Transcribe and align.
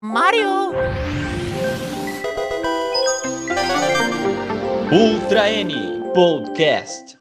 Mario! 0.00 0.70
Ultra 4.92 5.50
N 5.50 5.74
Podcast. 6.14 7.18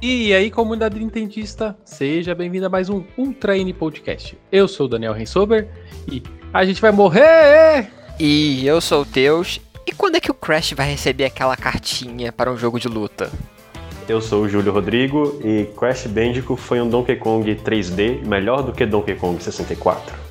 E 0.00 0.32
aí, 0.32 0.48
comunidade 0.48 1.00
nintendista, 1.00 1.76
seja 1.84 2.36
bem-vindo 2.36 2.66
a 2.66 2.68
mais 2.68 2.88
um 2.88 3.02
Ultra 3.18 3.58
N 3.58 3.72
Podcast. 3.72 4.38
Eu 4.52 4.68
sou 4.68 4.86
o 4.86 4.88
Daniel 4.88 5.12
Rensober 5.12 5.68
e 6.06 6.22
a 6.54 6.64
gente 6.64 6.80
vai 6.80 6.92
morrer! 6.92 7.90
E 8.20 8.64
eu 8.64 8.80
sou 8.80 9.02
o 9.02 9.04
Teus. 9.04 9.60
E 9.84 9.90
quando 9.90 10.14
é 10.14 10.20
que 10.20 10.30
o 10.30 10.34
Crash 10.34 10.72
vai 10.72 10.88
receber 10.88 11.24
aquela 11.24 11.56
cartinha 11.56 12.30
para 12.30 12.48
um 12.48 12.56
jogo 12.56 12.78
de 12.78 12.86
luta? 12.86 13.28
Eu 14.08 14.20
sou 14.20 14.44
o 14.44 14.48
Júlio 14.48 14.72
Rodrigo 14.72 15.40
e 15.44 15.64
Crash 15.76 16.06
Bandicoot 16.06 16.62
foi 16.62 16.80
um 16.80 16.88
Donkey 16.88 17.16
Kong 17.16 17.52
3D 17.56 18.24
melhor 18.24 18.62
do 18.62 18.72
que 18.72 18.86
Donkey 18.86 19.16
Kong 19.16 19.42
64. 19.42 20.21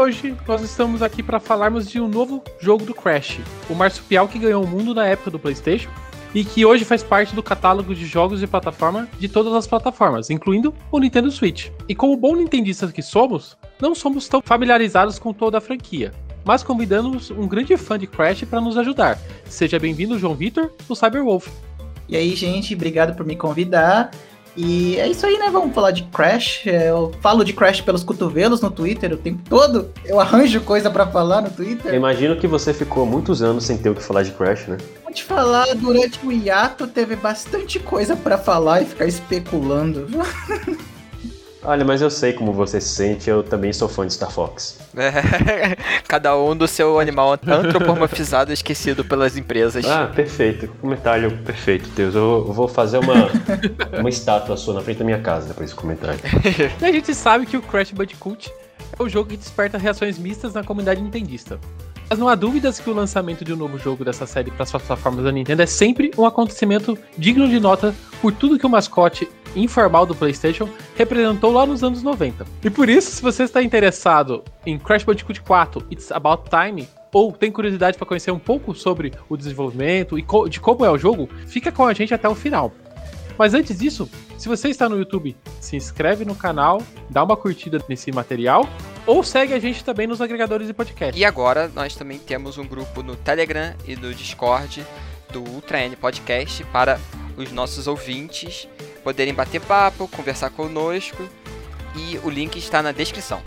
Hoje 0.00 0.34
nós 0.48 0.62
estamos 0.62 1.02
aqui 1.02 1.22
para 1.22 1.38
falarmos 1.38 1.86
de 1.86 2.00
um 2.00 2.08
novo 2.08 2.42
jogo 2.58 2.86
do 2.86 2.94
Crash, 2.94 3.38
o 3.68 3.74
marsupial 3.74 4.26
que 4.26 4.38
ganhou 4.38 4.64
o 4.64 4.66
mundo 4.66 4.94
na 4.94 5.06
época 5.06 5.30
do 5.30 5.38
PlayStation 5.38 5.90
e 6.34 6.42
que 6.42 6.64
hoje 6.64 6.86
faz 6.86 7.02
parte 7.02 7.34
do 7.34 7.42
catálogo 7.42 7.94
de 7.94 8.06
jogos 8.06 8.40
de 8.40 8.46
plataforma 8.46 9.06
de 9.18 9.28
todas 9.28 9.52
as 9.52 9.66
plataformas, 9.66 10.30
incluindo 10.30 10.74
o 10.90 10.98
Nintendo 10.98 11.30
Switch. 11.30 11.68
E 11.86 11.94
como 11.94 12.16
bom 12.16 12.34
nintendistas 12.34 12.90
que 12.90 13.02
somos, 13.02 13.58
não 13.78 13.94
somos 13.94 14.26
tão 14.26 14.40
familiarizados 14.40 15.18
com 15.18 15.34
toda 15.34 15.58
a 15.58 15.60
franquia, 15.60 16.14
mas 16.46 16.62
convidamos 16.62 17.30
um 17.30 17.46
grande 17.46 17.76
fã 17.76 17.98
de 17.98 18.06
Crash 18.06 18.44
para 18.44 18.58
nos 18.58 18.78
ajudar. 18.78 19.18
Seja 19.44 19.78
bem-vindo, 19.78 20.18
João 20.18 20.34
Vitor, 20.34 20.72
do 20.88 20.96
Cyberwolf. 20.96 21.46
E 22.08 22.16
aí, 22.16 22.34
gente, 22.34 22.74
obrigado 22.74 23.14
por 23.14 23.26
me 23.26 23.36
convidar. 23.36 24.10
E 24.56 24.98
é 24.98 25.08
isso 25.08 25.24
aí, 25.26 25.38
né? 25.38 25.48
Vamos 25.50 25.74
falar 25.74 25.90
de 25.90 26.02
Crash. 26.04 26.66
Eu 26.66 27.12
falo 27.20 27.44
de 27.44 27.52
Crash 27.52 27.80
pelos 27.80 28.02
cotovelos 28.02 28.60
no 28.60 28.70
Twitter 28.70 29.12
o 29.12 29.16
tempo 29.16 29.40
todo. 29.48 29.90
Eu 30.04 30.20
arranjo 30.20 30.60
coisa 30.60 30.90
para 30.90 31.06
falar 31.06 31.42
no 31.42 31.50
Twitter. 31.50 31.92
Eu 31.92 31.96
imagino 31.96 32.36
que 32.36 32.46
você 32.46 32.74
ficou 32.74 33.06
muitos 33.06 33.42
anos 33.42 33.64
sem 33.64 33.78
ter 33.78 33.90
o 33.90 33.94
que 33.94 34.02
falar 34.02 34.22
de 34.22 34.32
Crash, 34.32 34.66
né? 34.66 34.76
Vou 35.04 35.12
te 35.12 35.24
falar, 35.24 35.74
durante 35.74 36.24
o 36.24 36.32
hiato 36.32 36.86
teve 36.86 37.16
bastante 37.16 37.78
coisa 37.78 38.16
para 38.16 38.36
falar 38.36 38.82
e 38.82 38.86
ficar 38.86 39.06
especulando. 39.06 40.06
Olha, 41.62 41.84
mas 41.84 42.00
eu 42.00 42.10
sei 42.10 42.32
como 42.32 42.52
você 42.52 42.80
se 42.80 42.88
sente, 42.88 43.28
eu 43.28 43.42
também 43.42 43.72
sou 43.72 43.88
fã 43.88 44.06
de 44.06 44.14
Star 44.14 44.30
Fox. 44.30 44.78
É, 44.96 45.76
cada 46.08 46.36
um 46.36 46.56
do 46.56 46.66
seu 46.66 46.98
animal 46.98 47.32
antropomorfizado 47.46 48.52
esquecido 48.52 49.04
pelas 49.04 49.36
empresas. 49.36 49.84
Ah, 49.86 50.06
perfeito. 50.06 50.68
Comentário 50.80 51.30
perfeito, 51.44 51.88
Deus. 51.90 52.14
Eu 52.14 52.50
vou 52.52 52.66
fazer 52.66 52.98
uma, 52.98 53.28
uma 54.00 54.08
estátua 54.08 54.56
sua 54.56 54.74
na 54.74 54.80
frente 54.80 54.98
da 54.98 55.04
minha 55.04 55.20
casa 55.20 55.48
depois 55.48 55.70
desse 55.70 55.80
comentário. 55.80 56.18
e 56.80 56.84
a 56.84 56.92
gente 56.92 57.14
sabe 57.14 57.44
que 57.44 57.56
o 57.56 57.62
Crash 57.62 57.92
Bandicoot 57.92 58.50
é 58.98 59.02
o 59.02 59.08
jogo 59.08 59.28
que 59.28 59.36
desperta 59.36 59.76
reações 59.76 60.18
mistas 60.18 60.54
na 60.54 60.64
comunidade 60.64 61.02
nintendista. 61.02 61.60
Mas 62.08 62.18
não 62.18 62.28
há 62.28 62.34
dúvidas 62.34 62.80
que 62.80 62.90
o 62.90 62.94
lançamento 62.94 63.44
de 63.44 63.52
um 63.52 63.56
novo 63.56 63.78
jogo 63.78 64.04
dessa 64.04 64.26
série 64.26 64.50
para 64.50 64.64
as 64.64 64.70
plataformas 64.70 65.24
da 65.24 65.30
Nintendo 65.30 65.62
é 65.62 65.66
sempre 65.66 66.10
um 66.18 66.24
acontecimento 66.24 66.98
digno 67.16 67.48
de 67.48 67.60
nota 67.60 67.94
por 68.20 68.32
tudo 68.32 68.58
que 68.58 68.66
o 68.66 68.68
mascote 68.68 69.28
informal 69.56 70.06
do 70.06 70.14
PlayStation 70.14 70.68
representou 70.96 71.52
lá 71.52 71.66
nos 71.66 71.82
anos 71.82 72.02
90. 72.02 72.46
E 72.62 72.70
por 72.70 72.88
isso, 72.88 73.10
se 73.10 73.22
você 73.22 73.44
está 73.44 73.62
interessado 73.62 74.44
em 74.64 74.78
Crash 74.78 75.04
Bandicoot 75.04 75.40
4 75.42 75.86
It's 75.90 76.12
About 76.12 76.44
Time, 76.50 76.88
ou 77.12 77.32
tem 77.32 77.50
curiosidade 77.50 77.98
para 77.98 78.06
conhecer 78.06 78.30
um 78.30 78.38
pouco 78.38 78.74
sobre 78.74 79.12
o 79.28 79.36
desenvolvimento 79.36 80.18
e 80.18 80.24
de 80.48 80.60
como 80.60 80.84
é 80.84 80.90
o 80.90 80.98
jogo, 80.98 81.28
fica 81.46 81.72
com 81.72 81.84
a 81.84 81.92
gente 81.92 82.14
até 82.14 82.28
o 82.28 82.34
final. 82.34 82.72
Mas 83.36 83.54
antes 83.54 83.78
disso, 83.78 84.08
se 84.36 84.48
você 84.48 84.68
está 84.68 84.88
no 84.88 84.98
YouTube, 84.98 85.34
se 85.60 85.74
inscreve 85.74 86.24
no 86.24 86.34
canal, 86.34 86.82
dá 87.08 87.24
uma 87.24 87.36
curtida 87.36 87.82
nesse 87.88 88.12
material 88.12 88.68
ou 89.06 89.24
segue 89.24 89.54
a 89.54 89.58
gente 89.58 89.82
também 89.82 90.06
nos 90.06 90.20
agregadores 90.20 90.66
de 90.66 90.74
podcast. 90.74 91.18
E 91.18 91.24
agora 91.24 91.70
nós 91.74 91.96
também 91.96 92.18
temos 92.18 92.58
um 92.58 92.66
grupo 92.66 93.02
no 93.02 93.16
Telegram 93.16 93.74
e 93.86 93.96
no 93.96 94.12
Discord 94.14 94.84
do 95.32 95.42
Ultra 95.42 95.80
N 95.80 95.96
Podcast 95.96 96.62
para 96.64 97.00
os 97.36 97.50
nossos 97.50 97.86
ouvintes 97.86 98.68
poderem 99.02 99.34
bater 99.34 99.60
papo, 99.60 100.08
conversar 100.08 100.50
conosco 100.50 101.22
e 101.96 102.18
o 102.24 102.30
link 102.30 102.56
está 102.56 102.82
na 102.82 102.92
descrição. 102.92 103.40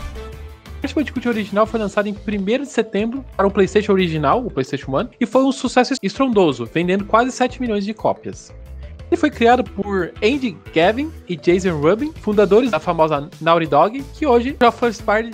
Crash 0.82 0.94
Bandicoot 0.94 1.30
original 1.30 1.66
foi 1.66 1.80
lançado 1.80 2.08
em 2.08 2.12
1 2.12 2.64
de 2.64 2.66
setembro 2.66 3.24
para 3.38 3.48
o 3.48 3.52
PlayStation 3.52 3.94
original, 3.94 4.46
o 4.46 4.52
PlayStation 4.52 4.92
1, 4.92 5.10
e 5.20 5.26
foi 5.26 5.44
um 5.44 5.52
sucesso 5.52 5.94
estrondoso, 6.04 6.66
vendendo 6.66 7.06
quase 7.06 7.32
7 7.32 7.62
milhões 7.62 7.86
de 7.86 7.94
cópias. 7.94 8.54
Ele 9.10 9.20
foi 9.20 9.32
criado 9.32 9.64
por 9.64 10.12
Andy 10.22 10.58
Gavin 10.74 11.10
e 11.30 11.38
Jason 11.38 11.80
Rubin, 11.80 12.12
fundadores 12.14 12.72
da 12.72 12.80
famosa 12.80 13.30
Naughty 13.40 13.68
Dog, 13.68 14.04
que 14.14 14.26
hoje 14.26 14.58
já 14.60 14.72
faz 14.72 15.00
parte 15.00 15.32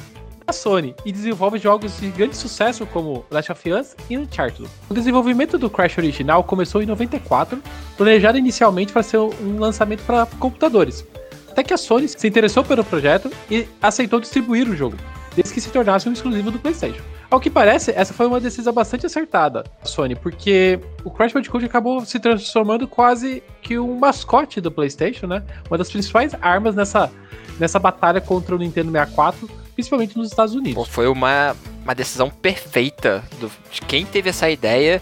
da 0.50 0.54
Sony 0.54 0.96
e 1.06 1.12
desenvolve 1.12 1.60
jogos 1.60 2.00
de 2.00 2.10
grande 2.10 2.36
sucesso 2.36 2.84
como 2.88 3.24
Last 3.30 3.52
of 3.52 3.72
Us 3.72 3.96
e 4.10 4.18
Uncharted. 4.18 4.68
O 4.90 4.94
desenvolvimento 4.96 5.60
do 5.60 5.70
Crash 5.70 6.00
original 6.00 6.44
começou 6.44 6.82
em 6.82 6.88
94, 6.88 7.62
planejado 7.96 8.38
inicialmente 8.38 8.92
para 8.92 9.04
ser 9.04 9.18
um 9.18 9.59
lançamento 9.59 10.02
para 10.04 10.26
computadores. 10.26 11.06
Até 11.52 11.62
que 11.64 11.74
a 11.74 11.78
Sony 11.78 12.08
se 12.08 12.28
interessou 12.28 12.64
pelo 12.64 12.84
projeto 12.84 13.32
e 13.50 13.68
aceitou 13.80 14.20
distribuir 14.20 14.68
o 14.68 14.76
jogo, 14.76 14.98
desde 15.36 15.54
que 15.54 15.62
se 15.62 15.70
tornasse 15.70 16.09
um 16.09 16.14
exclusivo 16.14 16.50
do 16.50 16.58
PlayStation. 16.58 17.04
Ao 17.30 17.40
que 17.40 17.52
parece, 17.52 17.92
essa 17.92 18.12
foi 18.12 18.26
uma 18.26 18.40
decisão 18.40 18.74
bastante 18.74 19.06
acertada 19.06 19.62
da 19.62 19.86
Sony, 19.86 20.16
porque 20.16 20.80
o 21.04 21.12
Crash 21.12 21.32
Bandicoot 21.32 21.64
acabou 21.64 22.04
se 22.04 22.20
transformando 22.20 22.88
quase 22.88 23.44
que 23.62 23.78
um 23.78 24.00
mascote 24.00 24.59
do 24.59 24.72
PlayStation, 24.72 25.28
né? 25.28 25.44
Uma 25.70 25.78
das 25.78 25.92
principais 25.92 26.34
armas 26.42 26.74
nessa, 26.74 27.12
nessa 27.59 27.78
batalha 27.78 28.20
contra 28.20 28.56
o 28.56 28.58
Nintendo 28.58 28.92
64, 28.92 29.48
principalmente 29.79 30.17
nos 30.17 30.28
Estados 30.28 30.53
Unidos. 30.53 30.73
Pô, 30.73 30.84
foi 30.84 31.07
uma, 31.07 31.56
uma 31.84 31.95
decisão 31.95 32.29
perfeita 32.29 33.23
do, 33.40 33.50
de 33.72 33.81
quem 33.81 34.06
teve 34.06 34.29
essa 34.29 34.50
ideia. 34.50 35.01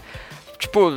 Tipo, 0.56 0.96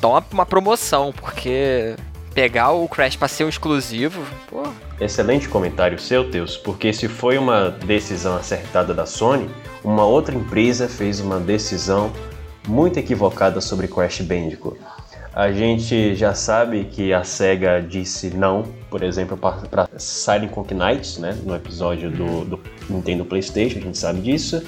dá 0.00 0.08
uma, 0.08 0.24
uma 0.32 0.46
promoção, 0.46 1.12
porque 1.12 1.94
pegar 2.32 2.70
o 2.70 2.88
Crash 2.88 3.16
para 3.16 3.28
ser 3.28 3.44
um 3.44 3.50
exclusivo, 3.50 4.22
pô. 4.48 4.62
Excelente 4.98 5.46
comentário 5.46 5.98
seu, 5.98 6.30
Teus, 6.30 6.56
porque 6.56 6.90
se 6.92 7.06
foi 7.06 7.36
uma 7.36 7.68
decisão 7.70 8.36
acertada 8.36 8.94
da 8.94 9.04
Sony, 9.04 9.50
uma 9.84 10.06
outra 10.06 10.34
empresa 10.34 10.88
fez 10.88 11.20
uma 11.20 11.38
decisão 11.38 12.10
muito 12.66 12.98
equivocada 12.98 13.60
sobre 13.60 13.88
Crash 13.88 14.22
Bandicoot. 14.22 14.80
A 15.34 15.50
gente 15.50 16.14
já 16.14 16.34
sabe 16.34 16.84
que 16.84 17.10
a 17.12 17.24
SEGA 17.24 17.80
disse 17.80 18.28
não, 18.30 18.64
por 18.90 19.02
exemplo, 19.02 19.36
para 19.36 19.88
Silent 19.96 20.50
Conk 20.50 20.74
Knights, 20.74 21.16
né, 21.16 21.38
no 21.42 21.56
episódio 21.56 22.10
do, 22.10 22.44
do 22.44 22.60
Nintendo 22.90 23.24
PlayStation, 23.24 23.78
a 23.78 23.82
gente 23.82 23.96
sabe 23.96 24.20
disso. 24.20 24.62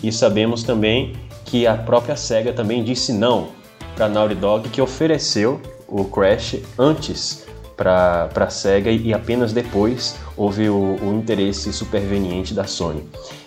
E 0.00 0.12
sabemos 0.12 0.62
também 0.62 1.16
que 1.44 1.66
a 1.66 1.76
própria 1.76 2.14
SEGA 2.14 2.52
também 2.52 2.84
disse 2.84 3.12
não 3.12 3.48
para 3.96 4.08
Naughty 4.08 4.36
Dog, 4.36 4.68
que 4.68 4.80
ofereceu 4.80 5.60
o 5.88 6.04
Crash 6.04 6.56
antes 6.78 7.44
para 7.76 8.28
a 8.34 8.50
SEGA 8.50 8.92
e 8.92 9.12
apenas 9.12 9.52
depois 9.52 10.16
houve 10.36 10.68
o, 10.68 10.96
o, 11.02 11.14
interesse 11.14 11.72
superveniente 11.72 12.54
da 12.54 12.64
Sony. 12.64 13.02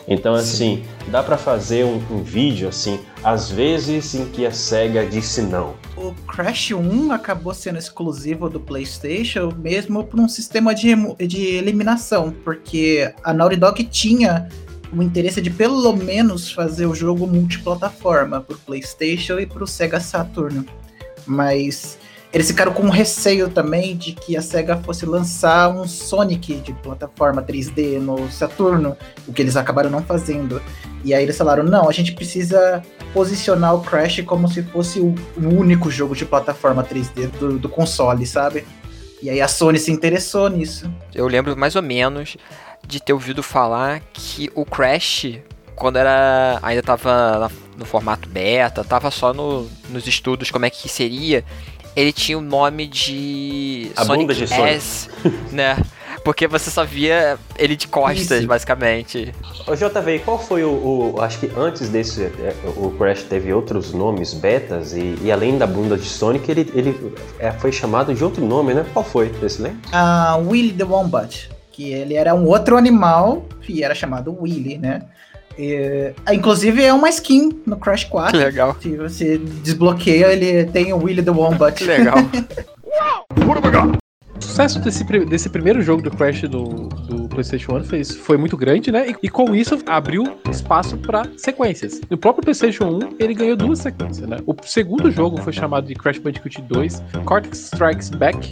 Então, 0.07 0.34
assim, 0.34 0.84
Sim. 0.84 1.12
dá 1.12 1.22
para 1.22 1.38
fazer 1.38 1.85
um, 1.85 1.97
um, 2.12 2.23
vídeo, 2.23 2.67
assim, 2.67 3.00
às 3.23 3.50
vezes 3.51 4.16
em 4.16 4.25
que 4.25 4.45
a 4.45 4.51
SEGA 4.51 5.06
disse 5.06 5.41
não. 5.41 5.75
O 5.95 6.13
Crash 6.28 6.72
1 6.72 7.12
acabou 7.12 7.53
sendo 7.53 7.78
exclusivo 7.78 8.50
do 8.50 8.59
PlayStation 8.59 9.53
mesmo 9.57 10.03
por 10.03 10.19
um 10.19 10.28
sistema 10.28 10.73
de, 10.73 10.95
de 11.28 11.45
eliminação, 11.56 12.34
porque 12.44 13.13
a 13.23 13.34
Naughty 13.34 13.57
Dog 13.57 13.84
tinha 13.85 14.50
o 14.91 15.01
interesse 15.01 15.41
de 15.41 15.50
pelo 15.50 15.94
menos 15.95 16.51
fazer 16.51 16.85
o 16.85 16.95
jogo 16.95 17.25
multiplataforma 17.25 18.41
para 18.41 18.56
o 18.56 18.59
PlayStation 18.59 19.40
e 19.40 19.45
para 19.45 19.63
o 19.63 19.67
Sega 19.67 20.00
Saturn. 20.00 20.66
Mas 21.25 21.97
eles 22.33 22.47
ficaram 22.47 22.71
com 22.73 22.89
receio 22.89 23.49
também 23.49 23.95
de 23.95 24.13
que 24.13 24.37
a 24.37 24.41
SEGA 24.41 24.77
fosse 24.77 25.05
lançar 25.05 25.69
um 25.69 25.85
Sonic 25.85 26.55
de 26.55 26.73
plataforma 26.73 27.41
3D 27.41 27.99
no 27.99 28.31
Saturno, 28.31 28.95
o 29.27 29.33
que 29.33 29.41
eles 29.41 29.57
acabaram 29.57 29.89
não 29.89 30.01
fazendo. 30.01 30.61
E 31.03 31.13
aí 31.13 31.23
eles 31.23 31.37
falaram: 31.37 31.63
não, 31.63 31.89
a 31.89 31.91
gente 31.91 32.13
precisa 32.13 32.81
posicionar 33.13 33.75
o 33.75 33.81
Crash 33.81 34.22
como 34.22 34.47
se 34.47 34.63
fosse 34.63 34.99
o 34.99 35.13
único 35.37 35.91
jogo 35.91 36.16
de 36.16 36.25
plataforma 36.25 36.83
3D 36.83 37.29
do, 37.31 37.59
do 37.59 37.67
console, 37.67 38.25
sabe? 38.25 38.66
E 39.22 39.29
aí 39.29 39.41
a 39.41 39.47
Sony 39.47 39.77
se 39.77 39.91
interessou 39.91 40.49
nisso. 40.49 40.91
Eu 41.13 41.27
lembro 41.27 41.55
mais 41.57 41.75
ou 41.75 41.81
menos 41.81 42.37
de 42.87 42.99
ter 43.01 43.13
ouvido 43.13 43.43
falar 43.43 44.01
que 44.13 44.49
o 44.55 44.66
Crash, 44.66 45.37
quando 45.75 45.97
era 45.97 46.59
ainda 46.63 46.81
tava 46.81 47.51
no 47.77 47.85
formato 47.85 48.27
beta, 48.27 48.84
tava 48.84 49.11
só 49.11 49.34
no, 49.34 49.69
nos 49.89 50.07
estudos 50.07 50.49
como 50.49 50.66
é 50.66 50.69
que 50.69 50.89
seria, 50.89 51.43
ele 51.96 52.11
tinha 52.11 52.38
o 52.38 52.41
nome 52.41 52.88
de 52.88 53.91
a 53.96 54.05
Sonic 54.05 54.34
de 54.34 54.53
S, 54.53 55.09
né? 55.52 55.78
Porque 56.23 56.47
você 56.47 56.70
só 56.70 56.84
via 56.84 57.38
ele 57.58 57.76
de 57.76 57.88
costas, 57.88 58.40
Isso. 58.40 58.47
basicamente. 58.47 59.34
Ô 59.66 59.76
JV, 59.76 60.20
qual 60.20 60.38
foi 60.38 60.64
o, 60.64 60.70
o, 60.70 61.22
Acho 61.22 61.40
que 61.40 61.52
antes 61.58 61.90
desse. 61.90 62.23
É, 62.23 62.55
o 62.76 62.91
Crash 62.91 63.23
teve 63.23 63.52
outros 63.52 63.93
nomes, 63.93 64.34
betas, 64.34 64.93
e, 64.93 65.17
e 65.22 65.32
além 65.32 65.58
da 65.58 65.66
bunda 65.66 65.97
de 65.97 66.05
Sonic, 66.05 66.49
ele, 66.49 66.72
ele 66.76 67.16
é, 67.40 67.52
foi 67.52 67.72
chamado 67.72 68.14
de 68.14 68.23
outro 68.23 68.46
nome, 68.46 68.73
né? 68.73 68.85
Qual 68.94 69.03
foi? 69.03 69.32
Esse 69.41 69.61
lembra? 69.61 69.79
Uh, 69.90 70.49
Willy 70.49 70.73
the 70.73 70.84
Wombat. 70.84 71.49
Que 71.72 71.91
ele 71.91 72.14
era 72.14 72.35
um 72.35 72.46
outro 72.46 72.78
animal, 72.78 73.46
que 73.61 73.84
era 73.84 73.96
chamado 73.96 74.37
Willy, 74.40 74.78
né? 74.78 75.03
E, 75.57 76.13
ah, 76.25 76.33
inclusive 76.33 76.83
é 76.83 76.93
uma 76.93 77.09
skin 77.09 77.61
no 77.65 77.77
Crash 77.77 78.05
4. 78.05 78.31
Que 78.31 78.43
legal. 78.43 78.75
Se 78.81 78.95
você 78.95 79.37
desbloqueia, 79.37 80.33
ele 80.33 80.65
tem 80.65 80.93
o 80.93 80.97
Willy 80.97 81.23
the 81.23 81.31
Wombat. 81.31 81.77
Que 81.77 81.85
legal. 81.89 82.17
O 84.35 84.43
sucesso 84.43 84.79
desse, 84.79 85.03
desse 85.03 85.49
primeiro 85.49 85.81
jogo 85.81 86.01
do 86.01 86.09
Crash 86.09 86.41
do, 86.41 86.63
do 86.89 87.29
PlayStation 87.29 87.77
1 87.77 87.83
fez, 87.83 88.15
foi 88.15 88.37
muito 88.37 88.57
grande, 88.57 88.91
né? 88.91 89.09
E, 89.09 89.15
e 89.23 89.29
com 89.29 89.55
isso 89.55 89.77
abriu 89.85 90.23
espaço 90.49 90.97
para 90.97 91.23
sequências. 91.37 92.01
No 92.09 92.17
próprio 92.17 92.43
PlayStation 92.43 92.85
1, 92.85 92.99
ele 93.19 93.33
ganhou 93.33 93.55
duas 93.55 93.79
sequências, 93.79 94.27
né? 94.27 94.37
O 94.47 94.55
segundo 94.63 95.11
jogo 95.11 95.39
foi 95.41 95.53
chamado 95.53 95.87
de 95.87 95.93
Crash 95.93 96.17
Bandicoot 96.17 96.61
2 96.63 97.03
Cortex 97.23 97.65
Strikes 97.65 98.09
Back 98.09 98.51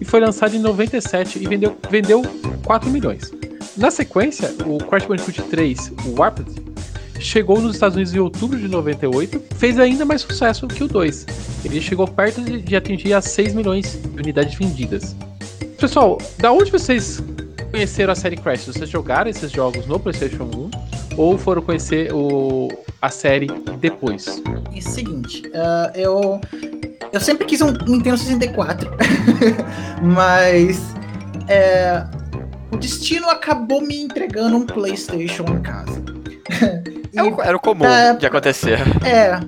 e 0.00 0.04
foi 0.04 0.20
lançado 0.20 0.54
em 0.54 0.58
97 0.58 1.42
e 1.42 1.46
vendeu, 1.46 1.76
vendeu 1.88 2.22
4 2.64 2.90
milhões. 2.90 3.30
Na 3.78 3.92
sequência, 3.92 4.52
o 4.66 4.78
Crash 4.78 5.06
Bandicoot 5.06 5.40
3, 5.40 5.92
o 6.04 6.18
Warped, 6.18 6.50
chegou 7.20 7.60
nos 7.60 7.74
Estados 7.76 7.94
Unidos 7.94 8.12
em 8.12 8.18
outubro 8.18 8.58
de 8.58 8.66
98, 8.66 9.40
fez 9.54 9.78
ainda 9.78 10.04
mais 10.04 10.20
sucesso 10.20 10.66
que 10.66 10.82
o 10.82 10.88
2. 10.88 11.26
Ele 11.64 11.80
chegou 11.80 12.06
perto 12.08 12.40
de, 12.40 12.60
de 12.60 12.74
atingir 12.74 13.12
as 13.12 13.26
6 13.26 13.54
milhões 13.54 14.00
de 14.02 14.20
unidades 14.20 14.54
vendidas. 14.56 15.14
Pessoal, 15.78 16.18
da 16.38 16.50
onde 16.50 16.72
vocês 16.72 17.22
conheceram 17.70 18.12
a 18.12 18.16
série 18.16 18.36
Crash? 18.36 18.66
Vocês 18.66 18.90
jogaram 18.90 19.30
esses 19.30 19.52
jogos 19.52 19.86
no 19.86 20.00
PlayStation 20.00 20.50
1 20.52 20.70
ou 21.16 21.38
foram 21.38 21.62
conhecer 21.62 22.12
o, 22.12 22.68
a 23.00 23.10
série 23.10 23.46
depois? 23.78 24.42
E 24.74 24.82
seguinte, 24.82 25.48
ah, 25.54 25.92
eu. 25.94 26.40
Eu 27.12 27.20
sempre 27.20 27.46
quis 27.46 27.62
um 27.62 27.70
Nintendo 27.86 28.18
64. 28.18 28.90
mas. 30.02 30.82
é, 31.46 32.04
o 32.70 32.76
destino 32.76 33.28
acabou 33.28 33.80
me 33.80 33.96
entregando 34.00 34.56
um 34.56 34.64
PlayStation 34.66 35.44
em 35.44 35.60
casa. 35.62 36.02
É 37.14 37.22
o- 37.22 37.40
Era 37.42 37.56
o 37.56 37.60
comum 37.60 37.84
É. 37.86 38.14
de 38.14 38.26
acontecer. 38.26 38.78
É. 39.04 39.40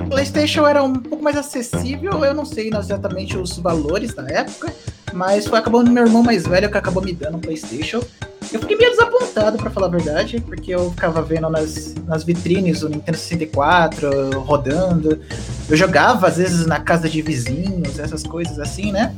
O 0.00 0.08
PlayStation 0.08 0.66
era 0.66 0.82
um 0.82 0.94
pouco 0.94 1.22
mais 1.22 1.36
acessível, 1.36 2.24
eu 2.24 2.34
não 2.34 2.44
sei 2.44 2.70
exatamente 2.74 3.36
os 3.36 3.58
valores 3.58 4.14
da 4.14 4.26
época, 4.26 4.72
mas 5.12 5.46
foi 5.46 5.58
acabando 5.58 5.90
meu 5.90 6.04
irmão 6.06 6.22
mais 6.22 6.46
velho 6.46 6.70
que 6.70 6.76
acabou 6.78 7.02
me 7.02 7.12
dando 7.12 7.36
um 7.36 7.40
PlayStation. 7.40 8.02
Eu 8.52 8.60
fiquei 8.60 8.76
meio 8.76 8.90
desapontado, 8.90 9.58
pra 9.58 9.70
falar 9.70 9.86
a 9.86 9.90
verdade, 9.90 10.40
porque 10.40 10.74
eu 10.74 10.90
ficava 10.90 11.22
vendo 11.22 11.48
nas, 11.50 11.94
nas 12.06 12.24
vitrines 12.24 12.82
o 12.82 12.88
Nintendo 12.88 13.18
64 13.18 14.40
rodando. 14.40 15.20
Eu 15.68 15.76
jogava, 15.76 16.26
às 16.26 16.36
vezes, 16.36 16.66
na 16.66 16.80
casa 16.80 17.08
de 17.08 17.22
vizinhos, 17.22 17.98
essas 17.98 18.22
coisas 18.22 18.58
assim, 18.58 18.92
né? 18.92 19.14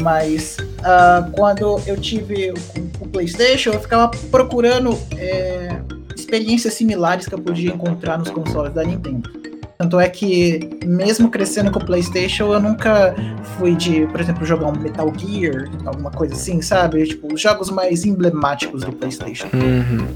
Mas 0.00 0.56
ah, 0.82 1.28
quando 1.32 1.80
eu 1.86 1.96
tive 1.96 2.50
o, 2.50 3.04
o 3.04 3.08
PlayStation, 3.08 3.70
eu 3.70 3.80
ficava 3.80 4.10
procurando 4.30 4.98
é, 5.16 5.80
experiências 6.14 6.74
similares 6.74 7.26
que 7.26 7.34
eu 7.34 7.38
podia 7.38 7.70
encontrar 7.70 8.18
nos 8.18 8.30
consoles 8.30 8.72
da 8.74 8.82
Nintendo. 8.82 9.41
Tanto 9.78 9.98
é 9.98 10.08
que, 10.08 10.78
mesmo 10.84 11.28
crescendo 11.28 11.70
com 11.70 11.78
o 11.78 11.84
PlayStation, 11.84 12.52
eu 12.52 12.60
nunca 12.60 13.14
fui 13.56 13.74
de, 13.74 14.06
por 14.06 14.20
exemplo, 14.20 14.44
jogar 14.44 14.68
um 14.68 14.78
Metal 14.78 15.12
Gear, 15.16 15.68
alguma 15.84 16.10
coisa 16.10 16.34
assim, 16.34 16.62
sabe? 16.62 17.04
Tipo, 17.06 17.34
os 17.34 17.40
jogos 17.40 17.70
mais 17.70 18.04
emblemáticos 18.04 18.82
do 18.82 18.92
PlayStation. 18.92 19.48
Uhum. 19.52 20.06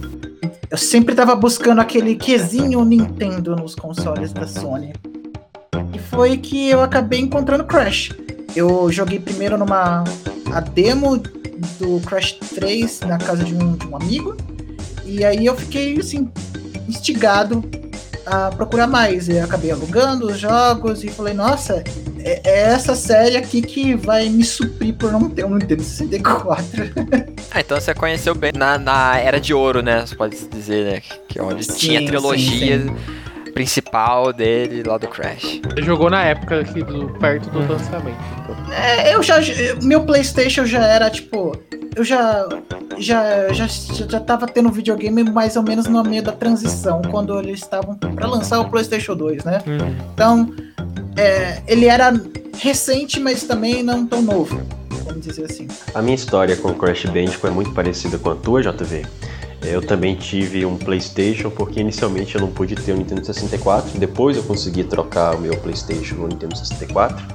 Eu 0.71 0.77
sempre 0.77 1.15
tava 1.15 1.35
buscando 1.35 1.81
aquele 1.81 2.17
quesinho 2.17 2.85
Nintendo 2.85 3.57
nos 3.57 3.75
consoles 3.75 4.33
da 4.33 4.47
Sony. 4.47 4.93
E 5.93 5.99
foi 5.99 6.37
que 6.37 6.69
eu 6.69 6.83
acabei 6.83 7.21
encontrando 7.21 7.65
Crash. 7.65 8.11
Eu 8.55 8.91
joguei 8.91 9.19
primeiro 9.19 9.57
numa 9.57 10.05
a 10.53 10.61
demo 10.61 11.19
do 11.79 12.01
Crash 12.07 12.33
3 12.55 13.01
na 13.01 13.19
casa 13.19 13.45
de 13.45 13.55
um, 13.55 13.73
de 13.73 13.87
um 13.87 13.97
amigo. 13.97 14.37
E 15.05 15.25
aí 15.25 15.47
eu 15.47 15.55
fiquei 15.57 15.99
assim, 15.99 16.31
instigado 16.89 17.63
a 18.27 18.51
procurar 18.51 18.87
mais. 18.87 19.29
Eu 19.29 19.45
acabei 19.45 19.71
alugando 19.71 20.27
os 20.27 20.39
jogos 20.39 21.05
e 21.05 21.09
falei, 21.09 21.33
nossa, 21.33 21.83
é, 22.19 22.41
é 22.45 22.63
essa 22.73 22.95
série 22.97 23.37
aqui 23.37 23.63
que 23.63 23.95
vai 23.95 24.29
me 24.29 24.45
suprir 24.45 24.95
por 24.95 25.13
não 25.13 25.31
ter 25.31 25.45
um 25.45 25.55
Nintendo 25.55 25.83
64. 25.83 26.67
Ah, 27.53 27.61
então 27.61 27.81
você 27.81 27.95
conheceu 27.95 28.35
bem 28.35 28.53
na, 28.55 28.77
na 28.77 29.19
Era 29.19 29.41
de 29.41 29.55
Ouro, 29.55 29.81
né? 29.81 30.05
Você 30.05 30.15
pode 30.15 30.37
dizer, 30.49 30.93
né? 30.93 31.03
Que 31.27 31.39
é 31.39 31.43
onde 31.43 31.65
Sim, 31.65 31.79
tinha 31.79 31.99
a 32.01 32.03
sim, 32.03 32.07
trilogia 32.09 32.81
sim. 32.81 33.53
principal 33.55 34.31
dele 34.31 34.83
lá 34.83 34.99
do 34.99 35.09
Crash. 35.09 35.63
Você 35.65 35.83
jogou 35.83 36.11
na 36.11 36.23
época 36.23 36.61
aqui 36.61 36.83
do, 36.83 37.09
perto 37.19 37.49
do 37.49 37.61
lançamento. 37.61 38.19
então. 38.43 38.75
É, 38.75 39.15
eu 39.15 39.23
já. 39.23 39.37
Meu 39.83 40.05
PlayStation 40.05 40.67
já 40.67 40.85
era 40.85 41.09
tipo. 41.09 41.53
Eu 41.97 42.05
já. 42.05 42.47
Já, 42.99 43.53
já, 43.53 43.67
já 43.67 44.21
tava 44.21 44.47
tendo 44.47 44.71
videogame 44.71 45.23
mais 45.25 45.57
ou 45.57 45.63
menos 45.63 45.87
no 45.87 46.03
meio 46.03 46.23
da 46.23 46.33
transição, 46.33 47.03
quando 47.11 47.39
eles 47.39 47.61
estavam 47.61 47.95
pra 47.95 48.27
lançar 48.27 48.61
o 48.61 48.71
PlayStation 48.71 49.15
2, 49.15 49.45
né? 49.45 49.59
Então, 50.15 50.51
é, 51.17 51.63
ele 51.67 51.87
era 51.87 52.13
recente, 52.59 53.21
mas 53.21 53.43
também 53.43 53.83
não 53.83 54.07
tão 54.07 54.23
novo, 54.23 54.61
vamos 55.05 55.27
dizer 55.27 55.45
assim. 55.45 55.69
A 55.95 56.01
minha 56.01 56.15
história 56.15 56.57
com 56.57 56.73
Crash 56.73 57.05
Bandicoot 57.05 57.47
é 57.47 57.51
muito 57.51 57.73
parecida 57.73 58.17
com 58.17 58.31
a 58.31 58.35
tua, 58.35 58.63
JV. 58.63 59.05
Eu 59.63 59.83
também 59.83 60.15
tive 60.15 60.65
um 60.65 60.77
PlayStation 60.77 61.51
porque 61.51 61.81
inicialmente 61.81 62.35
eu 62.35 62.41
não 62.41 62.51
pude 62.51 62.75
ter 62.77 62.93
o 62.93 62.97
Nintendo 62.97 63.25
64, 63.25 63.99
depois 63.99 64.37
eu 64.37 64.43
consegui 64.43 64.85
trocar 64.85 65.35
o 65.35 65.41
meu 65.41 65.57
PlayStation 65.57 66.15
no 66.15 66.29
Nintendo 66.29 66.57
64. 66.57 67.27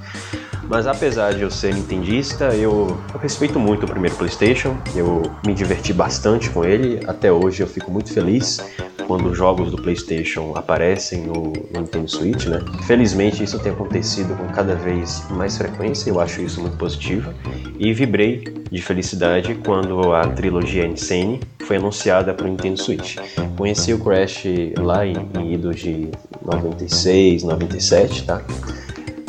Mas 0.68 0.88
apesar 0.88 1.34
de 1.34 1.42
eu 1.42 1.52
ser 1.52 1.74
nintendista, 1.74 2.56
eu, 2.56 2.98
eu 3.13 3.19
respeito 3.19 3.60
muito 3.60 3.86
o 3.86 3.90
primeiro 3.90 4.16
PlayStation, 4.16 4.78
eu 4.96 5.24
me 5.46 5.54
diverti 5.54 5.92
bastante 5.94 6.50
com 6.50 6.63
ele, 6.63 7.00
até 7.08 7.31
hoje 7.31 7.62
eu 7.62 7.68
fico 7.68 7.92
muito 7.92 8.13
feliz 8.13 8.60
quando 9.08 9.30
os 9.30 9.38
jogos 9.38 9.72
do 9.72 9.78
PlayStation 9.78 10.54
aparecem 10.56 11.24
no, 11.24 11.52
no 11.74 11.81
Nintendo 11.81 12.10
Switch, 12.10 12.46
né? 12.46 12.63
Felizmente 12.88 13.44
isso 13.44 13.60
tem 13.60 13.72
acontecido 13.72 14.38
com 14.38 14.48
cada 14.48 14.74
vez 14.74 15.25
mais 15.31 15.58
frequência, 15.58 16.10
eu 16.10 16.19
acho 16.19 16.42
isso 16.42 16.62
muito 16.62 16.78
positivo. 16.78 17.34
E 17.78 17.92
vibrei 17.94 18.42
de 18.72 18.81
felicidade 18.81 19.56
quando 19.56 20.13
a 20.13 20.28
trilogia 20.28 20.86
Insane 20.86 21.42
foi 21.66 21.75
anunciada 21.75 22.34
para 22.34 22.46
o 22.46 22.50
Nintendo 22.50 22.81
Switch. 22.81 23.18
Conheci 23.58 23.94
o 23.94 24.00
Crash 24.00 24.46
lá 24.78 25.06
em, 25.06 25.16
em 25.38 25.54
idos 25.56 25.80
de 25.80 26.10
96, 26.46 27.44
97, 27.44 28.24
tá? 28.24 28.42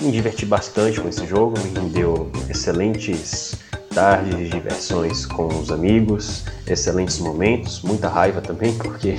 Me 0.03 0.11
diverti 0.11 0.45
bastante 0.45 1.01
com 1.01 1.09
esse 1.09 1.25
jogo, 1.27 1.55
me 1.61 1.79
rendeu 1.79 2.29
excelentes 2.51 3.55
tardes 3.95 4.37
de 4.37 4.49
diversões 4.49 5.25
com 5.25 5.47
os 5.47 5.71
amigos, 5.71 6.45
excelentes 6.67 7.21
momentos, 7.21 7.83
muita 7.83 8.09
raiva 8.09 8.41
também, 8.41 8.73
porque 8.83 9.15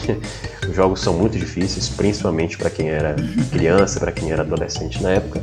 os 0.67 0.75
jogos 0.75 0.99
são 0.99 1.13
muito 1.13 1.37
difíceis, 1.37 1.87
principalmente 1.87 2.57
para 2.57 2.69
quem 2.69 2.89
era 2.89 3.15
criança, 3.49 3.97
para 3.97 4.11
quem 4.11 4.31
era 4.31 4.41
adolescente 4.41 5.01
na 5.01 5.11
época. 5.11 5.41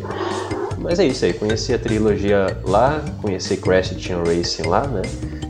Mas 0.76 0.98
é 0.98 1.06
isso 1.06 1.24
aí, 1.24 1.32
conheci 1.32 1.72
a 1.72 1.78
trilogia 1.78 2.58
lá, 2.64 3.02
conheci 3.22 3.56
Crash 3.56 3.90
Team 3.90 4.22
Racing 4.24 4.68
lá, 4.68 4.86
né? 4.86 5.02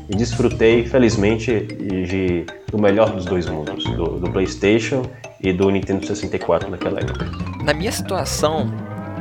E 0.09 0.17
desfrutei, 0.17 0.87
felizmente, 0.87 1.61
de, 1.63 2.47
do 2.71 2.79
melhor 2.81 3.13
dos 3.13 3.25
dois 3.25 3.47
mundos, 3.47 3.85
do, 3.85 4.21
do 4.21 4.31
PlayStation 4.31 5.03
e 5.41 5.53
do 5.53 5.69
Nintendo 5.71 6.07
64 6.07 6.71
naquela 6.71 7.01
época. 7.01 7.27
Na 7.63 7.73
minha 7.73 7.93
situação, 7.93 8.69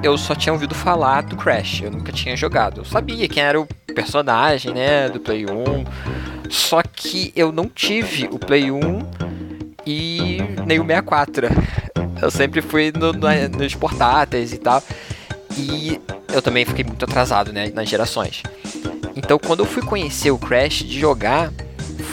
eu 0.04 0.18
só 0.18 0.34
tinha 0.36 0.54
ouvido 0.54 0.74
falar 0.74 1.24
do 1.24 1.36
Crash, 1.36 1.82
eu 1.82 1.92
nunca 1.92 2.12
tinha 2.12 2.36
jogado. 2.36 2.82
Eu 2.82 2.86
sabia 2.86 3.28
quem 3.28 3.44
era 3.44 3.60
o 3.60 3.68
personagem, 3.94 4.74
né, 4.74 5.10
do 5.10 5.20
Play 5.20 5.46
1. 5.46 5.86
Só 6.50 6.82
que 6.82 7.32
eu 7.36 7.52
não 7.52 7.68
tive 7.68 8.28
o 8.32 8.40
Play 8.40 8.72
1 8.72 8.80
e 9.86 10.38
nem 10.66 10.80
o 10.80 10.84
64. 10.86 11.48
Eu 12.22 12.30
sempre 12.30 12.62
fui 12.62 12.92
no- 12.94 13.14
no- 13.14 13.58
nos 13.58 13.74
portáteis 13.76 14.52
e 14.52 14.58
tal. 14.58 14.84
E 15.58 16.02
eu 16.34 16.42
também 16.42 16.66
fiquei 16.66 16.84
muito 16.84 17.06
atrasado, 17.06 17.54
né, 17.54 17.72
nas 17.74 17.88
gerações. 17.88 18.44
Então, 19.16 19.40
quando 19.40 19.62
eu 19.62 19.66
fui 19.66 19.82
conhecer 19.82 20.30
o 20.30 20.38
Crash 20.38 20.84
de 20.84 21.00
jogar, 21.00 21.50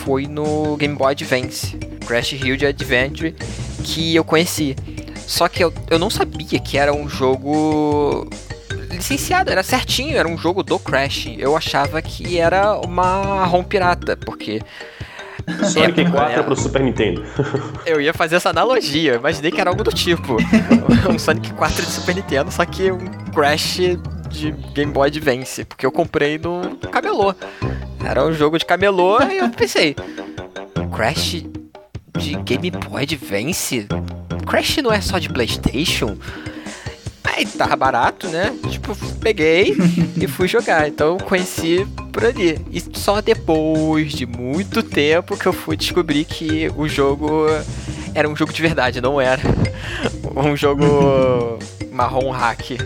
foi 0.05 0.28
no 0.28 0.76
Game 0.76 0.95
Boy 0.95 1.11
Advance, 1.11 1.76
Crash 2.07 2.35
Huge 2.35 2.64
Adventure, 2.66 3.35
que 3.83 4.14
eu 4.14 4.23
conheci. 4.23 4.76
Só 5.26 5.49
que 5.49 5.62
eu, 5.62 5.73
eu 5.90 5.99
não 5.99 6.09
sabia 6.09 6.59
que 6.59 6.78
era 6.78 6.92
um 6.92 7.09
jogo 7.09 8.28
licenciado, 8.90 9.50
era 9.50 9.62
certinho, 9.62 10.16
era 10.16 10.26
um 10.26 10.38
jogo 10.38 10.62
do 10.62 10.78
Crash. 10.78 11.35
Eu 11.38 11.56
achava 11.56 12.00
que 12.00 12.38
era 12.38 12.78
uma 12.80 13.45
ROM 13.45 13.64
pirata, 13.64 14.16
porque 14.16 14.62
Sonic 15.73 16.00
É, 16.00 16.11
4 16.11 16.40
é. 16.40 16.42
pro 16.42 16.56
Super 16.56 16.83
Nintendo. 16.83 17.25
eu 17.87 18.00
ia 18.00 18.12
fazer 18.12 18.37
essa 18.37 18.50
analogia, 18.50 19.14
imaginei 19.14 19.50
que 19.50 19.61
era 19.61 19.71
algo 19.71 19.85
do 19.85 19.92
tipo. 19.92 20.37
um 21.12 21.18
Sonic 21.18 21.52
4 21.52 21.85
de 21.85 21.90
Super 21.90 22.14
Nintendo, 22.14 22.50
só 22.50 22.64
que 22.64 22.90
um 22.90 22.99
Crash 23.35 23.76
de 24.30 24.50
Game 24.75 24.92
Boy 24.92 25.09
Advance, 25.09 25.64
porque 25.64 25.87
eu 25.87 25.92
comprei 25.92 26.38
no 26.38 26.76
camelô. 26.90 27.35
Era 28.04 28.25
um 28.25 28.33
jogo 28.33 28.59
de 28.59 28.64
camelô 28.64 29.21
e 29.23 29.38
eu 29.38 29.49
pensei, 29.50 29.95
Crash 30.95 31.45
de 32.18 32.35
Game 32.42 32.71
Boy 32.71 33.02
Advance? 33.02 33.87
Crash 34.47 34.79
não 34.79 34.93
é 34.93 35.00
só 35.00 35.19
de 35.19 35.29
Playstation? 35.29 36.17
Aí 37.25 37.45
tava 37.45 37.76
barato, 37.76 38.29
né? 38.29 38.57
Tipo, 38.71 38.97
peguei 39.21 39.76
e 40.19 40.26
fui 40.26 40.49
jogar. 40.49 40.88
Então 40.88 41.19
conheci 41.19 41.87
por 42.12 42.25
ali. 42.25 42.59
E 42.71 42.81
só 42.97 43.21
depois 43.21 44.12
de 44.12 44.25
muito 44.25 44.83
tempo 44.83 45.37
que 45.37 45.47
eu 45.47 45.53
fui 45.53 45.76
descobrir 45.76 46.25
que 46.25 46.71
o 46.76 46.88
jogo 46.88 47.47
era 48.15 48.26
um 48.26 48.35
jogo 48.35 48.53
de 48.53 48.62
verdade, 48.62 49.00
não 49.03 49.21
era 49.21 49.43
um 50.35 50.57
jogo 50.57 51.59
marrom 51.93 52.31
hack. 52.31 52.79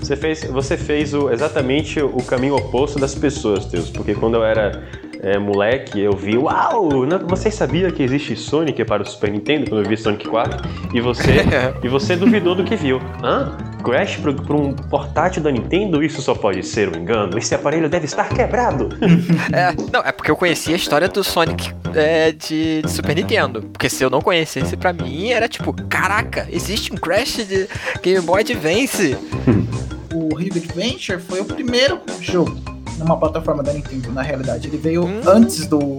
Você 0.00 0.16
fez, 0.16 0.44
você 0.44 0.76
fez 0.78 1.12
o, 1.12 1.30
exatamente 1.30 2.00
o 2.00 2.22
caminho 2.22 2.56
oposto 2.56 2.98
das 2.98 3.14
pessoas, 3.14 3.66
Deus, 3.66 3.90
porque 3.90 4.14
quando 4.14 4.36
eu 4.36 4.44
era 4.44 4.82
é, 5.22 5.38
moleque, 5.38 6.00
eu 6.00 6.12
vi, 6.12 6.36
uau, 6.36 7.06
não, 7.06 7.18
vocês 7.26 7.54
sabiam 7.54 7.90
que 7.90 8.02
existe 8.02 8.34
Sonic 8.36 8.84
para 8.84 9.02
o 9.02 9.06
Super 9.06 9.30
Nintendo 9.30 9.68
quando 9.68 9.84
eu 9.84 9.88
vi 9.88 9.96
Sonic 9.96 10.26
4? 10.26 10.68
E 10.94 11.00
você, 11.00 11.44
e 11.82 11.88
você 11.88 12.16
duvidou 12.16 12.54
do 12.54 12.64
que 12.64 12.74
viu. 12.76 13.00
Hã? 13.22 13.56
Crash 13.84 14.16
para 14.16 14.54
um 14.54 14.72
portátil 14.72 15.42
da 15.42 15.50
Nintendo? 15.50 16.02
Isso 16.02 16.20
só 16.20 16.34
pode 16.34 16.62
ser 16.62 16.94
um 16.94 17.00
engano. 17.00 17.38
Esse 17.38 17.54
aparelho 17.54 17.88
deve 17.88 18.04
estar 18.04 18.28
quebrado. 18.28 18.90
é, 19.52 19.74
não, 19.92 20.00
é 20.00 20.12
porque 20.12 20.30
eu 20.30 20.36
conhecia 20.36 20.74
a 20.74 20.76
história 20.76 21.08
do 21.08 21.24
Sonic 21.24 21.72
é, 21.94 22.32
de, 22.32 22.82
de, 22.82 22.90
Super 22.90 23.16
Nintendo. 23.16 23.62
Porque 23.62 23.88
se 23.88 24.02
eu 24.02 24.10
não 24.10 24.20
conhecesse, 24.20 24.76
pra 24.76 24.92
mim 24.92 25.30
era 25.30 25.48
tipo, 25.48 25.72
caraca, 25.88 26.46
existe 26.50 26.92
um 26.92 26.96
Crash 26.96 27.46
de 27.46 27.68
Game 28.02 28.24
Boy 28.24 28.42
Advance. 28.42 29.16
o 30.14 30.34
Rio 30.34 30.52
Adventure 30.54 31.18
foi 31.18 31.40
o 31.40 31.44
primeiro 31.44 32.00
jogo 32.20 32.79
numa 33.00 33.16
plataforma 33.16 33.62
da 33.62 33.72
Nintendo, 33.72 34.12
na 34.12 34.22
realidade. 34.22 34.68
Ele 34.68 34.76
veio 34.76 35.04
hum. 35.04 35.20
antes 35.26 35.66
do, 35.66 35.98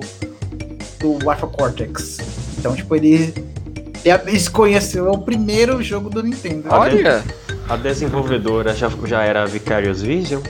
do 1.00 1.30
Alpha 1.30 1.48
Cortex. 1.48 2.18
Então, 2.58 2.76
tipo, 2.76 2.96
ele, 2.96 3.34
ele 4.06 4.50
conheceu 4.50 5.12
o 5.12 5.18
primeiro 5.18 5.82
jogo 5.84 6.10
do 6.10 6.24
Nintendo. 6.24 6.70
Olha! 6.70 7.24
A 7.68 7.76
desenvolvedora 7.76 8.74
já, 8.76 8.90
já 9.06 9.24
era 9.24 9.44
a 9.44 9.46
Vicarious 9.46 10.02
Vision? 10.02 10.42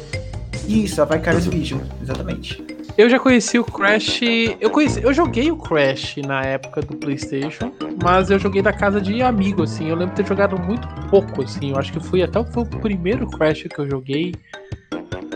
Isso, 0.68 1.02
a 1.02 1.06
Vicarious 1.06 1.46
Vision, 1.46 1.80
exatamente. 2.02 2.64
Eu 2.98 3.10
já 3.10 3.20
conheci 3.20 3.58
o 3.58 3.64
Crash. 3.64 4.22
Eu 4.60 4.70
conheci, 4.70 5.02
eu 5.02 5.14
joguei 5.14 5.52
o 5.52 5.58
Crash 5.58 6.18
na 6.18 6.44
época 6.44 6.82
do 6.82 6.96
PlayStation, 6.98 7.72
mas 8.04 8.30
eu 8.30 8.38
joguei 8.38 8.62
da 8.62 8.74
casa 8.74 9.00
de 9.00 9.22
amigo, 9.22 9.64
assim. 9.64 9.90
Eu 9.90 9.96
lembro 9.96 10.16
de 10.16 10.22
ter 10.22 10.28
jogado 10.28 10.60
muito 10.60 10.88
pouco, 11.10 11.42
assim. 11.42 11.72
Eu 11.72 11.78
acho 11.78 11.92
que 11.94 12.00
foi 12.00 12.22
até 12.22 12.44
foi 12.44 12.64
o 12.64 12.66
primeiro 12.66 13.28
Crash 13.28 13.64
que 13.64 13.80
eu 13.80 13.90
joguei. 13.90 14.36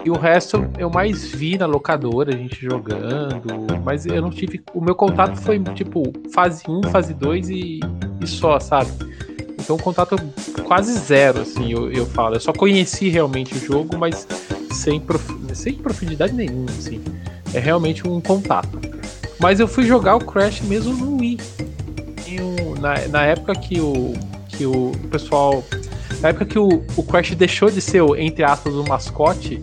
E 0.06 0.10
o 0.12 0.14
resto 0.14 0.70
eu 0.78 0.88
mais 0.88 1.26
vi 1.26 1.58
na 1.58 1.66
locadora, 1.66 2.32
a 2.32 2.38
gente 2.38 2.64
jogando. 2.64 3.42
Mas 3.84 4.06
eu 4.06 4.22
não 4.22 4.30
tive. 4.30 4.62
O 4.72 4.80
meu 4.80 4.94
contato 4.94 5.36
foi 5.38 5.60
tipo 5.74 6.04
fase 6.32 6.64
1, 6.70 6.84
fase 6.92 7.12
2 7.16 7.50
e, 7.50 7.80
e 8.22 8.28
só, 8.28 8.60
sabe? 8.60 8.92
Então, 9.60 9.76
um 9.76 9.80
contato 9.80 10.16
quase 10.68 10.94
zero, 10.94 11.42
assim, 11.42 11.72
eu, 11.72 11.92
eu 11.92 12.06
falo. 12.06 12.36
Eu 12.36 12.40
só 12.40 12.54
conheci 12.54 13.10
realmente 13.10 13.56
o 13.56 13.60
jogo, 13.60 13.98
mas 13.98 14.28
sem, 14.70 15.00
prof... 15.00 15.26
sem 15.56 15.74
profundidade 15.74 16.34
nenhuma, 16.34 16.70
assim. 16.70 17.04
É 17.52 17.58
realmente 17.58 18.08
um 18.08 18.22
contato. 18.22 18.80
Mas 19.40 19.60
eu 19.60 19.68
fui 19.68 19.86
jogar 19.86 20.18
o 20.18 20.20
Crash 20.20 20.62
mesmo 20.62 20.94
no 20.94 21.18
Wii. 21.20 21.40
na, 22.80 23.08
na 23.08 23.26
época 23.26 23.56
que 23.56 23.82
o, 23.82 24.14
que 24.50 24.68
o 24.68 24.92
pessoal. 25.10 25.64
Na 26.22 26.30
época 26.30 26.46
que 26.46 26.60
o, 26.60 26.84
o 26.96 27.02
Crash 27.02 27.34
deixou 27.34 27.72
de 27.72 27.82
ser, 27.82 28.04
entre 28.20 28.44
aspas, 28.44 28.76
o 28.76 28.84
mascote 28.84 29.60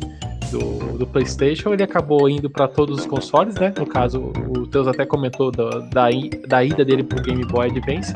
do, 0.52 0.98
do 0.98 1.06
PlayStation, 1.06 1.72
ele 1.72 1.82
acabou 1.82 2.28
indo 2.28 2.48
para 2.48 2.68
todos 2.68 3.00
os 3.00 3.06
consoles, 3.06 3.54
né? 3.54 3.72
No 3.76 3.86
caso, 3.86 4.32
o 4.48 4.66
Deus 4.66 4.86
até 4.86 5.04
comentou 5.04 5.50
da, 5.50 6.10
da 6.46 6.62
ida 6.62 6.84
dele 6.84 7.02
pro 7.02 7.20
Game 7.22 7.44
Boy 7.46 7.68
Advance. 7.70 8.14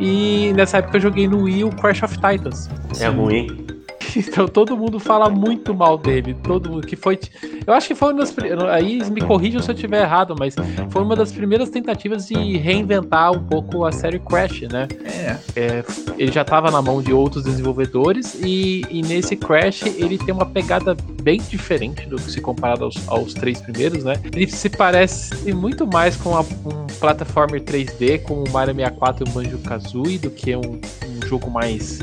E 0.00 0.52
nessa 0.54 0.78
época 0.78 0.96
eu 0.96 1.02
joguei 1.02 1.28
no 1.28 1.42
Wii 1.42 1.64
o 1.64 1.70
Crash 1.70 2.02
of 2.02 2.14
Titans. 2.14 2.68
É 2.98 3.06
ruim. 3.08 3.69
Então 4.30 4.46
todo 4.46 4.76
mundo 4.76 4.98
fala 4.98 5.28
muito 5.28 5.74
mal 5.74 5.98
dele. 5.98 6.34
Todo 6.42 6.70
mundo 6.70 6.86
que 6.86 6.96
foi. 6.96 7.18
Eu 7.66 7.74
acho 7.74 7.88
que 7.88 7.94
foi 7.94 8.12
uma 8.12 8.20
das. 8.20 8.34
Aí 8.72 9.02
me 9.10 9.20
corrijam 9.20 9.60
se 9.62 9.70
eu 9.70 9.74
estiver 9.74 10.02
errado, 10.02 10.34
mas 10.38 10.54
foi 10.90 11.02
uma 11.02 11.16
das 11.16 11.32
primeiras 11.32 11.70
tentativas 11.70 12.26
de 12.26 12.56
reinventar 12.56 13.32
um 13.32 13.42
pouco 13.44 13.84
a 13.84 13.92
série 13.92 14.18
Crash, 14.18 14.62
né? 14.62 14.88
É. 15.04 15.36
é 15.56 15.84
ele 16.18 16.30
já 16.30 16.42
estava 16.42 16.70
na 16.70 16.82
mão 16.82 17.02
de 17.02 17.12
outros 17.12 17.44
desenvolvedores 17.44 18.34
e, 18.42 18.82
e, 18.90 19.00
nesse 19.02 19.34
Crash 19.36 19.82
ele 19.96 20.18
tem 20.18 20.34
uma 20.34 20.44
pegada 20.44 20.94
bem 21.22 21.40
diferente 21.40 22.06
do 22.06 22.16
que 22.16 22.30
se 22.30 22.40
comparado 22.40 22.84
aos, 22.84 23.08
aos 23.08 23.34
três 23.34 23.60
primeiros, 23.60 24.04
né? 24.04 24.14
Ele 24.34 24.46
se 24.46 24.68
parece 24.68 25.52
muito 25.54 25.86
mais 25.86 26.16
com 26.16 26.36
a, 26.36 26.40
um 26.40 26.86
platformer 26.98 27.62
3D 27.62 28.22
como 28.22 28.44
o 28.44 28.50
Mario 28.50 28.74
64 28.74 29.24
e 29.24 29.30
o 29.30 29.32
Banjo 29.32 29.58
Kazooie 29.58 30.18
do 30.18 30.30
que 30.30 30.54
um, 30.54 30.60
um 30.60 31.26
jogo 31.26 31.50
mais 31.50 32.00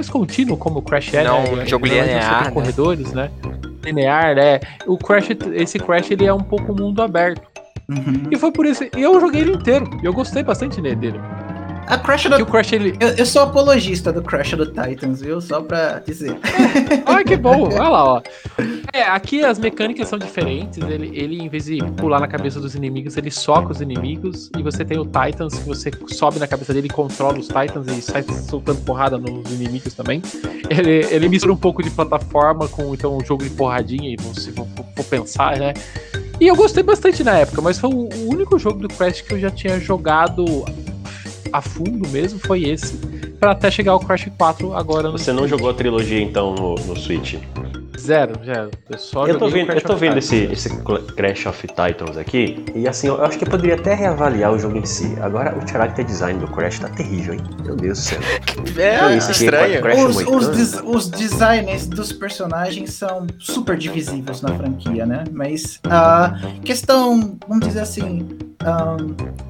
mais 0.00 0.08
contínuo 0.08 0.56
como 0.56 0.78
o 0.78 0.82
Crash 0.82 1.12
é, 1.14 1.24
Não, 1.24 1.56
né? 1.56 1.66
jogo 1.66 1.86
linear, 1.86 2.44
né? 2.44 2.50
corredores, 2.50 3.12
né? 3.12 3.30
Linear, 3.84 4.38
é. 4.38 4.60
O 4.86 4.96
Crash, 4.96 5.28
esse 5.52 5.78
Crash 5.78 6.10
ele 6.10 6.24
é 6.24 6.32
um 6.32 6.40
pouco 6.40 6.74
mundo 6.74 7.02
aberto. 7.02 7.42
Uhum. 7.88 8.22
E 8.30 8.36
foi 8.36 8.50
por 8.50 8.64
isso. 8.64 8.84
E 8.84 9.02
eu 9.02 9.20
joguei 9.20 9.42
ele 9.42 9.52
inteiro. 9.52 9.88
E 10.02 10.06
eu 10.06 10.12
gostei 10.12 10.42
bastante 10.42 10.80
dele. 10.80 11.20
A 11.90 11.98
Crash 11.98 12.24
do... 12.24 12.36
o 12.36 12.46
Crash, 12.46 12.72
ele... 12.72 12.96
eu, 13.00 13.08
eu, 13.08 13.26
sou 13.26 13.42
apologista 13.42 14.12
do 14.12 14.22
Crash 14.22 14.52
do 14.52 14.64
Titans, 14.66 15.20
viu? 15.20 15.40
Só 15.40 15.60
pra 15.60 15.98
dizer. 15.98 16.36
Ai, 17.04 17.24
que 17.24 17.36
bom. 17.36 17.64
Olha 17.64 17.88
lá, 17.88 18.04
ó. 18.04 18.22
É, 18.92 19.02
aqui 19.02 19.44
as 19.44 19.58
mecânicas 19.58 20.06
são 20.06 20.16
diferentes. 20.16 20.78
Ele, 20.78 21.10
ele, 21.12 21.42
em 21.42 21.48
vez 21.48 21.64
de 21.64 21.78
pular 21.96 22.20
na 22.20 22.28
cabeça 22.28 22.60
dos 22.60 22.76
inimigos, 22.76 23.16
ele 23.16 23.30
soca 23.30 23.72
os 23.72 23.80
inimigos. 23.80 24.50
E 24.56 24.62
você 24.62 24.84
tem 24.84 24.98
o 24.98 25.04
Titans, 25.04 25.58
que 25.58 25.66
você 25.66 25.90
sobe 26.06 26.38
na 26.38 26.46
cabeça 26.46 26.72
dele 26.72 26.86
e 26.86 26.90
controla 26.90 27.38
os 27.38 27.48
Titans 27.48 27.88
e 27.88 28.00
sai 28.00 28.22
soltando 28.22 28.80
porrada 28.82 29.18
nos 29.18 29.50
inimigos 29.52 29.92
também. 29.92 30.22
Ele, 30.70 31.04
ele 31.10 31.28
mistura 31.28 31.52
um 31.52 31.56
pouco 31.56 31.82
de 31.82 31.90
plataforma 31.90 32.68
com 32.68 32.94
então 32.94 33.16
um 33.16 33.24
jogo 33.24 33.42
de 33.42 33.50
porradinha, 33.50 34.16
se 34.34 34.52
for, 34.52 34.66
for 34.94 35.04
pensar, 35.06 35.58
né? 35.58 35.74
E 36.40 36.46
eu 36.46 36.56
gostei 36.56 36.82
bastante 36.82 37.22
na 37.22 37.36
época, 37.36 37.60
mas 37.60 37.78
foi 37.78 37.90
o 37.90 38.08
único 38.28 38.58
jogo 38.58 38.78
do 38.78 38.88
Crash 38.88 39.20
que 39.20 39.34
eu 39.34 39.38
já 39.38 39.50
tinha 39.50 39.78
jogado 39.78 40.64
a 41.52 41.60
fundo 41.60 42.08
mesmo 42.08 42.38
foi 42.38 42.64
esse. 42.64 42.96
Pra 43.38 43.52
até 43.52 43.70
chegar 43.70 43.92
ao 43.92 44.00
Crash 44.00 44.28
4 44.36 44.74
agora 44.74 45.10
Você 45.10 45.32
não 45.32 45.48
jogou 45.48 45.70
a 45.70 45.74
trilogia 45.74 46.20
então 46.20 46.54
no, 46.54 46.74
no 46.74 46.96
Switch? 46.96 47.36
Zero, 48.00 48.32
zero. 48.44 48.70
Eu 48.88 48.98
só 48.98 49.26
eu 49.26 49.38
tô 49.38 49.48
vendo, 49.48 49.72
eu 49.72 49.80
tô 49.80 49.94
vendo 49.94 50.16
esse, 50.18 50.44
esse 50.44 50.70
Crash 51.14 51.44
of 51.44 51.66
Titans 51.66 52.16
aqui, 52.16 52.64
e 52.74 52.88
assim, 52.88 53.08
eu 53.08 53.22
acho 53.22 53.36
que 53.36 53.44
eu 53.44 53.50
poderia 53.50 53.74
até 53.74 53.94
reavaliar 53.94 54.52
o 54.52 54.58
jogo 54.58 54.78
em 54.78 54.86
si. 54.86 55.14
Agora, 55.20 55.54
o 55.56 55.68
character 55.68 56.04
design 56.04 56.40
do 56.40 56.48
Crash 56.48 56.78
tá 56.78 56.88
terrível, 56.88 57.34
hein? 57.34 57.40
Meu 57.62 57.76
Deus 57.76 57.98
do 57.98 58.02
céu. 58.02 58.20
É, 58.76 59.16
isso, 59.16 59.30
estranho. 59.30 59.80
Os, 60.06 60.16
os, 60.16 60.48
des, 60.48 60.82
os, 60.84 61.10
designs 61.10 61.86
dos 61.86 62.12
personagens 62.12 62.92
são 62.94 63.26
super 63.38 63.76
divisíveis 63.76 64.40
na 64.40 64.54
franquia, 64.54 65.04
né? 65.04 65.24
Mas 65.32 65.80
a 65.84 66.34
questão, 66.64 67.38
vamos 67.46 67.66
dizer 67.66 67.80
assim, 67.80 68.28
um, 68.62 69.14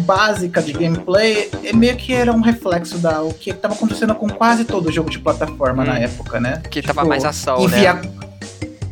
básica 0.00 0.62
de 0.62 0.72
gameplay, 0.72 1.50
é 1.64 1.72
meio 1.72 1.96
que 1.96 2.12
era 2.12 2.32
um 2.32 2.40
reflexo 2.40 2.98
da 2.98 3.22
o 3.22 3.32
que 3.32 3.50
estava 3.50 3.74
acontecendo 3.74 4.14
com 4.14 4.28
quase 4.28 4.64
todo 4.64 4.90
jogo 4.90 5.10
de 5.10 5.18
plataforma 5.18 5.82
hum, 5.82 5.86
na 5.86 5.98
época, 5.98 6.40
né? 6.40 6.62
Que 6.70 6.80
tipo, 6.80 6.94
tava 6.94 7.08
mais 7.08 7.24
ação, 7.24 7.62
enviar, 7.62 8.02
né? 8.02 8.10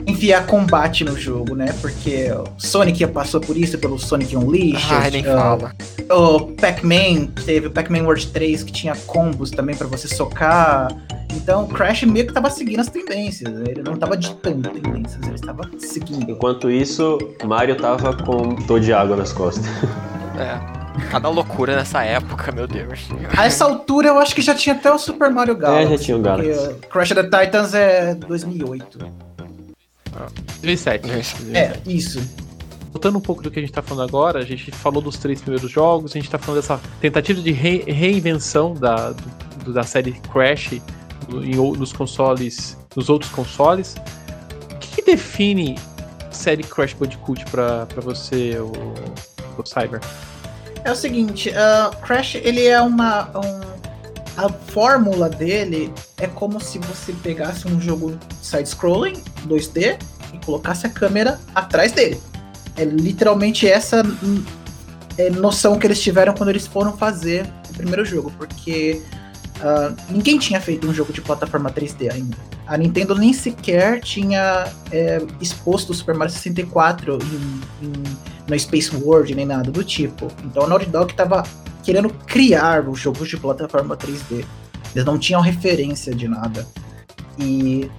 Enviar 0.07 0.47
combate 0.47 1.05
no 1.05 1.19
jogo, 1.19 1.55
né? 1.55 1.75
Porque 1.83 2.31
o 2.33 2.45
Sonic 2.57 3.07
passou 3.09 3.41
por 3.41 3.57
isso, 3.57 3.79
pelo 3.79 3.99
Sonic 3.99 4.35
Unleashed. 4.35 4.91
Ai, 4.91 5.11
nem 5.11 5.23
uh, 5.23 5.27
fala. 5.27 5.75
O 6.11 6.41
Pac-Man, 6.53 7.27
teve 7.45 7.67
o 7.67 7.71
Pac-Man 7.71 8.05
World 8.05 8.29
3 8.29 8.63
que 8.63 8.73
tinha 8.73 8.97
combos 9.07 9.51
também 9.51 9.77
para 9.77 9.87
você 9.87 10.09
socar. 10.09 10.89
Então 11.37 11.65
o 11.65 11.69
Crash 11.69 12.05
meio 12.05 12.27
que 12.27 12.33
tava 12.33 12.49
seguindo 12.49 12.81
as 12.81 12.89
tendências. 12.89 13.53
Né? 13.53 13.65
Ele 13.69 13.83
não 13.83 13.97
tava 13.97 14.17
ditando 14.17 14.71
tendências, 14.71 15.23
ele 15.27 15.35
estava 15.35 15.69
seguindo. 15.79 16.31
Enquanto 16.31 16.71
isso, 16.71 17.19
Mario 17.45 17.77
tava 17.77 18.17
com 18.25 18.55
todo 18.55 18.81
de 18.81 18.93
água 18.93 19.17
nas 19.17 19.33
costas. 19.33 19.67
É. 20.39 20.79
Cada 21.11 21.29
loucura 21.29 21.77
nessa 21.77 22.03
época, 22.03 22.51
meu 22.53 22.67
Deus. 22.67 23.09
A 23.37 23.47
essa 23.47 23.65
altura 23.65 24.09
eu 24.09 24.19
acho 24.19 24.35
que 24.35 24.43
já 24.43 24.55
tinha 24.55 24.75
até 24.75 24.93
o 24.93 24.99
Super 24.99 25.31
Mario 25.31 25.57
Galaxy. 25.57 25.87
É, 25.87 25.97
já 25.97 26.05
tinha 26.05 26.17
o 26.17 26.21
Galaxy. 26.21 26.75
Crash 26.91 27.13
of 27.13 27.29
the 27.29 27.45
Titans 27.45 27.75
é 27.75 28.15
2008. 28.15 28.99
2007. 30.61 31.57
É, 31.57 31.79
isso. 31.87 32.21
Voltando 32.93 33.19
um 33.19 33.21
pouco 33.21 33.43
do 33.43 33.51
que 33.51 33.59
a 33.59 33.63
gente 33.63 33.73
tá 33.73 33.83
falando 33.83 34.09
agora, 34.09 34.41
a 34.41 34.45
gente 34.45 34.71
falou 34.73 35.01
dos 35.01 35.17
três 35.19 35.41
primeiros 35.41 35.71
jogos, 35.71 36.13
a 36.13 36.19
gente 36.19 36.31
tá 36.31 36.39
falando 36.39 36.61
dessa 36.61 36.81
tentativa 37.01 37.41
de 37.41 37.53
re 37.53 37.85
reinvenção 37.87 38.75
da, 38.75 39.13
do, 39.65 39.73
da 39.73 39.83
série 39.83 40.13
Crash 40.33 40.73
em, 40.73 41.57
nos 41.57 41.93
consoles, 41.93 42.77
nos 42.97 43.09
outros 43.09 43.31
consoles. 43.31 43.95
O 44.73 44.79
que, 44.79 44.97
que 44.97 45.03
define 45.03 45.79
série 46.31 46.63
Crash 46.63 46.95
Bandicoot 46.95 47.45
pra, 47.51 47.87
pra 47.87 48.01
você, 48.01 48.59
o, 48.59 48.73
o 49.57 49.67
Cyber? 49.67 50.01
É 50.85 50.93
o 50.93 50.97
seguinte, 50.97 51.51
uh, 51.51 51.97
Crash 52.03 52.37
ele 52.37 52.67
é 52.67 52.81
uma. 52.81 53.31
Um, 53.37 53.69
a 54.37 54.49
fórmula 54.49 55.29
dele 55.29 55.93
é 56.17 56.29
como 56.29 56.61
se 56.61 56.79
você 56.79 57.13
pegasse 57.13 57.67
um 57.67 57.81
jogo 57.81 58.17
side-scrolling, 58.41 59.21
2D, 59.49 59.99
e 60.33 60.39
colocasse 60.45 60.87
a 60.87 60.91
câmera 60.91 61.41
atrás 61.55 61.91
dele. 61.91 62.21
É 62.77 62.85
literalmente 62.85 63.67
essa 63.67 64.03
hum, 64.05 64.45
é, 65.17 65.29
noção 65.31 65.77
que 65.77 65.87
eles 65.87 66.01
tiveram 66.01 66.33
quando 66.35 66.51
eles 66.51 66.67
foram 66.67 66.97
fazer 66.97 67.47
o 67.69 67.75
primeiro 67.75 68.05
jogo, 68.05 68.33
porque 68.39 69.03
uh, 69.57 69.97
ninguém 70.09 70.39
tinha 70.39 70.61
feito 70.61 70.87
um 70.87 70.95
jogo 70.95 71.13
de 71.13 71.21
plataforma 71.21 71.71
3D 71.71 72.13
ainda. 72.13 72.37
A 72.67 72.77
Nintendo 72.77 73.15
nem 73.17 73.33
sequer 73.33 74.01
tinha 74.01 74.69
é, 74.93 75.21
exposto 75.41 75.91
o 75.91 75.95
Super 75.95 76.15
Mario 76.15 76.33
64 76.33 77.19
em, 77.83 77.87
em, 77.87 77.93
no 78.49 78.59
Space 78.59 78.95
World, 78.97 79.35
nem 79.35 79.47
nada 79.47 79.71
do 79.71 79.85
tipo. 79.85 80.29
Então 80.45 80.65
a 80.65 80.67
Naughty 80.67 80.87
Dog 80.87 81.11
estava 81.11 81.43
querendo 81.85 82.09
criar 82.27 82.89
os 82.89 82.99
jogos 82.99 83.29
de 83.29 83.37
plataforma 83.37 83.97
3D. 83.97 84.45
Eles 84.95 85.05
não 85.05 85.19
tinham 85.19 85.41
referência 85.41 86.15
de 86.15 86.27
nada. 86.27 86.67
E 87.39 87.91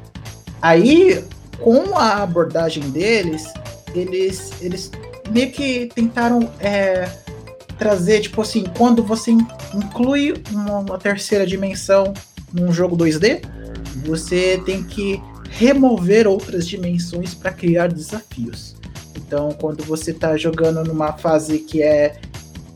aí, 0.61 1.23
com 1.59 1.97
a 1.97 2.23
abordagem 2.23 2.89
deles, 2.89 3.45
eles, 3.93 4.51
eles 4.61 4.91
meio 5.31 5.51
que 5.51 5.89
tentaram 5.93 6.51
é, 6.59 7.09
trazer, 7.77 8.21
tipo 8.21 8.41
assim, 8.41 8.65
quando 8.77 9.03
você 9.03 9.31
inclui 9.73 10.33
uma, 10.51 10.79
uma 10.79 10.97
terceira 10.97 11.45
dimensão 11.45 12.13
num 12.51 12.73
jogo 12.73 12.97
2D, 12.97 13.41
você 14.05 14.61
tem 14.65 14.83
que 14.83 15.21
remover 15.49 16.27
outras 16.27 16.67
dimensões 16.67 17.33
para 17.33 17.51
criar 17.51 17.87
desafios. 17.87 18.78
Então, 19.29 19.51
quando 19.51 19.83
você 19.83 20.09
está 20.09 20.35
jogando 20.35 20.83
numa 20.83 21.13
fase 21.13 21.59
que 21.59 21.83
é, 21.83 22.17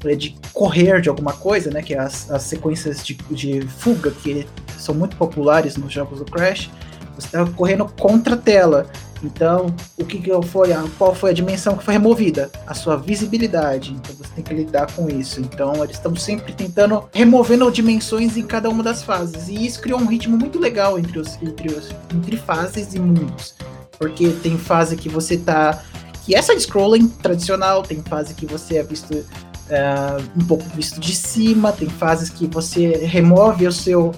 é 0.06 0.16
de 0.16 0.36
correr 0.54 1.02
de 1.02 1.10
alguma 1.10 1.34
coisa, 1.34 1.72
né, 1.72 1.82
que 1.82 1.96
é 1.96 2.00
as, 2.00 2.30
as 2.30 2.44
sequências 2.44 3.04
de, 3.04 3.16
de 3.32 3.62
fuga 3.62 4.12
que 4.12 4.46
são 4.78 4.94
muito 4.94 5.18
populares 5.18 5.76
nos 5.78 5.92
jogos 5.92 6.20
do 6.20 6.26
Crash, 6.26 6.70
você 7.16 7.26
está 7.26 7.44
correndo 7.44 7.86
contra 8.00 8.36
a 8.36 8.38
tela. 8.38 8.86
Então, 9.24 9.74
o 9.98 10.06
que, 10.06 10.20
que 10.20 10.30
foi? 10.44 10.70
Qual 10.96 11.16
foi 11.16 11.32
a 11.32 11.34
dimensão 11.34 11.76
que 11.76 11.84
foi 11.84 11.96
removida? 11.96 12.52
A 12.68 12.76
sua 12.76 12.98
visibilidade. 12.98 13.94
Então, 13.94 14.14
você 14.16 14.30
tem 14.36 14.44
que 14.44 14.54
lidar 14.54 14.92
com 14.92 15.10
isso. 15.10 15.42
Então, 15.42 15.84
eles 15.84 15.96
estão 15.96 16.16
sempre 16.16 16.54
tentando 16.54 17.06
removendo 17.12 17.72
dimensões 17.72 18.38
em 18.38 18.44
cada 18.44 18.70
uma 18.70 18.84
das 18.84 19.02
fases. 19.02 19.48
E 19.48 19.66
isso 19.66 19.82
criou 19.82 20.00
um 20.00 20.06
ritmo 20.06 20.38
muito 20.38 20.60
legal 20.60 21.00
entre, 21.00 21.18
os, 21.18 21.42
entre, 21.42 21.74
os, 21.74 21.90
entre 22.14 22.38
fases 22.38 22.94
e 22.94 23.00
mundos. 23.00 23.56
Porque 23.98 24.30
tem 24.44 24.56
fase 24.58 24.96
que 24.96 25.10
você 25.10 25.38
tá. 25.38 25.82
Que 26.26 26.36
é 26.36 26.42
side-scrolling 26.42 27.08
tradicional, 27.08 27.84
tem 27.84 28.02
fase 28.02 28.34
que 28.34 28.46
você 28.46 28.78
é 28.78 28.84
visto 28.84 29.26
é, 29.70 30.18
um 30.36 30.46
pouco 30.46 30.64
visto 30.76 31.00
de 31.00 31.16
cima, 31.16 31.72
tem 31.72 31.90
fases 31.90 32.30
que 32.30 32.48
você 32.48 33.06
remove 33.06 33.68
o 33.68 33.72
seu 33.72 34.14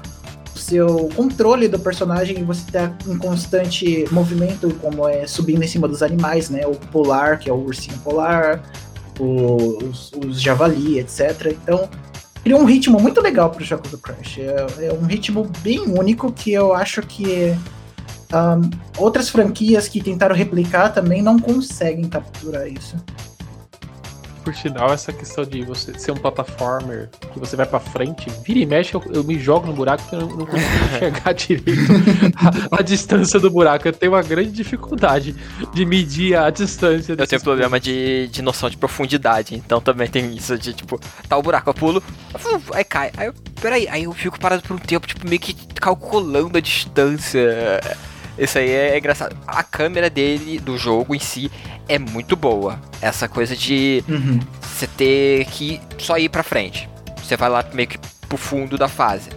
seu 0.56 1.10
controle 1.16 1.68
do 1.68 1.78
personagem 1.78 2.40
e 2.40 2.44
você 2.44 2.72
tá 2.72 2.92
em 3.08 3.18
constante 3.18 4.06
movimento, 4.12 4.74
como 4.82 5.08
é 5.08 5.28
subindo 5.28 5.64
em 5.64 5.68
cima 5.68 5.88
dos 5.88 6.02
animais, 6.02 6.50
né? 6.50 6.66
O 6.66 6.76
polar, 6.76 7.38
que 7.40 7.50
é 7.50 7.54
o 7.54 7.58
ursinho 7.58 7.98
polar, 8.00 8.64
os, 9.20 10.12
os 10.14 10.42
javali, 10.42 11.00
etc. 11.00 11.56
Então, 11.62 11.88
criou 12.44 12.62
um 12.62 12.66
ritmo 12.66 13.00
muito 13.00 13.22
legal 13.22 13.50
para 13.50 13.62
o 13.62 13.66
jogo 13.66 13.88
do 13.90 13.98
Crash. 13.98 14.40
É, 14.40 14.88
é, 14.88 14.94
um 14.94 15.06
ritmo 15.06 15.50
bem 15.60 15.82
único 15.82 16.32
que 16.32 16.52
eu 16.52 16.74
acho 16.74 17.02
que 17.02 17.56
um, 18.36 18.70
outras 18.98 19.30
franquias 19.30 19.88
que 19.88 20.02
tentaram 20.02 20.36
replicar 20.36 20.90
também 20.90 21.22
não 21.22 21.40
conseguem 21.40 22.08
capturar 22.10 22.68
isso 22.68 22.96
por 24.46 24.54
sinal, 24.54 24.94
essa 24.94 25.12
questão 25.12 25.44
de 25.44 25.64
você 25.64 25.98
ser 25.98 26.12
um 26.12 26.16
plataformer 26.16 27.10
que 27.34 27.40
você 27.40 27.56
vai 27.56 27.66
pra 27.66 27.80
frente, 27.80 28.30
vira 28.46 28.60
e 28.60 28.66
mexe, 28.66 28.94
eu, 28.94 29.04
eu 29.12 29.24
me 29.24 29.40
jogo 29.40 29.66
no 29.66 29.74
buraco 29.74 30.04
porque 30.04 30.16
eu 30.16 30.22
não, 30.22 30.38
não 30.38 30.46
consigo 30.46 30.86
enxergar 30.94 31.34
direito 31.34 31.92
a, 32.36 32.80
a, 32.80 32.82
distância 32.84 33.40
do 33.40 33.50
buraco. 33.50 33.88
Eu 33.88 33.94
tenho 33.94 34.12
uma 34.12 34.22
grande 34.22 34.52
dificuldade 34.52 35.36
de 35.74 35.86
medir 35.86 36.38
a 36.38 36.52
distância. 36.52 37.16
Eu 37.18 37.28
tenho 37.28 37.42
problema 37.42 37.80
de, 37.80 38.28
de 38.28 38.44
noção 38.44 38.70
de 38.70 38.78
profundidade, 38.78 39.56
então 39.56 39.82
também 39.82 40.08
tem 40.08 40.36
isso 40.36 40.56
de 40.60 40.74
tipo, 40.74 41.02
tá 41.28 41.36
o 41.36 41.42
buraco, 41.42 41.72
eu 41.72 41.74
pulo, 41.74 42.04
aí 42.72 42.84
cai. 42.84 43.12
Aí 43.18 43.28
eu, 43.28 43.34
peraí, 43.60 43.88
aí 43.88 44.04
eu 44.04 44.14
fico 44.14 44.40
parado 44.40 44.62
por 44.62 44.76
um 44.76 44.80
tempo, 44.80 45.08
tipo, 45.08 45.28
meio 45.28 45.42
que 45.42 45.56
calculando 45.74 46.56
a 46.56 46.62
distância. 46.62 47.82
Isso 48.38 48.58
aí 48.58 48.70
é, 48.70 48.90
é 48.90 48.98
engraçado. 48.98 49.36
A 49.48 49.64
câmera 49.64 50.10
dele, 50.10 50.60
do 50.60 50.78
jogo 50.78 51.16
em 51.16 51.20
si, 51.20 51.52
é 51.88 51.98
muito 51.98 52.36
boa. 52.36 52.80
Essa 53.02 53.28
coisa 53.28 53.56
de 53.56 54.04
uhum. 54.08 54.40
você 54.62 54.88
ter 54.88 55.46
que 55.46 55.80
só 55.98 56.18
ir 56.18 56.30
pra 56.30 56.44
frente. 56.44 56.90
Você 57.18 57.38
vai 57.38 57.50
lá 57.50 57.66
meio 57.74 57.88
que 57.88 57.98
pro 58.28 58.38
fundo 58.38 58.78
da 58.78 58.88
fase. 58.88 59.30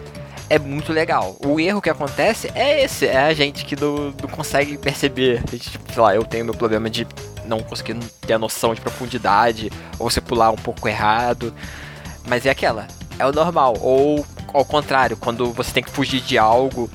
É 0.49 0.57
muito 0.57 0.91
legal. 0.91 1.37
O 1.45 1.59
erro 1.59 1.81
que 1.81 1.89
acontece 1.89 2.51
é 2.55 2.83
esse, 2.83 3.05
é 3.05 3.17
a 3.17 3.33
gente 3.33 3.63
que 3.65 3.79
não, 3.79 4.13
não 4.21 4.29
consegue 4.29 4.77
perceber. 4.77 5.43
A 5.47 5.51
gente, 5.51 5.69
tipo, 5.69 5.93
sei 5.93 6.01
lá, 6.01 6.15
eu 6.15 6.23
tenho 6.23 6.45
meu 6.45 6.53
problema 6.53 6.89
de 6.89 7.07
não 7.45 7.59
conseguir 7.59 7.95
ter 8.21 8.33
a 8.33 8.39
noção 8.39 8.73
de 8.73 8.81
profundidade, 8.81 9.71
ou 9.97 10.09
você 10.09 10.19
pular 10.19 10.51
um 10.51 10.55
pouco 10.55 10.87
errado. 10.87 11.53
Mas 12.27 12.45
é 12.45 12.49
aquela, 12.49 12.87
é 13.17 13.25
o 13.25 13.31
normal. 13.31 13.75
Ou 13.79 14.25
ao 14.53 14.65
contrário, 14.65 15.15
quando 15.17 15.51
você 15.53 15.71
tem 15.71 15.83
que 15.83 15.91
fugir 15.91 16.21
de 16.21 16.37
algo, 16.37 16.89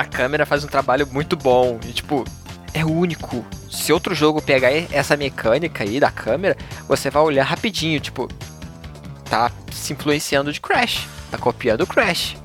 a 0.00 0.04
câmera 0.04 0.46
faz 0.46 0.64
um 0.64 0.68
trabalho 0.68 1.06
muito 1.06 1.36
bom. 1.36 1.78
E 1.86 1.92
tipo, 1.92 2.24
é 2.72 2.84
único. 2.84 3.44
Se 3.70 3.92
outro 3.92 4.14
jogo 4.14 4.40
pegar 4.40 4.70
essa 4.72 5.16
mecânica 5.16 5.84
aí 5.84 6.00
da 6.00 6.10
câmera, 6.10 6.56
você 6.88 7.10
vai 7.10 7.22
olhar 7.22 7.44
rapidinho, 7.44 8.00
tipo, 8.00 8.28
tá 9.28 9.50
se 9.70 9.92
influenciando 9.92 10.52
de 10.52 10.60
Crash, 10.60 11.06
tá 11.30 11.38
copiando 11.38 11.82
o 11.82 11.86
Crash. 11.86 12.36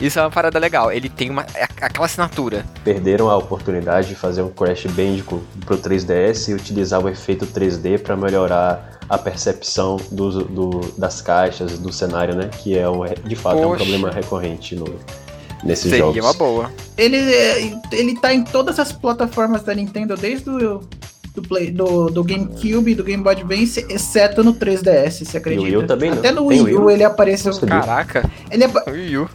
Isso 0.00 0.18
é 0.18 0.22
uma 0.22 0.30
parada 0.30 0.58
legal, 0.58 0.90
ele 0.90 1.08
tem 1.08 1.30
uma, 1.30 1.46
é 1.54 1.62
aquela 1.80 2.06
assinatura. 2.06 2.64
Perderam 2.82 3.30
a 3.30 3.36
oportunidade 3.36 4.08
de 4.08 4.16
fazer 4.16 4.42
um 4.42 4.48
Crash 4.48 4.86
Bandicoot 4.86 5.44
pro 5.64 5.78
3DS 5.78 6.48
e 6.48 6.54
utilizar 6.54 7.00
o 7.00 7.08
efeito 7.08 7.46
3D 7.46 8.00
para 8.00 8.16
melhorar 8.16 8.98
a 9.08 9.16
percepção 9.16 9.98
do, 10.10 10.42
do, 10.44 10.80
das 10.98 11.20
caixas, 11.20 11.78
do 11.78 11.92
cenário, 11.92 12.34
né? 12.34 12.50
Que 12.58 12.76
é 12.76 12.88
um, 12.88 13.04
de 13.04 13.36
fato 13.36 13.58
Poxa. 13.58 13.64
é 13.64 13.66
um 13.68 13.76
problema 13.76 14.10
recorrente 14.10 14.74
no, 14.74 14.86
nesses 15.62 15.84
Seria 15.84 15.98
jogos. 15.98 16.14
Seria 16.14 16.28
uma 16.28 16.34
boa. 16.34 16.72
Ele, 16.96 17.16
ele 17.92 18.18
tá 18.18 18.32
em 18.32 18.42
todas 18.42 18.78
as 18.78 18.92
plataformas 18.92 19.62
da 19.62 19.74
Nintendo, 19.74 20.16
desde 20.16 20.50
o 20.50 20.80
do, 21.34 21.42
Play, 21.42 21.70
do, 21.70 22.10
do 22.10 22.22
GameCube, 22.22 22.94
do 22.94 23.02
Game 23.02 23.22
Boy 23.22 23.32
Advance, 23.32 23.84
exceto 23.88 24.44
no 24.44 24.54
3DS, 24.54 25.24
você 25.24 25.38
acredita? 25.38 25.68
E 25.68 25.76
o 25.76 25.80
Wii 25.80 25.86
também 25.86 26.10
Até 26.10 26.30
no 26.30 26.46
Wii, 26.46 26.62
Wii 26.62 26.74
U 26.74 26.90
ele 26.90 27.04
apareceu. 27.04 27.52
Caraca. 27.60 28.30
Ele, 28.50 28.64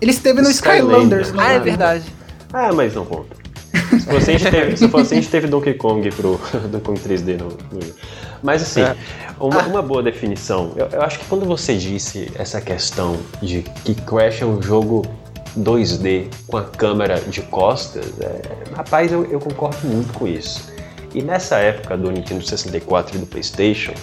ele 0.02 0.12
esteve 0.12 0.42
no 0.42 0.50
Skylanders. 0.50 1.34
Ah, 1.38 1.54
é 1.54 1.60
verdade. 1.60 2.06
Ah, 2.54 2.72
mas 2.72 2.94
não 2.94 3.06
conta. 3.06 3.36
Se 3.90 4.06
fosse, 4.06 4.32
a 4.32 4.38
gente 4.38 4.52
teve, 4.52 4.78
se 4.78 4.88
fosse, 4.90 5.14
a 5.14 5.18
gente 5.18 5.30
teve 5.30 5.48
Donkey 5.48 5.74
Kong 5.74 6.10
pro 6.12 6.40
Donkey 6.70 6.86
Kong 6.86 7.00
3D 7.00 7.38
no, 7.38 7.50
no 7.72 7.84
Wii. 7.84 7.94
Mas 8.44 8.62
assim, 8.62 8.82
é. 8.82 8.96
uma, 9.40 9.64
uma, 9.64 9.82
boa 9.82 10.04
definição. 10.04 10.74
Eu, 10.76 10.88
eu 10.88 11.02
acho 11.02 11.20
que 11.20 11.26
quando 11.26 11.46
você 11.46 11.76
disse 11.76 12.32
essa 12.36 12.62
questão 12.62 13.18
de 13.42 13.64
que 13.84 13.96
Crash 13.96 14.42
é 14.42 14.46
um 14.46 14.62
jogo 14.62 15.04
2D 15.58 16.28
com 16.48 16.58
a 16.58 16.64
câmera 16.64 17.20
de 17.22 17.42
costas, 17.42 18.06
é, 18.20 18.42
rapaz, 18.76 19.12
eu, 19.12 19.26
eu, 19.26 19.40
concordo 19.40 19.88
muito 19.88 20.14
com 20.14 20.28
isso. 20.28 20.72
E 21.14 21.22
nessa 21.22 21.58
época 21.58 21.98
do 21.98 22.12
Nintendo 22.12 22.46
64 22.46 23.16
e 23.16 23.20
do 23.20 23.26
PlayStation, 23.26 23.94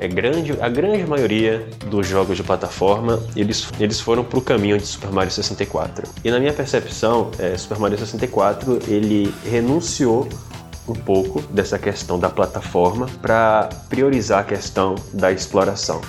é 0.00 0.06
grande, 0.06 0.56
a 0.60 0.68
grande 0.68 1.04
maioria 1.06 1.66
dos 1.86 2.06
jogos 2.06 2.36
de 2.36 2.42
plataforma 2.44 3.20
eles, 3.34 3.68
eles 3.80 4.00
foram 4.00 4.22
para 4.22 4.38
o 4.38 4.42
caminho 4.42 4.78
de 4.78 4.86
Super 4.86 5.10
Mario 5.10 5.30
64. 5.30 6.08
E 6.24 6.30
na 6.30 6.38
minha 6.38 6.52
percepção, 6.52 7.30
é, 7.38 7.56
Super 7.56 7.78
Mario 7.78 7.98
64 7.98 8.78
ele 8.86 9.34
renunciou 9.44 10.28
um 10.86 10.94
pouco 10.94 11.42
dessa 11.52 11.78
questão 11.78 12.18
da 12.18 12.30
plataforma 12.30 13.06
para 13.20 13.68
priorizar 13.88 14.40
a 14.40 14.44
questão 14.44 14.94
da 15.12 15.32
exploração. 15.32 16.00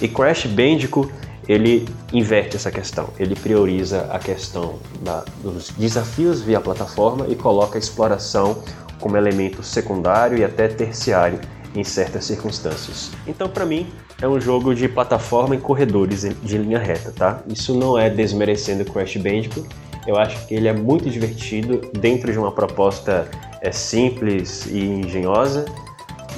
E 0.00 0.06
Crash 0.06 0.46
Bandicoot 0.46 1.12
ele 1.48 1.88
inverte 2.12 2.56
essa 2.56 2.70
questão. 2.70 3.08
Ele 3.18 3.34
prioriza 3.34 4.02
a 4.12 4.18
questão 4.18 4.78
da, 5.00 5.24
dos 5.42 5.70
desafios 5.70 6.42
via 6.42 6.60
plataforma 6.60 7.26
e 7.28 7.34
coloca 7.34 7.76
a 7.76 7.80
exploração 7.80 8.62
como 9.00 9.16
elemento 9.16 9.62
secundário 9.62 10.36
e 10.36 10.44
até 10.44 10.68
terciário 10.68 11.40
em 11.74 11.82
certas 11.84 12.24
circunstâncias. 12.24 13.10
Então, 13.26 13.48
para 13.48 13.64
mim, 13.64 13.86
é 14.20 14.28
um 14.28 14.40
jogo 14.40 14.74
de 14.74 14.88
plataforma 14.88 15.54
em 15.54 15.60
corredores 15.60 16.22
de 16.22 16.58
linha 16.58 16.78
reta, 16.78 17.12
tá? 17.12 17.40
Isso 17.46 17.74
não 17.74 17.96
é 17.96 18.10
desmerecendo 18.10 18.84
Crash 18.84 19.16
Bandicoot. 19.16 19.66
Eu 20.06 20.16
acho 20.16 20.46
que 20.46 20.54
ele 20.54 20.68
é 20.68 20.72
muito 20.72 21.08
divertido 21.08 21.80
dentro 21.92 22.32
de 22.32 22.38
uma 22.38 22.50
proposta 22.50 23.28
é, 23.60 23.70
simples 23.70 24.66
e 24.66 24.78
engenhosa, 24.78 25.66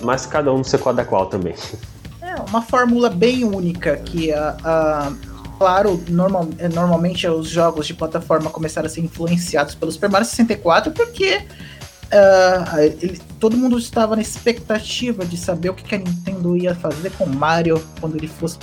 mas 0.02 0.26
cada 0.26 0.52
um 0.52 0.58
no 0.58 0.64
seu 0.64 0.78
qual 0.78 0.94
qual 1.06 1.26
também. 1.26 1.54
uma 2.48 2.62
fórmula 2.62 3.08
bem 3.10 3.44
única 3.44 3.96
que 3.96 4.32
a, 4.32 4.56
a 4.64 5.12
claro, 5.58 6.02
normal, 6.08 6.48
é, 6.58 6.68
normalmente 6.68 7.26
os 7.28 7.48
jogos 7.48 7.86
de 7.86 7.94
plataforma 7.94 8.48
começaram 8.48 8.86
a 8.86 8.88
ser 8.88 9.02
influenciados 9.02 9.74
pelo 9.74 9.92
Super 9.92 10.08
Mario 10.08 10.26
64 10.26 10.92
porque 10.92 11.36
uh, 11.36 12.78
ele, 13.00 13.20
todo 13.38 13.56
mundo 13.56 13.78
estava 13.78 14.16
na 14.16 14.22
expectativa 14.22 15.24
de 15.24 15.36
saber 15.36 15.70
o 15.70 15.74
que, 15.74 15.84
que, 15.84 15.94
a 15.94 15.98
Nintendo 15.98 16.56
ia 16.56 16.74
fazer 16.74 17.10
com 17.12 17.26
Mario 17.26 17.82
quando 18.00 18.16
ele 18.16 18.28
fosse 18.28 18.58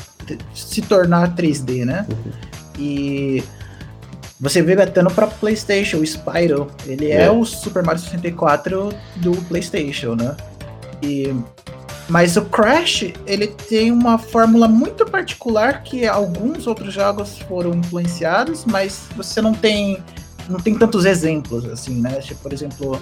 se 0.54 0.82
tornar 0.82 1.36
3D, 1.36 1.86
né? 1.86 2.06
Uhum. 2.10 2.32
E 2.80 3.44
você 4.40 4.62
vê 4.62 4.74
até 4.82 5.02
no 5.02 5.12
próprio 5.12 5.40
PlayStation, 5.40 5.98
o 5.98 6.04
Spyro, 6.04 6.70
ele 6.86 7.12
é. 7.12 7.24
é 7.24 7.32
o 7.32 7.44
Super 7.46 7.84
Mario 7.84 8.02
64 8.02 8.94
do 9.18 9.32
PlayStation, 9.44 10.16
né? 10.16 10.36
E 11.02 11.34
mas 12.10 12.38
o 12.38 12.46
Crash, 12.46 13.14
ele 13.26 13.48
tem 13.48 13.92
uma 13.92 14.18
fórmula 14.18 14.68
muito 14.68 15.06
particular 15.06 15.84
que 15.84 16.06
alguns 16.06 16.66
outros 16.66 16.94
jogos 16.94 17.40
foram 17.40 17.72
influenciados, 17.72 18.66
mas 18.66 19.08
você 19.16 19.42
não 19.42 19.54
tem 19.54 20.02
não 20.50 20.60
tem 20.60 20.78
tantos 20.78 21.04
exemplos 21.04 21.66
assim, 21.66 22.00
né? 22.00 22.22
Tipo, 22.22 22.42
por 22.42 22.54
exemplo, 22.54 23.02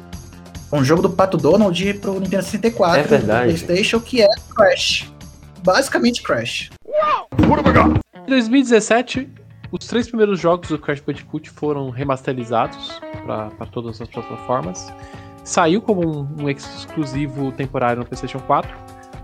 um 0.74 0.84
jogo 0.84 1.04
do 1.04 1.10
Pato 1.10 1.38
Donald 1.38 1.94
pro 1.96 2.20
Nintendo 2.20 2.44
64, 2.44 3.00
é 3.00 3.04
verdade. 3.04 3.44
PlayStation, 3.46 4.00
que 4.00 4.24
é 4.24 4.28
Crash. 4.56 5.12
Basicamente 5.64 6.24
Crash. 6.24 6.72
Em 8.26 8.30
2017, 8.30 9.30
os 9.72 9.86
três 9.86 10.08
primeiros 10.08 10.40
jogos 10.40 10.70
do 10.70 10.80
Crash 10.80 11.00
Bandicoot 11.00 11.50
foram 11.52 11.92
remasterizados 11.92 13.00
para 13.26 13.66
todas 13.72 14.02
as 14.02 14.08
plataformas. 14.08 14.92
Saiu 15.44 15.82
como 15.82 16.22
um, 16.22 16.44
um 16.44 16.50
exclusivo 16.50 17.52
temporário 17.52 18.00
no 18.00 18.06
PlayStation 18.06 18.40
4, 18.40 18.76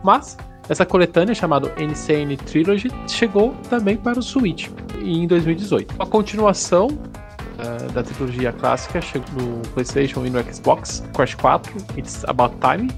mas 0.04 0.38
essa 0.70 0.86
coletânea 0.86 1.36
chamada 1.36 1.74
Insane 1.82 2.38
Trilogy 2.38 2.90
chegou 3.08 3.54
também 3.70 3.98
para 3.98 4.20
o 4.20 4.22
Switch 4.22 4.70
em 5.02 5.28
2018. 5.28 5.96
A 6.00 6.06
continuação 6.06 6.88
uh, 6.88 7.92
da 7.92 8.04
trilogia 8.04 8.54
clássica 8.54 9.02
chegou 9.02 9.28
no 9.34 9.62
PlayStation 9.70 10.26
e 10.26 10.30
no 10.30 10.42
Xbox, 10.44 11.04
Crash 11.14 11.36
4, 11.36 11.74
It's 11.98 12.24
About 12.26 12.56
Time. 12.62 12.90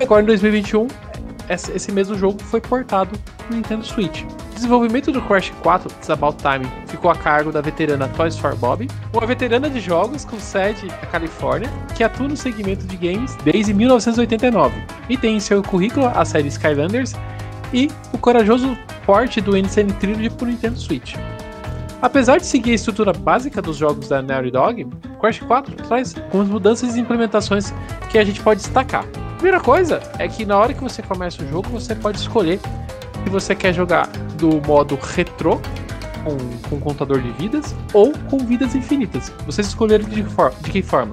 Agora 0.00 0.22
em 0.22 0.26
2021, 0.26 0.86
esse 1.48 1.92
mesmo 1.92 2.16
jogo 2.16 2.42
foi 2.42 2.60
portado 2.60 3.18
no 3.48 3.56
Nintendo 3.56 3.84
Switch. 3.84 4.22
O 4.22 4.54
desenvolvimento 4.54 5.12
do 5.12 5.20
Crash 5.22 5.52
4 5.62 5.90
It's 5.92 6.10
About 6.10 6.38
Time 6.42 6.66
ficou 6.86 7.10
a 7.10 7.14
cargo 7.14 7.52
da 7.52 7.60
veterana 7.60 8.08
Toys 8.08 8.36
for 8.38 8.54
Bob, 8.56 8.88
uma 9.12 9.26
veterana 9.26 9.68
de 9.68 9.80
jogos 9.80 10.24
com 10.24 10.38
sede 10.40 10.86
na 10.86 11.06
Califórnia, 11.10 11.68
que 11.94 12.02
atua 12.02 12.28
no 12.28 12.36
segmento 12.36 12.86
de 12.86 12.96
games 12.96 13.36
desde 13.44 13.72
1989 13.74 14.74
e 15.08 15.16
tem 15.16 15.36
em 15.36 15.40
seu 15.40 15.62
currículo 15.62 16.06
a 16.06 16.24
série 16.24 16.48
Skylanders 16.48 17.14
e 17.72 17.90
o 18.12 18.18
corajoso 18.18 18.76
porte 19.04 19.40
do 19.40 19.56
Insane 19.56 19.92
Trilogy 19.92 20.30
para 20.30 20.44
o 20.44 20.48
Nintendo 20.48 20.78
Switch. 20.78 21.14
Apesar 22.00 22.38
de 22.38 22.46
seguir 22.46 22.72
a 22.72 22.74
estrutura 22.74 23.12
básica 23.12 23.62
dos 23.62 23.76
jogos 23.76 24.08
da 24.08 24.20
Naughty 24.20 24.50
Dog, 24.50 24.86
Crash 25.20 25.40
4 25.40 25.74
traz 25.76 26.14
algumas 26.16 26.48
mudanças 26.48 26.96
e 26.96 27.00
implementações 27.00 27.72
que 28.10 28.18
a 28.18 28.24
gente 28.24 28.40
pode 28.40 28.60
destacar. 28.60 29.04
Primeira 29.36 29.60
coisa 29.60 30.00
é 30.18 30.26
que 30.26 30.44
na 30.46 30.58
hora 30.58 30.72
que 30.72 30.82
você 30.82 31.02
começa 31.02 31.42
o 31.42 31.48
jogo, 31.48 31.68
você 31.68 31.94
pode 31.94 32.18
escolher 32.18 32.58
se 32.58 33.30
você 33.30 33.54
quer 33.54 33.72
jogar 33.72 34.08
do 34.38 34.60
modo 34.66 34.98
retrô, 35.00 35.60
com, 36.24 36.68
com 36.68 36.80
contador 36.80 37.20
de 37.20 37.30
vidas, 37.32 37.74
ou 37.92 38.12
com 38.30 38.38
vidas 38.38 38.74
infinitas. 38.74 39.32
Vocês 39.44 39.66
escolheram 39.68 40.08
de, 40.08 40.24
for, 40.24 40.52
de 40.60 40.70
que 40.70 40.82
forma? 40.82 41.12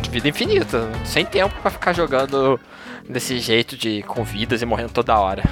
De 0.00 0.10
vida 0.10 0.28
infinita, 0.28 0.88
sem 1.04 1.24
tempo 1.24 1.54
para 1.60 1.70
ficar 1.70 1.92
jogando 1.92 2.58
desse 3.08 3.38
jeito 3.38 3.76
de 3.76 4.02
com 4.02 4.22
vidas 4.22 4.62
e 4.62 4.66
morrendo 4.66 4.92
toda 4.92 5.18
hora. 5.18 5.42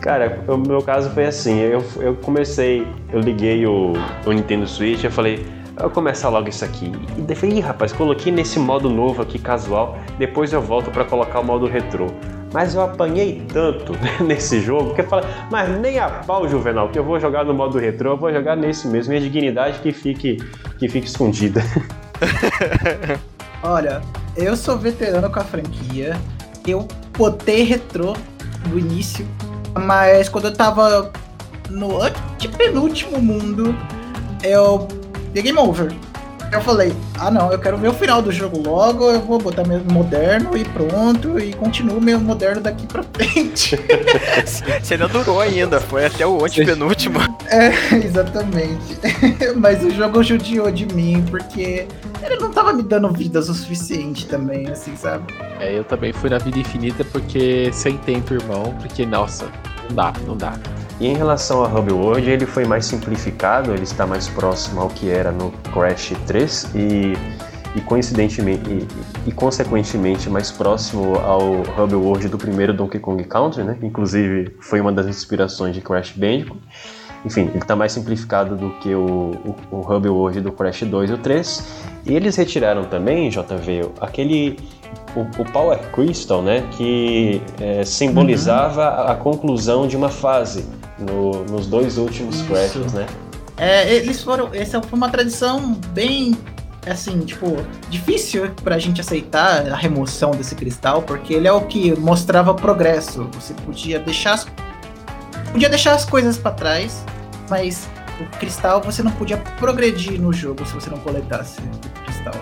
Cara, 0.00 0.44
o 0.46 0.56
meu 0.56 0.80
caso 0.80 1.10
foi 1.10 1.26
assim, 1.26 1.58
eu, 1.58 1.84
eu 1.96 2.14
comecei, 2.14 2.86
eu 3.12 3.20
liguei 3.20 3.66
o, 3.66 3.94
o 4.24 4.32
Nintendo 4.32 4.66
Switch, 4.66 5.02
eu 5.02 5.10
falei, 5.10 5.44
eu 5.80 5.90
começar 5.90 6.28
logo 6.28 6.48
isso 6.48 6.64
aqui. 6.64 6.92
E 7.16 7.20
daí 7.22 7.36
falei, 7.36 7.58
Ih, 7.58 7.60
rapaz, 7.60 7.92
coloquei 7.92 8.32
nesse 8.32 8.58
modo 8.58 8.90
novo 8.90 9.22
aqui, 9.22 9.38
casual, 9.38 9.98
depois 10.18 10.52
eu 10.52 10.60
volto 10.60 10.90
para 10.90 11.04
colocar 11.04 11.40
o 11.40 11.44
modo 11.44 11.66
retrô. 11.66 12.06
Mas 12.52 12.74
eu 12.74 12.82
apanhei 12.82 13.42
tanto 13.52 13.92
nesse 14.24 14.60
jogo 14.60 14.94
que 14.94 15.02
eu 15.02 15.06
falei, 15.06 15.28
mas 15.50 15.68
nem 15.80 15.98
a 15.98 16.08
pau, 16.08 16.48
Juvenal, 16.48 16.88
que 16.88 16.98
eu 16.98 17.04
vou 17.04 17.20
jogar 17.20 17.44
no 17.44 17.52
modo 17.52 17.78
retrô, 17.78 18.12
eu 18.12 18.16
vou 18.16 18.32
jogar 18.32 18.56
nesse 18.56 18.88
mesmo. 18.88 19.10
Minha 19.10 19.22
dignidade 19.22 19.78
que 19.80 19.92
fique, 19.92 20.38
que 20.78 20.88
fique 20.88 21.06
escondida. 21.06 21.62
Olha, 23.62 24.00
eu 24.36 24.56
sou 24.56 24.78
veterano 24.78 25.30
com 25.30 25.40
a 25.40 25.44
franquia. 25.44 26.16
Eu 26.66 26.86
botei 27.16 27.64
retrô 27.64 28.14
no 28.68 28.78
início, 28.78 29.26
mas 29.74 30.28
quando 30.28 30.46
eu 30.46 30.52
tava 30.52 31.12
no 31.70 32.00
antepenúltimo 32.00 33.20
mundo, 33.20 33.74
eu 34.42 34.86
dei 35.32 35.42
game 35.42 35.58
over. 35.58 35.92
Eu 36.50 36.62
falei, 36.62 36.94
ah 37.18 37.30
não, 37.30 37.52
eu 37.52 37.58
quero 37.58 37.76
ver 37.76 37.88
o 37.88 37.92
final 37.92 38.22
do 38.22 38.32
jogo 38.32 38.58
logo, 38.66 39.10
eu 39.10 39.20
vou 39.20 39.38
botar 39.38 39.66
mesmo 39.66 39.92
moderno 39.92 40.56
e 40.56 40.64
pronto, 40.64 41.38
e 41.38 41.52
continuo 41.52 42.00
mesmo 42.00 42.24
moderno 42.24 42.62
daqui 42.62 42.86
pra 42.86 43.02
frente. 43.02 43.78
Você 44.82 44.96
não 44.96 45.08
durou 45.08 45.40
ainda, 45.40 45.78
foi 45.78 46.06
até 46.06 46.26
o 46.26 46.44
antepenúltimo. 46.44 47.18
É, 47.50 47.96
exatamente. 47.96 48.98
Mas 49.56 49.82
o 49.82 49.90
jogo 49.90 50.22
judiou 50.22 50.70
de 50.70 50.84
mim, 50.94 51.24
porque 51.30 51.86
ele 52.22 52.36
não 52.36 52.50
tava 52.50 52.74
me 52.74 52.82
dando 52.82 53.10
vidas 53.10 53.48
o 53.48 53.54
suficiente 53.54 54.26
também, 54.26 54.68
assim, 54.68 54.94
sabe? 54.94 55.32
É, 55.58 55.78
eu 55.78 55.82
também 55.82 56.12
fui 56.12 56.28
na 56.28 56.36
vida 56.36 56.58
infinita 56.58 57.04
porque 57.06 57.70
sem 57.72 57.96
tempo, 57.96 58.34
irmão, 58.34 58.74
porque, 58.80 59.06
nossa, 59.06 59.46
não 59.88 59.94
dá, 59.94 60.12
não 60.26 60.36
dá. 60.36 60.54
E 61.00 61.06
em 61.06 61.14
relação 61.14 61.64
a 61.64 61.68
Hub 61.68 61.92
World, 61.92 62.28
ele 62.28 62.44
foi 62.44 62.64
mais 62.64 62.84
simplificado, 62.86 63.72
ele 63.72 63.84
está 63.84 64.06
mais 64.06 64.28
próximo 64.28 64.80
ao 64.80 64.88
que 64.88 65.08
era 65.08 65.30
no 65.30 65.52
Crash 65.72 66.12
3 66.26 66.74
e, 66.74 67.12
e 67.76 67.80
coincidentemente 67.82 68.68
e, 68.68 69.28
e, 69.28 69.32
consequentemente 69.32 70.28
mais 70.28 70.50
próximo 70.50 71.14
ao 71.16 71.60
Hub 71.60 71.94
World 71.94 72.28
do 72.28 72.36
primeiro 72.36 72.74
Donkey 72.74 72.98
Kong 72.98 73.22
Country, 73.24 73.62
né? 73.62 73.78
Inclusive 73.80 74.56
foi 74.60 74.80
uma 74.80 74.92
das 74.92 75.06
inspirações 75.06 75.74
de 75.74 75.80
Crash 75.80 76.12
Bandicoot. 76.16 76.60
Enfim, 77.24 77.42
ele 77.42 77.58
está 77.58 77.74
mais 77.74 77.92
simplificado 77.92 78.56
do 78.56 78.70
que 78.78 78.94
o, 78.94 79.56
o, 79.70 79.76
o 79.76 79.80
Hub 79.80 80.08
World 80.08 80.40
do 80.40 80.52
Crash 80.52 80.82
2 80.82 81.10
e 81.10 81.12
o 81.12 81.18
3. 81.18 81.82
E 82.06 82.14
eles 82.14 82.36
retiraram 82.36 82.84
também, 82.84 83.28
JV, 83.28 83.90
aquele 84.00 84.58
o, 85.16 85.20
o 85.40 85.44
Power 85.52 85.78
Crystal, 85.92 86.42
né, 86.42 86.64
que 86.76 87.42
é, 87.60 87.84
simbolizava 87.84 88.82
uhum. 88.82 89.08
a, 89.08 89.12
a, 89.12 89.16
conclusão 89.16 89.86
de 89.86 89.96
uma 89.96 90.08
fase 90.08 90.64
no, 90.98 91.44
nos 91.44 91.66
dois 91.66 91.98
últimos 91.98 92.40
Crashes, 92.42 92.92
né? 92.92 93.06
É, 93.56 93.92
eles 93.92 94.22
foram. 94.22 94.50
Essa 94.52 94.80
foi 94.80 94.96
uma 94.96 95.08
tradição 95.08 95.72
bem 95.92 96.36
assim, 96.86 97.20
tipo, 97.20 97.56
difícil 97.90 98.50
pra 98.62 98.78
gente 98.78 99.00
aceitar 99.00 99.68
a 99.68 99.76
remoção 99.76 100.30
desse 100.30 100.54
cristal, 100.54 101.02
porque 101.02 101.34
ele 101.34 101.46
é 101.46 101.52
o 101.52 101.62
que 101.62 101.98
mostrava 101.98 102.54
progresso. 102.54 103.28
Você 103.32 103.52
podia 103.54 103.98
deixar 103.98 104.34
as, 104.34 104.46
podia 105.48 105.68
deixar 105.68 105.94
as 105.94 106.04
coisas 106.04 106.38
para 106.38 106.52
trás, 106.52 107.04
mas 107.48 107.88
o 108.20 108.38
cristal 108.38 108.80
você 108.80 109.02
não 109.02 109.12
podia 109.12 109.36
progredir 109.58 110.20
no 110.20 110.32
jogo 110.32 110.64
se 110.66 110.74
você 110.74 110.90
não 110.90 110.98
coletasse 110.98 111.60
o 111.60 112.04
cristal. 112.04 112.34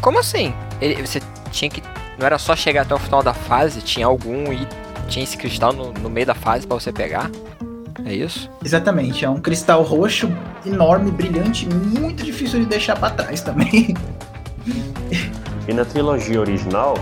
Como 0.00 0.18
assim? 0.18 0.54
Ele, 0.80 1.04
você 1.04 1.20
tinha 1.50 1.70
que. 1.70 1.82
Não 2.18 2.26
era 2.26 2.38
só 2.38 2.56
chegar 2.56 2.82
até 2.82 2.94
o 2.94 2.98
final 2.98 3.22
da 3.22 3.34
fase, 3.34 3.82
tinha 3.82 4.06
algum 4.06 4.52
e 4.52 4.66
tinha 5.08 5.22
esse 5.22 5.36
cristal 5.36 5.72
no, 5.72 5.92
no 5.92 6.08
meio 6.08 6.26
da 6.26 6.34
fase 6.34 6.66
para 6.66 6.78
você 6.78 6.92
pegar? 6.92 7.30
É 8.04 8.14
isso? 8.14 8.50
Exatamente, 8.64 9.24
é 9.24 9.28
um 9.28 9.40
cristal 9.40 9.82
roxo 9.82 10.30
enorme, 10.64 11.10
brilhante, 11.10 11.66
muito 11.66 12.22
difícil 12.22 12.60
de 12.60 12.66
deixar 12.66 12.96
para 12.96 13.10
trás 13.10 13.40
também. 13.40 13.94
E 15.68 15.74
na 15.74 15.84
trilogia 15.84 16.40
original, 16.40 16.94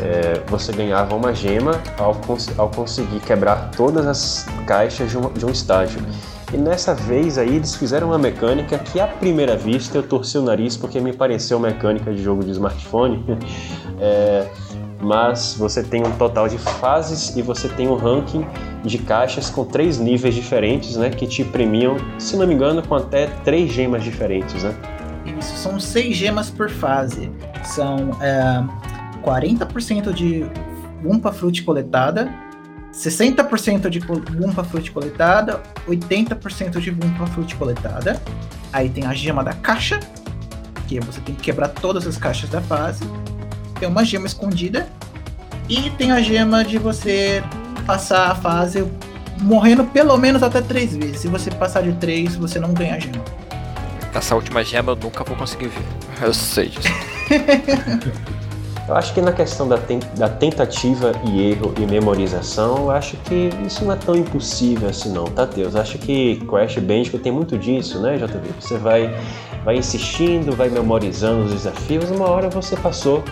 é, 0.00 0.42
você 0.46 0.72
ganhava 0.72 1.14
uma 1.14 1.34
gema 1.34 1.80
ao, 1.98 2.14
cons 2.14 2.48
ao, 2.58 2.68
conseguir 2.68 3.20
quebrar 3.20 3.70
todas 3.76 4.06
as 4.06 4.46
caixas 4.66 5.10
de 5.10 5.18
um, 5.18 5.32
de 5.32 5.44
um, 5.44 5.50
estágio. 5.50 6.00
E 6.52 6.56
nessa 6.56 6.94
vez 6.94 7.36
aí 7.36 7.56
eles 7.56 7.74
fizeram 7.74 8.08
uma 8.08 8.18
mecânica 8.18 8.78
que 8.78 8.98
à 8.98 9.06
primeira 9.06 9.56
vista 9.56 9.98
eu 9.98 10.02
torci 10.02 10.38
o 10.38 10.42
nariz 10.42 10.76
porque 10.76 11.00
me 11.00 11.12
pareceu 11.12 11.58
mecânica 11.58 12.12
de 12.12 12.22
jogo 12.22 12.42
de 12.42 12.50
smartphone. 12.52 13.24
é, 14.00 14.48
mas 15.00 15.54
você 15.56 15.82
tem 15.82 16.04
um 16.04 16.10
total 16.12 16.48
de 16.48 16.58
fases 16.58 17.36
e 17.36 17.42
você 17.42 17.68
tem 17.68 17.86
um 17.86 17.94
ranking 17.94 18.44
de 18.82 18.98
caixas 18.98 19.48
com 19.48 19.64
três 19.64 19.98
níveis 19.98 20.34
diferentes, 20.34 20.96
né, 20.96 21.10
que 21.10 21.26
te 21.26 21.44
premiam, 21.44 21.96
se 22.18 22.36
não 22.36 22.46
me 22.46 22.54
engano, 22.54 22.82
com 22.82 22.96
até 22.96 23.26
três 23.44 23.72
gemas 23.72 24.02
diferentes, 24.02 24.64
né? 24.64 24.74
Isso, 25.38 25.56
são 25.56 25.78
seis 25.78 26.16
gemas 26.16 26.50
por 26.50 26.68
fase. 26.68 27.30
São 27.62 28.10
é, 28.20 28.64
40% 29.22 30.12
de 30.12 30.44
Wumpa 31.04 31.32
Fruit 31.32 31.62
coletada, 31.62 32.32
60% 32.92 33.88
de 33.88 34.00
Wumpa 34.00 34.64
Fruit 34.64 34.90
coletada, 34.90 35.62
80% 35.86 36.80
de 36.80 36.90
Wumpa 36.90 37.26
Fruit 37.26 37.54
coletada. 37.56 38.20
Aí 38.72 38.88
tem 38.88 39.06
a 39.06 39.14
gema 39.14 39.42
da 39.42 39.52
caixa, 39.52 40.00
que 40.86 40.98
você 41.00 41.20
tem 41.20 41.34
que 41.34 41.42
quebrar 41.42 41.68
todas 41.68 42.06
as 42.06 42.16
caixas 42.16 42.48
da 42.50 42.60
fase 42.60 43.04
tem 43.78 43.88
uma 43.88 44.04
gema 44.04 44.26
escondida 44.26 44.88
e 45.68 45.90
tem 45.90 46.10
a 46.12 46.20
gema 46.20 46.64
de 46.64 46.78
você 46.78 47.42
passar 47.86 48.30
a 48.30 48.34
fase 48.34 48.86
morrendo 49.40 49.84
pelo 49.84 50.16
menos 50.16 50.42
até 50.42 50.60
três 50.60 50.96
vezes. 50.96 51.20
Se 51.20 51.28
você 51.28 51.50
passar 51.50 51.82
de 51.82 51.92
três, 51.92 52.34
você 52.34 52.58
não 52.58 52.72
ganha 52.72 52.96
a 52.96 52.98
gema. 52.98 53.24
Essa 54.14 54.34
última 54.34 54.64
gema 54.64 54.92
eu 54.92 54.96
nunca 54.96 55.22
vou 55.22 55.36
conseguir 55.36 55.68
ver. 55.68 55.84
Eu 56.20 56.34
sei 56.34 56.68
disso. 56.68 56.88
eu 58.88 58.94
acho 58.96 59.12
que 59.12 59.20
na 59.20 59.32
questão 59.32 59.68
da, 59.68 59.76
ten 59.76 60.00
da 60.16 60.28
tentativa 60.28 61.12
e 61.26 61.50
erro 61.50 61.74
e 61.78 61.86
memorização, 61.86 62.84
eu 62.84 62.90
acho 62.90 63.16
que 63.18 63.50
isso 63.66 63.84
não 63.84 63.92
é 63.92 63.96
tão 63.96 64.16
impossível 64.16 64.88
assim 64.88 65.12
não, 65.12 65.24
tá, 65.24 65.44
Deus? 65.44 65.76
Acho 65.76 65.98
que 65.98 66.36
Crash 66.48 66.78
Bandicoot 66.78 67.22
tem 67.22 67.30
muito 67.30 67.58
disso, 67.58 68.00
né, 68.00 68.16
JV? 68.16 68.48
Você 68.58 68.78
vai 68.78 69.14
vai 69.64 69.76
insistindo, 69.76 70.56
vai 70.56 70.70
memorizando 70.70 71.44
os 71.44 71.52
desafios, 71.52 72.10
uma 72.10 72.30
hora 72.30 72.48
você 72.48 72.74
passou 72.76 73.22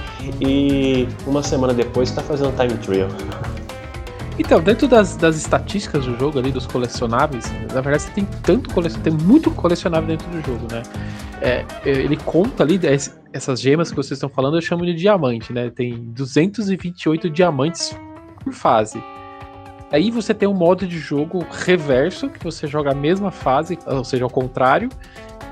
e 0.40 1.08
uma 1.26 1.42
semana 1.42 1.72
depois 1.72 2.10
está 2.10 2.20
fazendo 2.20 2.54
time 2.54 2.76
trial. 2.78 3.08
Então, 4.38 4.60
dentro 4.60 4.86
das, 4.86 5.16
das 5.16 5.36
estatísticas 5.36 6.04
do 6.04 6.16
jogo 6.18 6.38
ali, 6.38 6.52
dos 6.52 6.66
colecionáveis, 6.66 7.50
na 7.72 7.80
verdade 7.80 8.02
você 8.02 8.10
tem 8.10 8.26
tanto 8.42 8.70
tem 9.00 9.12
muito 9.12 9.50
colecionável 9.50 10.08
dentro 10.08 10.28
do 10.28 10.40
jogo, 10.42 10.66
né? 10.70 10.82
É, 11.40 11.64
ele 11.84 12.16
conta 12.16 12.62
ali, 12.62 12.78
essas 13.32 13.60
gemas 13.60 13.90
que 13.90 13.96
vocês 13.96 14.12
estão 14.12 14.28
falando, 14.28 14.56
eu 14.56 14.60
chamo 14.60 14.84
de 14.84 14.94
diamante, 14.94 15.52
né? 15.52 15.70
Tem 15.70 15.94
228 16.12 17.30
diamantes 17.30 17.96
por 18.42 18.52
fase. 18.52 19.02
Aí 19.90 20.10
você 20.10 20.34
tem 20.34 20.48
um 20.48 20.54
modo 20.54 20.86
de 20.86 20.98
jogo 20.98 21.46
reverso, 21.50 22.28
que 22.28 22.42
você 22.42 22.66
joga 22.66 22.90
a 22.90 22.94
mesma 22.94 23.30
fase, 23.30 23.78
ou 23.86 24.04
seja, 24.04 24.24
ao 24.24 24.30
contrário, 24.30 24.88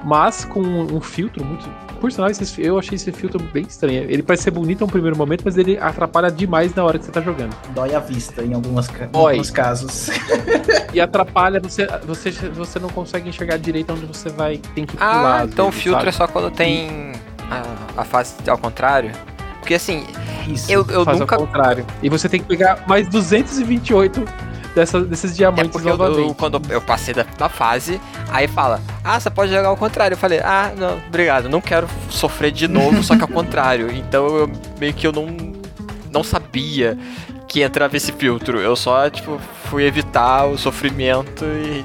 mas 0.04 0.44
com 0.44 0.60
um 0.60 1.00
filtro 1.00 1.44
muito. 1.44 1.68
Por 2.00 2.12
sinal, 2.12 2.28
esse- 2.30 2.60
eu 2.62 2.78
achei 2.78 2.96
esse 2.96 3.10
filtro 3.10 3.42
bem 3.52 3.62
estranho. 3.66 4.02
Ele 4.10 4.22
parece 4.22 4.42
ser 4.44 4.50
bonito 4.50 4.84
um 4.84 4.88
primeiro 4.88 5.16
momento, 5.16 5.42
mas 5.44 5.56
ele 5.56 5.78
atrapalha 5.78 6.30
demais 6.30 6.74
na 6.74 6.84
hora 6.84 6.98
que 6.98 7.04
você 7.06 7.10
tá 7.10 7.20
jogando. 7.22 7.56
Dói 7.74 7.94
a 7.94 7.98
vista 8.00 8.42
em, 8.44 8.52
algumas, 8.52 8.88
em 8.88 9.08
alguns 9.16 9.50
casos. 9.50 10.10
E 10.92 11.00
atrapalha, 11.00 11.60
você, 11.60 11.86
você, 12.06 12.30
você 12.30 12.78
não 12.78 12.88
consegue 12.90 13.28
enxergar 13.28 13.56
direito 13.56 13.92
onde 13.92 14.04
você 14.04 14.28
vai, 14.28 14.58
tem 14.74 14.84
que 14.84 14.96
pular. 14.96 15.40
Ah, 15.40 15.44
então 15.44 15.68
o 15.68 15.72
filtro 15.72 16.00
sabe? 16.00 16.08
é 16.08 16.12
só 16.12 16.26
quando 16.26 16.50
tem 16.50 17.12
a, 17.50 18.02
a 18.02 18.04
fase 18.04 18.34
ao 18.46 18.58
contrário? 18.58 19.10
Porque 19.60 19.74
assim, 19.74 20.04
Isso. 20.46 20.70
eu, 20.70 20.84
eu 20.90 21.04
Faz 21.06 21.18
nunca. 21.18 21.36
ao 21.36 21.46
contrário. 21.46 21.86
E 22.02 22.10
você 22.10 22.28
tem 22.28 22.38
que 22.40 22.46
pegar 22.46 22.84
mais 22.86 23.08
228 23.08 24.22
dessa, 24.74 25.00
desses 25.00 25.32
É 25.32 25.34
diamantes 25.36 25.70
porque 25.70 25.88
eu, 25.88 25.96
eu- 25.96 26.34
quando 26.34 26.60
eu 26.70 26.80
passei 26.82 27.14
da, 27.14 27.24
da 27.38 27.48
fase, 27.48 27.98
aí 28.30 28.46
fala, 28.46 28.78
ah, 29.04 29.20
você 29.20 29.28
pode 29.28 29.52
jogar 29.52 29.68
ao 29.68 29.76
contrário. 29.76 30.14
Eu 30.14 30.18
falei, 30.18 30.40
ah, 30.40 30.72
não, 30.74 30.96
obrigado, 30.96 31.46
não 31.46 31.60
quero 31.60 31.86
sofrer 32.08 32.50
de 32.50 32.66
novo, 32.66 33.02
só 33.02 33.14
que 33.14 33.22
ao 33.22 33.28
contrário. 33.28 33.90
Então 33.92 34.26
eu 34.38 34.50
meio 34.80 34.94
que 34.94 35.06
eu 35.06 35.12
não, 35.12 35.26
não 36.10 36.24
sabia 36.24 36.96
que 37.46 37.62
entrava 37.62 37.96
esse 37.96 38.10
filtro. 38.12 38.58
Eu 38.58 38.74
só, 38.74 39.10
tipo, 39.10 39.38
fui 39.64 39.84
evitar 39.84 40.46
o 40.46 40.56
sofrimento 40.56 41.44
e, 41.44 41.84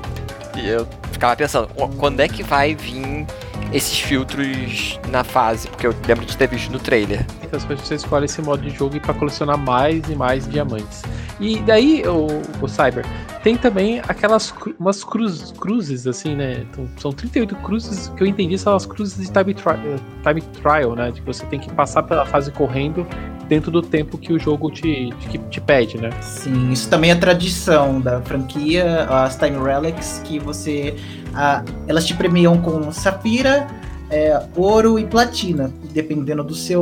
e 0.62 0.70
eu 0.70 0.88
ficava 1.12 1.36
pensando, 1.36 1.70
"Ó, 1.78 1.90
quando 1.90 2.22
é 2.22 2.28
que 2.30 2.42
vai 2.42 2.74
vir 2.74 3.28
esses 3.74 4.00
filtros 4.00 4.98
na 5.10 5.24
fase? 5.26 5.68
Porque 5.68 5.86
eu 5.86 5.94
lembro 6.08 6.26
de 6.26 6.38
ter 6.38 6.48
visto 6.48 6.72
no 6.72 6.80
trailer. 6.80 7.26
Então 7.44 7.60
você 7.60 7.96
escolhe 7.96 8.26
esse 8.26 8.42
modo 8.42 8.64
de 8.64 8.70
jogo 8.70 9.00
para 9.02 9.14
colecionar 9.14 9.58
mais 9.58 10.08
e 10.10 10.16
mais 10.16 10.48
diamantes. 10.48 11.02
E 11.40 11.60
daí, 11.60 12.04
o, 12.08 12.42
o 12.62 12.68
Cyber, 12.68 13.06
tem 13.44 13.56
também 13.56 14.00
aquelas 14.08 14.52
cru- 14.52 14.76
umas 14.80 15.04
cruz, 15.04 15.52
cruzes, 15.58 16.06
assim, 16.08 16.36
né? 16.36 16.66
Então, 16.70 16.88
são 16.98 17.12
38 17.12 17.56
cruzes 17.58 18.10
que 18.16 18.24
eu 18.24 18.28
entendi 18.28 18.58
são 18.58 18.76
as 18.76 18.86
cruzes 18.86 19.18
de 19.18 19.32
time, 19.32 19.54
tri- 19.54 19.72
eh, 19.74 19.96
time 20.28 20.42
trial, 20.62 20.96
né? 20.96 21.12
De 21.12 21.22
que 21.22 21.26
você 21.28 21.46
tem 21.46 21.60
que 21.60 21.72
passar 21.72 22.04
pela 22.04 22.26
fase 22.26 22.52
correndo 22.52 23.06
dentro 23.48 23.72
do 23.72 23.82
tempo 23.82 24.18
que 24.18 24.32
o 24.34 24.38
jogo 24.40 24.70
te, 24.70 25.10
te, 25.32 25.38
te 25.38 25.62
pede, 25.62 25.98
né? 25.98 26.10
Sim, 26.22 26.72
isso 26.72 26.90
também 26.90 27.12
é 27.12 27.16
tradição 27.16 28.00
da 28.02 28.22
franquia, 28.22 29.06
as 29.10 29.36
Time 29.38 29.58
Relics, 29.58 30.22
que 30.24 30.38
você. 30.40 30.96
ah, 31.34 31.64
elas 31.88 32.06
te 32.06 32.14
premiam 32.14 32.62
com 32.62 32.92
safira, 32.92 33.68
é, 34.10 34.42
ouro 34.56 35.00
e 35.00 35.06
platina, 35.06 35.72
dependendo 35.94 36.44
do 36.44 36.54
seu, 36.56 36.82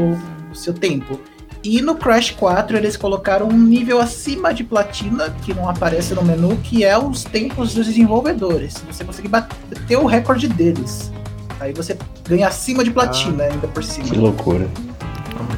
do 0.50 0.56
seu 0.58 0.74
tempo. 0.74 1.20
E 1.68 1.82
no 1.82 1.96
Crash 1.96 2.32
4 2.32 2.78
eles 2.78 2.96
colocaram 2.96 3.50
um 3.50 3.58
nível 3.58 4.00
acima 4.00 4.54
de 4.54 4.64
platina, 4.64 5.36
que 5.44 5.54
não 5.54 5.70
aparece 5.70 6.14
no 6.14 6.24
menu, 6.24 6.56
que 6.64 6.86
é 6.86 6.98
os 6.98 7.26
tempos 7.26 7.74
dos 7.74 7.88
desenvolvedores. 7.88 8.82
Você 8.90 9.04
consegue 9.04 9.28
bater 9.28 9.98
o 9.98 10.06
recorde 10.06 10.48
deles. 10.48 11.12
Aí 11.60 11.74
você 11.74 11.98
ganha 12.26 12.48
acima 12.48 12.86
de 12.86 12.92
platina 12.92 13.44
ainda 13.44 13.68
por 13.68 13.84
cima. 13.84 14.08
Que 14.08 14.16
loucura. 14.18 14.66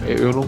Eu 0.07 0.33
não, 0.33 0.41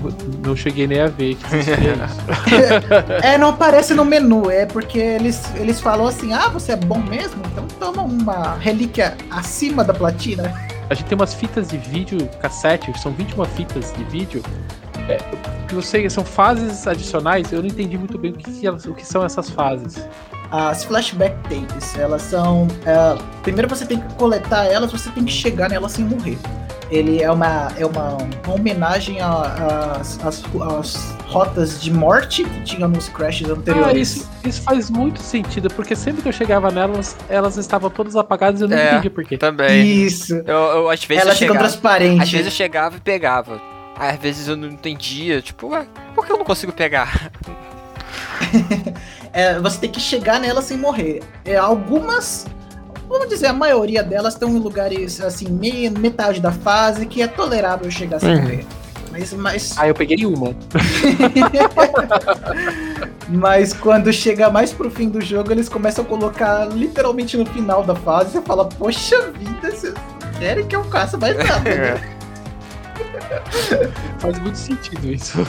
não 0.43 0.56
cheguei 0.56 0.88
nem 0.88 1.00
a 1.00 1.06
ver 1.06 1.36
que 1.36 1.56
existia 1.56 1.93
isso. 1.93 3.21
É, 3.21 3.38
não 3.38 3.50
aparece 3.50 3.93
no 3.93 4.04
menu, 4.04 4.50
é 4.50 4.65
porque 4.65 4.97
eles, 4.97 5.43
eles 5.54 5.80
falam 5.80 6.08
assim: 6.08 6.34
ah, 6.34 6.47
você 6.47 6.71
é 6.71 6.76
bom 6.76 6.97
mesmo? 6.97 7.39
Então 7.52 7.67
toma 7.80 8.02
uma 8.02 8.56
relíquia 8.56 9.15
acima 9.30 9.84
da 9.84 9.93
platina. 9.93 10.52
A 10.89 10.95
gente 10.95 11.06
tem 11.06 11.15
umas 11.15 11.36
fitas 11.36 11.67
de 11.67 11.78
vídeo 11.78 12.28
cassete, 12.41 12.91
são 13.00 13.12
21 13.12 13.45
fitas 13.45 13.93
de 13.95 14.04
vídeo. 14.06 14.41
É, 15.10 15.18
que 15.68 15.76
você, 15.76 16.10
são 16.10 16.24
fases 16.26 16.86
adicionais, 16.88 17.52
eu 17.52 17.60
não 17.62 17.68
entendi 17.68 17.98
muito 17.98 18.18
bem 18.18 18.32
o 18.32 18.36
que, 18.36 18.52
que 18.52 18.68
elas- 18.68 18.86
o 18.86 18.94
que 18.94 19.06
são 19.06 19.24
essas 19.24 19.50
fases. 19.50 20.06
As 20.52 20.84
flashback 20.84 21.36
tapes, 21.44 21.98
elas 21.98 22.22
são. 22.24 22.68
é, 22.86 23.18
primeiro 23.42 23.70
você 23.70 23.86
tem 23.86 24.00
que 24.02 24.14
coletar 24.16 24.66
elas, 24.66 24.92
você 24.92 25.10
tem 25.12 25.24
que 25.24 25.32
chegar 25.32 25.70
nelas 25.70 25.94
sem 25.94 26.04
morrer. 26.04 26.38
Ele 26.90 27.24
é 27.24 27.32
uma, 27.32 27.70
é 27.78 27.86
uma, 27.86 28.18
uma 28.46 28.54
homenagem 28.56 29.20
às 29.22 30.20
rotas 31.28 31.82
de 31.82 31.90
morte 31.92 32.44
que 32.44 32.64
tinha 32.64 32.86
nos 32.88 33.08
crashes 33.08 33.50
anteriores. 33.50 33.96
Ah, 33.96 34.00
isso, 34.00 34.30
isso 34.46 34.62
faz 34.62 34.90
muito 34.90 35.22
sentido, 35.22 35.70
porque 35.74 35.96
sempre 35.96 36.22
que 36.22 36.28
eu 36.28 36.34
chegava 36.34 36.70
nelas, 36.70 37.16
elas 37.30 37.56
estavam 37.58 37.90
todas 37.90 38.18
apagadas 38.18 38.60
e 38.60 38.64
eu 38.66 38.68
não 38.68 38.76
É. 38.78 38.92
entendi 38.92 39.10
por 39.10 39.24
quê. 39.24 39.38
Também. 39.38 39.86
Isso. 40.04 40.34
Eu, 40.46 40.56
eu, 40.56 40.90
às 40.90 41.02
vezes 41.06 41.24
Elas 41.24 41.36
eu 41.36 41.40
ficam 41.40 41.54
chegava, 41.56 41.60
transparentes. 41.70 42.22
às 42.24 42.30
vezes 42.32 42.46
eu 42.48 42.52
chegava 42.52 42.98
e 42.98 43.00
pegava. 43.00 43.62
Aí, 44.02 44.16
às 44.16 44.20
vezes 44.20 44.48
eu 44.48 44.58
não 44.58 44.68
entendia, 44.68 45.44
tipo, 45.44 45.68
ué, 45.68 45.86
por 46.16 46.26
que 46.26 46.32
eu 46.32 46.38
não 46.40 46.44
consigo 46.44 46.74
pegar? 46.74 47.30
É, 49.34 49.58
você 49.60 49.80
tem 49.80 49.90
que 49.90 50.00
chegar 50.00 50.40
nela 50.42 50.62
sem 50.62 50.78
morrer. 50.78 51.24
É, 51.46 51.56
algumas, 51.56 52.46
vamos 53.08 53.30
dizer, 53.30 53.48
a 53.48 53.54
maioria 53.54 54.04
delas 54.04 54.34
estão 54.34 54.50
em 54.50 54.60
lugares 54.60 55.22
assim, 55.22 55.48
meia, 55.50 55.90
metade 55.90 56.42
da 56.42 56.52
fase, 56.52 57.06
que 57.06 57.22
é 57.22 57.28
tolerável 57.28 57.90
chegar 57.90 58.20
sem 58.20 58.36
Uhum. 58.36 58.42
morrer. 58.42 58.66
Mas, 59.10 59.34
mas, 59.34 59.74
Ah, 59.78 59.88
eu 59.88 59.94
peguei 59.96 60.26
uma. 60.26 60.54
mas 63.30 63.72
quando 63.72 64.12
chega 64.12 64.50
mais 64.50 64.74
pro 64.74 64.92
fim 64.92 65.08
do 65.08 65.22
jogo, 65.22 65.50
eles 65.52 65.70
começam 65.70 66.04
a 66.04 66.08
colocar 66.08 66.66
literalmente 66.66 67.38
no 67.38 67.46
final 67.46 67.84
da 67.86 67.96
fase. 67.96 68.32
Você 68.32 68.42
fala, 68.42 68.66
poxa 68.68 69.32
vida, 69.32 69.72
vocês 69.72 69.94
querem 70.40 70.68
que 70.68 70.76
eu 70.76 70.84
caça 70.86 71.18
mais 71.18 71.38
nada, 71.38 71.60
né? 71.70 72.02
Faz 74.19 74.39
muito 74.39 74.58
sentido 74.58 75.12
isso. 75.12 75.39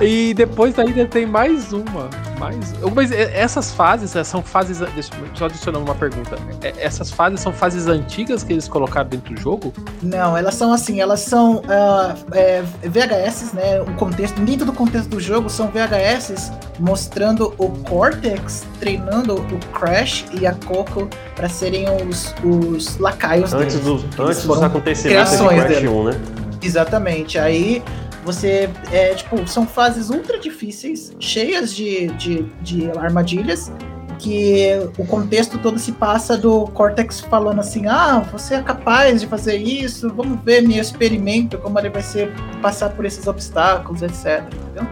E 0.00 0.34
depois 0.34 0.78
ainda 0.78 1.06
tem 1.06 1.26
mais 1.26 1.72
uma. 1.72 2.08
Mais... 2.38 2.74
Mas 2.94 3.12
essas 3.12 3.72
fases 3.72 4.14
é, 4.16 4.24
são 4.24 4.42
fases. 4.42 4.78
Deixa 4.78 5.10
eu 5.14 5.36
só 5.36 5.46
adicionando 5.46 5.84
uma 5.84 5.94
pergunta. 5.94 6.36
É, 6.62 6.72
Essas 6.78 7.10
fases 7.10 7.40
são 7.40 7.52
fases 7.52 7.86
antigas 7.86 8.42
que 8.42 8.52
eles 8.52 8.68
colocaram 8.68 9.08
dentro 9.08 9.34
do 9.34 9.40
jogo? 9.40 9.72
Não, 10.02 10.36
elas 10.36 10.54
são 10.54 10.72
assim, 10.72 11.00
elas 11.00 11.20
são 11.20 11.62
ah, 11.68 12.14
é, 12.32 12.62
VHS, 12.82 13.52
né? 13.52 13.80
O 13.80 13.94
contexto, 13.94 14.40
dentro 14.40 14.66
do 14.66 14.72
contexto 14.72 15.08
do 15.08 15.20
jogo, 15.20 15.48
são 15.48 15.68
VHS 15.68 16.52
mostrando 16.78 17.54
o 17.58 17.68
Cortex 17.84 18.64
treinando 18.80 19.36
o 19.36 19.58
Crash 19.72 20.24
e 20.32 20.46
a 20.46 20.54
Coco 20.54 21.08
para 21.36 21.48
serem 21.48 21.86
os, 22.08 22.34
os 22.44 22.98
lacaios 22.98 23.52
Antes 23.52 23.76
deles. 23.76 24.02
Eles 24.04 24.18
antes 24.18 24.44
dos 24.44 24.62
acontecimentos 24.62 25.30
de 25.30 25.38
Crash 25.38 25.68
dele. 25.68 25.88
1, 25.88 26.04
né? 26.04 26.41
Exatamente. 26.62 27.38
Aí 27.38 27.82
você 28.24 28.70
é 28.92 29.14
tipo, 29.14 29.46
são 29.48 29.66
fases 29.66 30.10
ultra 30.10 30.38
difíceis, 30.38 31.12
cheias 31.18 31.74
de, 31.74 32.08
de, 32.08 32.42
de 32.60 32.90
armadilhas. 32.98 33.72
Que 34.18 34.68
o 34.98 35.04
contexto 35.04 35.58
todo 35.58 35.80
se 35.80 35.90
passa 35.90 36.36
do 36.38 36.66
Cortex 36.68 37.18
falando 37.22 37.58
assim: 37.58 37.88
ah, 37.88 38.20
você 38.30 38.54
é 38.54 38.62
capaz 38.62 39.20
de 39.20 39.26
fazer 39.26 39.56
isso, 39.56 40.08
vamos 40.14 40.38
ver 40.44 40.62
meu 40.62 40.80
experimento, 40.80 41.58
como 41.58 41.76
ele 41.80 41.90
vai 41.90 42.02
ser 42.02 42.32
passar 42.60 42.90
por 42.90 43.04
esses 43.04 43.26
obstáculos, 43.26 44.00
etc. 44.00 44.44
Entendeu? 44.44 44.86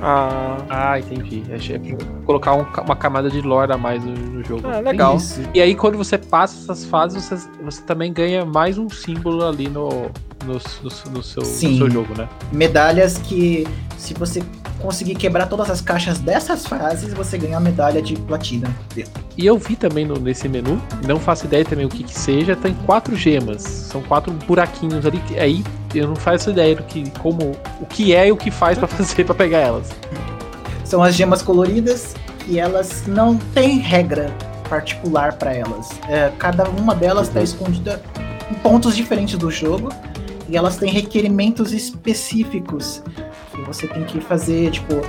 Ah, 0.00 0.56
Ah, 0.70 0.98
entendi. 0.98 1.42
Achei 1.54 1.78
que 1.78 1.94
colocar 2.24 2.54
um- 2.54 2.64
uma 2.82 2.96
camada 2.96 3.28
de 3.28 3.42
lore 3.42 3.72
a 3.72 3.76
mais 3.76 4.02
no, 4.02 4.12
no 4.12 4.42
jogo. 4.42 4.66
Ah, 4.66 4.80
legal. 4.80 5.16
Isso. 5.16 5.42
E 5.52 5.60
aí, 5.60 5.74
quando 5.74 5.98
você 5.98 6.16
passa 6.16 6.56
essas 6.62 6.82
fases, 6.86 7.22
você, 7.28 7.46
você 7.62 7.82
também 7.82 8.10
ganha 8.10 8.42
mais 8.46 8.78
um 8.78 8.88
símbolo 8.88 9.46
ali 9.46 9.68
no, 9.68 10.10
no, 10.44 10.54
no- 10.54 11.12
no 11.12 11.22
seu, 11.22 11.42
no 11.42 11.48
Sim. 11.48 11.78
seu 11.78 11.90
jogo, 11.90 12.14
né? 12.16 12.28
Medalhas 12.52 13.18
que, 13.18 13.66
se 13.96 14.14
você 14.14 14.42
conseguir 14.80 15.14
quebrar 15.14 15.46
todas 15.46 15.70
as 15.70 15.80
caixas 15.80 16.18
dessas 16.18 16.66
fases, 16.66 17.14
você 17.14 17.38
ganha 17.38 17.56
a 17.56 17.60
medalha 17.60 18.02
de 18.02 18.16
platina. 18.16 18.68
E 19.36 19.46
eu 19.46 19.56
vi 19.56 19.76
também 19.76 20.04
no- 20.04 20.18
nesse 20.18 20.48
menu, 20.48 20.80
não 21.06 21.20
faço 21.20 21.46
ideia 21.46 21.64
também 21.64 21.86
o 21.86 21.88
que 21.88 22.02
que 22.02 22.18
seja, 22.18 22.56
tem 22.56 22.74
quatro 22.86 23.14
gemas. 23.16 23.62
São 23.62 24.02
quatro 24.02 24.32
buraquinhos 24.32 25.06
ali, 25.06 25.18
que 25.20 25.38
aí 25.38 25.62
eu 25.94 26.08
não 26.08 26.16
faço 26.16 26.50
ideia 26.50 26.74
do 26.76 26.82
que, 26.82 27.08
como, 27.20 27.52
o 27.80 27.86
que 27.86 28.14
é 28.14 28.26
e 28.28 28.32
o 28.32 28.36
que 28.36 28.50
faz 28.50 28.76
pra 28.78 28.88
fazer 28.88 29.24
pra 29.24 29.34
pegar 29.34 29.58
elas. 29.58 29.90
São 30.84 31.02
as 31.02 31.14
gemas 31.14 31.42
coloridas 31.42 32.14
que 32.40 32.58
elas 32.58 33.04
não 33.06 33.36
têm 33.54 33.78
regra 33.78 34.30
particular 34.68 35.34
para 35.34 35.54
elas. 35.54 35.88
É, 36.08 36.32
cada 36.38 36.64
uma 36.64 36.94
delas 36.94 37.28
está 37.28 37.40
escondida 37.42 38.02
em 38.50 38.54
pontos 38.54 38.96
diferentes 38.96 39.38
do 39.38 39.50
jogo 39.50 39.90
e 40.48 40.56
elas 40.56 40.76
têm 40.76 40.90
requerimentos 40.90 41.72
específicos 41.72 43.02
que 43.54 43.60
você 43.62 43.86
tem 43.86 44.04
que 44.04 44.20
fazer, 44.20 44.70
tipo, 44.70 45.00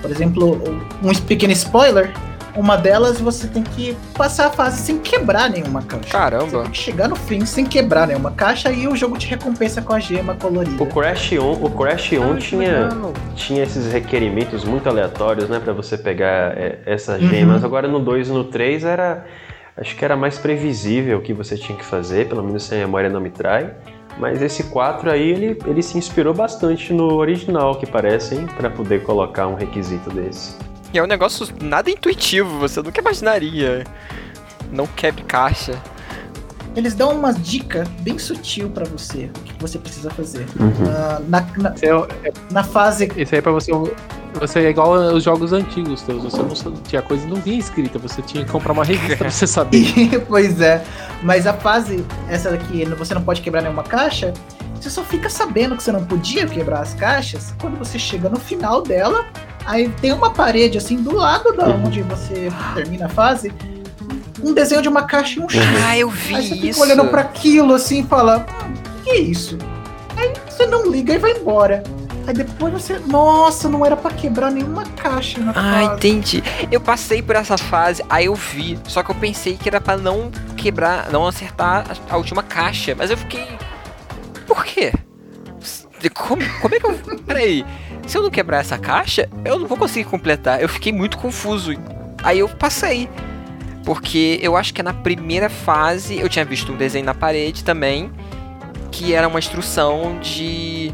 por 0.00 0.10
exemplo, 0.10 0.58
um 1.02 1.14
pequeno 1.26 1.52
spoiler. 1.52 2.12
Uma 2.54 2.76
delas 2.76 3.18
você 3.18 3.46
tem 3.48 3.62
que 3.62 3.96
passar 4.14 4.48
a 4.48 4.50
fase 4.50 4.82
sem 4.82 4.98
quebrar 4.98 5.48
nenhuma 5.48 5.80
caixa. 5.80 6.04
Você 6.04 6.12
caramba. 6.12 6.62
tem 6.64 6.70
que 6.70 6.76
chegar 6.78 7.08
no 7.08 7.16
fim 7.16 7.46
sem 7.46 7.64
quebrar 7.64 8.06
nenhuma 8.06 8.30
caixa 8.30 8.70
e 8.70 8.86
o 8.86 8.94
jogo 8.94 9.16
te 9.16 9.26
recompensa 9.26 9.80
com 9.80 9.94
a 9.94 9.98
gema 9.98 10.34
colorida. 10.34 10.82
O 10.82 10.86
Crash 10.86 11.32
1, 11.32 11.38
o 11.64 11.70
Crash 11.70 12.12
1 12.12 12.22
Ah, 12.22 12.34
que 12.34 12.40
tinha, 12.42 12.88
tinha 13.34 13.62
esses 13.62 13.90
requerimentos 13.90 14.64
muito 14.64 14.86
aleatórios, 14.86 15.48
né, 15.48 15.60
Pra 15.60 15.72
você 15.72 15.96
pegar 15.96 16.52
é, 16.58 16.80
essas 16.84 17.22
Uhum. 17.22 17.28
gemas. 17.30 17.64
Agora 17.64 17.88
no 17.88 17.98
2 18.00 18.28
e 18.28 18.32
no 18.32 18.44
3 18.44 18.84
era 18.84 19.24
acho 19.74 19.96
que 19.96 20.04
era 20.04 20.14
mais 20.14 20.36
previsível 20.36 21.16
o 21.16 21.22
que 21.22 21.32
você 21.32 21.56
tinha 21.56 21.78
que 21.78 21.84
fazer, 21.86 22.28
pelo 22.28 22.42
menos 22.44 22.64
se 22.64 22.74
a 22.74 22.78
memória 22.78 23.08
não 23.08 23.20
me 23.22 23.30
trai. 23.30 23.70
Mas 24.18 24.42
esse 24.42 24.64
4 24.64 25.10
aí, 25.10 25.30
ele, 25.30 25.58
ele 25.66 25.82
se 25.82 25.96
inspirou 25.96 26.34
bastante 26.34 26.92
no 26.92 27.14
original, 27.14 27.76
que 27.76 27.86
parece, 27.86 28.34
hein, 28.34 28.46
pra 28.56 28.70
poder 28.70 29.02
colocar 29.02 29.46
um 29.46 29.54
requisito 29.54 30.10
desse. 30.10 30.56
E 30.92 30.98
é 30.98 31.02
um 31.02 31.06
negócio 31.06 31.48
nada 31.60 31.90
intuitivo, 31.90 32.58
você 32.58 32.82
nunca 32.82 33.00
imaginaria. 33.00 33.84
Não 34.70 34.86
quebre 34.86 35.22
caixa. 35.24 35.80
Eles 36.74 36.94
dão 36.94 37.12
uma 37.12 37.32
dica 37.32 37.84
bem 38.00 38.18
sutil 38.18 38.70
pra 38.70 38.84
você, 38.86 39.30
o 39.36 39.42
que 39.42 39.54
você 39.60 39.78
precisa 39.78 40.10
fazer. 40.10 40.46
Uhum. 40.58 40.72
Ah, 40.88 41.20
na, 41.28 41.46
na, 41.58 41.74
Esse, 41.74 41.86
é, 41.86 42.32
na 42.50 42.64
fase 42.64 43.12
esse 43.16 43.34
aí 43.34 43.38
é 43.38 43.42
pra 43.42 43.52
você. 43.52 43.70
Você 44.40 44.60
é 44.60 44.70
igual 44.70 44.94
aos 44.94 45.22
jogos 45.22 45.52
antigos 45.52 46.00
teus. 46.02 46.22
Você 46.22 46.68
não 46.68 46.74
tinha 46.76 47.02
coisa 47.02 47.26
não 47.26 47.36
vinha 47.36 47.58
escrita. 47.58 47.98
Você 47.98 48.22
tinha 48.22 48.42
que 48.44 48.50
comprar 48.50 48.72
uma 48.72 48.82
revista 48.84 49.16
pra 49.16 49.30
você 49.30 49.46
saber. 49.46 49.84
pois 50.26 50.58
é. 50.60 50.82
Mas 51.22 51.46
a 51.46 51.52
fase, 51.52 52.02
essa 52.30 52.50
daqui, 52.50 52.82
você 52.86 53.12
não 53.12 53.22
pode 53.22 53.42
quebrar 53.42 53.60
nenhuma 53.60 53.82
caixa, 53.82 54.32
você 54.80 54.88
só 54.88 55.04
fica 55.04 55.28
sabendo 55.28 55.76
que 55.76 55.82
você 55.82 55.92
não 55.92 56.02
podia 56.04 56.46
quebrar 56.46 56.80
as 56.80 56.94
caixas 56.94 57.54
quando 57.60 57.76
você 57.78 57.98
chega 57.98 58.30
no 58.30 58.40
final 58.40 58.80
dela. 58.82 59.26
Aí 59.66 59.88
tem 60.00 60.12
uma 60.12 60.30
parede 60.30 60.78
assim 60.78 60.96
do 60.96 61.14
lado 61.14 61.52
da 61.52 61.68
Uhum. 61.68 61.84
onde 61.86 62.02
você 62.02 62.48
termina 62.74 63.06
a 63.06 63.08
fase, 63.10 63.52
um 64.42 64.52
desenho 64.52 64.82
de 64.82 64.88
uma 64.88 65.02
caixa 65.04 65.38
e 65.40 65.42
um 65.42 65.48
X. 65.48 65.60
Ah, 65.86 65.96
eu 65.96 66.08
vi 66.10 66.34
Aí 66.34 66.42
você 66.48 66.54
fica 66.54 66.66
isso. 66.68 66.80
olhando 66.82 67.04
pra 67.08 67.20
aquilo 67.22 67.74
assim 67.74 68.00
e 68.00 68.06
fala: 68.06 68.46
hum, 68.64 68.74
que 69.04 69.10
é 69.10 69.18
isso? 69.18 69.56
Aí 70.16 70.32
você 70.48 70.66
não 70.66 70.90
liga 70.90 71.14
e 71.14 71.18
vai 71.18 71.32
embora. 71.32 71.82
Aí 72.26 72.34
depois 72.34 72.72
você. 72.72 72.98
Nossa, 73.00 73.68
não 73.68 73.84
era 73.84 73.96
pra 73.96 74.10
quebrar 74.12 74.50
nenhuma 74.50 74.84
caixa 74.84 75.40
na 75.40 75.50
Ah, 75.50 75.54
fase. 75.54 75.94
entendi. 75.96 76.42
Eu 76.70 76.80
passei 76.80 77.20
por 77.20 77.34
essa 77.34 77.58
fase, 77.58 78.02
aí 78.08 78.26
eu 78.26 78.34
vi. 78.34 78.78
Só 78.86 79.02
que 79.02 79.10
eu 79.10 79.14
pensei 79.16 79.56
que 79.56 79.68
era 79.68 79.80
pra 79.80 79.96
não 79.96 80.30
quebrar, 80.56 81.10
não 81.10 81.26
acertar 81.26 81.84
a, 82.08 82.14
a 82.14 82.16
última 82.16 82.42
caixa. 82.42 82.94
Mas 82.96 83.10
eu 83.10 83.16
fiquei. 83.16 83.46
Por 84.46 84.64
quê? 84.64 84.92
Como, 86.14 86.42
como 86.60 86.74
é 86.74 86.80
que 86.80 86.86
eu. 86.86 86.98
Peraí. 87.26 87.64
Se 88.06 88.18
eu 88.18 88.22
não 88.22 88.30
quebrar 88.30 88.58
essa 88.58 88.76
caixa, 88.76 89.28
eu 89.44 89.58
não 89.58 89.66
vou 89.66 89.78
conseguir 89.78 90.04
completar. 90.08 90.60
Eu 90.60 90.68
fiquei 90.68 90.92
muito 90.92 91.16
confuso. 91.18 91.72
Aí 92.22 92.38
eu 92.40 92.48
passei. 92.48 93.08
Porque 93.84 94.38
eu 94.40 94.56
acho 94.56 94.72
que 94.72 94.82
na 94.82 94.92
primeira 94.92 95.48
fase 95.48 96.18
eu 96.18 96.28
tinha 96.28 96.44
visto 96.44 96.72
um 96.72 96.76
desenho 96.76 97.04
na 97.04 97.14
parede 97.14 97.64
também. 97.64 98.10
Que 98.90 99.14
era 99.14 99.26
uma 99.26 99.38
instrução 99.38 100.18
de. 100.20 100.92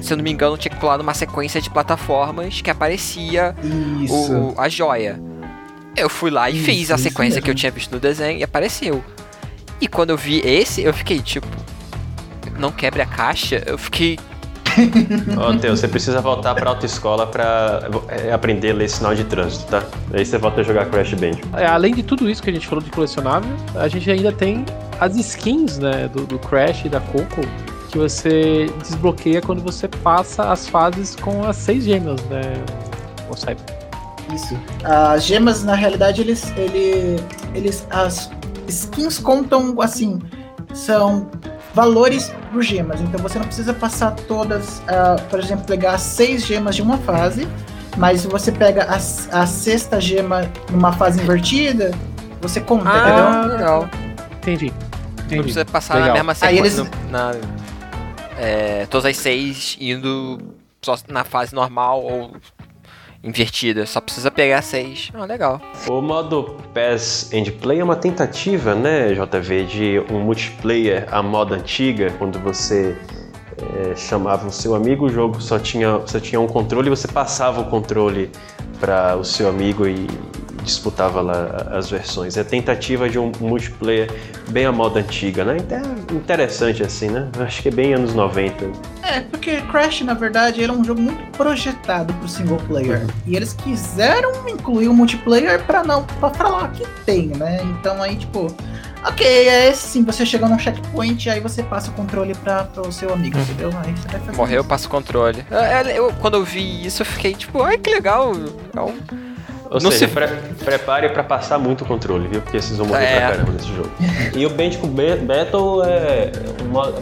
Se 0.00 0.12
eu 0.12 0.16
não 0.16 0.24
me 0.24 0.30
engano, 0.30 0.56
tinha 0.58 0.72
que 0.72 0.78
pular 0.78 0.98
numa 0.98 1.14
sequência 1.14 1.60
de 1.60 1.70
plataformas 1.70 2.60
que 2.60 2.70
aparecia 2.70 3.54
o, 4.10 4.54
a 4.60 4.68
joia. 4.68 5.20
Eu 5.96 6.10
fui 6.10 6.30
lá 6.30 6.50
e 6.50 6.56
Isso, 6.56 6.64
fiz 6.64 6.90
a 6.90 6.98
sequência 6.98 7.40
que 7.40 7.50
eu 7.50 7.54
tinha 7.54 7.72
visto 7.72 7.92
no 7.92 7.98
desenho 7.98 8.38
e 8.38 8.42
apareceu. 8.42 9.02
E 9.80 9.88
quando 9.88 10.10
eu 10.10 10.16
vi 10.16 10.40
esse, 10.44 10.82
eu 10.82 10.92
fiquei 10.92 11.20
tipo. 11.20 11.46
Não 12.58 12.70
quebre 12.70 13.02
a 13.02 13.06
caixa? 13.06 13.62
Eu 13.66 13.78
fiquei. 13.78 14.18
Ó, 15.36 15.56
Theo, 15.56 15.76
você 15.76 15.88
precisa 15.88 16.20
voltar 16.20 16.54
pra 16.54 16.70
autoescola 16.70 17.26
pra 17.26 17.88
é, 18.08 18.32
aprender 18.32 18.70
a 18.70 18.74
ler 18.74 18.88
sinal 18.88 19.14
de 19.14 19.24
trânsito, 19.24 19.64
tá? 19.66 19.82
Aí 20.12 20.24
você 20.24 20.38
volta 20.38 20.60
a 20.60 20.64
jogar 20.64 20.86
Crash 20.86 21.14
Bandicoot. 21.14 21.48
É, 21.56 21.66
Além 21.66 21.94
de 21.94 22.02
tudo 22.02 22.28
isso 22.28 22.42
que 22.42 22.50
a 22.50 22.52
gente 22.52 22.66
falou 22.66 22.82
de 22.82 22.90
colecionável, 22.90 23.50
a 23.74 23.88
gente 23.88 24.10
ainda 24.10 24.32
tem 24.32 24.64
as 25.00 25.16
skins 25.16 25.78
né, 25.78 26.08
do, 26.08 26.26
do 26.26 26.38
Crash 26.38 26.84
e 26.84 26.88
da 26.88 27.00
Coco 27.00 27.42
que 27.90 27.98
você 27.98 28.66
desbloqueia 28.82 29.40
quando 29.40 29.62
você 29.62 29.88
passa 29.88 30.50
as 30.50 30.68
fases 30.68 31.16
com 31.16 31.44
as 31.44 31.56
seis 31.56 31.84
gêmeas, 31.84 32.20
né? 32.24 32.42
Ou 33.28 33.36
sabe? 33.36 33.60
Isso. 34.34 34.58
As 34.84 35.24
gemas, 35.24 35.64
na 35.64 35.74
realidade, 35.74 36.20
eles, 36.20 36.52
ele, 36.56 37.16
eles. 37.54 37.86
As 37.90 38.30
skins 38.68 39.18
contam 39.18 39.80
assim. 39.80 40.20
São 40.74 41.30
valores 41.76 42.32
por 42.50 42.62
gemas. 42.62 43.02
Então 43.02 43.20
você 43.20 43.38
não 43.38 43.44
precisa 43.46 43.74
passar 43.74 44.12
todas. 44.12 44.82
ah, 44.88 45.16
por 45.28 45.38
exemplo, 45.38 45.66
pegar 45.66 45.98
seis 45.98 46.44
gemas 46.46 46.74
de 46.74 46.80
uma 46.80 46.96
fase. 46.96 47.46
Mas 47.98 48.22
se 48.22 48.26
você 48.28 48.50
pega 48.50 48.84
a, 48.84 48.96
a 48.96 49.46
sexta 49.46 50.00
gema 50.00 50.50
numa 50.70 50.92
fase 50.92 51.20
invertida, 51.22 51.90
você 52.40 52.60
conta, 52.60 52.88
entendeu? 52.88 53.24
Ah, 53.26 53.46
legal. 53.46 53.90
Entendi. 54.38 54.70
Não 54.72 55.24
Entendi. 55.24 55.42
precisa 55.42 55.64
passar 55.64 55.94
na 55.94 56.00
Legal. 56.00 56.16
mesma 56.16 56.32
Aí 56.32 56.56
sequência. 56.56 56.80
eles- 56.82 56.90
no- 57.04 57.10
Na, 57.10 57.32
é, 58.38 58.86
todas 58.86 59.06
as 59.06 59.16
seis 59.16 59.76
indo 59.80 60.38
só 60.82 60.96
na 61.08 61.24
fase 61.24 61.54
normal 61.54 62.02
ou 62.02 62.32
invertida. 63.26 63.84
Só 63.84 64.00
precisa 64.00 64.30
pegar 64.30 64.62
seis. 64.62 65.10
Ah, 65.12 65.24
legal. 65.24 65.60
O 65.88 66.00
modo 66.00 66.56
Pass 66.72 67.30
and 67.34 67.44
Play 67.60 67.80
é 67.80 67.84
uma 67.84 67.96
tentativa, 67.96 68.74
né, 68.74 69.12
JV, 69.12 69.64
de 69.64 70.04
um 70.10 70.20
multiplayer 70.20 71.06
à 71.10 71.22
moda 71.22 71.56
antiga, 71.56 72.12
quando 72.18 72.38
você 72.38 72.96
é, 73.58 73.96
chamava 73.96 74.46
o 74.46 74.52
seu 74.52 74.74
amigo, 74.74 75.06
o 75.06 75.08
jogo 75.08 75.40
só 75.40 75.58
tinha, 75.58 75.98
você 75.98 76.20
tinha 76.20 76.40
um 76.40 76.46
controle 76.46 76.86
e 76.88 76.90
você 76.90 77.08
passava 77.08 77.60
o 77.60 77.64
controle 77.64 78.30
para 78.78 79.16
o 79.16 79.24
seu 79.24 79.48
amigo 79.48 79.86
e 79.86 80.06
disputava 80.66 81.20
lá 81.22 81.68
as 81.70 81.88
versões. 81.88 82.36
É 82.36 82.40
a 82.40 82.44
tentativa 82.44 83.08
de 83.08 83.18
um 83.18 83.32
multiplayer 83.40 84.10
bem 84.50 84.66
à 84.66 84.72
moda 84.72 85.00
antiga, 85.00 85.44
né? 85.44 85.56
Então 85.58 85.78
é 85.78 86.12
interessante 86.14 86.82
assim, 86.82 87.08
né? 87.08 87.28
Acho 87.40 87.62
que 87.62 87.68
é 87.68 87.70
bem 87.70 87.94
anos 87.94 88.12
90. 88.14 88.66
É, 89.02 89.20
porque 89.20 89.62
Crash, 89.62 90.02
na 90.02 90.14
verdade, 90.14 90.60
ele 90.60 90.70
é 90.70 90.74
um 90.74 90.84
jogo 90.84 91.00
muito 91.00 91.22
projetado 91.36 92.12
pro 92.14 92.28
single 92.28 92.58
player. 92.66 93.06
E 93.26 93.34
eles 93.36 93.52
quiseram 93.54 94.32
incluir 94.48 94.88
o 94.88 94.94
multiplayer 94.94 95.62
pra 95.64 95.82
não 95.82 96.04
pra 96.04 96.30
falar 96.30 96.70
que 96.72 96.84
tem, 97.04 97.28
né? 97.28 97.60
Então 97.78 98.02
aí, 98.02 98.16
tipo, 98.16 98.48
ok, 99.06 99.24
é 99.26 99.70
esse 99.70 99.86
sim, 99.88 100.04
você 100.04 100.26
chega 100.26 100.48
num 100.48 100.58
checkpoint, 100.58 101.30
aí 101.30 101.40
você 101.40 101.62
passa 101.62 101.90
o 101.90 101.94
controle 101.94 102.34
pra, 102.34 102.64
pro 102.64 102.90
seu 102.90 103.12
amigo, 103.12 103.38
entendeu? 103.38 103.70
Aí 103.84 103.92
você 103.96 104.08
vai 104.08 104.20
fazer 104.20 104.36
Morreu, 104.36 104.60
isso. 104.60 104.68
passa 104.68 104.86
o 104.88 104.90
controle. 104.90 105.44
É, 105.50 105.90
é, 105.92 105.98
eu- 105.98 106.12
quando 106.20 106.34
eu 106.34 106.44
vi 106.44 106.84
isso, 106.84 107.02
eu 107.02 107.06
fiquei 107.06 107.34
tipo, 107.34 107.62
ai 107.62 107.78
que 107.78 107.88
legal. 107.90 108.32
É 108.74 108.80
um- 108.80 109.25
Ou 109.70 109.80
Não 109.80 109.90
seja, 109.90 110.06
se- 110.06 110.14
pre- 110.14 110.28
prepare 110.64 111.08
pra 111.08 111.24
passar 111.24 111.58
muito 111.58 111.82
o 111.82 111.86
controle, 111.86 112.28
viu? 112.28 112.40
Porque 112.40 112.60
vocês 112.60 112.78
vão 112.78 112.86
morrer 112.86 113.04
É. 113.04 113.18
pra 113.20 113.30
caramba 113.30 113.52
nesse 113.52 113.68
jogo. 113.74 113.90
E 114.34 114.46
o 114.46 114.50
Bandicoot 114.50 114.92
Ba- 114.92 115.16
Battle 115.34 115.82
é 115.84 116.32
uma- 116.62 116.92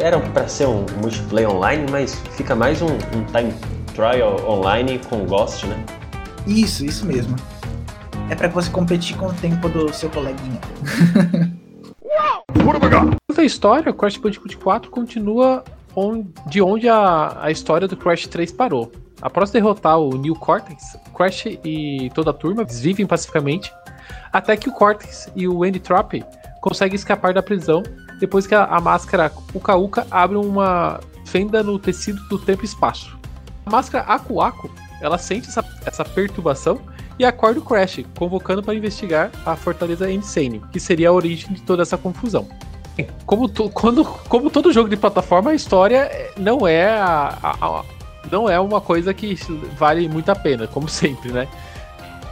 era 0.00 0.18
pra 0.20 0.46
ser 0.46 0.66
um 0.66 0.84
multiplayer 1.00 1.50
online, 1.50 1.86
mas 1.90 2.14
fica 2.36 2.54
mais 2.54 2.82
um, 2.82 2.88
um 2.88 3.24
time 3.32 3.54
trial 3.94 4.36
online 4.48 5.00
com 5.08 5.24
Ghost, 5.24 5.66
né? 5.66 5.82
Isso, 6.46 6.84
isso 6.84 7.06
mesmo. 7.06 7.36
É 8.28 8.34
pra 8.34 8.48
você 8.48 8.70
competir 8.70 9.16
com 9.16 9.26
o 9.26 9.32
tempo 9.32 9.68
do 9.68 9.92
seu 9.92 10.08
coleguinha. 10.10 10.60
Quanto 13.28 13.40
à 13.40 13.44
história, 13.44 13.90
o 13.90 13.94
Crash 13.94 14.16
Bandicoot 14.16 14.56
4 14.58 14.90
continua 14.90 15.64
on- 15.96 16.24
de 16.46 16.60
onde 16.62 16.88
a, 16.88 17.36
a 17.40 17.50
história 17.50 17.88
do 17.88 17.96
Crash 17.96 18.26
3 18.26 18.52
parou. 18.52 18.90
Após 19.22 19.50
derrotar 19.50 19.98
o 19.98 20.16
New 20.16 20.34
Cortex, 20.34 20.96
Crash 21.14 21.46
e 21.64 22.10
toda 22.14 22.30
a 22.30 22.34
turma 22.34 22.64
vivem 22.64 23.06
pacificamente, 23.06 23.72
até 24.32 24.56
que 24.56 24.68
o 24.68 24.72
Cortex 24.72 25.30
e 25.36 25.46
o 25.46 25.62
Andy 25.62 25.78
Trop 25.80 26.24
conseguem 26.60 26.94
escapar 26.96 27.32
da 27.34 27.42
prisão 27.42 27.82
depois 28.18 28.46
que 28.46 28.54
a, 28.54 28.64
a 28.64 28.80
máscara 28.80 29.30
Uka 29.54 29.76
Uka 29.76 30.06
abre 30.10 30.36
uma 30.36 31.00
fenda 31.26 31.62
no 31.62 31.78
tecido 31.78 32.20
do 32.28 32.38
tempo 32.38 32.62
e 32.62 32.66
espaço. 32.66 33.18
A 33.66 33.70
máscara 33.70 34.04
Aku 34.04 34.40
Aku, 34.40 34.70
ela 35.00 35.16
sente 35.18 35.48
essa, 35.48 35.64
essa 35.86 36.04
perturbação 36.04 36.80
e 37.18 37.24
acorda 37.24 37.60
o 37.60 37.62
Crash, 37.64 38.00
convocando 38.18 38.62
para 38.62 38.74
investigar 38.74 39.30
a 39.44 39.54
fortaleza 39.54 40.10
Insane, 40.10 40.60
que 40.72 40.80
seria 40.80 41.10
a 41.10 41.12
origem 41.12 41.52
de 41.52 41.62
toda 41.62 41.82
essa 41.82 41.96
confusão. 41.98 42.48
Como, 43.24 43.48
to- 43.48 43.70
quando, 43.70 44.04
como 44.04 44.50
todo 44.50 44.72
jogo 44.72 44.88
de 44.88 44.96
plataforma, 44.96 45.50
a 45.50 45.54
história 45.54 45.98
é- 45.98 46.32
não 46.38 46.66
é 46.66 46.88
a- 46.90 47.38
a- 47.42 47.84
não 48.30 48.48
é 48.48 48.58
uma 48.58 48.80
coisa 48.80 49.14
que 49.14 49.36
vale 49.78 50.08
muito 50.08 50.28
a 50.30 50.34
pena, 50.36 50.66
como 50.66 50.88
sempre, 50.90 51.30
né? 51.32 51.46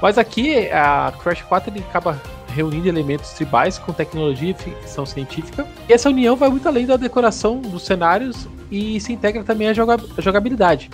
Mas 0.01 0.16
aqui 0.16 0.68
a 0.70 1.12
Crash 1.22 1.42
4 1.42 1.70
ele 1.72 1.81
acaba 1.88 2.20
reunindo 2.55 2.88
elementos 2.88 3.31
tribais 3.31 3.79
com 3.79 3.92
tecnologia 3.92 4.51
e 4.51 4.55
ficção 4.55 5.05
científica. 5.05 5.66
E 5.88 5.92
essa 5.92 6.09
união 6.09 6.37
vai 6.37 6.48
muito 6.48 6.66
além 6.68 6.87
da 6.87 6.96
decoração 6.96 7.61
dos 7.61 7.83
cenários 7.85 8.48
e 8.70 9.01
se 9.01 9.12
integra 9.12 9.42
também 9.44 9.68
à 9.68 9.74
joga- 9.74 9.98
à 10.16 10.20
jogabilidade. 10.20 10.90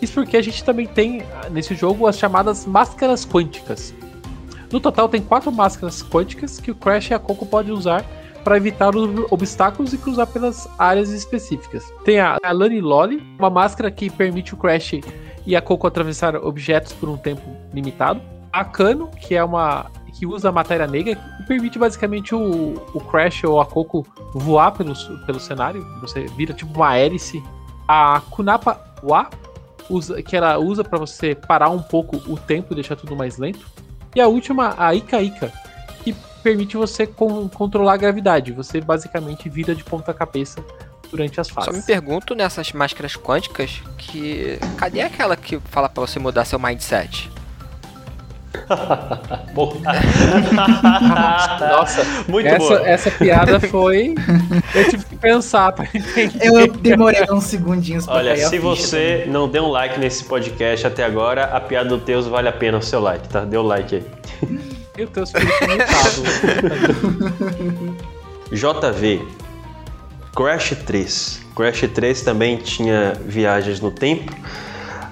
Isso 0.00 0.14
porque 0.14 0.36
a 0.36 0.42
gente 0.42 0.62
também 0.62 0.86
tem 0.86 1.22
nesse 1.50 1.74
jogo 1.74 2.06
as 2.06 2.16
chamadas 2.16 2.64
máscaras 2.64 3.26
quânticas. 3.26 3.92
No 4.72 4.78
total 4.78 5.08
tem 5.08 5.20
quatro 5.20 5.50
máscaras 5.50 6.02
quânticas 6.02 6.60
que 6.60 6.70
o 6.70 6.74
Crash 6.74 7.10
e 7.10 7.14
a 7.14 7.18
Coco 7.18 7.44
podem 7.44 7.72
usar 7.72 8.04
para 8.48 8.56
evitar 8.56 8.96
os 8.96 9.30
obstáculos 9.30 9.92
e 9.92 9.98
cruzar 9.98 10.26
pelas 10.26 10.66
áreas 10.78 11.10
específicas. 11.10 11.92
Tem 12.02 12.18
a, 12.18 12.38
a 12.42 12.50
Lani 12.50 12.80
Lolly, 12.80 13.22
uma 13.38 13.50
máscara 13.50 13.90
que 13.90 14.08
permite 14.08 14.54
o 14.54 14.56
Crash 14.56 14.94
e 15.46 15.54
a 15.54 15.60
Coco 15.60 15.86
atravessar 15.86 16.34
objetos 16.34 16.94
por 16.94 17.10
um 17.10 17.18
tempo 17.18 17.42
limitado. 17.74 18.22
A 18.50 18.64
Cano, 18.64 19.08
que 19.08 19.34
é 19.34 19.44
uma 19.44 19.90
que 20.18 20.24
usa 20.24 20.48
a 20.48 20.52
matéria 20.52 20.86
negra, 20.86 21.14
que 21.14 21.46
permite 21.46 21.78
basicamente 21.78 22.34
o, 22.34 22.72
o 22.94 23.00
Crash 23.00 23.44
ou 23.44 23.60
a 23.60 23.66
Coco 23.66 24.06
voar 24.32 24.72
pelo, 24.72 24.94
pelo 25.26 25.38
cenário. 25.38 25.86
Você 26.00 26.24
vira 26.28 26.54
tipo 26.54 26.74
uma 26.74 26.96
hélice. 26.96 27.44
A 27.86 28.22
Kunapa 28.30 28.82
Wa, 29.02 29.28
usa, 29.90 30.22
que 30.22 30.34
ela 30.34 30.56
usa 30.58 30.82
para 30.82 30.98
você 30.98 31.34
parar 31.34 31.68
um 31.68 31.82
pouco 31.82 32.16
o 32.26 32.38
tempo 32.38 32.72
e 32.72 32.76
deixar 32.76 32.96
tudo 32.96 33.14
mais 33.14 33.36
lento. 33.36 33.68
E 34.16 34.22
a 34.22 34.26
última, 34.26 34.74
a 34.78 34.94
Ika 34.94 35.20
Ika, 35.20 35.52
permite 36.38 36.76
você 36.76 37.06
con- 37.06 37.48
controlar 37.48 37.94
a 37.94 37.96
gravidade. 37.96 38.52
Você 38.52 38.80
basicamente 38.80 39.48
vira 39.48 39.74
de 39.74 39.82
ponta 39.84 40.12
cabeça 40.14 40.62
durante 41.10 41.40
as 41.40 41.46
Só 41.48 41.54
fases. 41.54 41.76
me 41.76 41.82
pergunto 41.82 42.34
nessas 42.34 42.72
máscaras 42.72 43.16
quânticas 43.16 43.82
que. 43.96 44.58
Cadê 44.76 45.00
aquela 45.00 45.36
que 45.36 45.58
fala 45.70 45.88
pra 45.88 46.00
você 46.00 46.18
mudar 46.18 46.44
seu 46.44 46.58
mindset? 46.58 47.30
Nossa, 51.70 52.04
Muito 52.28 52.46
essa, 52.48 52.58
boa. 52.58 52.88
essa 52.88 53.10
piada 53.10 53.60
foi. 53.68 54.14
Eu 54.74 54.88
tive 54.90 55.04
que 55.04 55.16
pensar 55.16 55.72
pra 55.72 55.84
entender. 55.92 56.46
Eu 56.46 56.72
demorei 56.72 57.24
uns 57.30 57.44
segundinhos 57.44 58.06
pra 58.06 58.14
Olha, 58.16 58.36
se 58.36 58.58
você 58.58 59.24
não 59.28 59.48
deu 59.48 59.64
um 59.64 59.68
like 59.68 59.98
nesse 59.98 60.24
podcast 60.24 60.86
até 60.86 61.04
agora, 61.04 61.44
a 61.44 61.60
piada 61.60 61.88
do 61.88 61.98
Teus 61.98 62.26
vale 62.26 62.48
a 62.48 62.52
pena 62.52 62.78
o 62.78 62.82
seu 62.82 63.00
like, 63.00 63.28
tá? 63.28 63.44
Dê 63.44 63.56
o 63.56 63.62
like 63.62 63.96
aí. 63.96 64.04
Meu 64.98 65.06
Deus, 65.06 65.30
foi 65.30 65.40
comentado. 65.60 66.24
JV 68.50 69.24
Crash 70.34 70.74
3. 70.84 71.40
Crash 71.54 71.82
3 71.94 72.22
também 72.22 72.56
tinha 72.56 73.12
viagens 73.24 73.80
no 73.80 73.92
tempo, 73.92 74.34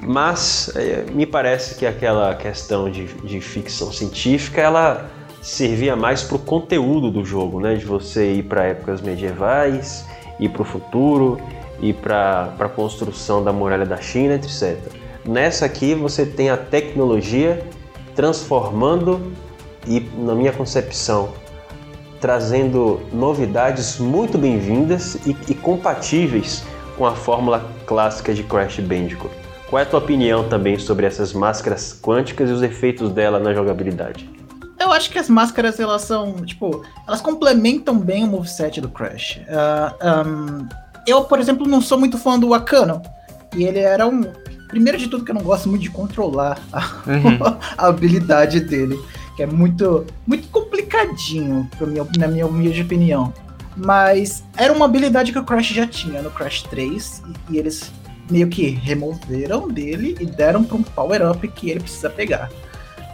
mas 0.03 0.73
eh, 0.75 1.05
me 1.13 1.25
parece 1.25 1.77
que 1.77 1.87
aquela 1.87 2.35
questão 2.35 2.91
de, 2.91 3.05
de 3.05 3.41
ficção 3.41 3.93
científica 3.93 4.61
ela 4.61 5.09
servia 5.41 5.95
mais 5.95 6.25
para 6.25 6.35
o 6.35 6.41
conteúdo 6.41 7.09
do 7.09 7.25
jogo, 7.25 7.61
né? 7.61 7.77
De 7.77 7.85
você 7.85 8.33
ir 8.33 8.43
para 8.43 8.65
épocas 8.65 9.01
medievais, 9.01 10.05
ir 10.41 10.49
para 10.49 10.63
o 10.63 10.65
futuro, 10.65 11.41
ir 11.81 11.95
para 11.95 12.53
a 12.59 12.69
construção 12.69 13.45
da 13.45 13.53
muralha 13.53 13.87
da 13.87 13.99
China, 13.99 14.35
etc. 14.35 14.81
Nessa 15.25 15.65
aqui 15.65 15.95
você 15.95 16.27
tem 16.27 16.51
a 16.51 16.57
tecnologia 16.57 17.65
transformando 18.17 19.46
e, 19.87 20.01
na 20.19 20.35
minha 20.35 20.53
concepção, 20.53 21.31
trazendo 22.21 23.01
novidades 23.13 23.99
muito 23.99 24.39
bem-vindas 24.39 25.17
e, 25.27 25.37
e 25.49 25.55
compatíveis 25.55 26.65
com 26.97 27.07
a 27.07 27.13
fórmula 27.15 27.65
clássica 27.87 28.33
de 28.33 28.43
Crash 28.43 28.81
Bandicoot. 28.81 29.35
Qual 29.69 29.81
é 29.81 29.83
a 29.83 29.87
tua 29.87 29.99
opinião 29.99 30.49
também 30.49 30.79
sobre 30.79 31.07
essas 31.07 31.33
máscaras 31.33 31.99
quânticas 32.01 32.49
e 32.49 32.53
os 32.53 32.63
efeitos 32.63 33.11
dela 33.13 33.39
na 33.39 33.53
jogabilidade? 33.53 34.31
Eu 34.79 34.93
acho 34.93 35.11
que 35.11 35.19
as 35.19 35.29
máscaras, 35.29 35.81
elas 35.81 36.03
são, 36.03 36.35
tipo, 36.45 36.85
elas 37.07 37.21
complementam 37.21 37.99
bem 37.99 38.23
o 38.25 38.27
moveset 38.29 38.81
do 38.81 38.89
Crash. 38.89 39.41
Ah, 39.49 40.25
um, 40.27 40.67
eu, 41.07 41.25
por 41.25 41.41
exemplo, 41.41 41.67
não 41.67 41.81
sou 41.81 41.99
muito 41.99 42.17
fã 42.17 42.39
do 42.39 42.55
Akano. 42.55 43.03
E 43.57 43.65
ele 43.65 43.81
era 43.81 44.07
um. 44.07 44.23
Primeiro 44.69 44.99
de 44.99 45.09
tudo, 45.09 45.25
que 45.25 45.31
eu 45.31 45.35
não 45.35 45.43
gosto 45.43 45.69
muito 45.69 45.83
de 45.83 45.91
controlar 45.91 46.59
a, 46.73 46.81
Uhum. 47.07 47.39
a 47.79 47.87
habilidade 47.89 48.61
dele. 48.61 48.99
Que 49.37 49.43
é 49.43 49.47
muito, 49.47 50.07
muito 50.27 50.49
complicadinho, 50.49 51.69
minha, 51.81 52.07
na 52.19 52.27
minha 52.27 52.47
humilde 52.47 52.83
opinião. 52.83 53.33
Mas 53.77 54.43
era 54.57 54.73
uma 54.73 54.87
habilidade 54.87 55.31
que 55.33 55.39
o 55.39 55.45
Crash 55.45 55.69
já 55.69 55.87
tinha 55.87 56.23
no 56.23 56.31
Crash 56.31 56.63
3. 56.65 57.23
E, 57.51 57.55
e 57.55 57.59
eles 57.59 57.93
meio 58.31 58.49
que 58.49 58.67
removeram 58.71 59.69
dele 59.69 60.17
e 60.19 60.27
deram 60.27 60.65
pra 60.65 60.77
um 60.77 60.83
power-up 60.83 61.47
que 61.49 61.71
ele 61.71 61.81
precisa 61.81 62.09
pegar. 62.11 62.51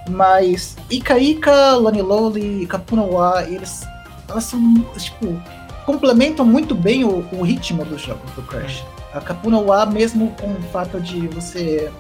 Mas 0.09 0.77
Ika 0.91 1.19
Ika, 1.19 1.75
Lani 1.77 2.03
Loli 2.03 2.63
e 2.63 2.67
Kapunawa, 2.67 3.45
eles 3.49 3.83
elas 4.29 4.45
são, 4.45 4.75
tipo, 4.97 5.41
complementam 5.85 6.47
muito 6.47 6.75
bem 6.75 7.05
o, 7.05 7.27
o 7.33 7.43
ritmo 7.43 7.85
dos 7.85 8.01
jogos 8.01 8.31
do 8.33 8.43
Crash. 8.43 8.85
A 9.13 9.21
Kapunawa, 9.21 9.85
mesmo 9.87 10.31
com 10.41 10.53
o 10.53 10.63
fato 10.73 10.99
de 11.01 11.27
você 11.29 11.91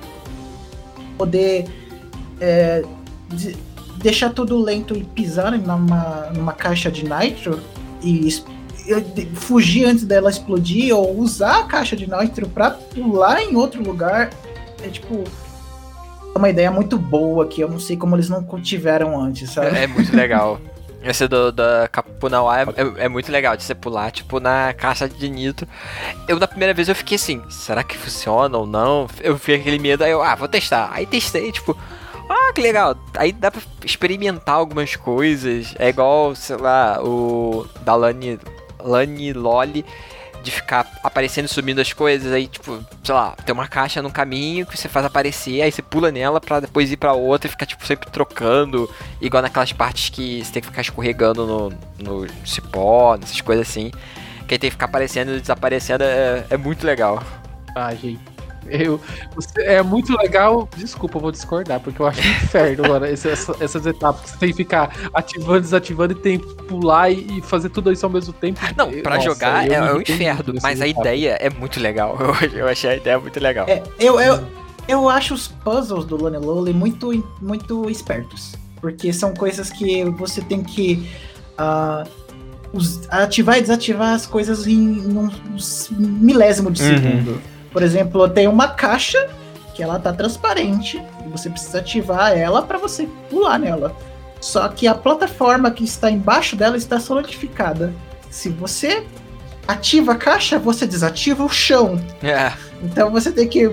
poder 1.18 1.66
é, 2.40 2.82
de- 3.28 3.56
deixar 4.02 4.30
tudo 4.30 4.60
lento 4.60 4.96
e 4.96 5.04
pisar 5.04 5.52
numa, 5.52 6.30
numa 6.34 6.52
caixa 6.52 6.90
de 6.90 7.04
nitro 7.04 7.60
e 8.02 8.28
fugir 9.34 9.84
antes 9.84 10.04
dela 10.04 10.28
explodir 10.28 10.94
ou 10.94 11.18
usar 11.18 11.60
a 11.60 11.64
caixa 11.64 11.94
de 11.94 12.10
nitro 12.10 12.48
pra 12.48 12.70
pular 12.70 13.40
em 13.42 13.54
outro 13.54 13.82
lugar, 13.82 14.30
é 14.82 14.88
tipo 14.88 15.22
é 16.34 16.38
uma 16.38 16.48
ideia 16.48 16.70
muito 16.70 16.98
boa 16.98 17.46
que 17.46 17.60
eu 17.60 17.68
não 17.68 17.78
sei 17.78 17.96
como 17.96 18.16
eles 18.16 18.28
não 18.28 18.42
tiveram 18.60 19.20
antes, 19.20 19.50
sabe? 19.50 19.76
É 19.76 19.86
muito 19.86 20.14
legal. 20.16 20.58
Esse 21.04 21.26
do, 21.26 21.50
da 21.50 21.88
Capunawa 21.90 22.60
é, 22.60 22.62
é, 22.62 23.04
é 23.04 23.08
muito 23.08 23.30
legal 23.30 23.56
de 23.56 23.64
você 23.64 23.74
pular, 23.74 24.12
tipo, 24.12 24.38
na 24.38 24.72
caixa 24.72 25.08
de 25.08 25.28
nitro. 25.28 25.66
Eu, 26.28 26.38
na 26.38 26.46
primeira 26.46 26.72
vez, 26.72 26.88
eu 26.88 26.94
fiquei 26.94 27.16
assim, 27.16 27.42
será 27.50 27.82
que 27.82 27.98
funciona 27.98 28.56
ou 28.56 28.64
não? 28.64 29.08
Eu 29.20 29.36
fiquei 29.36 29.56
aquele 29.56 29.80
medo, 29.80 30.04
aí 30.04 30.12
eu, 30.12 30.22
ah, 30.22 30.36
vou 30.36 30.46
testar. 30.46 30.90
Aí 30.92 31.04
testei, 31.04 31.50
tipo, 31.50 31.76
ah, 32.28 32.52
que 32.54 32.60
legal. 32.60 32.96
Aí 33.16 33.32
dá 33.32 33.50
pra 33.50 33.60
experimentar 33.84 34.56
algumas 34.56 34.96
coisas. 34.96 35.74
É 35.78 35.88
igual, 35.88 36.34
sei 36.34 36.56
lá, 36.56 36.98
o 37.02 37.66
da 37.82 37.94
Lani, 37.94 38.38
Lani 38.80 39.32
Loli, 39.32 39.84
de 40.42 40.50
ficar 40.50 40.86
aparecendo 41.02 41.46
e 41.46 41.48
subindo 41.48 41.80
as 41.80 41.92
coisas. 41.92 42.32
Aí, 42.32 42.46
tipo, 42.46 42.84
sei 43.02 43.14
lá, 43.14 43.34
tem 43.44 43.52
uma 43.52 43.68
caixa 43.68 44.02
no 44.02 44.10
caminho 44.10 44.66
que 44.66 44.76
você 44.76 44.88
faz 44.88 45.06
aparecer, 45.06 45.62
aí 45.62 45.70
você 45.70 45.82
pula 45.82 46.10
nela 46.10 46.40
pra 46.40 46.60
depois 46.60 46.90
ir 46.90 46.96
pra 46.96 47.12
outra 47.12 47.48
e 47.48 47.50
ficar, 47.50 47.66
tipo, 47.66 47.86
sempre 47.86 48.10
trocando. 48.10 48.88
Igual 49.20 49.42
naquelas 49.42 49.72
partes 49.72 50.08
que 50.08 50.44
você 50.44 50.52
tem 50.52 50.62
que 50.62 50.68
ficar 50.68 50.82
escorregando 50.82 51.46
no, 51.46 51.72
no 51.98 52.26
cipó, 52.46 53.16
nessas 53.16 53.40
coisas 53.40 53.68
assim. 53.68 53.90
Que 54.46 54.54
aí 54.54 54.58
tem 54.58 54.70
que 54.70 54.74
ficar 54.74 54.86
aparecendo 54.86 55.34
e 55.34 55.40
desaparecendo. 55.40 56.04
É, 56.04 56.44
é 56.50 56.56
muito 56.56 56.86
legal. 56.86 57.22
Ah, 57.74 57.94
gente. 57.94 58.31
Eu, 58.66 59.00
é 59.58 59.82
muito 59.82 60.16
legal. 60.16 60.68
Desculpa, 60.76 61.16
eu 61.18 61.20
vou 61.22 61.32
discordar, 61.32 61.80
porque 61.80 62.00
eu 62.00 62.06
acho 62.06 62.20
um 62.20 62.24
inferno, 62.30 62.88
mano. 62.88 63.06
esse- 63.06 63.28
essa- 63.28 63.56
essas 63.60 63.84
etapas 63.86 64.22
que 64.22 64.30
você 64.30 64.36
tem 64.38 64.50
que 64.50 64.56
ficar 64.56 64.94
ativando, 65.12 65.60
desativando 65.60 66.12
e 66.12 66.16
tem 66.16 66.38
que 66.38 66.54
pular 66.64 67.10
e, 67.10 67.38
e 67.38 67.42
fazer 67.42 67.68
tudo 67.70 67.90
isso 67.92 68.06
ao 68.06 68.12
mesmo 68.12 68.32
tempo. 68.32 68.60
Não, 68.76 68.90
pra 69.02 69.16
nossa, 69.16 69.26
jogar 69.28 69.68
é, 69.68 69.74
é 69.74 69.82
um 69.94 70.00
inferno, 70.00 70.54
mas 70.62 70.80
a 70.80 70.86
ideia 70.86 71.36
é 71.40 71.50
muito 71.50 71.80
legal. 71.80 72.16
Eu, 72.42 72.58
eu 72.60 72.68
achei 72.68 72.90
a 72.90 72.96
ideia 72.96 73.18
muito 73.18 73.38
legal. 73.40 73.66
É, 73.68 73.82
eu, 73.98 74.20
eu, 74.20 74.42
eu 74.88 75.08
acho 75.08 75.34
os 75.34 75.48
puzzles 75.48 76.04
do 76.04 76.16
Lone 76.16 76.38
Loli 76.38 76.72
muito, 76.72 77.10
muito 77.40 77.88
espertos. 77.90 78.54
Porque 78.80 79.12
são 79.12 79.32
coisas 79.34 79.70
que 79.70 80.04
você 80.10 80.40
tem 80.40 80.62
que 80.62 81.08
us- 82.72 83.00
ativar 83.10 83.58
e 83.58 83.60
desativar 83.60 84.14
as 84.14 84.26
coisas 84.26 84.66
em, 84.66 84.78
um 85.06 85.28
milésimo 85.98 86.70
de 86.70 86.82
Uhum. 86.82 87.38
Por 87.72 87.82
exemplo, 87.82 88.28
tem 88.28 88.46
uma 88.46 88.68
caixa 88.68 89.28
que 89.74 89.82
ela 89.82 89.98
tá 89.98 90.12
transparente 90.12 91.02
e 91.24 91.28
você 91.28 91.48
precisa 91.48 91.78
ativar 91.78 92.36
ela 92.36 92.62
para 92.62 92.78
você 92.78 93.08
pular 93.30 93.58
nela. 93.58 93.96
Só 94.40 94.68
que 94.68 94.86
a 94.86 94.94
plataforma 94.94 95.70
que 95.70 95.84
está 95.84 96.10
embaixo 96.10 96.56
dela 96.56 96.76
está 96.76 97.00
solidificada. 97.00 97.92
Se 98.30 98.48
você 98.48 99.06
ativa 99.66 100.12
a 100.12 100.16
caixa, 100.16 100.58
você 100.58 100.86
desativa 100.86 101.44
o 101.44 101.48
chão. 101.48 102.00
É. 102.22 102.52
Então 102.82 103.10
você 103.10 103.30
tem 103.30 103.48
que 103.48 103.70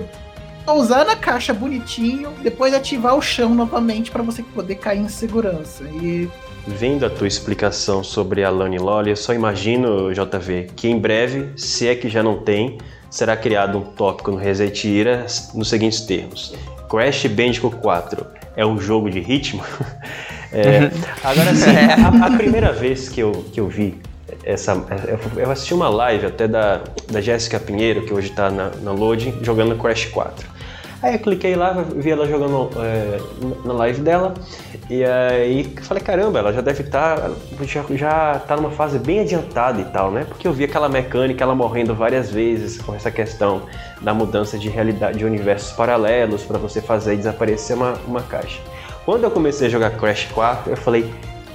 pousar 0.64 1.04
na 1.04 1.16
caixa 1.16 1.52
bonitinho, 1.52 2.30
depois 2.42 2.72
ativar 2.72 3.16
o 3.16 3.22
chão 3.22 3.54
novamente 3.54 4.10
para 4.10 4.22
você 4.22 4.42
poder 4.42 4.76
cair 4.76 5.00
em 5.00 5.08
segurança. 5.08 5.84
E 5.84 6.30
Vendo 6.66 7.04
a 7.06 7.10
tua 7.10 7.26
explicação 7.26 8.04
sobre 8.04 8.44
a 8.44 8.50
Lani 8.50 8.78
Loli, 8.78 9.10
eu 9.10 9.16
só 9.16 9.32
imagino, 9.32 10.12
JV, 10.12 10.70
que 10.76 10.88
em 10.88 10.98
breve, 10.98 11.50
se 11.56 11.88
é 11.88 11.94
que 11.94 12.08
já 12.08 12.22
não 12.22 12.38
tem, 12.38 12.78
será 13.10 13.36
criado 13.36 13.78
um 13.78 13.82
tópico 13.82 14.30
no 14.30 14.36
Reset 14.36 14.88
Ira 14.88 15.26
nos 15.54 15.68
seguintes 15.68 16.00
termos. 16.02 16.54
Crash 16.88 17.26
Bandicoot 17.26 17.76
4 17.76 18.26
é 18.56 18.64
um 18.64 18.80
jogo 18.80 19.10
de 19.10 19.20
ritmo? 19.20 19.62
É, 20.52 20.90
agora 21.22 21.54
sim, 21.54 21.70
a, 22.20 22.26
a 22.26 22.36
primeira 22.36 22.72
vez 22.72 23.08
que 23.08 23.20
eu, 23.20 23.30
que 23.52 23.60
eu 23.60 23.68
vi 23.68 24.00
essa. 24.44 24.72
Eu 25.36 25.50
assisti 25.50 25.74
uma 25.74 25.88
live 25.88 26.26
até 26.26 26.48
da, 26.48 26.80
da 27.08 27.20
Jéssica 27.20 27.60
Pinheiro, 27.60 28.04
que 28.04 28.12
hoje 28.12 28.30
tá 28.30 28.50
na, 28.50 28.70
na 28.82 28.90
Loading, 28.90 29.34
jogando 29.42 29.76
Crash 29.76 30.06
4. 30.06 30.48
Aí 31.02 31.14
eu 31.14 31.18
cliquei 31.18 31.54
lá, 31.54 31.84
vi 31.96 32.10
ela 32.10 32.26
jogando 32.26 32.70
é, 32.78 33.18
na 33.64 33.72
live 33.72 34.02
dela, 34.02 34.34
e 34.90 35.04
aí 35.04 35.72
falei, 35.82 36.02
caramba, 36.02 36.40
ela 36.40 36.52
já 36.52 36.60
deve 36.60 36.82
estar. 36.82 37.30
já, 37.62 37.84
já 37.90 38.40
tá 38.40 38.56
numa 38.56 38.72
fase 38.72 38.98
bem 38.98 39.20
adiantada 39.20 39.80
e 39.80 39.84
tal, 39.84 40.10
né? 40.10 40.24
Porque 40.26 40.48
eu 40.48 40.52
vi 40.52 40.64
aquela 40.64 40.88
mecânica, 40.88 41.44
ela 41.44 41.54
morrendo 41.54 41.94
várias 41.94 42.28
vezes 42.28 42.82
com 42.82 42.92
essa 42.92 43.08
questão 43.08 43.62
da 44.00 44.12
mudança 44.12 44.58
de 44.58 44.68
realidade 44.68 45.18
de 45.18 45.24
universos 45.24 45.70
paralelos 45.70 46.42
para 46.42 46.58
você 46.58 46.82
fazer 46.82 47.16
desaparecer 47.16 47.76
uma, 47.76 47.92
uma 48.04 48.20
caixa. 48.20 48.60
Quando 49.04 49.22
eu 49.22 49.30
comecei 49.30 49.68
a 49.68 49.70
jogar 49.70 49.90
Crash 49.90 50.26
4, 50.32 50.72
eu 50.72 50.76
falei, 50.76 51.08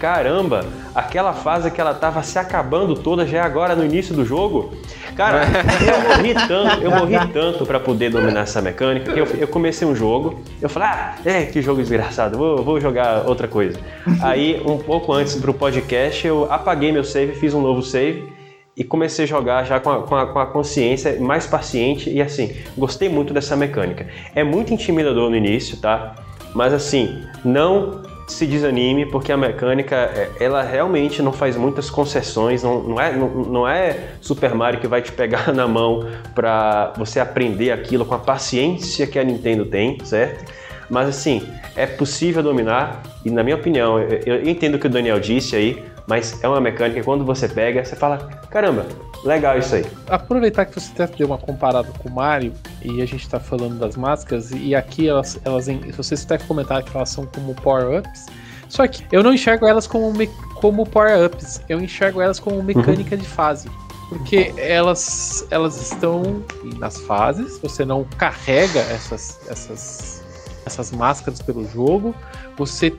caramba, 0.05 0.63
aquela 0.93 1.33
fase 1.33 1.71
que 1.71 1.81
ela 1.81 1.91
tava 1.95 2.21
se 2.21 2.37
acabando 2.37 2.93
toda 2.93 3.25
já 3.25 3.39
é 3.39 3.41
agora 3.41 3.75
no 3.75 3.83
início 3.83 4.13
do 4.13 4.23
jogo. 4.23 4.71
Cara, 5.17 5.41
eu 5.83 6.09
morri 6.17 6.33
tanto, 6.47 6.83
eu 6.83 6.91
morri 6.91 7.27
tanto 7.33 7.65
para 7.65 7.79
poder 7.79 8.11
dominar 8.11 8.41
essa 8.41 8.61
mecânica 8.61 9.11
eu, 9.11 9.25
eu 9.25 9.47
comecei 9.47 9.87
um 9.87 9.95
jogo, 9.95 10.41
eu 10.61 10.69
falei, 10.69 10.89
ah, 10.89 11.15
é, 11.25 11.43
que 11.45 11.59
jogo 11.59 11.81
desgraçado, 11.81 12.37
vou, 12.37 12.61
vou 12.63 12.79
jogar 12.79 13.27
outra 13.27 13.47
coisa. 13.47 13.79
Aí, 14.21 14.61
um 14.63 14.77
pouco 14.77 15.11
antes 15.11 15.35
pro 15.35 15.53
podcast, 15.55 16.27
eu 16.27 16.47
apaguei 16.51 16.91
meu 16.91 17.03
save, 17.03 17.33
fiz 17.33 17.53
um 17.55 17.61
novo 17.61 17.81
save 17.81 18.31
e 18.77 18.83
comecei 18.83 19.25
a 19.25 19.27
jogar 19.27 19.63
já 19.63 19.79
com 19.79 19.89
a, 19.89 20.03
com 20.03 20.15
a- 20.15 20.27
com 20.27 20.37
a 20.39 20.45
consciência 20.45 21.17
mais 21.19 21.47
paciente 21.47 22.11
e 22.11 22.21
assim, 22.21 22.53
gostei 22.77 23.09
muito 23.09 23.33
dessa 23.33 23.55
mecânica. 23.55 24.05
É 24.35 24.43
muito 24.43 24.71
intimidador 24.71 25.31
no 25.31 25.35
início, 25.35 25.77
tá? 25.77 26.13
Mas 26.53 26.73
assim, 26.73 27.23
não 27.43 28.03
se 28.27 28.45
desanime 28.45 29.05
porque 29.05 29.31
a 29.31 29.37
mecânica, 29.37 29.95
é, 29.95 30.29
ela 30.39 30.63
realmente 30.63 31.21
não 31.21 31.31
faz 31.31 31.55
muitas 31.55 31.89
concessões, 31.89 32.63
não, 32.63 32.81
não, 32.81 32.99
é, 32.99 33.15
não, 33.15 33.29
não 33.29 33.67
é 33.67 34.09
Super 34.21 34.53
Mario 34.55 34.79
que 34.79 34.87
vai 34.87 35.01
te 35.01 35.11
pegar 35.11 35.51
na 35.53 35.67
mão 35.67 36.07
pra 36.33 36.93
você 36.97 37.19
aprender 37.19 37.71
aquilo 37.71 38.05
com 38.05 38.15
a 38.15 38.19
paciência 38.19 39.05
que 39.05 39.19
a 39.19 39.23
Nintendo 39.23 39.65
tem, 39.65 39.97
certo? 40.03 40.51
Mas 40.89 41.09
assim, 41.09 41.47
é 41.75 41.85
possível 41.85 42.43
dominar, 42.43 43.01
e 43.23 43.29
na 43.29 43.43
minha 43.43 43.55
opinião, 43.55 43.99
eu, 43.99 44.19
eu 44.25 44.49
entendo 44.49 44.75
o 44.75 44.79
que 44.79 44.87
o 44.87 44.89
Daniel 44.89 45.19
disse 45.19 45.55
aí, 45.55 45.83
mas 46.07 46.43
é 46.43 46.47
uma 46.47 46.61
mecânica 46.61 46.99
que 46.99 47.05
quando 47.05 47.25
você 47.25 47.47
pega, 47.47 47.83
você 47.83 47.95
fala, 47.95 48.17
caramba, 48.49 48.85
legal 49.25 49.57
isso 49.57 49.75
aí. 49.75 49.85
Aproveitar 50.07 50.65
que 50.65 50.79
você 50.79 50.91
até 51.01 51.17
deu 51.17 51.27
uma 51.27 51.37
comparada 51.37 51.89
com 51.99 52.09
o 52.09 52.11
Mario, 52.11 52.53
e 52.81 53.01
a 53.01 53.05
gente 53.05 53.27
tá 53.27 53.39
falando 53.39 53.77
das 53.77 53.97
máscaras, 53.97 54.51
e 54.51 54.75
aqui 54.75 55.07
elas, 55.07 55.39
elas 55.43 55.67
vocês 55.95 56.23
até 56.23 56.37
comentaram 56.37 56.85
que 56.85 56.95
elas 56.95 57.09
são 57.09 57.25
como 57.25 57.53
power-ups, 57.55 58.27
só 58.69 58.87
que 58.87 59.05
eu 59.11 59.23
não 59.23 59.33
enxergo 59.33 59.67
elas 59.67 59.87
como, 59.87 60.13
como 60.55 60.85
power-ups, 60.85 61.61
eu 61.67 61.79
enxergo 61.79 62.21
elas 62.21 62.39
como 62.39 62.61
mecânica 62.61 63.15
uhum. 63.15 63.21
de 63.21 63.27
fase. 63.27 63.69
Porque 64.09 64.53
elas, 64.57 65.47
elas 65.49 65.81
estão 65.81 66.43
nas 66.77 66.99
fases, 67.01 67.57
você 67.59 67.83
não 67.83 68.03
carrega 68.03 68.79
essas, 68.81 69.39
essas, 69.49 70.23
essas 70.63 70.91
máscaras 70.91 71.41
pelo 71.41 71.67
jogo, 71.67 72.13
você 72.55 72.95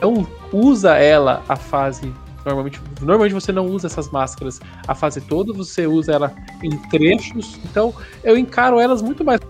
não 0.00 0.26
usa 0.52 0.96
ela 0.96 1.42
a 1.48 1.56
fase. 1.56 2.12
Normalmente, 2.46 2.80
normalmente 3.00 3.34
você 3.34 3.50
não 3.50 3.66
usa 3.66 3.88
essas 3.88 4.08
máscaras 4.08 4.60
a 4.86 4.94
fase 4.94 5.20
toda, 5.20 5.52
você 5.52 5.84
usa 5.86 6.12
ela 6.12 6.32
em 6.62 6.70
trechos. 6.88 7.58
Então 7.64 7.92
eu 8.22 8.38
encaro 8.38 8.78
elas 8.78 9.02
muito 9.02 9.24
mais 9.24 9.40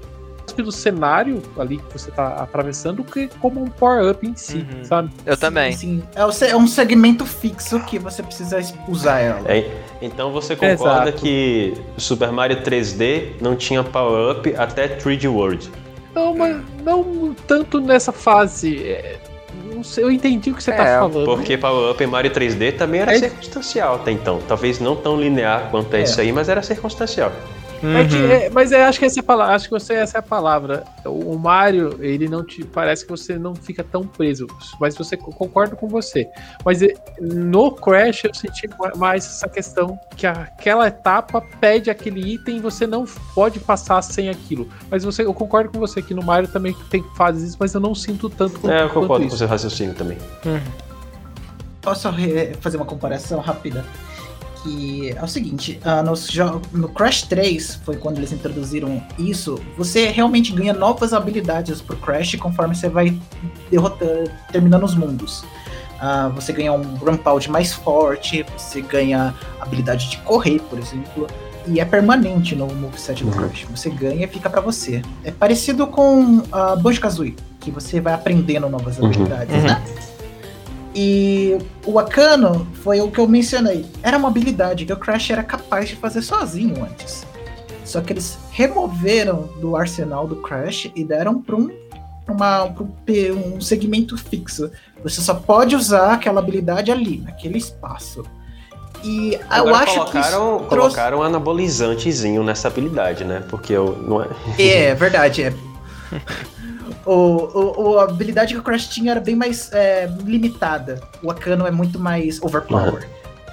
pelo 0.55 0.73
cenário 0.73 1.43
ali 1.59 1.77
que 1.77 1.93
você 1.93 2.11
tá 2.11 2.29
atravessando 2.37 3.05
que 3.05 3.29
como 3.41 3.63
um 3.63 3.69
power-up 3.69 4.27
em 4.27 4.35
si, 4.35 4.59
uhum. 4.59 4.85
sabe? 4.85 5.11
Eu 5.27 5.37
também. 5.37 5.73
Sim, 5.73 6.03
é, 6.15 6.51
é 6.51 6.57
um 6.57 6.67
segmento 6.67 7.27
fixo 7.27 7.79
que 7.81 7.99
você 7.99 8.23
precisa 8.23 8.59
usar 8.89 9.19
ela. 9.19 9.43
É, 9.47 9.71
então 10.01 10.33
você 10.33 10.57
concorda 10.57 11.11
Exato. 11.11 11.23
que 11.23 11.75
Super 11.99 12.33
Mario 12.33 12.63
3D 12.63 13.33
não 13.43 13.55
tinha 13.55 13.85
power-up 13.85 14.55
até 14.57 14.89
3D 14.97 15.31
World? 15.31 15.71
Não, 16.15 16.35
mas 16.35 16.63
não 16.83 17.35
tanto 17.47 17.79
nessa 17.79 18.11
fase. 18.11 18.83
É, 18.83 19.21
não 19.77 19.85
sei, 19.85 20.05
eu 20.05 20.11
entendi 20.11 20.51
o 20.51 20.55
que 20.55 20.63
você 20.63 20.73
tá 20.73 20.83
é, 20.83 20.95
tá 20.95 21.01
falando. 21.01 21.25
Porque 21.25 21.57
Power 21.59 21.93
Up 21.93 22.03
em 22.03 22.07
Mario 22.07 22.31
3D 22.31 22.77
também 22.77 23.01
era 23.01 23.15
é. 23.15 23.19
circunstancial 23.19 23.97
até 23.97 24.11
então. 24.11 24.41
Talvez 24.49 24.81
não 24.81 24.97
tão 24.97 25.21
linear 25.21 25.69
quanto 25.71 25.93
é, 25.95 26.01
é 26.01 26.03
isso 26.05 26.21
aí, 26.21 26.33
mas 26.33 26.49
era 26.49 26.63
circunstancial. 26.63 27.33
Uhum. 27.83 28.31
É, 28.31 28.51
mas 28.51 28.73
eu 28.73 28.83
acho 28.85 28.99
que 28.99 29.05
essa 29.05 29.19
é 29.19 29.23
a 29.23 29.25
palavra, 29.25 29.55
acho 29.55 29.65
que 29.67 29.71
você 29.71 29.95
essa 29.95 30.19
é 30.19 30.21
a 30.21 30.23
palavra. 30.23 30.85
O 31.05 31.37
Mario, 31.39 31.99
ele 32.01 32.29
não 32.29 32.45
te 32.45 32.65
parece 32.65 33.05
que 33.05 33.11
você 33.11 33.39
não 33.39 33.55
fica 33.55 33.85
tão 33.85 34.07
preso, 34.07 34.47
mas 34.81 34.97
você 34.97 35.17
concordo 35.17 35.77
com 35.77 35.89
você. 35.89 36.29
Mas 36.65 36.81
no 37.21 37.71
Crash 37.73 38.25
eu 38.25 38.35
senti 38.35 38.69
mais 38.97 39.25
essa 39.25 39.49
questão 39.49 39.99
que 40.17 40.27
aquela 40.27 40.89
etapa 40.89 41.41
pede 41.61 41.91
aquele 41.91 42.35
item 42.35 42.57
e 42.57 42.61
você 42.61 42.87
não 42.87 43.05
pode 43.35 43.61
passar 43.61 44.03
sem 44.03 44.29
aquilo. 44.29 44.69
Mas 44.91 45.05
você, 45.05 45.25
eu 45.25 45.35
concordo 45.35 45.71
com 45.71 45.79
você 45.79 46.01
que 46.03 46.15
no 46.15 46.23
Mario 46.23 46.49
também 46.49 46.75
tem 46.91 47.03
fases 47.17 47.57
mas 47.59 47.75
eu 47.75 47.81
não 47.81 47.95
sinto 47.95 48.29
tanto 48.29 48.59
quanto, 48.61 48.73
É, 48.73 48.83
eu 48.83 48.91
concordo 48.91 49.27
com 49.29 49.35
o 49.35 49.37
seu 49.37 49.47
raciocínio 49.47 49.95
também. 49.95 50.19
Uhum. 50.45 50.61
Posso 51.81 52.09
fazer 52.61 52.77
uma 52.77 52.87
comparação 52.87 53.41
rápida? 53.41 53.85
Que 54.63 55.11
é 55.11 55.23
o 55.23 55.29
seguinte, 55.29 55.81
uh, 55.85 56.03
no, 56.03 56.81
no, 56.81 56.89
Crash 56.89 57.23
3 57.23 57.81
foi 57.85 57.97
quando 57.97 58.19
eles 58.19 58.33
introduziram 58.33 59.03
isso, 59.19 59.61
você 59.77 60.09
realmente 60.09 60.53
ganha 60.53 60.73
novas 60.73 61.13
habilidades 61.13 61.81
pro 61.81 61.97
Crash 61.97 62.37
conforme 62.37 62.75
você 62.75 62.89
vai 62.89 63.17
derrotando, 63.71 64.31
terminando 64.51 64.85
os 64.85 64.95
mundos. 64.95 65.45
Uh, 65.97 66.31
você 66.35 66.53
ganha 66.53 66.73
um 66.73 66.97
Rampage 66.97 67.51
mais 67.51 67.73
forte, 67.73 68.45
você 68.57 68.83
ganha 68.83 69.35
habilidade 69.61 70.11
de 70.11 70.19
correr, 70.19 70.61
por 70.61 70.79
exemplo, 70.79 71.27
e 71.67 71.81
é 71.81 71.85
permanente 71.85 72.55
no 72.55 72.67
moveset 72.67 73.25
do 73.25 73.31
uhum. 73.31 73.49
Crash. 73.49 73.67
Você 73.71 73.91
ganha 73.91 74.25
e 74.25 74.29
fica 74.29 74.49
para 74.49 74.61
você. 74.61 75.03
É 75.25 75.31
parecido 75.31 75.87
com 75.87 76.43
a 76.53 76.75
uh, 76.75 76.77
Banjo-Kazooie, 76.81 77.35
que 77.61 77.71
você 77.71 78.01
vai 78.01 78.13
aprendendo 78.13 78.69
novas 78.69 78.99
uhum. 78.99 79.07
habilidades, 79.07 79.55
uhum. 79.55 79.63
né? 79.63 79.83
E 80.99 81.59
o 81.85 81.99
Akano 81.99 82.67
foi 82.83 83.03
o 83.03 83.11
que 83.11 83.21
eu 83.21 83.29
mencionei. 83.29 83.85
Era 84.03 84.17
uma 84.17 84.29
habilidade 84.29 84.87
que 84.87 84.93
o 84.95 84.97
Crash 84.97 85.29
era 85.29 85.43
capaz 85.43 85.91
de 85.91 85.97
fazer 85.97 86.23
sozinho 86.23 86.83
antes. 86.83 87.27
Só 87.85 88.01
que 88.01 88.15
eles 88.15 88.39
removeram 88.51 89.43
do 89.61 89.77
arsenal 89.77 90.27
do 90.27 90.37
Crash 90.37 90.91
e 90.97 91.05
deram 91.05 91.43
para 91.43 91.55
um, 91.55 91.71
uma, 92.27 92.65
um 92.65 93.61
segmento 93.61 94.17
fixo. 94.17 94.71
Você 95.03 95.21
só 95.21 95.35
pode 95.35 95.77
usar 95.77 96.15
aquela 96.15 96.41
habilidade 96.41 96.91
ali, 96.91 97.19
naquele 97.19 97.59
espaço. 97.59 98.25
E 99.05 99.39
Agora 99.51 99.69
eu 99.69 99.75
acho 99.75 99.95
colocaram, 99.95 100.59
que. 100.61 100.65
Colocaram 100.67 101.19
um 101.19 101.23
anabolizantezinho 101.23 102.43
nessa 102.43 102.69
habilidade, 102.69 103.23
né? 103.23 103.45
Porque 103.51 103.75
eu. 103.75 104.03
Não 104.03 104.23
é... 104.23 104.29
é, 104.59 104.95
verdade. 104.95 105.43
É. 105.43 105.53
O, 107.07 107.83
o, 107.83 107.99
a 108.01 108.05
habilidade 108.05 108.53
que 108.53 108.59
o 108.59 108.63
Crash 108.63 108.89
tinha 108.89 109.13
era 109.13 109.21
bem 109.21 109.37
mais 109.37 109.73
é, 109.73 110.07
limitada. 110.25 111.01
O 111.23 111.31
Akano 111.31 111.65
é 111.65 111.71
muito 111.71 112.01
mais 112.01 112.43
overpower. 112.43 113.05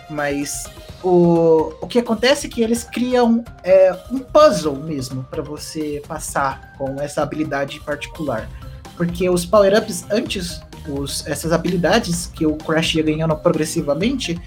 Uhum. 0.10 0.16
Mas 0.16 0.66
o, 1.04 1.74
o 1.80 1.88
que 1.88 1.99
acontece 1.99 2.47
é 2.47 2.49
que 2.49 2.64
eles 2.64 2.84
criam 2.84 3.43
é, 3.64 3.95
um 4.12 4.20
puzzle 4.20 4.76
mesmo 4.76 5.24
para 5.30 5.43
você 5.43 6.01
passar 6.08 6.74
com 6.78 6.99
essa 6.99 7.22
habilidade 7.22 7.80
particular. 7.82 8.49
Porque 8.97 9.30
os 9.30 9.45
power-ups 9.45 10.06
antes, 10.10 10.62
os, 10.88 11.26
essas 11.28 11.51
habilidades 11.51 12.28
que 12.28 12.45
o 12.47 12.56
Crash 12.56 12.95
ia 12.95 13.04
ganhando 13.04 13.36
progressivamente, 13.36 14.39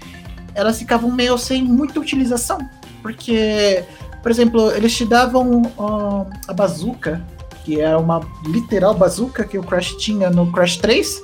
elas 0.53 0.79
ficavam 0.79 1.09
meio 1.11 1.37
sem 1.37 1.63
muita 1.63 1.99
utilização. 1.99 2.57
Porque, 3.01 3.85
por 4.21 4.31
exemplo, 4.31 4.71
eles 4.71 4.95
te 4.95 5.05
davam 5.05 5.61
uh, 5.77 6.27
a 6.47 6.53
bazuca 6.53 7.23
que 7.67 7.81
era 7.81 7.99
uma 7.99 8.21
literal 8.45 8.93
bazuca 8.93 9.43
que 9.43 9.57
o 9.57 9.61
Crash 9.61 9.97
tinha 9.97 10.29
no 10.29 10.49
Crash 10.53 10.77
3 10.77 11.21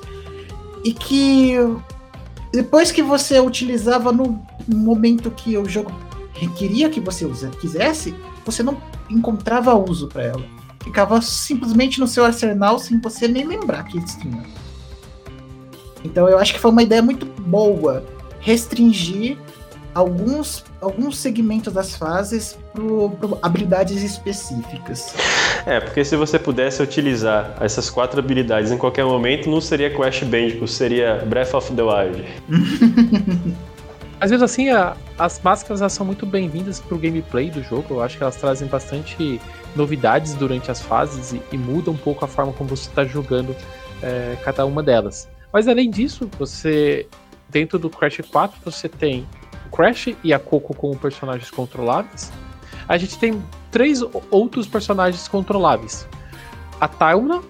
e 0.83 0.91
que 0.91 1.55
depois 2.51 2.91
que 2.91 3.01
você 3.01 3.39
utilizava 3.39 4.11
no 4.11 4.45
momento 4.67 5.31
que 5.31 5.57
o 5.57 5.63
jogo 5.69 5.89
requeria 6.33 6.89
que 6.89 6.99
você 6.99 7.25
usa, 7.25 7.49
quisesse, 7.61 8.13
você 8.45 8.61
não 8.61 8.77
encontrava 9.09 9.73
uso 9.73 10.09
para 10.09 10.23
ela. 10.23 10.43
Ficava 10.83 11.21
simplesmente 11.21 12.01
no 12.01 12.07
seu 12.07 12.25
arsenal 12.25 12.77
sem 12.77 12.99
você 12.99 13.25
nem 13.25 13.47
lembrar 13.47 13.85
que 13.85 14.03
tinha. 14.19 14.43
Então 16.03 16.27
eu 16.27 16.37
acho 16.37 16.53
que 16.53 16.59
foi 16.59 16.71
uma 16.71 16.83
ideia 16.83 17.01
muito 17.01 17.25
boa 17.25 18.03
restringir 18.41 19.37
alguns, 19.95 20.65
alguns 20.81 21.17
segmentos 21.17 21.71
das 21.71 21.95
fases 21.95 22.57
para 22.73 23.37
habilidades 23.41 24.01
específicas. 24.01 25.13
É, 25.65 25.79
porque 25.79 26.03
se 26.03 26.15
você 26.15 26.39
pudesse 26.39 26.81
utilizar 26.81 27.55
essas 27.61 27.89
quatro 27.89 28.19
habilidades 28.19 28.71
em 28.71 28.77
qualquer 28.77 29.05
momento, 29.05 29.49
não 29.49 29.61
seria 29.61 29.89
Crash 29.89 30.23
Bandicoot, 30.23 30.69
seria 30.69 31.23
Breath 31.25 31.53
of 31.53 31.73
the 31.73 31.81
Wild. 31.81 32.25
Às 34.19 34.29
vezes 34.29 34.43
assim, 34.43 34.69
a, 34.69 34.95
as 35.17 35.39
máscaras 35.41 35.91
são 35.91 36.05
muito 36.05 36.25
bem-vindas 36.25 36.79
pro 36.79 36.97
gameplay 36.97 37.49
do 37.49 37.61
jogo. 37.61 37.95
Eu 37.95 38.01
acho 38.01 38.17
que 38.17 38.23
elas 38.23 38.37
trazem 38.37 38.67
bastante 38.67 39.39
novidades 39.75 40.33
durante 40.33 40.71
as 40.71 40.81
fases 40.81 41.33
e, 41.33 41.41
e 41.51 41.57
mudam 41.57 41.93
um 41.93 41.97
pouco 41.97 42.23
a 42.23 42.27
forma 42.27 42.53
como 42.53 42.69
você 42.69 42.87
está 42.87 43.03
jogando 43.03 43.55
é, 44.01 44.37
cada 44.43 44.65
uma 44.65 44.81
delas. 44.81 45.27
Mas 45.51 45.67
além 45.67 45.89
disso, 45.89 46.29
você 46.39 47.05
dentro 47.49 47.77
do 47.77 47.89
Crash 47.89 48.21
4 48.31 48.57
você 48.63 48.89
tem 48.89 49.27
Crash 49.71 50.15
e 50.23 50.33
a 50.33 50.39
Coco 50.39 50.73
como 50.75 50.97
personagens 50.97 51.51
controláveis. 51.51 52.31
A 52.87 52.97
gente 52.97 53.17
tem 53.17 53.41
três 53.71 54.01
outros 54.29 54.67
personagens 54.67 55.27
controláveis: 55.27 56.07
a 56.79 56.87
Tauna, 56.87 57.41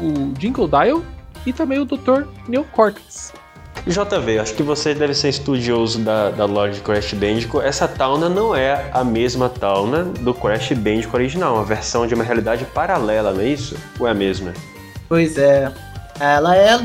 o 0.00 0.32
Jingle 0.38 0.68
Dial 0.68 1.02
e 1.44 1.52
também 1.52 1.78
o 1.78 1.84
Dr. 1.84 2.24
Neocortex. 2.48 3.32
JV, 3.86 4.40
acho 4.40 4.54
que 4.54 4.64
você 4.64 4.94
deve 4.94 5.14
ser 5.14 5.28
estudioso 5.28 6.00
da, 6.00 6.30
da 6.30 6.44
loja 6.44 6.74
de 6.74 6.80
Crash 6.80 7.12
Bandicoot. 7.12 7.64
Essa 7.64 7.86
Tauna 7.86 8.28
não 8.28 8.54
é 8.54 8.90
a 8.92 9.04
mesma 9.04 9.48
Tauna 9.48 10.02
do 10.02 10.34
Crash 10.34 10.72
Bandicoot 10.72 11.14
original, 11.14 11.54
uma 11.54 11.64
versão 11.64 12.04
de 12.04 12.12
uma 12.12 12.24
realidade 12.24 12.64
paralela, 12.64 13.32
não 13.32 13.40
é 13.40 13.46
isso? 13.46 13.76
Ou 14.00 14.08
é 14.08 14.10
a 14.10 14.14
mesma? 14.14 14.52
Pois 15.08 15.38
é. 15.38 15.72
Ela 16.18 16.56
é 16.56 16.80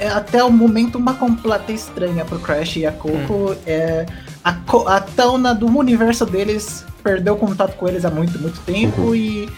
é 0.00 0.08
até 0.08 0.42
o 0.44 0.50
momento 0.50 0.96
uma 0.96 1.14
completa 1.14 1.72
estranha 1.72 2.24
pro 2.24 2.38
Crash 2.38 2.76
e 2.76 2.86
a 2.86 2.92
Coco. 2.92 3.52
Hum. 3.52 3.56
É, 3.66 4.06
a, 4.44 4.56
a 4.86 5.00
Tauna 5.00 5.54
do 5.54 5.66
universo 5.66 6.24
deles 6.24 6.86
perdeu 7.02 7.36
contato 7.36 7.76
com 7.76 7.88
eles 7.88 8.04
há 8.04 8.10
muito, 8.10 8.38
muito 8.38 8.60
tempo 8.60 9.00
uhum. 9.02 9.14
e 9.14 9.48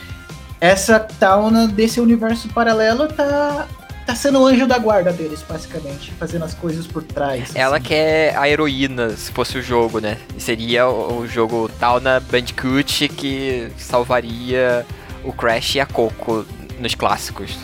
essa 0.60 1.00
Tauna 1.00 1.66
desse 1.66 2.00
universo 2.00 2.48
paralelo 2.48 3.08
tá 3.08 3.66
tá 4.06 4.14
sendo 4.14 4.40
o 4.40 4.46
anjo 4.46 4.66
da 4.66 4.76
guarda 4.76 5.12
deles, 5.12 5.44
basicamente, 5.48 6.10
fazendo 6.12 6.44
as 6.44 6.52
coisas 6.52 6.86
por 6.86 7.02
trás. 7.02 7.54
Ela 7.54 7.76
assim. 7.76 7.86
que 7.86 7.94
é 7.94 8.34
a 8.36 8.48
heroína, 8.48 9.10
se 9.10 9.30
fosse 9.30 9.58
o 9.58 9.62
jogo, 9.62 10.00
né? 10.00 10.16
Seria 10.36 10.88
o, 10.88 11.20
o 11.20 11.28
jogo 11.28 11.70
Tauna 11.78 12.18
Bandicoot 12.18 13.08
que 13.08 13.70
salvaria 13.78 14.84
o 15.22 15.32
Crash 15.32 15.76
e 15.76 15.80
a 15.80 15.86
Coco 15.86 16.44
nos 16.80 16.94
clássicos. 16.94 17.56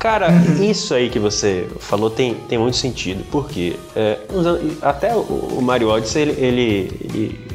Cara, 0.00 0.30
uhum. 0.30 0.64
isso 0.64 0.94
aí 0.94 1.10
que 1.10 1.18
você 1.18 1.68
falou 1.78 2.08
tem, 2.08 2.34
tem 2.48 2.58
muito 2.58 2.78
sentido, 2.78 3.22
porque 3.30 3.76
é, 3.94 4.18
até 4.80 5.14
o, 5.14 5.60
Mario 5.60 5.90
Odyssey 5.90 6.22
ele, 6.22 6.32
ele, 6.32 7.00
ele 7.04 7.49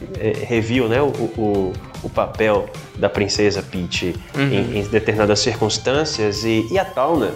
reviu 0.47 0.87
né, 0.87 1.01
o, 1.01 1.07
o, 1.07 1.73
o 2.03 2.09
papel 2.09 2.67
da 2.97 3.09
princesa 3.09 3.61
Peach 3.61 4.15
Uhum. 4.35 4.41
em, 4.51 4.79
em 4.79 4.83
determinadas 4.83 5.39
circunstâncias 5.39 6.43
e, 6.43 6.67
e 6.71 6.77
a 6.79 6.85
Tauna 6.85 7.31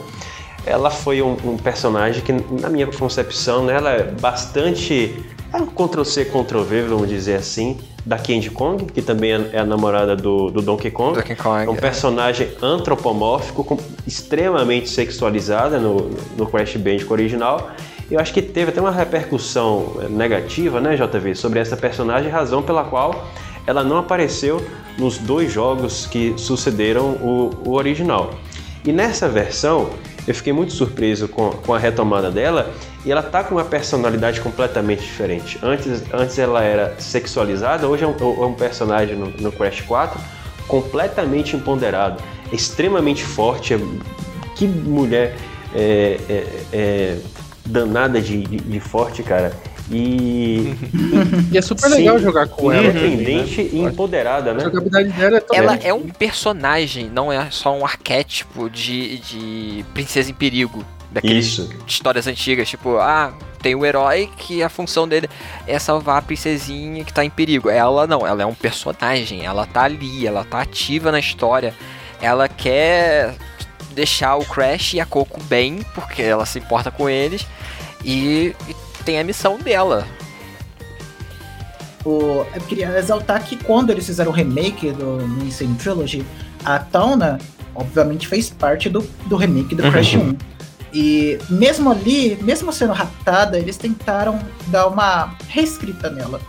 ela 0.66 0.90
foi 0.92 1.22
um, 1.22 1.38
um 1.46 1.58
personagem 1.58 2.22
que 2.22 2.34
na 2.62 2.70
minha 2.70 2.86
concepção 2.88 3.64
né, 3.66 3.76
ela 3.76 3.92
é 3.92 4.04
bastante 4.04 5.16
é 5.52 5.58
um 5.58 5.66
Ctrl-C, 5.66 6.26
Ctrl-V, 6.26 6.84
vamos 6.84 7.10
dizer 7.10 7.36
assim, 7.38 7.76
da 8.06 8.18
Candy 8.20 8.52
Kong, 8.52 8.86
que 8.86 9.02
também 9.02 9.32
é 9.32 9.50
é 9.54 9.58
a 9.60 9.66
namorada 9.66 10.16
do, 10.16 10.52
do 10.52 10.62
Donkey 10.62 10.92
Kong. 10.92 11.16
Donkey 11.18 11.36
Kong, 11.36 11.66
É 11.66 11.70
um 11.70 11.76
é. 11.76 11.80
personagem 11.80 12.50
antropomórfico, 12.62 13.64
com- 13.64 13.78
extremamente 14.06 14.88
sexualizada 14.90 15.80
no, 15.80 16.12
no 16.38 16.46
Crash 16.46 16.76
Bandicoot 16.76 17.14
original. 17.14 17.72
Eu 18.10 18.20
acho 18.20 18.34
que 18.34 18.42
teve 18.42 18.72
até 18.72 18.82
uma 18.82 18.92
repercussão 18.92 19.98
eh, 20.02 20.08
negativa, 20.10 20.82
né, 20.82 20.96
JV, 20.96 21.36
sobre 21.36 21.60
essa 21.60 21.78
personagem, 21.78 22.30
razão 22.32 22.62
pela 22.64 22.84
qual 22.84 23.28
ela 23.68 23.84
não 23.84 23.98
apareceu 23.98 24.66
nos 24.98 25.18
dois 25.20 25.52
jogos 25.52 26.08
que 26.08 26.34
sucederam 26.38 27.12
o, 27.22 27.52
o 27.66 27.74
original. 27.74 28.32
E 28.84 28.92
nessa 28.92 29.28
versão, 29.30 29.92
eu 30.28 30.34
fiquei 30.34 30.52
muito 30.52 30.74
surpreso 30.74 31.28
com, 31.28 31.52
com 31.52 31.74
a 31.74 31.78
retomada 31.78 32.32
dela 32.32 32.72
e 33.06 33.12
ela 33.12 33.22
tá 33.22 33.44
com 33.44 33.56
uma 33.56 33.64
personalidade 33.66 34.42
completamente 34.42 35.02
diferente. 35.02 35.60
Antes, 35.62 36.02
antes 36.12 36.40
ela 36.40 36.64
era 36.64 36.96
sexualizada, 36.98 37.88
hoje 37.88 38.04
é 38.04 38.08
um, 38.08 38.16
é 38.42 38.46
um 38.46 38.54
personagem 38.54 39.16
no, 39.16 39.28
no 39.40 39.52
Crash 39.52 39.82
4 39.82 40.20
completamente 40.68 41.56
empoderado, 41.56 42.22
extremamente 42.52 43.24
forte. 43.24 43.74
é- 43.76 43.80
Que 44.56 44.66
mulher 44.68 45.36
é, 45.76 46.18
é- 46.28 46.46
é 46.74 47.18
danada 47.70 48.20
de, 48.22 48.44
de- 48.44 48.58
de 48.58 48.80
forte, 48.80 49.24
cara. 49.24 49.54
E 49.92 50.74
E 51.52 51.58
é 51.58 51.62
super 51.62 51.90
Sim. 51.90 51.96
legal 51.98 52.20
jogar 52.20 52.48
com 52.48 52.72
ela. 52.72 52.88
independente 52.88 53.64
né? 53.64 53.70
e 53.74 53.80
empoderada, 53.82 54.52
A 54.52 54.54
né? 54.54 54.64
jogabilidade 54.66 55.10
dela 55.14 55.38
é 55.38 55.56
Ela 55.58 55.76
é 55.76 55.94
um 55.94 56.08
personagem, 56.10 57.10
não 57.10 57.32
é 57.32 57.50
só 57.50 57.76
um 57.76 57.84
arquétipo 57.86 58.70
de, 58.70 59.18
de 59.20 59.86
princesa 59.94 60.30
em 60.30 60.34
perigo. 60.34 60.86
Daqueles 61.12 61.48
Isso. 61.48 61.68
de 61.88 61.92
histórias 61.92 62.28
antigas, 62.28 62.70
tipo, 62.70 62.98
ah, 62.98 63.34
tem 63.64 63.74
o 63.74 63.84
herói 63.84 64.30
que 64.38 64.62
a 64.62 64.70
função 64.70 65.08
dele 65.08 65.28
é 65.66 65.80
salvar 65.80 66.18
a 66.20 66.22
princesinha 66.22 67.04
que 67.04 67.12
tá 67.12 67.26
em 67.26 67.32
perigo. 67.32 67.68
Ela 67.68 68.06
não, 68.06 68.28
ela 68.28 68.44
é 68.44 68.46
um 68.46 68.54
personagem, 68.54 69.44
ela 69.44 69.66
tá 69.66 69.84
ali, 69.86 70.28
ela 70.28 70.44
tá 70.44 70.62
ativa 70.62 71.12
na 71.12 71.20
história. 71.20 71.74
Ela 72.22 72.48
quer 72.48 73.34
deixar 74.00 74.38
o 74.38 74.46
Crash 74.46 74.94
e 74.94 75.00
a 75.02 75.06
Coco 75.06 75.44
bem, 75.44 75.86
porque 75.94 76.22
ela 76.22 76.46
se 76.46 76.58
importa 76.58 76.90
com 76.90 77.10
eles, 77.10 77.46
e, 78.04 78.56
e 78.68 78.76
tem 79.04 79.20
a 79.20 79.24
missão 79.26 79.58
dela. 79.58 80.08
O, 82.06 82.46
eu 82.56 82.62
queria 82.62 82.98
exaltar 82.98 83.44
que 83.44 83.58
quando 83.58 83.90
eles 83.90 84.06
fizeram 84.06 84.32
o 84.32 84.34
remake 84.34 84.92
do 84.92 85.18
no 85.18 85.44
Insane 85.44 85.76
Trilogy, 85.76 86.26
a 86.64 86.80
Tauna, 86.80 87.40
obviamente, 87.76 88.26
fez 88.26 88.50
parte 88.50 88.88
do, 88.88 89.02
do 89.26 89.36
remake 89.36 89.76
do 89.76 89.84
Crash 89.92 90.16
1. 90.16 90.38
E 90.94 91.38
mesmo 91.50 91.92
ali, 91.92 92.40
mesmo 92.42 92.72
sendo 92.72 92.94
raptada, 92.94 93.60
eles 93.60 93.76
tentaram 93.76 94.40
dar 94.68 94.88
uma 94.88 95.36
reescrita 95.50 96.10
nela. 96.10 96.40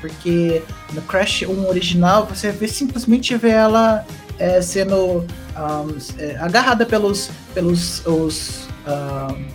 Porque 0.00 0.62
no 0.92 1.02
Crash 1.02 1.42
1 1.42 1.66
original, 1.68 2.26
você 2.26 2.50
vê, 2.50 2.68
simplesmente 2.68 3.36
vê 3.36 3.50
ela 3.50 4.04
é, 4.38 4.60
sendo 4.60 5.26
ahm, 5.56 5.96
é, 6.18 6.36
agarrada 6.38 6.86
pelos, 6.86 7.30
pelos 7.52 8.06
os, 8.06 8.68
ahm, 8.86 9.46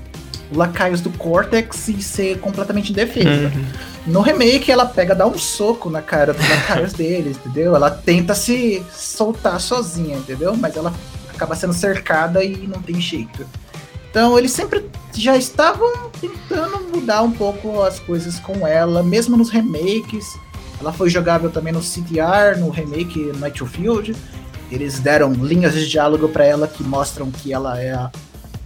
lacaios 0.55 1.01
do 1.01 1.09
Cortex 1.11 1.87
e 1.87 2.01
ser 2.01 2.39
completamente 2.39 2.91
indefesa. 2.91 3.51
No 4.05 4.21
remake, 4.21 4.71
ela 4.71 4.85
pega, 4.85 5.15
dá 5.15 5.25
um 5.25 5.37
soco 5.37 5.89
na 5.89 6.01
cara 6.01 6.33
dos 6.33 6.47
lacaios 6.47 6.93
deles, 6.93 7.37
entendeu? 7.37 7.75
Ela 7.75 7.89
tenta 7.89 8.35
se 8.35 8.83
soltar 8.91 9.59
sozinha, 9.59 10.17
entendeu? 10.17 10.55
Mas 10.55 10.75
ela 10.75 10.93
acaba 11.29 11.55
sendo 11.55 11.73
cercada 11.73 12.43
e 12.43 12.67
não 12.67 12.81
tem 12.81 12.99
jeito. 12.99 13.45
Então, 14.13 14.37
eles 14.37 14.51
sempre 14.51 14.85
já 15.15 15.35
estavam 15.35 15.91
tentando 16.21 16.81
mudar 16.93 17.23
um 17.23 17.31
pouco 17.31 17.81
as 17.81 17.99
coisas 17.99 18.37
com 18.39 18.67
ela, 18.67 19.01
mesmo 19.01 19.35
nos 19.35 19.49
remakes. 19.49 20.37
Ela 20.79 20.93
foi 20.93 21.09
jogável 21.09 21.49
também 21.49 21.73
no 21.73 21.81
CDR, 21.81 22.59
no 22.59 22.69
remake 22.69 23.31
Nitro 23.41 23.65
Field. 23.65 24.15
Eles 24.71 24.99
deram 24.99 25.33
linhas 25.33 25.73
de 25.73 25.89
diálogo 25.89 26.29
pra 26.29 26.45
ela 26.45 26.67
que 26.67 26.83
mostram 26.83 27.31
que 27.31 27.51
ela 27.51 27.81
é 27.81 27.91
a- 27.95 28.11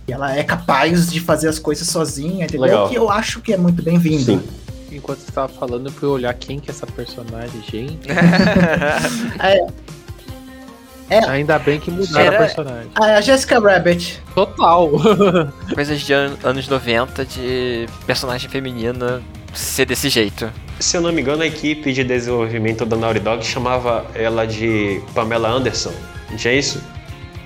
que 0.06 0.12
ela 0.12 0.36
é 0.36 0.44
capaz 0.44 1.10
de 1.10 1.22
fazer 1.22 1.48
as 1.48 1.60
coisas 1.60 1.88
sozinha, 1.88 2.44
entendeu? 2.44 2.64
Legal. 2.66 2.90
Que 2.90 2.96
eu 2.98 3.10
acho 3.10 3.40
que 3.40 3.54
é 3.54 3.58
muito 3.58 3.82
bem-vindo. 3.82 4.24
Sim. 4.24 4.44
Enquanto 4.92 5.20
você 5.20 5.32
tava 5.32 5.48
falando, 5.48 5.86
eu 5.88 5.92
fui 5.94 6.10
olhar 6.10 6.34
quem 6.34 6.60
que 6.60 6.70
é 6.70 6.74
essa 6.74 6.86
personagem, 6.88 7.62
gente. 7.72 8.08
É, 9.40 9.66
Ainda 11.30 11.58
bem 11.60 11.80
que 11.80 11.90
mudaram 11.90 12.26
Era- 12.26 12.36
a 12.36 12.40
personagem. 12.40 12.90
a 12.96 13.22
Jessica 13.22 13.60
Rabbit. 13.60 14.22
Total. 14.36 14.90
Coisas 15.74 16.02
de 16.02 16.14
an- 16.14 16.36
anos 16.44 16.68
90 16.68 17.26
de 17.26 17.88
personagem 18.06 18.50
feminina 18.50 19.22
ser 19.54 19.86
desse 19.86 20.10
jeito. 20.10 20.50
Se 20.80 20.96
eu 20.98 21.02
não 21.02 21.12
me 21.12 21.22
engano, 21.22 21.42
a 21.44 21.48
equipe 21.48 21.92
de 21.94 22.04
desenvolvimento 22.04 22.86
da 22.86 22.96
Naughty 22.96 23.20
Dog 23.22 23.44
chamava 23.46 24.06
ela 24.14 24.46
de 24.46 25.02
Pamela 25.16 25.50
Anderson. 25.50 25.94
Não 26.30 26.38
tinha 26.38 26.54
isso? 26.54 26.84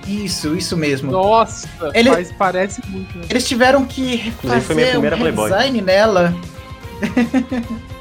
Isso, 0.06 0.54
isso 0.56 0.76
mesmo. 0.76 1.12
Nossa, 1.12 1.68
Ele- 1.94 2.10
mas 2.10 2.32
parece 2.32 2.82
muito. 2.88 3.16
né? 3.16 3.24
Eles 3.30 3.46
tiveram 3.46 3.84
que 3.86 4.14
Inclusive, 4.26 4.60
foi 4.62 4.74
minha 4.74 4.86
fazer 4.88 4.98
um 4.98 5.00
primeira 5.00 5.16
Playboy. 5.16 5.48
redesign 5.50 5.80
nela. 5.80 6.34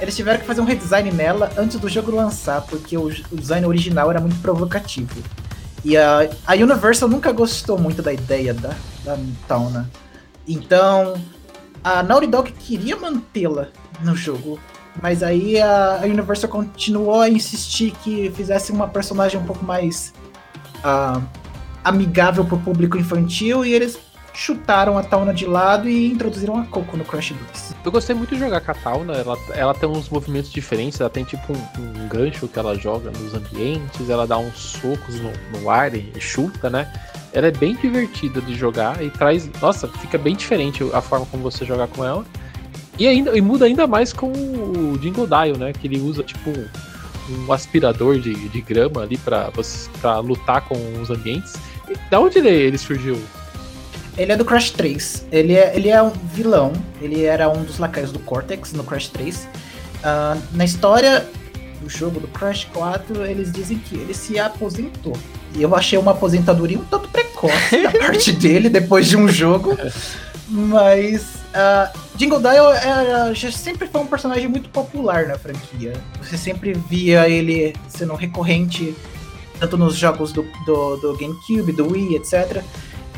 Eles 0.00 0.16
tiveram 0.16 0.40
que 0.40 0.46
fazer 0.46 0.60
um 0.60 0.64
redesign 0.64 1.12
nela 1.12 1.52
antes 1.56 1.78
do 1.78 1.88
jogo 1.88 2.10
lançar, 2.10 2.62
porque 2.62 2.96
o, 2.96 3.06
o 3.06 3.36
design 3.36 3.66
original 3.66 4.10
era 4.10 4.20
muito 4.20 4.40
provocativo. 4.40 5.22
E 5.84 5.96
a, 5.96 6.30
a 6.46 6.54
Universal 6.54 7.08
nunca 7.08 7.32
gostou 7.32 7.78
muito 7.78 8.02
da 8.02 8.12
ideia 8.12 8.54
da, 8.54 8.74
da 9.04 9.18
Tauna. 9.46 9.90
Então, 10.46 11.14
a 11.82 12.02
Naughty 12.02 12.26
Dog 12.26 12.52
queria 12.52 12.96
mantê-la 12.96 13.68
no 14.02 14.16
jogo. 14.16 14.58
Mas 15.00 15.22
aí 15.22 15.60
a, 15.60 16.00
a 16.02 16.06
Universal 16.06 16.50
continuou 16.50 17.20
a 17.20 17.28
insistir 17.28 17.92
que 18.02 18.30
fizesse 18.34 18.72
uma 18.72 18.88
personagem 18.88 19.40
um 19.40 19.44
pouco 19.44 19.64
mais 19.64 20.12
ah, 20.82 21.20
amigável 21.84 22.44
pro 22.44 22.58
público 22.58 22.98
infantil 22.98 23.64
e 23.64 23.72
eles 23.72 23.98
chutaram 24.40 24.96
a 24.96 25.02
Tauna 25.02 25.34
de 25.34 25.44
lado 25.44 25.86
e 25.86 26.10
introduziram 26.10 26.58
a 26.58 26.64
Coco 26.64 26.96
no 26.96 27.04
Crash 27.04 27.32
2. 27.32 27.76
Eu 27.84 27.92
gostei 27.92 28.16
muito 28.16 28.34
de 28.34 28.40
jogar 28.40 28.62
com 28.62 28.70
a 28.70 28.74
Tauna, 28.74 29.12
ela, 29.12 29.36
ela 29.50 29.74
tem 29.74 29.86
uns 29.86 30.08
movimentos 30.08 30.50
diferentes, 30.50 30.98
ela 30.98 31.10
tem 31.10 31.24
tipo 31.24 31.52
um, 31.52 31.58
um 31.78 32.08
gancho 32.08 32.48
que 32.48 32.58
ela 32.58 32.74
joga 32.74 33.10
nos 33.10 33.34
ambientes, 33.34 34.08
ela 34.08 34.26
dá 34.26 34.38
uns 34.38 34.58
socos 34.58 35.20
no, 35.20 35.30
no 35.60 35.68
ar 35.68 35.94
e 35.94 36.10
chuta, 36.18 36.70
né? 36.70 36.90
Ela 37.34 37.48
é 37.48 37.50
bem 37.50 37.76
divertida 37.76 38.40
de 38.40 38.54
jogar 38.54 39.02
e 39.02 39.10
traz. 39.10 39.48
Nossa, 39.60 39.86
fica 39.86 40.16
bem 40.16 40.34
diferente 40.34 40.82
a 40.94 41.02
forma 41.02 41.26
como 41.26 41.42
você 41.42 41.66
jogar 41.66 41.88
com 41.88 42.02
ela. 42.02 42.24
E, 42.98 43.06
ainda, 43.06 43.36
e 43.36 43.42
muda 43.42 43.66
ainda 43.66 43.86
mais 43.86 44.10
com 44.10 44.32
o 44.32 44.98
Jingle 44.98 45.26
Dial, 45.26 45.58
né? 45.58 45.72
Que 45.74 45.86
ele 45.86 46.00
usa 46.00 46.22
tipo 46.22 46.50
um, 47.28 47.52
aspirador 47.52 48.18
de, 48.18 48.34
de 48.48 48.60
grama 48.62 49.02
ali 49.02 49.18
pra 49.18 49.50
lutar 50.20 50.62
com 50.62 50.76
os 51.00 51.10
ambientes. 51.10 51.56
E 51.90 52.10
da 52.10 52.18
onde 52.18 52.38
ele, 52.38 52.48
ele 52.48 52.78
surgiu? 52.78 53.20
Ele 54.20 54.32
é 54.32 54.36
do 54.36 54.44
Crash 54.44 54.70
3. 54.72 55.26
Ele 55.32 55.54
é, 55.54 55.74
ele 55.74 55.88
é 55.88 56.02
um 56.02 56.10
vilão. 56.34 56.74
Ele 57.00 57.24
era 57.24 57.48
um 57.48 57.62
dos 57.62 57.78
lacaios 57.78 58.12
do 58.12 58.18
Cortex 58.18 58.72
no 58.74 58.84
Crash 58.84 59.08
3. 59.08 59.48
Ah, 60.04 60.36
na 60.52 60.62
história 60.62 61.26
do 61.82 61.88
jogo 61.88 62.20
do 62.20 62.28
Crash 62.28 62.66
4, 62.74 63.24
eles 63.24 63.50
dizem 63.50 63.78
que 63.78 63.94
ele 63.96 64.12
se 64.12 64.38
aposentou. 64.38 65.16
E 65.56 65.62
eu 65.62 65.74
achei 65.74 65.98
uma 65.98 66.10
aposentadoria 66.10 66.78
um 66.78 66.84
tanto 66.84 67.08
precoce 67.08 67.82
da 67.82 67.90
parte 67.98 68.30
dele 68.32 68.68
depois 68.68 69.08
de 69.08 69.16
um 69.16 69.26
jogo. 69.26 69.74
Mas 70.46 71.24
ah, 71.54 71.90
Jingle 72.16 72.40
Dial 72.40 72.74
era- 72.74 73.32
já 73.32 73.50
sempre 73.50 73.88
foi 73.88 74.02
um 74.02 74.06
personagem 74.06 74.48
muito 74.48 74.68
popular 74.68 75.28
na 75.28 75.38
franquia. 75.38 75.94
Você 76.22 76.36
sempre 76.36 76.74
via 76.74 77.26
ele 77.26 77.74
sendo 77.88 78.14
recorrente, 78.14 78.94
tanto 79.58 79.78
nos 79.78 79.96
jogos 79.96 80.30
do, 80.30 80.42
do, 80.66 80.96
do 80.96 81.16
GameCube, 81.16 81.72
do 81.72 81.90
Wii, 81.90 82.16
etc. 82.16 82.62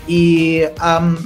E, 0.08 0.68
ahm, 0.80 1.16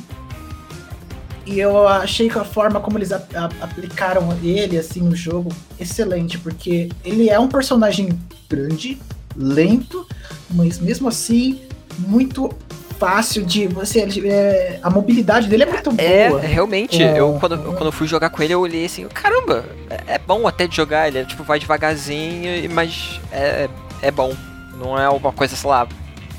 e 1.47 1.61
eu 1.61 1.87
achei 1.87 2.29
que 2.29 2.39
a 2.39 2.45
forma 2.45 2.81
como 2.81 2.99
eles 2.99 3.13
a- 3.13 3.23
a- 3.35 3.65
aplicaram 3.65 4.37
ele 4.43 4.77
assim 4.79 5.01
no 5.01 5.15
jogo 5.15 5.51
excelente, 5.79 6.39
porque 6.39 6.89
ele 7.05 7.31
é 7.31 7.39
um 7.39 7.49
personagem 7.49 8.19
grande, 8.49 8.99
lento, 9.37 10.07
mas 10.51 10.79
mesmo 10.79 11.09
assim 11.09 11.61
muito 11.99 12.51
fácil 12.99 13.45
de 13.45 13.67
você. 13.69 14.01
é, 14.25 14.81
a 14.83 14.91
mobilidade 14.91 15.49
dele 15.49 15.63
é 15.65 15.67
muito 15.67 15.95
É, 15.99 16.29
boa. 16.31 16.41
realmente, 16.41 17.03
É. 17.03 17.21
eu 17.21 17.37
quando, 17.39 17.55
eu 17.55 17.73
quando 17.75 17.87
eu 17.87 17.93
fui 17.93 18.07
jogar 18.09 18.31
com 18.31 18.43
ele, 18.43 18.55
eu 18.55 18.61
olhei 18.61 18.87
assim, 18.87 19.07
caramba, 19.09 19.65
é, 19.91 20.15
é 20.15 20.19
bom 20.19 20.47
até 20.49 20.67
de 20.67 20.75
jogar, 20.75 21.07
ele 21.07 21.19
é, 21.19 21.25
tipo, 21.25 21.43
vai 21.45 21.59
devagarzinho, 21.61 22.47
e- 22.65 22.69
mas 22.69 23.21
é, 23.31 23.69
é 24.03 24.11
bom. 24.11 24.35
Não 24.79 24.99
é 24.99 25.09
uma 25.09 25.31
coisa, 25.33 25.55
sei 25.57 25.71
lá. 25.71 25.87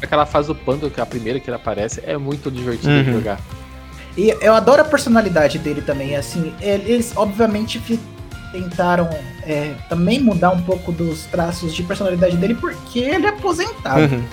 Aquela 0.01 0.25
fase 0.25 0.47
do 0.47 0.55
Pando, 0.55 0.89
que 0.89 0.99
é 0.99 1.03
a 1.03 1.05
primeira 1.05 1.39
que 1.39 1.49
ele 1.49 1.55
aparece, 1.57 2.01
é 2.05 2.17
muito 2.17 2.51
divertido 2.51 3.03
de 3.03 3.09
Uhum. 3.09 3.17
jogar. 3.17 3.39
E 4.15 4.29
eu 4.41 4.53
adoro 4.53 4.81
a 4.81 4.85
personalidade 4.85 5.59
dele 5.59 5.81
também, 5.81 6.15
assim, 6.15 6.53
eles 6.59 7.13
obviamente 7.15 7.79
tentaram 8.51 9.09
é, 9.43 9.75
também 9.89 10.19
mudar 10.19 10.51
um 10.51 10.61
pouco 10.61 10.91
dos 10.91 11.25
traços 11.25 11.75
de 11.75 11.83
personalidade 11.83 12.35
dele 12.37 12.55
porque 12.55 12.99
ele 12.99 13.25
é 13.25 13.29
aposentado. 13.29 14.01
Uhum. 14.15 14.23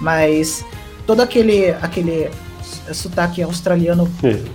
Mas 0.00 0.64
todo 1.06 1.20
aquele, 1.20 1.70
aquele 1.82 2.30
sotaque 2.92 3.42
australiano 3.42 4.10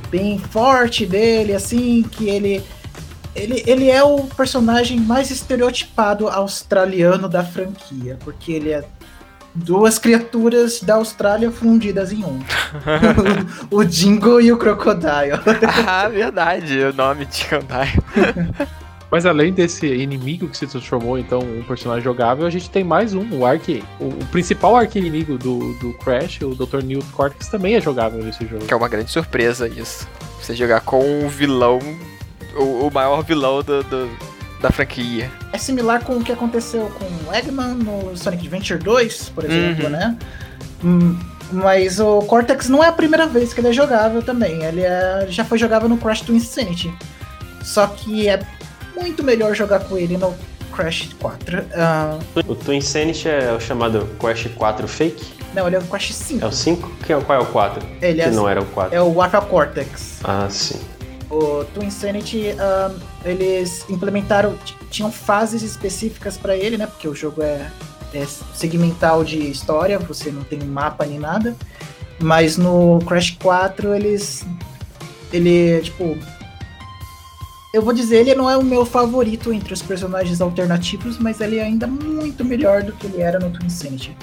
bem 0.09 0.37
forte 0.39 1.05
dele, 1.05 1.53
assim, 1.53 2.03
que 2.11 2.29
ele, 2.29 2.63
ele. 3.35 3.63
Ele 3.65 3.89
é 3.89 4.03
o 4.03 4.23
personagem 4.23 4.99
mais 4.99 5.31
estereotipado 5.31 6.27
australiano 6.27 7.27
da 7.29 7.43
franquia, 7.43 8.17
porque 8.23 8.51
ele 8.51 8.71
é 8.71 8.83
duas 9.53 9.99
criaturas 9.99 10.81
da 10.81 10.95
Austrália 10.95 11.51
fundidas 11.51 12.11
em 12.11 12.23
um. 12.23 12.39
o 13.69 13.83
Jingo 13.83 14.39
e 14.41 14.51
o 14.51 14.57
Crocodile. 14.57 15.39
ah, 15.87 16.09
verdade, 16.09 16.79
o 16.79 16.93
nome 16.93 17.25
de 17.25 17.45
Kandai. 17.45 17.89
Mas 19.13 19.27
além 19.27 19.53
desse 19.53 19.85
inimigo 19.85 20.47
que 20.47 20.57
se 20.57 20.65
transformou 20.65 21.19
então 21.19 21.37
um 21.37 21.61
personagem 21.61 22.03
jogável, 22.03 22.47
a 22.47 22.49
gente 22.49 22.67
tem 22.67 22.83
mais 22.83 23.13
um, 23.13 23.37
o 23.37 23.45
Ark. 23.45 23.83
O, 23.99 24.05
o 24.05 24.25
principal 24.31 24.75
arqui-inimigo 24.75 25.37
do, 25.37 25.73
do 25.75 25.93
Crash, 25.99 26.41
o 26.41 26.55
Dr. 26.55 26.83
Newt 26.83 27.05
Cortex, 27.11 27.47
também 27.47 27.75
é 27.75 27.81
jogável 27.81 28.23
nesse 28.23 28.43
jogo. 28.47 28.65
Que 28.65 28.73
é 28.73 28.75
uma 28.75 28.89
grande 28.89 29.11
surpresa 29.11 29.67
isso. 29.67 30.07
Você 30.41 30.55
jogar 30.55 30.81
com 30.81 30.99
um 30.99 31.27
vilão, 31.27 31.77
o, 32.55 32.87
o 32.87 32.91
maior 32.91 33.23
vilão 33.23 33.61
do, 33.61 33.83
do, 33.83 34.09
da 34.63 34.71
franquia. 34.71 35.29
É 35.51 35.57
similar 35.57 36.03
com 36.03 36.13
o 36.17 36.23
que 36.23 36.31
aconteceu 36.31 36.89
com 36.97 37.29
o 37.29 37.35
Eggman 37.35 37.75
no 37.75 38.15
Sonic 38.17 38.47
Adventure 38.47 38.79
2, 38.79 39.29
por 39.29 39.43
exemplo, 39.43 39.85
Uhum. 39.85 39.89
né? 39.91 40.17
Hum, 40.83 41.19
Mas 41.51 41.99
o 41.99 42.19
Cortex 42.21 42.67
não 42.67 42.83
é 42.83 42.87
a 42.87 42.91
primeira 42.91 43.27
vez 43.27 43.53
que 43.53 43.59
ele 43.59 43.67
é 43.67 43.73
jogável 43.73 44.23
também. 44.23 44.63
Ele 44.63 44.81
é- 44.81 45.27
já 45.29 45.45
foi 45.45 45.59
jogável 45.59 45.87
no 45.87 45.97
Crash 45.97 46.21
to 46.21 46.33
Insanity. 46.33 46.91
Só 47.61 47.85
que 47.85 48.27
é 48.27 48.39
muito 48.95 49.23
melhor 49.23 49.53
jogar 49.53 49.81
com 49.81 49.95
ele 49.95 50.17
no 50.17 50.33
Crash 50.75 51.09
4. 51.19 51.63
Ah, 51.75 52.17
O 52.47 52.55
Twin 52.55 52.77
Insanity 52.77 53.29
é 53.29 53.51
o 53.51 53.59
chamado 53.59 54.07
Crash 54.19 54.47
4 54.55 54.87
Fake? 54.87 55.23
não, 55.53 55.67
ele 55.67 55.75
é 55.75 55.79
o 55.79 55.83
Crash 55.83 56.15
5. 56.15 56.43
É 56.43 56.47
o 56.47 56.51
5? 56.51 56.91
Quem 57.05 57.15
é- 57.15 57.21
Qual 57.21 57.37
é 57.39 57.41
o 57.43 57.45
4? 57.45 57.85
Ele 58.01 58.15
que 58.15 58.27
é, 58.29 58.31
não 58.31 58.49
era 58.49 58.59
o 58.61 58.65
4. 58.65 58.95
é 58.95 59.01
o 59.01 59.21
Alpha 59.21 59.41
Cortex. 59.41 60.21
Ah, 60.23 60.47
sim. 60.49 60.79
O 61.33 61.65
Twin 61.73 61.87
Insanity, 61.87 62.51
ah, 62.59 62.93
eles 63.25 63.83
implementaram, 63.89 64.55
tinham 64.91 65.11
fases 65.11 65.63
específicas 65.63 66.37
pra 66.37 66.55
ele, 66.55 66.77
né? 66.77 66.85
Porque 66.85 67.07
o 67.07 67.15
jogo 67.15 67.41
é, 67.41 67.71
é 68.13 68.25
segmental 68.53 69.23
de 69.23 69.39
história, 69.39 69.97
você 69.97 70.31
não 70.31 70.43
tem 70.43 70.59
mapa 70.59 71.05
nem 71.05 71.17
nada. 71.17 71.55
Mas 72.19 72.55
no 72.55 72.99
Crash 73.07 73.31
4 73.41 73.95
eles. 73.95 74.45
Ele, 75.31 75.81
tipo. 75.81 76.15
Eu 77.73 77.81
vou 77.81 77.91
dizer, 77.91 78.17
ele 78.17 78.35
não 78.35 78.47
é 78.47 78.55
o 78.55 78.63
meu 78.63 78.85
favorito 78.85 79.51
entre 79.51 79.73
os 79.73 79.81
personagens 79.81 80.39
alternativos, 80.39 81.17
mas 81.17 81.41
ele 81.41 81.57
é 81.57 81.63
ainda 81.63 81.87
muito 81.87 82.45
melhor 82.45 82.83
do 82.83 82.93
que 82.93 83.07
ele 83.07 83.19
era 83.19 83.39
no 83.39 83.49
Twin 83.49 83.65
Insanity. 83.65 84.15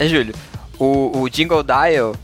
É, 0.00 0.08
Júlio, 0.08 0.34
o, 0.76 1.20
o 1.20 1.28
Jingle 1.30 1.62
Dial, 1.62 2.16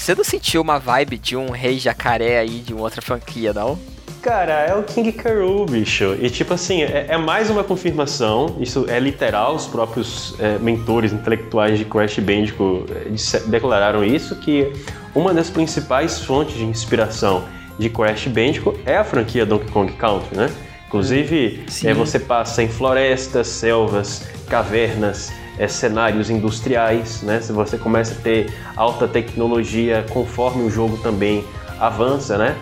você 0.00 0.14
não 0.14 0.24
sentiu 0.24 0.62
uma 0.62 0.78
vibe 0.78 1.18
de 1.18 1.36
um 1.36 1.50
rei 1.50 1.78
jacaré 1.78 2.38
aí 2.38 2.60
de 2.60 2.72
uma 2.72 2.82
outra 2.82 3.02
franquia, 3.02 3.52
não? 3.52 3.78
Cara, 4.22 4.52
é 4.52 4.74
o 4.74 4.82
King 4.82 5.12
Karoo, 5.12 5.66
bicho. 5.66 6.16
E 6.20 6.30
tipo 6.30 6.54
assim, 6.54 6.82
é, 6.82 7.06
é 7.10 7.18
mais 7.18 7.50
uma 7.50 7.62
confirmação, 7.62 8.56
isso 8.60 8.86
é 8.88 8.98
literal, 8.98 9.54
os 9.54 9.66
próprios 9.66 10.34
é, 10.40 10.58
mentores 10.58 11.12
intelectuais 11.12 11.78
de 11.78 11.84
Crash 11.84 12.18
Bandicoot 12.18 12.90
é, 12.92 13.40
declararam 13.48 14.02
isso, 14.02 14.36
que 14.36 14.72
uma 15.14 15.34
das 15.34 15.50
principais 15.50 16.18
fontes 16.20 16.56
de 16.56 16.64
inspiração 16.64 17.44
de 17.78 17.90
Crash 17.90 18.26
Bandicoot 18.26 18.80
é 18.86 18.96
a 18.96 19.04
franquia 19.04 19.44
Donkey 19.44 19.70
Kong 19.70 19.92
Country, 19.92 20.36
né? 20.36 20.50
Inclusive, 20.88 21.64
é, 21.84 21.94
você 21.94 22.18
passa 22.18 22.62
em 22.62 22.68
florestas, 22.68 23.46
selvas, 23.46 24.26
cavernas, 24.48 25.30
é, 25.60 25.68
cenários 25.68 26.30
industriais, 26.30 27.20
né? 27.20 27.38
Se 27.42 27.52
você 27.52 27.76
começa 27.76 28.14
a 28.14 28.16
ter 28.16 28.50
alta 28.74 29.06
tecnologia 29.06 30.06
conforme 30.08 30.62
o 30.62 30.70
jogo 30.70 30.96
também 31.02 31.44
avança, 31.78 32.38
né? 32.38 32.56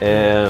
É, 0.00 0.48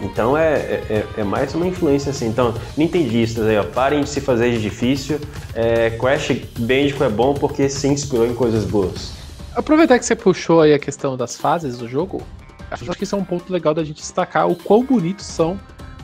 então 0.00 0.34
é, 0.36 0.54
é, 0.54 0.84
é- 0.88 1.20
é 1.20 1.24
mais 1.24 1.54
uma 1.54 1.66
influência 1.66 2.08
assim. 2.08 2.26
Então, 2.28 2.54
nintendistas 2.74 3.46
aí, 3.46 3.58
ó, 3.58 3.64
parem 3.64 4.00
de 4.00 4.08
se 4.08 4.22
fazer 4.22 4.50
de 4.50 4.62
difícil. 4.62 5.20
É, 5.54 5.90
Crash 5.90 6.30
Bandicoot 6.58 7.02
é 7.04 7.10
bom 7.10 7.34
porque 7.34 7.68
se 7.68 7.86
inspirou 7.86 8.26
em 8.26 8.32
coisas 8.34 8.64
boas. 8.64 9.12
Aproveitar 9.54 9.98
que 9.98 10.06
você 10.06 10.16
puxou 10.16 10.62
aí 10.62 10.72
a 10.72 10.78
questão 10.78 11.18
das 11.18 11.36
fases 11.36 11.76
do 11.76 11.86
jogo, 11.86 12.22
acho 12.70 12.84
que 12.92 13.04
isso 13.04 13.14
é 13.14 13.18
um 13.18 13.24
ponto 13.24 13.52
legal 13.52 13.74
da 13.74 13.84
gente 13.84 13.96
destacar 13.96 14.48
o 14.48 14.54
quão 14.54 14.82
bonitos 14.82 15.26
são 15.26 15.60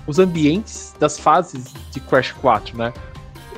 os 0.06 0.18
ambientes 0.18 0.94
das 1.00 1.18
fases 1.18 1.72
de 1.90 2.00
Crash 2.00 2.32
4, 2.32 2.76
né? 2.76 2.92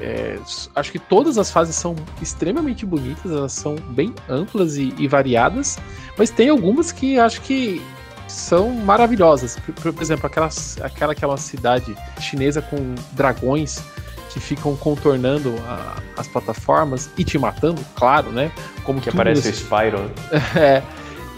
É, 0.01 0.39
acho 0.75 0.93
que 0.93 0.99
todas 0.99 1.39
as 1.39 1.51
fases 1.51 1.75
são 1.75 1.97
extremamente 2.21 2.85
bonitas, 2.85 3.33
elas 3.33 3.53
são 3.53 3.77
bem 3.77 4.15
amplas 4.29 4.77
e, 4.77 4.93
e 4.99 5.09
variadas, 5.09 5.79
mas 6.19 6.29
tem 6.31 6.49
algumas 6.51 6.93
que 6.93 7.19
acho 7.19 7.41
que 7.41 7.81
são 8.29 8.71
maravilhosas. 8.71 9.57
Por, 9.81 9.93
por- 9.93 10.03
exemplo, 10.03 10.27
aquela, 10.27 10.51
aquela 10.83 11.15
que 11.15 11.25
é 11.25 11.37
cidade 11.39 11.97
chinesa 12.21 12.61
com 12.61 12.95
dragões 13.13 13.83
que 14.31 14.39
ficam 14.41 14.77
contornando 14.77 15.55
a- 15.67 15.97
as 16.19 16.29
plataformas 16.29 17.09
e 17.17 17.25
te 17.25 17.39
matando, 17.39 17.81
claro, 17.95 18.31
né? 18.31 18.53
Como 18.85 19.01
Que 19.01 19.09
aparece 19.09 19.41
o 19.41 19.45
nesse- 19.51 19.63
Spyro. 19.65 20.11
é, 20.61 20.83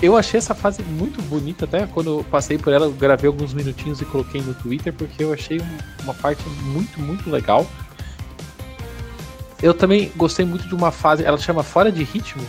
eu 0.02 0.16
achei 0.16 0.38
essa 0.38 0.54
fase 0.54 0.82
muito 0.82 1.22
bonita, 1.22 1.64
até 1.64 1.86
quando 1.86 2.18
eu 2.18 2.24
passei 2.28 2.59
por 2.59 2.72
ela, 2.72 2.86
eu 2.86 2.92
gravei 2.92 3.28
alguns 3.28 3.52
minutinhos 3.54 4.00
e 4.00 4.04
coloquei 4.04 4.40
no 4.40 4.54
Twitter, 4.54 4.92
porque 4.92 5.22
eu 5.22 5.32
achei 5.32 5.61
um- 5.61 6.02
uma 6.04 6.14
parte 6.14 6.42
muito, 6.64 7.00
muito 7.00 7.30
legal. 7.30 7.64
Eu 9.62 9.74
também 9.74 10.12
gostei 10.16 10.44
muito 10.44 10.68
de 10.68 10.74
uma 10.74 10.90
fase, 10.92 11.24
ela 11.24 11.36
chama 11.38 11.62
Fora 11.62 11.90
de 11.90 12.04
Ritmo. 12.04 12.42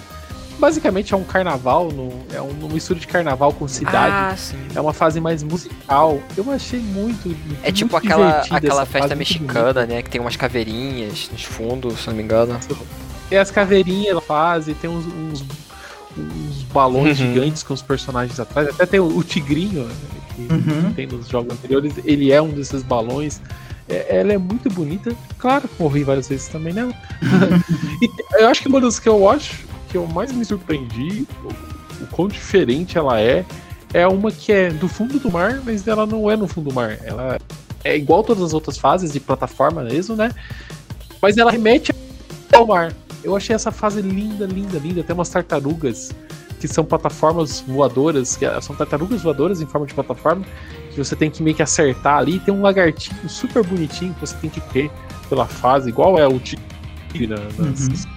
Basicamente 0.59 1.13
é 1.13 1.17
um 1.17 1.23
carnaval, 1.23 1.89
no, 1.89 2.11
é 2.33 2.41
um, 2.41 2.49
uma 2.49 2.67
mistura 2.73 2.99
de 2.99 3.07
carnaval 3.07 3.53
com 3.53 3.65
cidade. 3.67 4.13
Ah, 4.13 4.35
sim. 4.37 4.57
É 4.75 4.81
uma 4.81 4.91
fase 4.91 5.21
mais 5.21 5.41
musical. 5.41 6.21
Eu 6.35 6.51
achei 6.51 6.81
muito. 6.81 7.33
É 7.63 7.71
tipo 7.71 7.93
muito 7.93 8.05
aquela, 8.05 8.41
aquela 8.49 8.85
festa 8.85 9.15
muito 9.15 9.17
mexicana, 9.19 9.85
né? 9.85 10.01
Que 10.01 10.09
tem 10.09 10.19
umas 10.19 10.35
caveirinhas 10.35 11.29
nos 11.31 11.43
fundos, 11.45 12.01
se 12.01 12.07
não 12.07 12.13
me 12.15 12.23
engano. 12.23 12.59
Tem 13.29 13.37
as 13.37 13.49
caveirinhas 13.49 14.15
da 14.15 14.21
fase, 14.21 14.73
tem 14.73 14.89
uns, 14.89 15.05
uns, 15.05 15.45
uns 16.17 16.63
balões 16.73 17.17
Uhum. 17.19 17.33
gigantes 17.33 17.63
com 17.63 17.73
os 17.73 17.81
personagens 17.81 18.37
atrás. 18.37 18.67
Até 18.67 18.85
tem 18.85 18.99
o, 18.99 19.17
o 19.17 19.23
tigrinho, 19.23 19.85
né, 19.85 19.95
que 20.35 20.41
Uhum. 20.53 20.93
tem 20.93 21.07
nos 21.07 21.29
jogos 21.29 21.53
anteriores. 21.53 21.93
Ele 22.03 22.33
é 22.33 22.41
um 22.41 22.49
desses 22.49 22.83
balões. 22.83 23.41
É- 23.89 24.19
ela 24.19 24.33
é 24.33 24.37
muito 24.37 24.69
bonita. 24.69 25.11
Claro, 25.37 25.69
morri 25.79 26.03
várias 26.03 26.27
vezes 26.29 26.47
também, 26.47 26.73
e 28.01 28.07
te- 28.07 28.23
eu 28.39 28.47
acho 28.47 28.61
que 28.61 28.67
uma 28.67 28.79
das 28.79 28.99
que 28.99 29.09
eu 29.09 29.27
acho 29.29 29.65
que 29.89 29.97
eu 29.97 30.05
mais 30.07 30.31
me 30.31 30.45
surpreendi, 30.45 31.27
o, 31.43 32.03
o 32.03 32.07
quão 32.07 32.27
diferente 32.27 32.97
ela 32.97 33.19
é, 33.19 33.43
é 33.93 34.07
uma 34.07 34.31
que 34.31 34.51
é 34.51 34.69
do 34.69 34.87
fundo 34.87 35.19
do 35.19 35.31
mar, 35.31 35.61
mas 35.65 35.87
ela 35.87 36.05
não 36.05 36.29
é 36.29 36.35
no 36.37 36.47
fundo 36.47 36.69
do 36.69 36.75
mar. 36.75 36.97
Ela 37.03 37.39
é 37.83 37.97
igual 37.97 38.23
todas 38.23 38.43
as 38.43 38.53
outras 38.53 38.77
fases 38.77 39.11
de 39.11 39.19
plataforma 39.19 39.83
mesmo, 39.83 40.15
né? 40.15 40.29
Mas 41.21 41.37
ela 41.37 41.51
remete 41.51 41.91
ao 42.53 42.67
mar. 42.67 42.93
Eu 43.23 43.35
achei 43.35 43.55
essa 43.55 43.71
fase 43.71 44.01
linda, 44.01 44.45
linda, 44.45 44.77
linda. 44.77 45.03
Tem 45.03 45.13
umas 45.13 45.29
tartarugas 45.29 46.11
que 46.59 46.67
são 46.67 46.83
plataformas 46.85 47.61
voadoras, 47.67 48.35
que 48.35 48.45
são 48.61 48.75
tartarugas 48.75 49.21
voadoras 49.21 49.61
em 49.61 49.65
forma 49.65 49.87
de 49.87 49.93
plataforma, 49.93 50.45
que 51.03 51.09
você 51.09 51.15
tem 51.15 51.29
que 51.29 51.41
meio 51.43 51.55
que 51.55 51.61
acertar 51.63 52.17
ali. 52.17 52.39
Tem 52.39 52.53
um 52.53 52.61
lagartinho 52.61 53.27
super 53.29 53.63
bonitinho 53.63 54.13
que 54.13 54.21
você 54.21 54.35
tem 54.37 54.49
que 54.49 54.61
ter 54.61 54.91
pela 55.29 55.45
fase, 55.45 55.89
igual 55.89 56.17
é 56.17 56.27
o 56.27 56.39
tigre 56.39 57.27
na- 57.27 57.37
nas 57.57 58.07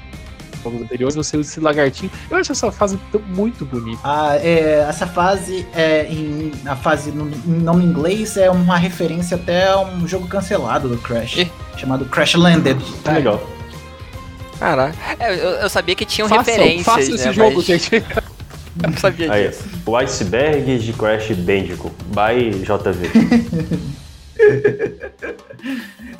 jogos 0.65 0.83
anteriores. 0.83 1.15
Você 1.17 1.37
usa 1.37 1.51
esse 1.51 1.61
lagartinho. 1.61 2.11
Eu 2.31 2.37
acho 2.39 2.53
essa 2.53 2.71
fase 2.73 2.99
tão- 3.11 3.21
muito 3.21 3.65
bonita. 3.65 4.01
Ah, 4.05 4.37
é, 4.37 4.87
essa 4.89 5.07
fase, 5.07 5.67
é, 5.75 6.07
em, 6.11 6.53
a 6.67 6.75
fase 6.77 7.11
no 7.13 7.29
em 7.29 7.61
nome 7.61 7.85
inglês, 7.85 8.37
é 8.37 8.51
uma 8.51 8.77
referência 8.77 9.37
até 9.37 9.69
a 9.69 9.81
um 9.81 10.07
jogo 10.07 10.27
cancelado 10.29 10.89
do 10.89 10.97
Crash, 10.99 11.37
Ih. 11.39 11.51
chamado 11.77 12.05
Crash 12.07 12.35
Landed. 12.35 12.81
Que 13.05 13.11
legal. 13.11 13.43
Caraca. 14.59 14.97
É, 15.19 15.33
eu, 15.35 15.51
eu 15.55 15.69
sabia 15.69 15.95
que 15.97 16.05
tinham 16.05 16.29
Façam, 16.29 16.45
referências, 16.45 16.85
façam 16.87 17.15
esse 17.17 17.27
né? 17.27 17.33
jogo, 17.33 17.57
mas 17.57 17.65
gente. 17.65 17.91
Eu 18.83 18.91
não 18.91 18.97
sabia 18.97 19.33
Aí, 19.33 19.49
disso. 19.49 19.65
o 19.85 19.97
iceberg 19.97 20.79
de 20.79 20.93
Crash 20.93 21.31
Bandicoot, 21.33 21.95
by 22.09 22.51
JV. 22.61 23.93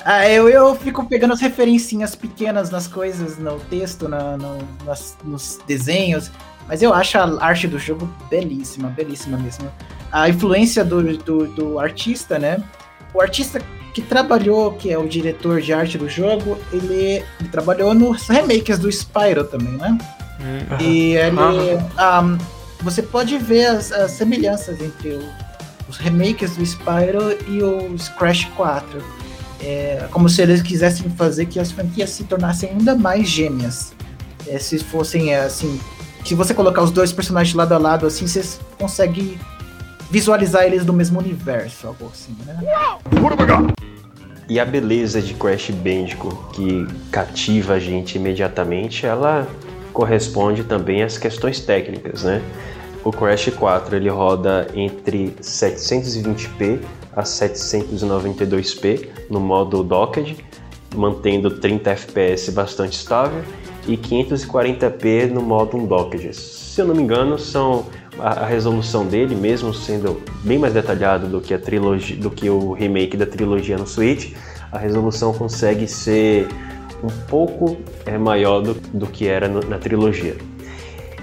Ah, 0.05 0.27
eu, 0.29 0.49
eu 0.49 0.75
fico 0.75 1.05
pegando 1.07 1.33
as 1.33 1.41
referencinhas 1.41 2.15
pequenas 2.15 2.69
nas 2.69 2.87
coisas, 2.87 3.37
no 3.37 3.59
texto, 3.59 4.07
na, 4.07 4.37
no- 4.37 4.59
nas- 4.85 5.17
nos 5.23 5.59
desenhos, 5.67 6.31
mas 6.67 6.81
eu 6.81 6.93
acho 6.93 7.17
a 7.17 7.43
arte 7.43 7.67
do 7.67 7.77
jogo 7.79 8.09
belíssima, 8.29 8.89
belíssima 8.89 9.37
mesmo. 9.37 9.69
A 10.11 10.29
influência 10.29 10.83
do, 10.83 11.17
do, 11.17 11.47
do 11.47 11.79
artista, 11.79 12.37
né? 12.39 12.61
O 13.13 13.21
artista 13.21 13.61
que 13.93 14.01
trabalhou, 14.01 14.73
que 14.73 14.91
é 14.91 14.97
o 14.97 15.07
diretor 15.07 15.61
de 15.61 15.71
arte 15.73 15.97
do 15.97 16.09
jogo, 16.09 16.57
ele, 16.71 17.23
ele 17.39 17.49
trabalhou 17.51 17.93
nos 17.93 18.27
remakes 18.27 18.79
do 18.79 18.89
Spyro 18.91 19.43
também, 19.45 19.73
né? 19.73 19.97
E 20.79 21.15
ele. 21.15 21.79
ah, 21.97 22.37
você 22.81 23.01
pode 23.01 23.37
ver 23.37 23.67
as, 23.67 23.91
as 23.91 24.11
semelhanças 24.11 24.81
entre 24.81 25.09
o, 25.09 25.19
o 25.19 25.93
os 25.93 25.97
remakes 25.97 26.55
do 26.55 26.65
Spyro 26.65 27.37
e 27.47 27.61
o 27.61 27.95
Crash 28.17 28.45
4. 28.55 29.03
É, 29.61 30.07
como 30.11 30.27
se 30.27 30.41
eles 30.41 30.61
quisessem 30.61 31.09
fazer 31.11 31.45
que 31.45 31.59
as 31.59 31.71
franquias 31.71 32.09
se 32.09 32.23
tornassem 32.25 32.71
ainda 32.71 32.95
mais 32.95 33.29
gêmeas. 33.29 33.93
É, 34.47 34.59
se 34.59 34.79
fossem 34.79 35.33
é, 35.33 35.39
assim, 35.39 35.79
se 36.25 36.35
você 36.35 36.53
colocar 36.53 36.81
os 36.81 36.91
dois 36.91 37.13
personagens 37.13 37.55
lado 37.55 37.73
a 37.73 37.77
lado, 37.77 38.05
assim, 38.05 38.27
você 38.27 38.43
consegue 38.77 39.39
visualizar 40.11 40.63
eles 40.63 40.83
do 40.83 40.91
mesmo 40.91 41.19
universo, 41.19 41.87
algo 41.87 42.11
assim, 42.13 42.35
né? 42.45 42.59
E 44.49 44.59
a 44.59 44.65
beleza 44.65 45.21
de 45.21 45.33
Crash 45.33 45.69
Bandicoot 45.69 46.35
que 46.51 46.85
cativa 47.09 47.75
a 47.75 47.79
gente 47.79 48.17
imediatamente, 48.17 49.05
ela 49.05 49.47
corresponde 49.93 50.63
também 50.63 51.03
às 51.03 51.17
questões 51.17 51.59
técnicas, 51.59 52.23
né? 52.23 52.41
O 53.03 53.11
Crash 53.11 53.49
4 53.49 53.95
ele 53.95 54.09
roda 54.09 54.67
entre 54.73 55.35
720p 55.41 56.79
a 57.15 57.23
792p 57.23 59.07
no 59.29 59.39
modo 59.39 59.83
docked, 59.83 60.37
mantendo 60.95 61.59
30 61.59 61.95
fps 61.95 62.49
bastante 62.49 62.93
estável 62.93 63.43
e 63.87 63.97
540p 63.97 65.29
no 65.29 65.41
modo 65.41 65.77
undocked. 65.77 66.33
Se 66.33 66.81
eu 66.81 66.87
não 66.87 66.95
me 66.95 67.03
engano, 67.03 67.37
são 67.37 67.85
a, 68.17 68.43
a, 68.43 68.45
resolução 68.45 69.05
dele, 69.05 69.35
mesmo 69.35 69.73
sendo 69.73 70.21
bem 70.43 70.57
mais 70.57 70.73
detalhado 70.73 71.27
do 71.27 71.41
que 71.41 71.53
a 71.53 71.59
trilogia, 71.59 72.15
do 72.15 72.29
que 72.29 72.49
o 72.49 72.71
remake 72.71 73.17
da 73.17 73.25
trilogia 73.25 73.77
no 73.77 73.85
Switch, 73.85 74.33
a 74.71 74.77
resolução 74.77 75.33
consegue 75.33 75.87
ser 75.87 76.47
um 77.03 77.09
pouco 77.27 77.77
é, 78.05 78.17
maior 78.17 78.61
do, 78.61 78.73
do 78.73 79.05
que 79.05 79.27
era 79.27 79.47
no, 79.47 79.59
na 79.61 79.77
trilogia. 79.77 80.35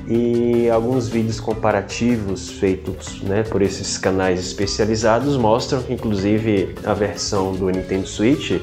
E 0.07 0.69
alguns 0.69 1.09
vídeos 1.09 1.39
comparativos 1.39 2.51
feitos 2.51 3.23
né, 3.23 3.43
por 3.43 3.63
esses 3.63 3.97
canais 3.97 4.41
especializados 4.41 5.37
mostram 5.37 5.83
que, 5.83 5.93
inclusive, 5.93 6.75
a 6.85 6.93
versão 6.93 7.53
do 7.53 7.71
Nintendo 7.71 8.07
Switch 8.07 8.61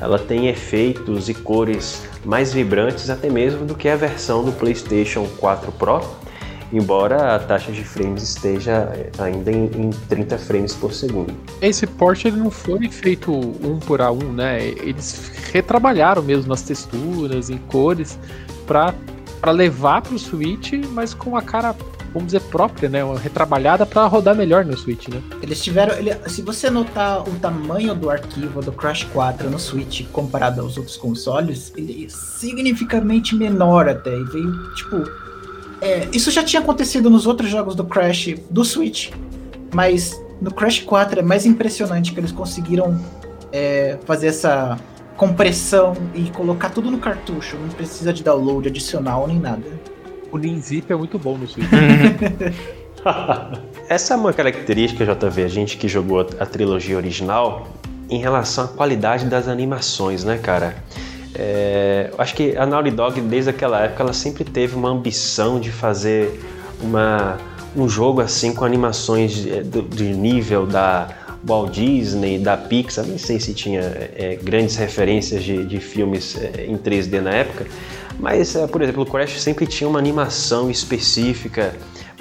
ela 0.00 0.18
tem 0.18 0.46
efeitos 0.46 1.28
e 1.28 1.34
cores 1.34 2.02
mais 2.24 2.52
vibrantes 2.52 3.10
até 3.10 3.28
mesmo 3.28 3.64
do 3.64 3.74
que 3.74 3.88
a 3.88 3.96
versão 3.96 4.44
do 4.44 4.52
PlayStation 4.52 5.26
4 5.38 5.72
Pro, 5.72 6.00
embora 6.72 7.34
a 7.34 7.38
taxa 7.38 7.72
de 7.72 7.82
frames 7.82 8.22
esteja 8.22 8.92
eh, 8.94 9.10
ainda 9.18 9.50
em, 9.50 9.64
em 9.64 9.90
30 10.08 10.38
frames 10.38 10.74
por 10.74 10.92
segundo. 10.92 11.34
Esse 11.60 11.86
port 11.86 12.24
ele 12.24 12.36
não 12.36 12.50
foi 12.50 12.88
feito 12.90 13.32
um 13.32 13.78
por 13.78 14.00
a 14.00 14.10
um, 14.12 14.32
né? 14.32 14.64
Eles 14.66 15.32
retrabalharam 15.52 16.22
mesmo 16.22 16.48
nas 16.48 16.62
texturas, 16.62 17.50
em 17.50 17.58
cores, 17.58 18.18
para 18.66 18.94
levar 19.50 20.02
para 20.02 20.14
o 20.14 20.18
Switch, 20.18 20.72
mas 20.92 21.14
com 21.14 21.36
a 21.36 21.42
cara 21.42 21.74
vamos 22.12 22.26
dizer, 22.26 22.40
própria, 22.42 22.88
né? 22.88 23.04
Uma 23.04 23.18
retrabalhada 23.18 23.84
para 23.84 24.06
rodar 24.06 24.34
melhor 24.34 24.64
no 24.64 24.76
Switch, 24.76 25.08
né? 25.08 25.22
Eles 25.42 25.62
tiveram. 25.62 25.94
Ele, 25.96 26.14
se 26.28 26.42
você 26.42 26.70
notar 26.70 27.22
o 27.28 27.34
tamanho 27.36 27.94
do 27.94 28.10
arquivo 28.10 28.60
do 28.60 28.72
Crash 28.72 29.04
4 29.04 29.50
no 29.50 29.58
Switch 29.58 30.06
comparado 30.12 30.60
aos 30.60 30.76
outros 30.76 30.96
consoles, 30.96 31.72
ele 31.76 32.06
é 32.06 32.08
significativamente 32.08 33.34
menor 33.34 33.88
até. 33.88 34.10
E 34.10 34.24
veio, 34.24 34.74
tipo. 34.74 35.28
É, 35.80 36.08
isso 36.12 36.30
já 36.32 36.42
tinha 36.42 36.60
acontecido 36.60 37.08
nos 37.08 37.24
outros 37.24 37.48
jogos 37.48 37.76
do 37.76 37.84
Crash 37.84 38.34
do 38.50 38.64
Switch, 38.64 39.12
mas 39.72 40.20
no 40.40 40.50
Crash 40.52 40.80
4 40.80 41.20
é 41.20 41.22
mais 41.22 41.46
impressionante 41.46 42.12
que 42.12 42.18
eles 42.18 42.32
conseguiram 42.32 43.00
é, 43.52 43.96
fazer 44.04 44.28
essa 44.28 44.76
compressão 45.18 45.94
e 46.14 46.30
colocar 46.30 46.70
tudo 46.70 46.90
no 46.90 46.98
cartucho. 46.98 47.56
Não 47.56 47.68
precisa 47.68 48.12
de 48.12 48.22
download 48.22 48.68
adicional 48.68 49.26
nem 49.26 49.38
nada. 49.38 49.68
O 50.30 50.38
Ninzip 50.38 50.90
é 50.92 50.96
muito 50.96 51.18
bom 51.18 51.36
no 51.36 51.46
Switch. 51.46 51.66
Essa 53.88 54.14
é 54.14 54.16
uma 54.16 54.32
característica, 54.32 55.04
JV, 55.04 55.42
a 55.42 55.48
gente 55.48 55.76
que 55.76 55.88
jogou 55.88 56.20
a 56.20 56.46
trilogia 56.46 56.96
original, 56.96 57.66
em 58.08 58.20
relação 58.20 58.64
à 58.64 58.68
qualidade 58.68 59.26
das 59.26 59.48
animações, 59.48 60.22
né, 60.24 60.38
cara? 60.38 60.76
É, 61.34 62.10
acho 62.16 62.34
que 62.34 62.56
a 62.56 62.64
Naughty 62.64 62.90
Dog, 62.90 63.20
desde 63.20 63.50
aquela 63.50 63.80
época, 63.80 64.02
ela 64.02 64.12
sempre 64.12 64.44
teve 64.44 64.76
uma 64.76 64.90
ambição 64.90 65.58
de 65.58 65.70
fazer 65.70 66.40
uma, 66.80 67.38
um 67.76 67.88
jogo 67.88 68.20
assim 68.20 68.54
com 68.54 68.64
animações 68.64 69.32
de, 69.32 69.62
de 69.62 70.14
nível 70.14 70.66
da 70.66 71.08
Walt 71.46 71.72
Disney, 71.72 72.38
da 72.38 72.56
Pixar, 72.56 73.06
nem 73.06 73.18
sei 73.18 73.38
se 73.38 73.54
tinha 73.54 73.80
é, 73.80 74.38
grandes 74.42 74.76
referências 74.76 75.44
de, 75.44 75.64
de 75.64 75.78
filmes 75.78 76.36
é, 76.36 76.66
em 76.66 76.76
3D 76.76 77.20
na 77.20 77.30
época, 77.30 77.66
mas, 78.18 78.56
é, 78.56 78.66
por 78.66 78.82
exemplo, 78.82 79.02
o 79.02 79.06
Crash 79.06 79.40
sempre 79.40 79.66
tinha 79.66 79.88
uma 79.88 79.98
animação 79.98 80.70
específica 80.70 81.74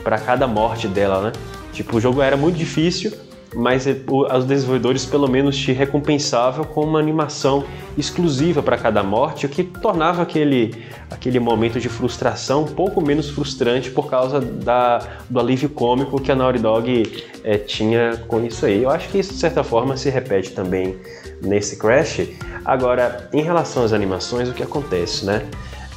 para 0.04 0.20
cada 0.20 0.48
morte 0.48 0.88
dela, 0.88 1.22
né? 1.22 1.32
Tipo, 1.74 1.98
o 1.98 2.00
jogo 2.00 2.22
era 2.22 2.38
muito 2.38 2.56
difícil, 2.56 3.12
mas 3.56 3.88
é, 3.88 3.96
os 4.08 4.46
desenvolvedores 4.46 5.06
pelo 5.06 5.28
menos 5.28 5.58
te 5.58 5.72
recompensavam 5.72 6.66
com 6.66 6.84
uma 6.84 7.00
animação 7.00 7.64
exclusiva 7.98 8.62
para 8.62 8.78
cada 8.78 9.02
morte, 9.02 9.46
o 9.46 9.50
que 9.50 9.64
tornava 9.64 10.22
aquele, 10.22 10.76
aquele 11.10 11.40
momento 11.40 11.80
de 11.80 11.90
frustração 11.90 12.64
um 12.64 12.68
pouco 12.68 13.02
menos 13.02 13.30
frustrante 13.30 13.90
por 13.90 14.10
causa 14.10 14.40
da, 14.40 15.00
do 15.30 15.40
alívio 15.40 15.70
cômico 15.70 16.22
que 16.22 16.32
a 16.32 16.36
Naughty 16.36 16.60
Dog 16.60 17.24
é, 17.44 17.58
tinha 17.58 18.18
com 18.28 18.44
isso 18.46 18.66
aí. 18.66 18.84
Eu 18.84 18.90
acho 18.90 19.10
que 19.10 19.18
isso 19.18 19.34
de 19.34 19.40
certa 19.40 19.64
forma 19.64 19.96
se 19.98 20.10
repete 20.10 20.52
também 20.52 20.98
nesse 21.42 21.78
Crash. 21.78 22.28
Agora, 22.66 23.30
em 23.34 23.42
relação 23.42 23.84
às 23.84 23.94
animações, 23.94 24.50
o 24.50 24.54
que 24.54 24.64
acontece, 24.64 25.26
né? 25.26 25.46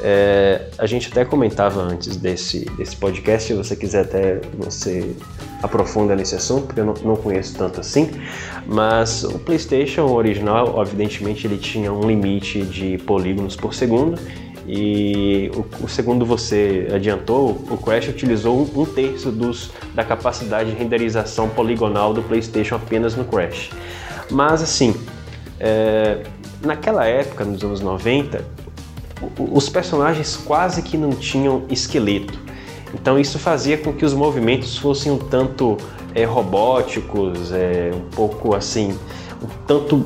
É, 0.03 0.63
a 0.79 0.87
gente 0.87 1.09
até 1.09 1.25
comentava 1.25 1.83
antes 1.83 2.17
desse, 2.17 2.65
desse 2.77 2.97
podcast, 2.97 3.49
se 3.49 3.55
você 3.55 3.77
quiser 3.77 4.03
até 4.03 4.41
você 4.57 5.15
aprofunda 5.63 6.17
nesse 6.17 6.35
assunto, 6.35 6.67
porque 6.67 6.81
eu 6.81 6.87
não, 6.87 6.95
não 7.05 7.17
conheço 7.17 7.55
tanto 7.57 7.81
assim, 7.81 8.11
mas 8.67 9.25
o 9.25 9.39
PlayStation 9.39 10.07
original, 10.07 10.81
evidentemente, 10.81 11.47
ele 11.47 11.59
tinha 11.59 11.93
um 11.93 12.07
limite 12.07 12.63
de 12.63 12.97
polígonos 12.99 13.57
por 13.57 13.75
segundo, 13.75 14.19
e 14.67 15.51
o, 15.55 15.85
o 15.85 15.89
segundo 15.89 16.25
você 16.25 16.89
adiantou, 16.95 17.51
o 17.71 17.77
Crash 17.77 18.09
utilizou 18.09 18.57
um, 18.57 18.83
um 18.83 18.87
terço 18.87 19.31
dos, 19.31 19.71
da 19.95 20.05
capacidade 20.05 20.71
de 20.71 20.77
renderização 20.77 21.49
poligonal 21.49 22.15
do 22.15 22.23
PlayStation 22.23 22.77
apenas 22.77 23.15
no 23.17 23.25
Crash. 23.25 23.71
Mas 24.31 24.63
assim, 24.63 24.95
é, 25.59 26.23
naquela 26.63 27.05
época, 27.05 27.45
nos 27.45 27.63
anos 27.63 27.81
90, 27.81 28.45
os 29.39 29.69
personagens 29.69 30.37
quase 30.37 30.83
que 30.83 30.97
não 30.97 31.11
tinham 31.11 31.65
esqueleto. 31.69 32.39
Então 32.95 33.19
isso 33.19 33.39
fazia 33.39 33.79
com 33.79 33.93
que 33.93 34.05
os 34.05 34.15
movimentos 34.15 34.77
fossem 34.77 35.13
um 35.13 35.19
tanto 35.19 35.77
é, 36.15 36.25
robóticos, 36.25 37.53
é, 37.53 37.91
um 37.95 38.11
pouco 38.11 38.55
assim, 38.55 38.99
um 39.43 39.47
tanto 39.67 40.05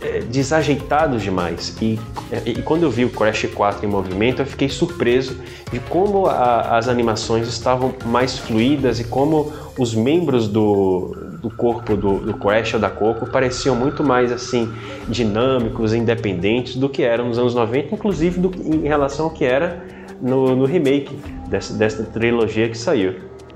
é, 0.00 0.20
desajeitados 0.20 1.22
demais. 1.22 1.76
E, 1.80 1.98
e, 2.44 2.62
quando 2.62 2.82
eu 2.82 2.90
vi 2.90 3.04
o 3.04 3.10
Crash 3.10 3.46
4 3.54 3.86
em 3.86 3.88
movimento, 3.88 4.42
eu 4.42 4.46
fiquei 4.46 4.68
surpreso 4.68 5.38
de 5.72 5.78
como 5.80 6.26
a, 6.26 6.76
as 6.76 6.88
animações 6.88 7.48
estavam 7.48 7.94
mais 8.04 8.38
fluídas 8.38 8.98
e 9.00 9.04
como 9.04 9.52
os 9.78 9.94
membros 9.94 10.48
do, 10.48 11.25
do 11.46 11.56
corpo 11.56 11.96
do, 11.96 12.18
do 12.18 12.34
Crash 12.34 12.74
ou 12.74 12.80
da 12.80 12.90
Coco 12.90 13.24
pareciam 13.26 13.76
muito 13.76 14.02
mais 14.02 14.32
assim 14.32 14.72
dinâmicos, 15.08 15.94
independentes 15.94 16.74
do 16.74 16.88
que 16.88 17.04
eram 17.04 17.28
nos 17.28 17.38
anos 17.38 17.54
90, 17.54 17.94
inclusive 17.94 18.40
do, 18.40 18.50
em 18.74 18.82
relação 18.82 19.26
ao 19.26 19.30
que 19.30 19.44
era 19.44 19.84
no, 20.20 20.56
no 20.56 20.64
remake 20.64 21.16
dessa, 21.48 21.72
dessa 21.74 22.02
trilogia 22.02 22.68
que 22.68 22.76
saiu. 22.76 23.14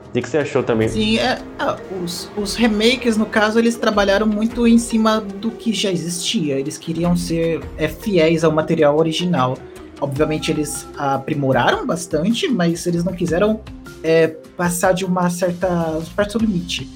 O 0.09 0.13
que 0.13 0.29
você 0.29 0.39
achou 0.39 0.63
também? 0.63 0.89
Sim, 0.89 1.19
é, 1.19 1.41
é, 1.59 1.77
os, 2.03 2.31
os 2.37 2.55
remakes, 2.55 3.17
no 3.17 3.27
caso, 3.27 3.59
eles 3.59 3.77
trabalharam 3.77 4.27
muito 4.27 4.67
em 4.67 4.79
cima 4.79 5.21
do 5.21 5.51
que 5.51 5.73
já 5.73 5.91
existia. 5.91 6.59
Eles 6.59 6.77
queriam 6.77 7.17
ser 7.17 7.61
é, 7.77 7.87
fiéis 7.87 8.43
ao 8.43 8.51
material 8.51 8.99
original. 8.99 9.57
Obviamente, 10.01 10.51
eles 10.51 10.87
aprimoraram 10.97 11.87
bastante, 11.87 12.49
mas 12.49 12.87
eles 12.89 13.05
não 13.05 13.13
quiseram 13.13 13.61
é, 14.03 14.29
passar 14.57 14.93
de 14.93 15.05
uma 15.05 15.31
certa. 15.31 16.01
perto 16.17 16.39
do 16.39 16.45
limite. 16.45 16.89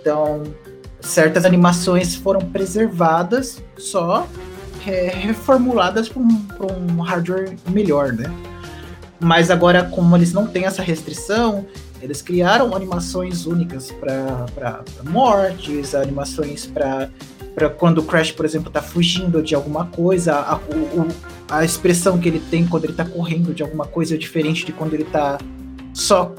Então, 0.00 0.42
certas 1.00 1.44
animações 1.44 2.14
foram 2.14 2.40
preservadas, 2.40 3.62
só 3.76 4.26
é, 4.86 5.08
reformuladas 5.08 6.08
para 6.08 6.22
um, 6.22 6.46
um 6.98 7.00
hardware 7.02 7.56
melhor, 7.68 8.12
né? 8.12 8.30
Mas 9.18 9.50
agora, 9.50 9.84
como 9.84 10.16
eles 10.16 10.32
não 10.32 10.46
têm 10.46 10.64
essa 10.64 10.82
restrição, 10.82 11.66
eles 12.00 12.22
criaram 12.22 12.74
animações 12.74 13.44
únicas 13.44 13.92
para 13.92 14.82
mortes, 15.04 15.94
animações 15.94 16.66
para 16.66 17.10
quando 17.78 17.98
o 17.98 18.02
Crash, 18.02 18.32
por 18.32 18.46
exemplo, 18.46 18.68
está 18.68 18.80
fugindo 18.80 19.42
de 19.42 19.54
alguma 19.54 19.84
coisa, 19.86 20.34
a, 20.34 20.56
o, 20.56 21.06
a 21.50 21.62
expressão 21.62 22.18
que 22.18 22.28
ele 22.28 22.40
tem 22.50 22.66
quando 22.66 22.84
ele 22.84 22.94
está 22.94 23.04
correndo 23.04 23.52
de 23.52 23.62
alguma 23.62 23.86
coisa 23.86 24.14
é 24.14 24.18
diferente 24.18 24.64
de 24.64 24.72
quando 24.72 24.94
ele 24.94 25.02
está 25.02 25.36
só 25.92 26.34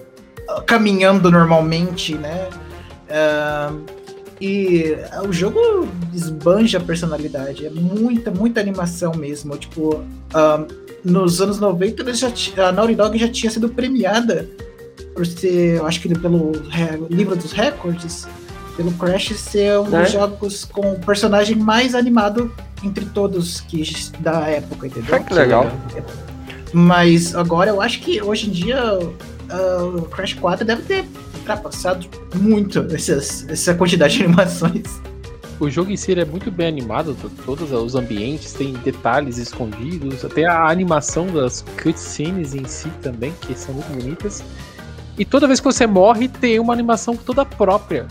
caminhando 0.65 1.29
normalmente, 1.29 2.15
né? 2.15 2.49
Uh, 3.11 3.81
e 4.39 4.95
o 5.27 5.31
jogo 5.31 5.59
esbanja 6.13 6.79
a 6.79 6.81
personalidade, 6.81 7.65
é 7.65 7.69
muita, 7.69 8.31
muita 8.31 8.59
animação 8.59 9.13
mesmo. 9.13 9.55
Tipo, 9.57 9.97
uh, 9.97 10.67
nos 11.03 11.41
anos 11.41 11.59
90 11.59 12.01
eles 12.01 12.19
já 12.19 12.31
a 12.67 12.71
Naughty 12.71 12.95
Dog 12.95 13.17
já 13.17 13.27
tinha 13.27 13.51
sido 13.51 13.69
premiada 13.69 14.47
por 15.13 15.25
ser, 15.25 15.77
eu 15.77 15.85
acho 15.85 16.01
que 16.01 16.13
pelo 16.17 16.53
livro 17.09 17.35
dos 17.35 17.51
recordes, 17.51 18.27
Pelo 18.77 18.91
Crash 18.93 19.33
ser 19.35 19.77
um 19.79 19.95
É. 19.95 20.03
dos 20.03 20.11
jogos 20.13 20.65
com 20.65 20.93
o 20.93 20.99
personagem 20.99 21.55
mais 21.55 21.93
animado 21.93 22.51
entre 22.83 23.05
todos 23.05 23.59
que 23.61 23.83
da 24.19 24.47
época, 24.47 24.87
entendeu? 24.87 25.15
Ah, 25.15 25.19
que 25.19 25.33
legal. 25.33 25.69
Mas 26.73 27.35
agora 27.35 27.69
eu 27.69 27.81
acho 27.81 27.99
que 27.99 28.21
hoje 28.21 28.47
em 28.47 28.51
dia 28.51 28.79
ah, 29.49 29.83
o 29.83 30.03
Crash 30.03 30.33
4 30.35 30.65
deve 30.65 30.81
ter 30.83 31.05
ultrapassado 31.53 32.07
muito 32.35 32.79
essas, 32.93 33.47
essa 33.49 33.73
quantidade 33.75 34.17
de 34.17 34.23
animações. 34.23 35.01
O 35.59 35.69
jogo 35.69 35.91
em 35.91 35.97
si 35.97 36.11
é 36.13 36.25
muito 36.25 36.49
bem 36.49 36.67
animado, 36.67 37.15
to- 37.21 37.29
todos 37.45 37.71
os 37.71 37.93
ambientes 37.93 38.53
têm 38.53 38.73
detalhes 38.73 39.37
escondidos, 39.37 40.25
até 40.25 40.45
a 40.45 40.67
animação 40.67 41.27
das 41.27 41.63
cutscenes 41.81 42.55
em 42.55 42.65
si 42.65 42.89
também, 43.01 43.31
que 43.41 43.53
são 43.53 43.75
muito 43.75 43.87
bonitas. 43.89 44.43
E 45.17 45.23
toda 45.23 45.45
vez 45.45 45.59
que 45.59 45.65
você 45.65 45.85
morre, 45.85 46.27
tem 46.27 46.59
uma 46.59 46.73
animação 46.73 47.15
toda 47.15 47.45
própria 47.45 48.07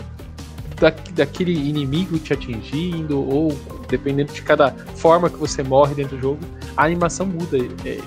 da, 0.79 0.93
daquele 1.13 1.51
inimigo 1.51 2.17
te 2.19 2.31
atingindo, 2.31 3.19
ou 3.19 3.57
dependendo 3.89 4.31
de 4.31 4.41
cada 4.43 4.71
forma 4.95 5.29
que 5.29 5.37
você 5.37 5.61
morre 5.61 5.93
dentro 5.93 6.15
do 6.15 6.21
jogo, 6.21 6.39
a 6.77 6.85
animação 6.85 7.25
muda. 7.25 7.57
É, 7.83 7.99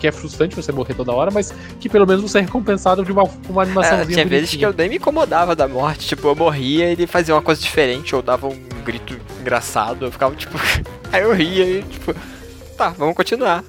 que 0.00 0.06
é 0.06 0.12
frustrante 0.12 0.56
você 0.56 0.72
morrer 0.72 0.94
toda 0.94 1.12
hora, 1.12 1.30
mas 1.30 1.54
que 1.78 1.88
pelo 1.88 2.06
menos 2.06 2.22
você 2.22 2.38
é 2.38 2.40
recompensado 2.40 3.04
de 3.04 3.12
uma, 3.12 3.24
uma 3.48 3.62
animação 3.62 3.98
É, 3.98 4.06
tinha 4.06 4.24
vezes 4.24 4.56
que 4.56 4.64
eu 4.64 4.72
nem 4.72 4.88
me 4.88 4.96
incomodava 4.96 5.54
da 5.54 5.68
morte. 5.68 6.08
Tipo, 6.08 6.28
eu 6.28 6.34
morria 6.34 6.88
e 6.88 6.92
ele 6.92 7.06
fazia 7.06 7.34
uma 7.34 7.42
coisa 7.42 7.60
diferente, 7.60 8.16
ou 8.16 8.22
dava 8.22 8.48
um 8.48 8.58
grito 8.82 9.14
engraçado. 9.40 10.06
Eu 10.06 10.10
ficava 10.10 10.34
tipo. 10.34 10.58
Aí 11.12 11.22
eu 11.22 11.32
ria 11.34 11.64
e 11.64 11.82
tipo. 11.82 12.14
Tá, 12.76 12.88
vamos 12.88 13.14
continuar. 13.14 13.62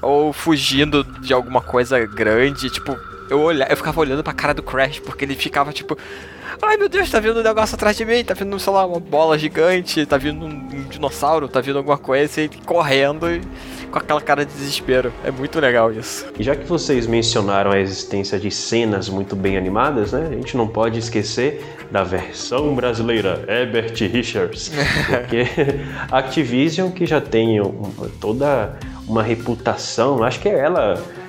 Ou 0.00 0.32
fugindo 0.32 1.02
de 1.20 1.34
alguma 1.34 1.60
coisa 1.60 1.98
grande, 2.06 2.70
tipo. 2.70 2.96
Eu, 3.28 3.40
olha, 3.40 3.66
eu 3.68 3.76
ficava 3.76 4.00
olhando 4.00 4.22
pra 4.22 4.32
cara 4.32 4.54
do 4.54 4.62
Crash, 4.62 5.00
porque 5.00 5.24
ele 5.24 5.34
ficava 5.34 5.72
tipo. 5.72 5.98
Ai 6.60 6.76
meu 6.76 6.88
Deus, 6.88 7.10
tá 7.10 7.20
vindo 7.20 7.40
um 7.40 7.42
negócio 7.42 7.74
atrás 7.74 7.96
de 7.96 8.04
mim, 8.04 8.24
tá 8.24 8.34
vindo, 8.34 8.58
sei 8.58 8.72
lá, 8.72 8.84
uma 8.84 9.00
bola 9.00 9.38
gigante, 9.38 10.04
tá 10.04 10.16
vindo 10.16 10.44
um, 10.44 10.84
dinossauro, 10.88 11.48
tá 11.48 11.60
vindo 11.60 11.78
alguma 11.78 11.98
coisa, 11.98 12.42
e 12.42 12.48
correndo 12.48 13.30
e 13.30 13.40
com 13.90 13.98
aquela 13.98 14.20
cara 14.20 14.44
de 14.44 14.52
desespero. 14.52 15.12
É 15.24 15.30
muito 15.30 15.60
legal 15.60 15.92
isso. 15.92 16.26
E 16.38 16.42
já 16.42 16.56
que 16.56 16.64
vocês 16.64 17.06
mencionaram 17.06 17.70
a 17.70 17.78
existência 17.78 18.38
de 18.38 18.50
cenas 18.50 19.08
muito 19.08 19.36
bem 19.36 19.56
animadas, 19.56 20.12
né? 20.12 20.28
A 20.30 20.34
gente 20.34 20.56
não 20.56 20.66
pode 20.66 20.98
esquecer 20.98 21.62
da 21.90 22.02
versão 22.02 22.74
brasileira, 22.74 23.44
Herbert 23.46 23.94
Richards. 24.10 24.72
Porque 25.06 25.46
a 26.10 26.18
Activision, 26.18 26.90
que 26.90 27.04
já 27.04 27.20
tem 27.20 27.58
toda 28.20 28.78
uma 29.06 29.22
reputação, 29.22 30.24
acho 30.24 30.40
que 30.40 30.48
ela 30.48 30.94
eh, 30.94 31.21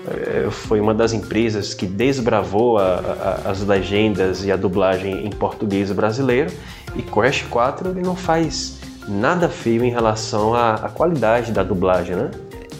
foi 0.51 0.79
uma 0.79 0.93
das 0.93 1.13
empresas 1.13 1.73
que 1.73 1.85
desbravou 1.85 2.77
a- 2.77 3.39
a- 3.45 3.51
as 3.51 3.61
legendas 3.65 4.43
e 4.43 4.51
a 4.51 4.55
dublagem 4.55 5.25
em 5.25 5.29
português 5.29 5.91
brasileiro. 5.91 6.51
E 6.95 7.01
Crash 7.01 7.43
4 7.49 7.89
ele 7.89 8.01
não 8.01 8.15
faz 8.15 8.77
nada 9.07 9.49
feio 9.49 9.83
em 9.83 9.89
relação 9.91 10.53
à, 10.53 10.75
à 10.75 10.89
qualidade 10.89 11.51
da 11.51 11.63
dublagem, 11.63 12.15
né? 12.15 12.31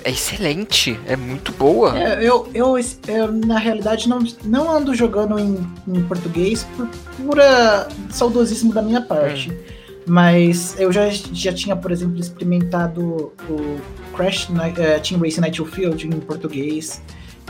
É 0.06 0.12
excelente, 0.12 1.00
é 1.08 1.16
muito 1.16 1.54
boa. 1.54 1.98
É, 1.98 2.22
eu, 2.22 2.48
eu, 2.54 2.76
eu, 3.08 3.32
na 3.32 3.58
realidade, 3.58 4.10
não, 4.10 4.20
não 4.44 4.70
ando 4.70 4.94
jogando 4.94 5.40
em, 5.40 5.66
em 5.88 6.04
português 6.04 6.68
por 6.76 6.88
pura 7.16 7.88
saudosismo 8.10 8.74
da 8.74 8.82
minha 8.82 9.00
parte. 9.02 9.58
Mas 10.06 10.80
eu 10.80 10.92
já, 10.92 11.10
já 11.10 11.54
tinha, 11.54 11.76
por 11.76 11.92
exemplo, 11.92 12.20
experimentado 12.20 13.34
o 13.50 13.80
Crash 14.16 14.50
eh, 14.78 15.00
Team 15.00 15.22
Racing 15.22 15.42
Night 15.42 15.66
Field 15.66 16.08
em 16.08 16.12
português. 16.20 17.02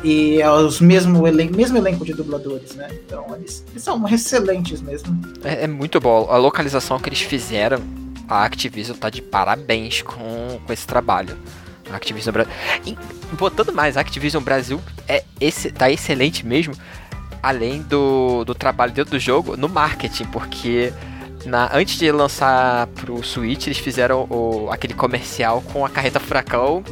E 0.04 0.42
é 0.42 0.52
os 0.52 0.82
mesmo, 0.82 1.26
elen 1.26 1.50
mesmo 1.50 1.78
elenco 1.78 2.04
de 2.04 2.14
dubladores, 2.14 2.76
né? 2.76 2.90
Então 2.92 3.26
eles, 3.36 3.64
eles 3.72 3.84
são 3.84 4.06
excelentes 4.08 4.82
mesmo. 4.82 5.20
É, 5.44 5.64
é 5.64 5.68
muito 5.68 6.00
bom. 6.00 6.28
A 6.30 6.38
localização 6.38 7.00
que 7.00 7.08
eles 7.08 7.22
fizeram, 7.22 7.82
a 8.28 8.44
Activision 8.44 8.98
tá 8.98 9.10
de 9.10 9.22
parabéns 9.22 10.02
com, 10.02 10.60
com 10.66 10.74
esse 10.74 10.86
trabalho. 10.86 11.38
A 11.90 11.96
Activision 11.96 12.34
Brasil. 12.34 12.54
Botando 13.38 13.72
mais, 13.72 13.96
a 13.96 14.02
Activision 14.02 14.44
Brasil 14.44 14.80
é 15.08 15.24
esse, 15.40 15.72
tá 15.72 15.90
excelente 15.90 16.46
mesmo. 16.46 16.74
Além 17.42 17.82
do, 17.82 18.44
do 18.46 18.54
trabalho 18.54 18.92
dentro 18.94 19.12
do 19.12 19.20
jogo, 19.20 19.56
no 19.56 19.68
marketing, 19.68 20.26
porque 20.26 20.94
na, 21.46 21.70
antes 21.74 21.98
de 21.98 22.12
lançar 22.12 22.88
pro 22.88 23.22
Switch, 23.24 23.68
eles 23.68 23.78
fizeram 23.78 24.28
o, 24.30 24.70
aquele 24.72 24.94
comercial 24.94 25.62
com 25.74 25.86
a 25.86 25.90
carreta 25.90 26.20
furacão, 26.20 26.84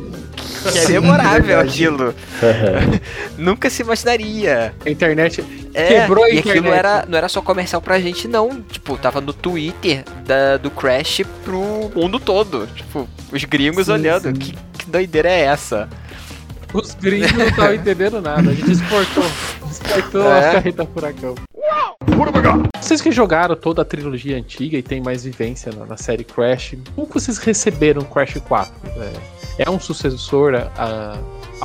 que 0.72 0.78
é 0.78 0.88
memorável 0.90 1.60
aquilo. 1.60 2.14
Nunca 3.38 3.70
se 3.70 3.82
imaginaria. 3.82 4.74
A 4.86 4.90
internet 4.90 5.44
É, 5.74 5.88
Quebrou 6.02 6.26
a 6.26 6.30
e 6.30 6.40
aquilo 6.40 6.58
internet. 6.58 6.78
era, 6.80 7.06
não 7.08 7.18
era 7.18 7.30
só 7.30 7.42
comercial 7.42 7.82
pra 7.82 8.00
gente, 8.00 8.28
não. 8.28 8.62
Tipo, 8.62 8.98
tava 8.98 9.22
no 9.22 9.34
Twitter 9.34 10.04
da, 10.26 10.58
do 10.58 10.70
Crash 10.70 11.22
pro 11.46 11.92
mundo 11.96 12.20
todo. 12.20 12.68
Tipo, 12.76 13.08
os 13.32 13.44
gringos 13.46 13.86
Sim, 13.86 13.94
olhando. 13.94 14.24
sim. 14.28 14.34
Que, 14.34 14.52
que 14.78 14.86
doideira 14.90 15.30
é 15.30 15.42
essa? 15.42 15.88
Os 16.74 16.94
gringos 16.96 17.32
não 17.34 17.48
estavam 17.48 17.74
entendendo 17.76 18.22
nada. 18.22 18.50
A 18.52 18.54
gente 18.54 18.72
exportou. 18.72 19.24
Exportou 19.72 20.24
É. 20.24 20.50
a 20.50 20.52
carreta 20.54 20.86
furacão. 20.86 21.36
Vocês 22.80 23.00
que 23.02 23.12
jogaram 23.12 23.56
toda 23.56 23.84
a 23.84 23.86
trilogia 23.86 24.38
antiga 24.38 24.78
e 24.78 24.84
tem 24.84 25.00
mais 25.02 25.24
vivência 25.24 25.72
na, 25.72 25.86
na 25.86 25.98
série 25.98 26.24
Crash, 26.24 26.76
como 26.96 27.08
que 27.08 27.14
vocês 27.14 27.38
receberam 27.38 28.02
Crash 28.02 28.38
4? 28.48 28.74
É, 29.58 29.64
é 29.64 29.70
um 29.70 29.80
sucessor 29.80 30.54
à, 30.56 30.70
à 30.78 31.18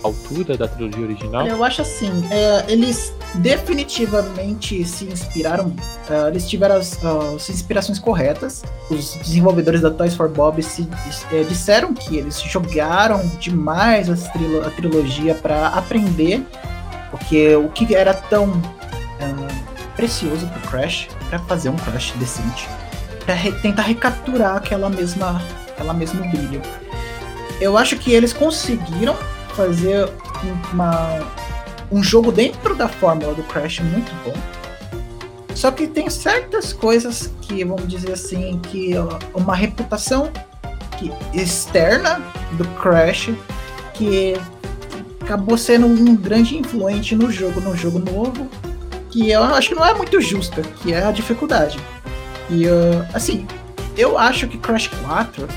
altura 0.04 0.56
da 0.56 0.68
trilogia 0.68 1.04
original? 1.04 1.46
Eu 1.46 1.64
acho 1.64 1.82
assim, 1.82 2.10
é, 2.30 2.64
eles 2.70 3.12
definitivamente 3.34 4.84
se 4.84 5.04
inspiraram, 5.06 5.74
é, 6.08 6.28
eles 6.28 6.48
tiveram 6.48 6.76
as, 6.76 6.98
as 7.04 7.48
inspirações 7.50 7.98
corretas. 7.98 8.62
Os 8.90 9.14
desenvolvedores 9.16 9.80
da 9.80 9.90
Toys 9.90 10.14
for 10.14 10.28
Bob 10.28 10.62
se, 10.62 10.88
é, 11.32 11.42
disseram 11.44 11.92
que 11.94 12.16
eles 12.18 12.40
jogaram 12.40 13.26
demais 13.40 14.08
as 14.08 14.28
trilo- 14.30 14.64
a 14.66 14.70
trilogia 14.70 15.34
para 15.34 15.68
aprender, 15.68 16.42
porque 17.16 17.56
o 17.56 17.68
que 17.70 17.94
era 17.94 18.12
tão 18.12 18.52
é, 19.18 19.94
precioso 19.96 20.46
pro 20.46 20.70
Crash 20.70 21.08
para 21.28 21.38
fazer 21.40 21.70
um 21.70 21.76
Crash 21.76 22.12
decente, 22.16 22.68
para 23.24 23.34
tentar 23.62 23.82
recapturar 23.82 24.56
aquela 24.56 24.90
mesma, 24.90 25.42
aquela 25.68 25.94
mesmo 25.94 26.20
brilho. 26.30 26.60
Eu 27.60 27.78
acho 27.78 27.96
que 27.96 28.12
eles 28.12 28.32
conseguiram 28.32 29.16
fazer 29.54 30.08
uma, 30.72 31.20
um 31.90 32.02
jogo 32.02 32.30
dentro 32.30 32.74
da 32.74 32.86
fórmula 32.86 33.34
do 33.34 33.42
Crash 33.44 33.80
muito 33.80 34.12
bom. 34.22 34.34
Só 35.54 35.70
que 35.70 35.86
tem 35.86 36.10
certas 36.10 36.74
coisas 36.74 37.30
que, 37.40 37.64
vamos 37.64 37.88
dizer 37.88 38.12
assim, 38.12 38.58
que 38.58 38.92
uma 39.34 39.56
reputação 39.56 40.30
que, 40.98 41.10
externa 41.32 42.20
do 42.52 42.64
Crash 42.78 43.30
que 43.94 44.34
acabou 45.26 45.58
sendo 45.58 45.86
um 45.86 46.14
grande 46.14 46.56
influente 46.56 47.16
no 47.16 47.32
jogo, 47.32 47.60
no 47.60 47.76
jogo 47.76 47.98
novo, 47.98 48.48
que 49.10 49.28
eu 49.28 49.42
acho 49.42 49.70
que 49.70 49.74
não 49.74 49.84
é 49.84 49.92
muito 49.92 50.20
justa, 50.20 50.62
que 50.62 50.92
é 50.92 51.04
a 51.04 51.10
dificuldade. 51.10 51.80
E 52.48 52.68
ah, 52.68 53.08
assim, 53.12 53.44
eu 53.96 54.16
acho 54.16 54.46
que 54.46 54.56
Crash 54.56 54.86
4 54.86 55.48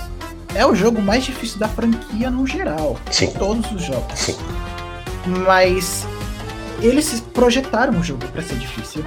é 0.55 0.65
o 0.65 0.73
jogo 0.73 0.99
mais 0.99 1.23
difícil 1.23 1.59
da 1.59 1.67
franquia 1.67 2.31
no 2.31 2.47
geral. 2.47 2.97
Sim. 3.11 3.31
Todos 3.37 3.71
os 3.71 3.83
jogos. 3.83 4.17
Sim. 4.17 4.35
Mas 5.45 6.07
eles 6.81 7.23
projetaram 7.31 7.99
o 7.99 8.03
jogo 8.03 8.25
para 8.29 8.41
ser 8.41 8.57
difícil. 8.57 9.03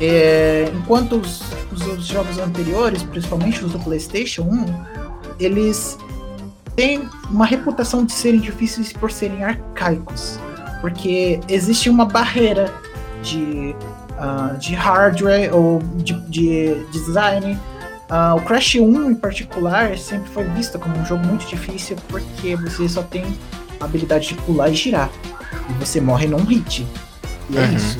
É, 0.00 0.68
enquanto 0.74 1.16
os, 1.16 1.42
os 1.70 1.86
outros 1.86 2.06
jogos 2.06 2.38
anteriores, 2.38 3.04
principalmente 3.04 3.64
os 3.64 3.70
do 3.70 3.78
PlayStation 3.78 4.42
1, 4.42 4.84
eles 5.38 5.96
têm 6.76 7.08
uma 7.30 7.46
reputação 7.46 8.04
de 8.04 8.12
serem 8.12 8.38
difíceis 8.40 8.92
por 8.92 9.10
serem 9.10 9.42
arcaicos. 9.42 10.38
Porque 10.80 11.40
existe 11.48 11.88
uma 11.88 12.04
barreira 12.04 12.72
de, 13.22 13.74
ah, 14.18 14.54
de 14.58 14.74
hardware 14.74 15.52
ou 15.54 15.80
de, 15.96 16.12
de 16.28 16.84
design. 16.92 17.58
Ah, 18.08 18.34
o 18.36 18.40
Crash 18.42 18.76
1 18.76 19.10
em 19.10 19.14
particular 19.14 19.96
sempre 19.98 20.28
foi 20.30 20.44
visto 20.50 20.78
como 20.78 20.96
um 20.96 21.04
jogo 21.04 21.26
muito 21.26 21.46
difícil 21.46 21.96
porque 22.08 22.54
você 22.56 22.88
só 22.88 23.02
tem 23.02 23.24
a 23.80 23.84
habilidade 23.84 24.28
de 24.28 24.34
pular 24.34 24.68
e 24.68 24.74
girar. 24.74 25.10
E 25.68 25.72
você 25.84 26.00
morre 26.00 26.26
num 26.26 26.44
hit. 26.44 26.86
E 27.50 27.56
é 27.56 27.60
Uhum. 27.62 27.74
isso. 27.74 27.98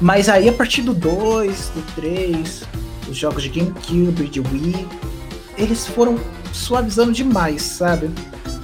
Mas 0.00 0.28
aí 0.28 0.48
a 0.48 0.52
partir 0.52 0.82
do 0.82 0.92
2, 0.92 1.70
do 1.74 1.82
3, 1.94 2.64
os 3.08 3.16
jogos 3.16 3.44
de 3.44 3.48
GameCube, 3.48 4.26
de 4.28 4.40
Wii, 4.40 4.86
eles 5.56 5.86
foram 5.86 6.18
suavizando 6.56 7.12
demais, 7.12 7.62
sabe? 7.62 8.10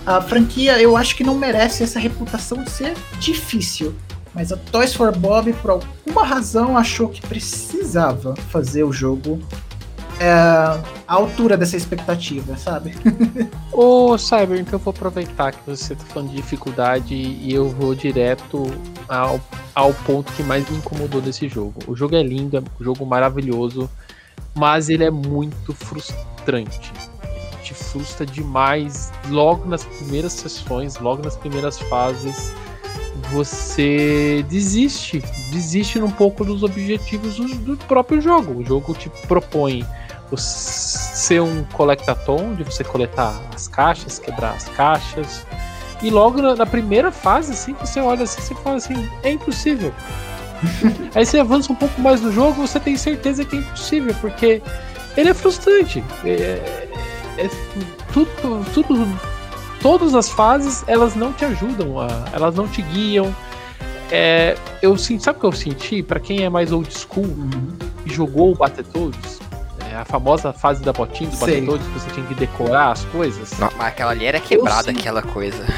A 0.05 0.21
franquia 0.21 0.81
eu 0.81 0.97
acho 0.97 1.17
que 1.17 1.23
não 1.23 1.35
merece 1.37 1.83
essa 1.83 2.01
reputação 2.01 2.63
de 2.65 2.71
ser 2.71 2.95
difícil. 3.21 3.95
Mas 4.35 4.51
a 4.51 4.57
Toys 4.57 4.95
for 4.95 5.15
Bob, 5.17 5.53
por 5.55 5.71
alguma 5.71 6.25
razão, 6.25 6.77
achou 6.77 7.09
que 7.09 7.21
precisava 7.21 8.35
fazer 8.51 8.83
o 8.83 8.91
jogo 8.93 9.39
é, 10.19 10.31
à 10.31 10.83
altura 11.07 11.57
dessa 11.57 11.77
expectativa, 11.77 12.57
sabe? 12.57 12.95
Ô, 13.71 14.17
Cyber, 14.17 14.59
então 14.59 14.75
eu 14.75 14.79
vou 14.79 14.91
aproveitar 14.91 15.53
que 15.53 15.59
você 15.67 15.95
tá 15.95 16.05
falando 16.07 16.31
de 16.31 16.37
dificuldade 16.37 17.15
e 17.15 17.53
eu 17.53 17.69
vou 17.69 17.95
direto 17.95 18.65
ao, 19.09 19.41
ao 19.75 19.93
ponto 19.93 20.33
que 20.33 20.43
mais 20.43 20.69
me 20.71 20.79
incomodou 20.79 21.21
desse 21.21 21.49
jogo. 21.49 21.75
O 21.87 21.95
jogo 21.95 22.17
é 22.17 22.23
lindo, 22.23 22.57
é 22.57 22.61
um 22.61 22.85
jogo 22.85 23.05
maravilhoso. 23.05 23.91
mas 24.55 24.89
ele 24.89 25.05
é 25.05 25.11
muito 25.11 25.75
frustrante. 25.75 26.93
Te 27.63 27.75
frustra 27.75 28.27
demais 28.27 29.13
logo 29.29 29.69
nas 29.69 29.85
primeiras 29.85 30.33
sessões, 30.33 30.99
logo 30.99 31.23
nas 31.23 31.37
primeiras 31.37 31.79
fases. 31.79 32.53
Você 33.31 34.45
desiste, 34.49 35.23
desiste 35.51 35.99
um 35.99 36.11
pouco 36.11 36.45
dos 36.45 36.63
objetivos 36.63 37.37
do, 37.37 37.77
do 37.77 37.77
próprio 37.87 38.21
jogo. 38.21 38.61
O 38.61 38.65
jogo 38.65 38.95
te 38.95 39.09
propõe 39.27 39.87
ser 40.37 41.41
um 41.41 41.65
collectathon, 41.73 42.55
de 42.55 42.65
você 42.65 42.83
coletar 42.83 43.41
as 43.55 43.69
caixas, 43.69 44.19
quebrar 44.19 44.55
as 44.55 44.69
caixas. 44.69 45.45
E 46.03 46.11
logo 46.11 46.41
na, 46.41 46.57
na 46.57 46.67
primeira 46.67 47.13
fase, 47.13 47.53
assim, 47.53 47.75
você 47.75 48.01
olha 48.01 48.25
assim, 48.25 48.41
você 48.41 48.55
fala 48.57 48.77
assim, 48.77 49.09
é 49.23 49.33
impossível. 49.33 49.93
Aí 51.15 51.25
você 51.25 51.39
avança 51.39 51.73
um 51.73 51.77
pouco 51.77 52.01
mais 52.01 52.21
no 52.21 52.33
jogo, 52.33 52.67
você 52.67 52.81
tem 52.81 52.97
certeza 52.97 53.45
que 53.45 53.57
é 53.57 53.59
impossível, 53.61 54.15
porque 54.21 54.63
ele 55.17 55.31
é 55.31 55.35
frustrante. 55.35 56.03
É, 56.25 56.89
é, 57.39 57.49
tudo, 58.13 58.31
tudo, 58.73 59.21
todas 59.81 60.15
as 60.15 60.29
fases 60.29 60.85
elas 60.87 61.15
não 61.15 61.33
te 61.33 61.45
ajudam, 61.45 62.01
a, 62.01 62.09
elas 62.33 62.55
não 62.55 62.69
te 62.69 62.83
guiam. 62.83 63.35
É, 64.11 64.57
eu 64.83 64.97
sabe 64.99 65.39
o 65.39 65.41
que 65.41 65.47
eu 65.47 65.53
senti? 65.53 66.03
Para 66.03 66.21
quem 66.21 66.45
é 66.45 66.49
mais 66.49 66.71
old 66.71 66.93
school 66.93 67.25
uhum. 67.25 67.73
e 68.05 68.13
jogou 68.13 68.53
o 68.53 68.55
Battletoads, 68.55 69.41
é 69.91 69.97
a 69.97 70.05
famosa 70.05 70.53
fase 70.53 70.83
da 70.83 70.93
botinha 70.93 71.31
do 71.31 71.37
Battletoads, 71.37 71.87
que 71.87 71.93
você 71.99 72.11
tinha 72.11 72.27
que 72.27 72.35
decorar 72.35 72.93
as 72.93 73.05
coisas. 73.07 73.59
Não, 73.59 73.71
mas 73.77 73.89
aquela 73.89 74.11
ali 74.11 74.27
era 74.27 74.39
quebrada, 74.39 74.91
aquela 74.91 75.23
coisa. 75.23 75.65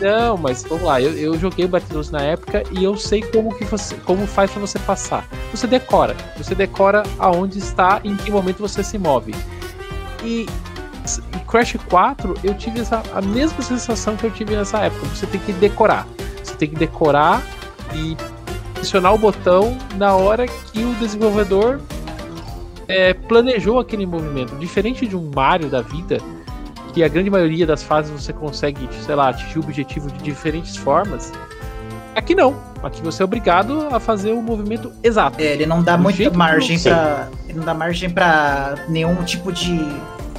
Não, 0.00 0.36
mas 0.36 0.62
vamos 0.62 0.84
lá, 0.84 1.00
eu, 1.00 1.12
eu 1.12 1.38
joguei 1.38 1.64
o 1.64 1.68
Battletoads 1.68 2.10
na 2.10 2.20
época 2.20 2.62
e 2.70 2.84
eu 2.84 2.96
sei 2.98 3.22
como 3.22 3.54
que 3.54 3.64
você, 3.64 3.94
como 4.04 4.26
faz 4.26 4.50
para 4.50 4.60
você 4.60 4.78
passar. 4.78 5.26
Você 5.50 5.66
decora, 5.66 6.14
você 6.36 6.54
decora 6.54 7.02
aonde 7.18 7.58
está, 7.58 8.00
em 8.04 8.14
que 8.14 8.30
momento 8.30 8.58
você 8.58 8.84
se 8.84 8.98
move. 8.98 9.34
E, 10.24 10.46
e 11.34 11.38
Crash 11.46 11.76
4, 11.88 12.34
eu 12.42 12.54
tive 12.54 12.80
essa, 12.80 13.02
a 13.14 13.22
mesma 13.22 13.62
sensação 13.62 14.16
que 14.16 14.24
eu 14.24 14.30
tive 14.30 14.56
nessa 14.56 14.78
época. 14.80 15.06
Você 15.06 15.26
tem 15.26 15.40
que 15.40 15.52
decorar, 15.52 16.06
você 16.42 16.54
tem 16.54 16.68
que 16.68 16.76
decorar 16.76 17.42
e 17.94 18.16
pressionar 18.74 19.14
o 19.14 19.18
botão 19.18 19.76
na 19.96 20.14
hora 20.14 20.46
que 20.46 20.84
o 20.84 20.94
desenvolvedor 20.94 21.80
é, 22.88 23.14
planejou 23.14 23.78
aquele 23.78 24.06
movimento. 24.06 24.54
Diferente 24.56 25.06
de 25.06 25.16
um 25.16 25.30
Mario 25.34 25.68
da 25.68 25.80
vida, 25.80 26.18
que 26.92 27.02
a 27.02 27.08
grande 27.08 27.30
maioria 27.30 27.66
das 27.66 27.82
fases 27.82 28.10
você 28.10 28.32
consegue, 28.32 28.88
sei 29.04 29.14
lá, 29.14 29.30
atingir 29.30 29.58
o 29.58 29.62
objetivo 29.62 30.10
de 30.10 30.18
diferentes 30.22 30.76
formas. 30.76 31.32
Aqui 32.16 32.34
não. 32.34 32.56
Aqui 32.82 33.02
você 33.02 33.20
é 33.20 33.24
obrigado 33.24 33.88
a 33.92 34.00
fazer 34.00 34.32
o 34.32 34.40
movimento 34.40 34.90
exato. 35.02 35.38
É, 35.38 35.52
ele 35.52 35.66
não 35.66 35.82
dá 35.82 35.98
muita 35.98 36.30
margem 36.30 36.78
para, 36.80 37.28
ele 37.46 37.58
não 37.58 37.64
dá 37.64 37.74
margem 37.74 38.08
para 38.08 38.76
nenhum 38.88 39.22
tipo 39.22 39.52
de 39.52 39.78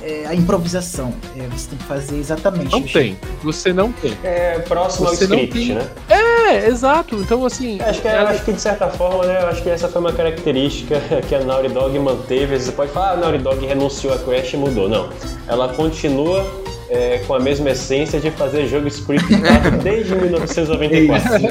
é, 0.01 0.25
a 0.25 0.33
improvisação. 0.33 1.13
É, 1.37 1.45
você 1.47 1.69
tem 1.69 1.77
que 1.77 1.83
fazer 1.83 2.17
exatamente. 2.17 2.71
Não 2.71 2.81
tem. 2.81 3.19
Você 3.43 3.71
não 3.71 3.91
tem. 3.91 4.17
É 4.23 4.57
próximo 4.59 5.07
você 5.07 5.25
ao 5.25 5.29
script, 5.29 5.73
né? 5.73 5.87
É, 6.09 6.67
exato. 6.67 7.17
Então, 7.17 7.45
assim. 7.45 7.79
Acho 7.79 8.01
que, 8.01 8.07
é, 8.07 8.15
ela... 8.15 8.31
acho 8.31 8.43
que 8.43 8.53
de 8.53 8.61
certa 8.61 8.87
forma, 8.87 9.25
né? 9.25 9.37
Acho 9.39 9.61
que 9.61 9.69
essa 9.69 9.87
foi 9.87 10.01
uma 10.01 10.13
característica 10.13 10.99
que 11.29 11.35
a 11.35 11.41
Naughty 11.41 11.69
Dog 11.69 11.99
manteve. 11.99 12.59
Você 12.59 12.71
pode 12.71 12.91
falar, 12.91 13.09
ah, 13.09 13.13
a 13.13 13.17
Naughty 13.17 13.39
Dog 13.39 13.63
renunciou 13.63 14.15
a 14.15 14.17
Crash 14.17 14.53
e 14.53 14.57
mudou. 14.57 14.89
Não. 14.89 15.09
Ela 15.47 15.69
continua 15.73 16.43
é, 16.89 17.19
com 17.27 17.33
a 17.33 17.39
mesma 17.39 17.71
essência 17.71 18.19
de 18.19 18.31
fazer 18.31 18.67
jogo 18.67 18.87
scriptado 18.87 19.77
desde 19.83 20.15
1994. 20.15 21.41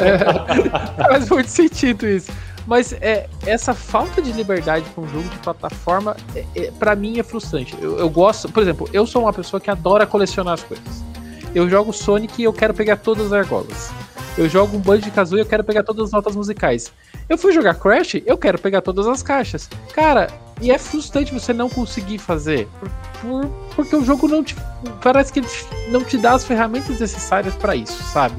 Faz 1.08 1.28
muito 1.28 1.48
sentido 1.48 2.08
isso. 2.08 2.30
Mas 2.66 2.92
é, 2.94 3.28
essa 3.46 3.72
falta 3.72 4.20
de 4.20 4.32
liberdade 4.32 4.84
com 4.94 5.02
um 5.02 5.08
jogo 5.08 5.28
de 5.28 5.38
plataforma, 5.38 6.16
é, 6.34 6.44
é, 6.56 6.70
para 6.72 6.96
mim, 6.96 7.18
é 7.18 7.22
frustrante. 7.22 7.76
Eu, 7.80 7.98
eu, 7.98 8.10
gosto, 8.10 8.50
por 8.50 8.62
exemplo, 8.62 8.88
eu 8.92 9.06
sou 9.06 9.22
uma 9.22 9.32
pessoa 9.32 9.60
que 9.60 9.70
adora 9.70 10.04
colecionar 10.04 10.54
as 10.54 10.64
coisas. 10.64 11.04
Eu 11.54 11.70
jogo 11.70 11.92
Sonic 11.92 12.42
e 12.42 12.44
eu 12.44 12.52
quero 12.52 12.74
pegar 12.74 12.96
todas 12.96 13.26
as 13.26 13.32
argolas. 13.32 13.90
Eu 14.36 14.48
jogo 14.48 14.76
um 14.76 14.80
Banjo 14.80 15.10
Kazooie 15.10 15.40
e 15.40 15.44
eu 15.44 15.46
quero 15.46 15.64
pegar 15.64 15.82
todas 15.82 16.06
as 16.06 16.10
notas 16.12 16.36
musicais. 16.36 16.92
Eu 17.28 17.38
fui 17.38 17.52
jogar 17.52 17.74
Crash, 17.74 18.16
eu 18.26 18.36
quero 18.36 18.58
pegar 18.58 18.82
todas 18.82 19.06
as 19.06 19.22
caixas. 19.22 19.68
Cara, 19.94 20.28
e 20.60 20.70
é 20.70 20.78
frustrante 20.78 21.32
você 21.32 21.52
não 21.52 21.68
conseguir 21.68 22.18
fazer. 22.18 22.68
Por, 22.78 22.90
por, 23.20 23.46
porque 23.74 23.96
o 23.96 24.04
jogo 24.04 24.28
não 24.28 24.44
te. 24.44 24.54
Parece 25.02 25.32
que 25.32 25.42
não 25.88 26.04
te 26.04 26.18
dá 26.18 26.32
as 26.34 26.44
ferramentas 26.44 27.00
necessárias 27.00 27.54
para 27.54 27.74
isso, 27.74 28.02
sabe? 28.02 28.36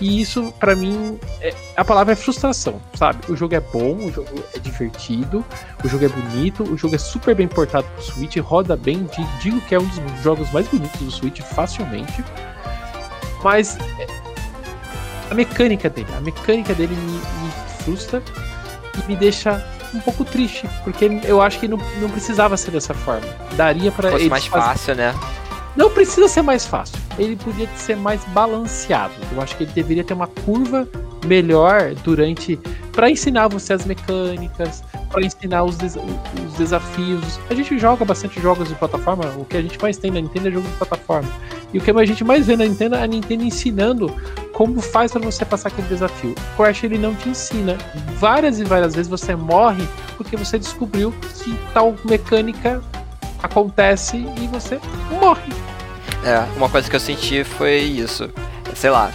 E 0.00 0.20
isso, 0.20 0.52
para 0.58 0.74
mim, 0.74 1.18
é, 1.42 1.54
a 1.76 1.84
palavra 1.84 2.14
é 2.14 2.16
frustração, 2.16 2.80
sabe? 2.94 3.30
O 3.30 3.36
jogo 3.36 3.54
é 3.54 3.60
bom, 3.60 3.96
o 3.96 4.10
jogo 4.10 4.42
é 4.54 4.58
divertido, 4.58 5.44
o 5.84 5.88
jogo 5.88 6.06
é 6.06 6.08
bonito, 6.08 6.62
o 6.62 6.76
jogo 6.76 6.94
é 6.94 6.98
super 6.98 7.34
bem 7.34 7.46
portado 7.46 7.86
pro 7.94 8.02
Switch, 8.02 8.36
roda 8.38 8.76
bem, 8.76 9.06
digo 9.42 9.60
que 9.60 9.74
é 9.74 9.78
um 9.78 9.86
dos 9.86 10.22
jogos 10.22 10.50
mais 10.52 10.66
bonitos 10.68 11.00
do 11.00 11.10
Switch 11.10 11.40
facilmente. 11.42 12.24
Mas 13.44 13.76
é, 13.98 14.06
a 15.30 15.34
mecânica 15.34 15.88
dele, 15.88 16.08
a 16.16 16.20
mecânica 16.20 16.74
dele 16.74 16.94
me, 16.94 17.12
me 17.12 17.52
frustra 17.84 18.22
e 18.98 19.08
me 19.08 19.16
deixa 19.16 19.64
um 19.94 20.00
pouco 20.00 20.24
triste, 20.24 20.68
porque 20.84 21.20
eu 21.24 21.40
acho 21.40 21.58
que 21.58 21.68
não, 21.68 21.78
não 22.00 22.10
precisava 22.10 22.56
ser 22.56 22.70
dessa 22.70 22.94
forma. 22.94 23.26
Daria 23.56 23.90
para 23.90 24.12
ele 24.12 24.28
mais 24.28 24.46
fácil, 24.46 24.94
né? 24.94 25.14
Não 25.76 25.90
precisa 25.90 26.28
ser 26.28 26.42
mais 26.42 26.66
fácil. 26.66 26.98
Ele 27.18 27.36
podia 27.36 27.68
ser 27.76 27.96
mais 27.96 28.22
balanceado. 28.26 29.14
Eu 29.32 29.40
acho 29.40 29.56
que 29.56 29.64
ele 29.64 29.72
deveria 29.72 30.02
ter 30.02 30.14
uma 30.14 30.26
curva 30.26 30.88
melhor 31.24 31.94
durante 32.02 32.58
para 32.92 33.10
ensinar 33.10 33.48
você 33.48 33.72
as 33.72 33.84
mecânicas, 33.84 34.82
para 35.10 35.24
ensinar 35.24 35.64
os, 35.64 35.76
des 35.76 35.96
os, 35.96 36.54
desafios. 36.56 37.38
A 37.50 37.54
gente 37.54 37.78
joga 37.78 38.04
bastante 38.04 38.40
jogos 38.40 38.68
de 38.68 38.74
plataforma. 38.74 39.24
O 39.36 39.44
que 39.44 39.56
a 39.56 39.62
gente 39.62 39.80
mais 39.80 39.96
tem 39.96 40.10
na 40.10 40.20
Nintendo 40.20 40.48
é 40.48 40.50
jogo 40.50 40.66
de 40.66 40.74
plataforma. 40.74 41.28
E 41.72 41.78
o 41.78 41.80
que 41.80 41.90
a 41.90 42.04
gente 42.04 42.24
mais 42.24 42.46
vê 42.46 42.56
na 42.56 42.64
Nintendo 42.64 42.96
é 42.96 43.02
a 43.02 43.06
Nintendo 43.06 43.44
ensinando 43.44 44.14
como 44.52 44.80
faz 44.80 45.12
para 45.12 45.20
você 45.20 45.44
passar 45.44 45.68
aquele 45.68 45.88
desafio. 45.88 46.34
O 46.54 46.62
Crash 46.62 46.84
ele 46.84 46.98
não 46.98 47.14
te 47.14 47.28
ensina. 47.28 47.76
Várias 48.18 48.58
e 48.58 48.64
várias 48.64 48.94
vezes 48.94 49.08
você 49.08 49.34
morre 49.34 49.86
porque 50.16 50.36
você 50.36 50.58
descobriu 50.58 51.12
que 51.42 51.56
tal 51.72 51.94
mecânica 52.04 52.82
acontece 53.42 54.16
e 54.16 54.46
você 54.48 54.78
morre. 55.10 55.52
É, 56.24 56.44
uma 56.56 56.68
coisa 56.68 56.88
que 56.88 56.94
eu 56.94 57.00
senti 57.00 57.42
foi 57.44 57.78
isso. 57.78 58.28
Sei 58.74 58.90
lá, 58.90 59.10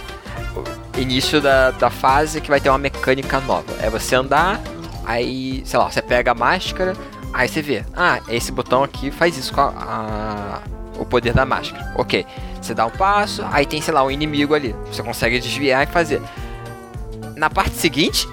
início 0.98 1.40
da, 1.40 1.70
da 1.70 1.90
fase 1.90 2.40
que 2.40 2.48
vai 2.48 2.60
ter 2.60 2.68
uma 2.68 2.78
mecânica 2.78 3.40
nova. 3.40 3.72
É 3.80 3.90
você 3.90 4.14
andar, 4.14 4.60
aí, 5.06 5.62
sei 5.64 5.78
lá, 5.78 5.90
você 5.90 6.02
pega 6.02 6.32
a 6.32 6.34
máscara, 6.34 6.94
aí 7.32 7.48
você 7.48 7.62
vê, 7.62 7.84
ah, 7.94 8.20
esse 8.28 8.50
botão 8.50 8.82
aqui 8.82 9.10
faz 9.10 9.38
isso 9.38 9.52
com 9.52 9.60
a, 9.60 9.72
a, 9.76 10.60
o 11.00 11.06
poder 11.06 11.32
da 11.32 11.46
máscara. 11.46 11.92
Ok. 11.94 12.26
Você 12.60 12.74
dá 12.74 12.84
um 12.84 12.90
passo, 12.90 13.44
aí 13.52 13.64
tem, 13.64 13.80
sei 13.80 13.94
lá, 13.94 14.02
um 14.02 14.10
inimigo 14.10 14.54
ali. 14.54 14.74
Você 14.90 15.02
consegue 15.02 15.38
desviar 15.38 15.86
e 15.88 15.92
fazer. 15.92 16.20
Na 17.36 17.48
parte 17.48 17.76
seguinte, 17.76 18.28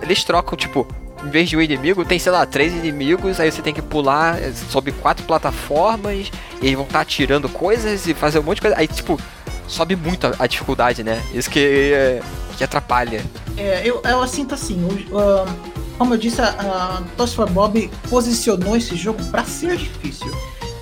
eles 0.00 0.24
trocam, 0.24 0.56
tipo, 0.56 0.86
em 1.22 1.28
vez 1.28 1.48
de 1.48 1.56
um 1.56 1.60
inimigo, 1.60 2.04
tem, 2.04 2.18
sei 2.18 2.32
lá, 2.32 2.46
três 2.46 2.72
inimigos, 2.72 3.38
aí 3.38 3.50
você 3.50 3.60
tem 3.60 3.74
que 3.74 3.82
pular 3.82 4.38
sobe 4.70 4.92
quatro 4.92 5.26
plataformas, 5.26 6.30
e 6.62 6.66
eles 6.66 6.74
vão 6.74 6.84
estar 6.84 6.98
tá 6.98 7.02
atirando 7.02 7.48
coisas 7.48 8.06
e 8.06 8.14
fazer 8.14 8.38
um 8.38 8.42
monte 8.42 8.56
de 8.56 8.62
coisa. 8.62 8.76
Aí, 8.78 8.88
tipo, 8.88 9.20
sobe 9.68 9.96
muito 9.96 10.26
a, 10.26 10.34
a 10.38 10.46
dificuldade, 10.46 11.02
né? 11.02 11.22
Isso 11.34 11.50
que, 11.50 11.92
é, 11.92 12.22
que 12.56 12.64
atrapalha. 12.64 13.22
É, 13.56 13.82
eu, 13.84 14.00
eu 14.02 14.26
sinto 14.26 14.54
assim, 14.54 14.82
uh, 14.84 15.75
como 15.96 16.14
eu 16.14 16.18
disse, 16.18 16.40
a, 16.40 16.48
a 16.48 17.46
Bob 17.46 17.90
posicionou 18.08 18.76
esse 18.76 18.96
jogo 18.96 19.22
para 19.26 19.44
ser 19.44 19.76
difícil. 19.76 20.30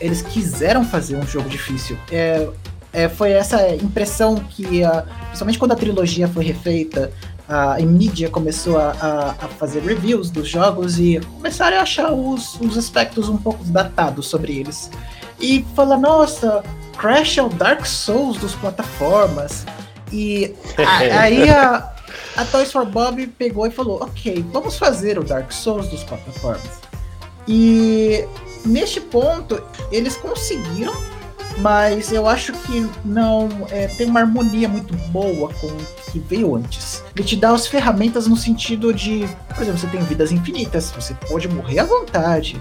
Eles 0.00 0.22
quiseram 0.22 0.84
fazer 0.84 1.16
um 1.16 1.26
jogo 1.26 1.48
difícil. 1.48 1.96
É, 2.10 2.48
é, 2.92 3.08
foi 3.08 3.32
essa 3.32 3.74
impressão 3.74 4.36
que, 4.36 4.82
principalmente 5.26 5.58
quando 5.58 5.72
a 5.72 5.76
trilogia 5.76 6.28
foi 6.28 6.44
refeita, 6.44 7.12
a 7.48 7.78
mídia 7.80 8.30
começou 8.30 8.78
a, 8.78 8.90
a, 8.92 9.30
a, 9.44 9.48
fazer 9.48 9.82
reviews 9.82 10.30
dos 10.30 10.48
jogos 10.48 10.98
e 10.98 11.20
começaram 11.36 11.76
a 11.76 11.82
achar 11.82 12.12
os, 12.12 12.58
os 12.60 12.78
aspectos 12.78 13.28
um 13.28 13.36
pouco 13.36 13.62
datados 13.64 14.26
sobre 14.26 14.58
eles. 14.58 14.90
E 15.40 15.64
falar, 15.74 15.98
nossa, 15.98 16.62
Crash 16.96 17.38
é 17.38 17.42
o 17.42 17.48
Dark 17.48 17.84
Souls 17.84 18.38
dos 18.38 18.54
plataformas. 18.54 19.66
E 20.12 20.54
a, 20.78 21.20
aí 21.20 21.50
a, 21.50 21.92
a 22.36 22.44
Toys 22.44 22.72
for 22.72 22.84
Bob 22.84 23.26
pegou 23.26 23.66
e 23.66 23.70
falou, 23.70 24.02
ok, 24.02 24.44
vamos 24.52 24.76
fazer 24.76 25.18
o 25.18 25.24
Dark 25.24 25.52
Souls 25.52 25.88
dos 25.88 26.02
plataformas. 26.04 26.80
E 27.46 28.24
neste 28.64 29.00
ponto, 29.00 29.62
eles 29.90 30.16
conseguiram 30.16 30.94
mas 31.58 32.12
eu 32.12 32.26
acho 32.26 32.52
que 32.52 32.88
não 33.04 33.48
é, 33.70 33.86
tem 33.86 34.08
uma 34.08 34.20
harmonia 34.20 34.68
muito 34.68 34.94
boa 35.10 35.52
com 35.54 35.66
o 35.66 36.10
que 36.10 36.18
veio 36.18 36.56
antes. 36.56 37.02
Ele 37.14 37.24
te 37.24 37.36
dá 37.36 37.50
as 37.50 37.66
ferramentas 37.66 38.26
no 38.26 38.36
sentido 38.36 38.92
de, 38.92 39.28
por 39.54 39.62
exemplo, 39.62 39.78
você 39.78 39.86
tem 39.86 40.02
vidas 40.02 40.32
infinitas, 40.32 40.90
você 40.90 41.14
pode 41.28 41.48
morrer 41.48 41.80
à 41.80 41.84
vontade. 41.84 42.60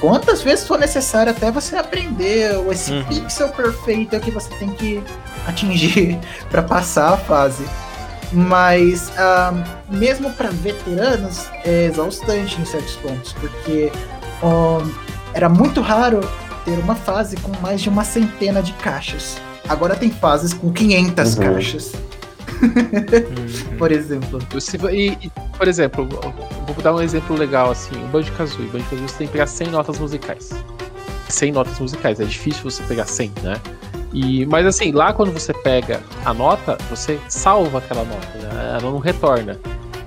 Quantas 0.00 0.42
vezes 0.42 0.66
for 0.66 0.78
necessário 0.78 1.30
até 1.30 1.50
você 1.50 1.76
aprender 1.76 2.52
esse 2.70 2.92
uhum. 2.92 3.04
pixel 3.04 3.48
perfeito 3.50 4.18
que 4.20 4.30
você 4.30 4.50
tem 4.56 4.70
que 4.70 5.02
atingir 5.46 6.18
para 6.50 6.62
passar 6.62 7.14
a 7.14 7.16
fase. 7.16 7.64
Mas 8.32 9.08
uh, 9.10 9.54
mesmo 9.94 10.30
para 10.32 10.50
veteranos 10.50 11.46
é 11.64 11.86
exaustante 11.86 12.60
em 12.60 12.64
certos 12.64 12.96
pontos, 12.96 13.32
porque 13.34 13.90
um, 14.42 14.92
era 15.32 15.48
muito 15.48 15.80
raro 15.80 16.20
ter 16.64 16.76
uma 16.78 16.94
fase 16.96 17.36
com 17.36 17.52
mais 17.60 17.80
de 17.80 17.88
uma 17.88 18.02
centena 18.04 18.62
de 18.62 18.72
caixas. 18.74 19.36
Agora 19.68 19.94
tem 19.96 20.10
fases 20.10 20.52
com 20.52 20.72
500 20.72 21.36
Uhum. 21.36 21.42
caixas, 21.44 21.92
por 23.78 23.92
exemplo. 23.92 24.40
Se- 24.60 24.76
e, 24.92 25.08
e, 25.26 25.32
por 25.56 25.68
exemplo, 25.68 26.08
vou 26.08 26.82
dar 26.82 26.94
um 26.94 27.00
exemplo 27.00 27.36
legal 27.36 27.70
assim: 27.70 27.94
o 27.96 28.06
Banjo 28.08 28.32
Kazooie. 28.32 28.68
Banjo 28.68 28.84
Kazooie 28.84 29.08
você 29.08 29.18
tem 29.18 29.26
que 29.26 29.32
pegar 29.32 29.46
100 29.46 29.68
notas 29.68 29.98
musicais. 29.98 30.50
100 31.28 31.52
notas 31.52 31.78
musicais, 31.80 32.20
é 32.20 32.24
difícil 32.24 32.62
você 32.62 32.82
pegar 32.84 33.06
100, 33.06 33.32
né? 33.42 33.60
E, 34.12 34.46
mas 34.46 34.66
assim, 34.66 34.92
lá 34.92 35.12
quando 35.12 35.32
você 35.32 35.52
pega 35.52 36.00
a 36.24 36.32
nota, 36.32 36.78
você 36.88 37.18
salva 37.28 37.78
aquela 37.78 38.04
nota, 38.04 38.38
né? 38.38 38.78
ela 38.80 38.90
não 38.90 38.98
retorna. 38.98 39.58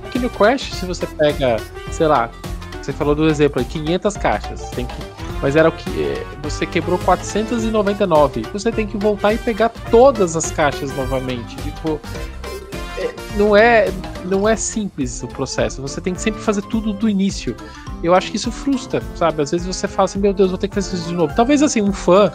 Aqui 0.06 0.20
no 0.20 0.30
Crash, 0.30 0.74
se 0.74 0.86
você 0.86 1.06
pega, 1.06 1.58
sei 1.92 2.08
lá, 2.08 2.30
você 2.82 2.94
falou 2.94 3.14
do 3.14 3.28
exemplo 3.28 3.60
aí, 3.60 3.66
500 3.66 4.18
caixas, 4.18 4.70
tem 4.72 4.86
que, 4.86 4.96
mas 5.42 5.56
era 5.56 5.70
o 5.70 5.72
que 5.72 5.90
eh, 6.02 6.26
você 6.42 6.66
quebrou 6.66 6.98
499, 7.00 8.42
você 8.52 8.72
tem 8.72 8.88
que 8.88 8.98
voltar 8.98 9.34
e 9.34 9.38
pegar 9.38 9.70
todas 9.92 10.36
as 10.36 10.50
caixas 10.50 10.96
novamente, 10.96 11.56
tipo, 11.58 12.00
é, 12.14 12.39
não 13.38 13.56
é 13.56 13.92
não 14.26 14.48
é 14.48 14.56
simples 14.56 15.24
o 15.24 15.28
processo, 15.28 15.82
você 15.82 16.02
tem 16.02 16.14
que 16.14 16.22
sempre 16.22 16.42
fazer 16.42 16.62
tudo 16.64 16.92
do 16.94 17.08
início. 17.10 17.56
Eu 18.04 18.14
acho 18.14 18.30
que 18.32 18.38
isso 18.38 18.52
frustra, 18.52 19.02
sabe? 19.16 19.42
Às 19.42 19.52
vezes 19.52 19.66
você 19.68 19.88
fala 19.88 20.06
assim, 20.06 20.20
meu 20.20 20.34
Deus, 20.34 20.50
vou 20.50 20.58
ter 20.58 20.68
que 20.68 20.76
fazer 20.76 20.96
isso 20.96 21.08
de 21.08 21.14
novo. 21.14 21.34
Talvez 21.36 21.62
assim, 21.64 21.82
um 21.82 21.92
fã 21.94 22.32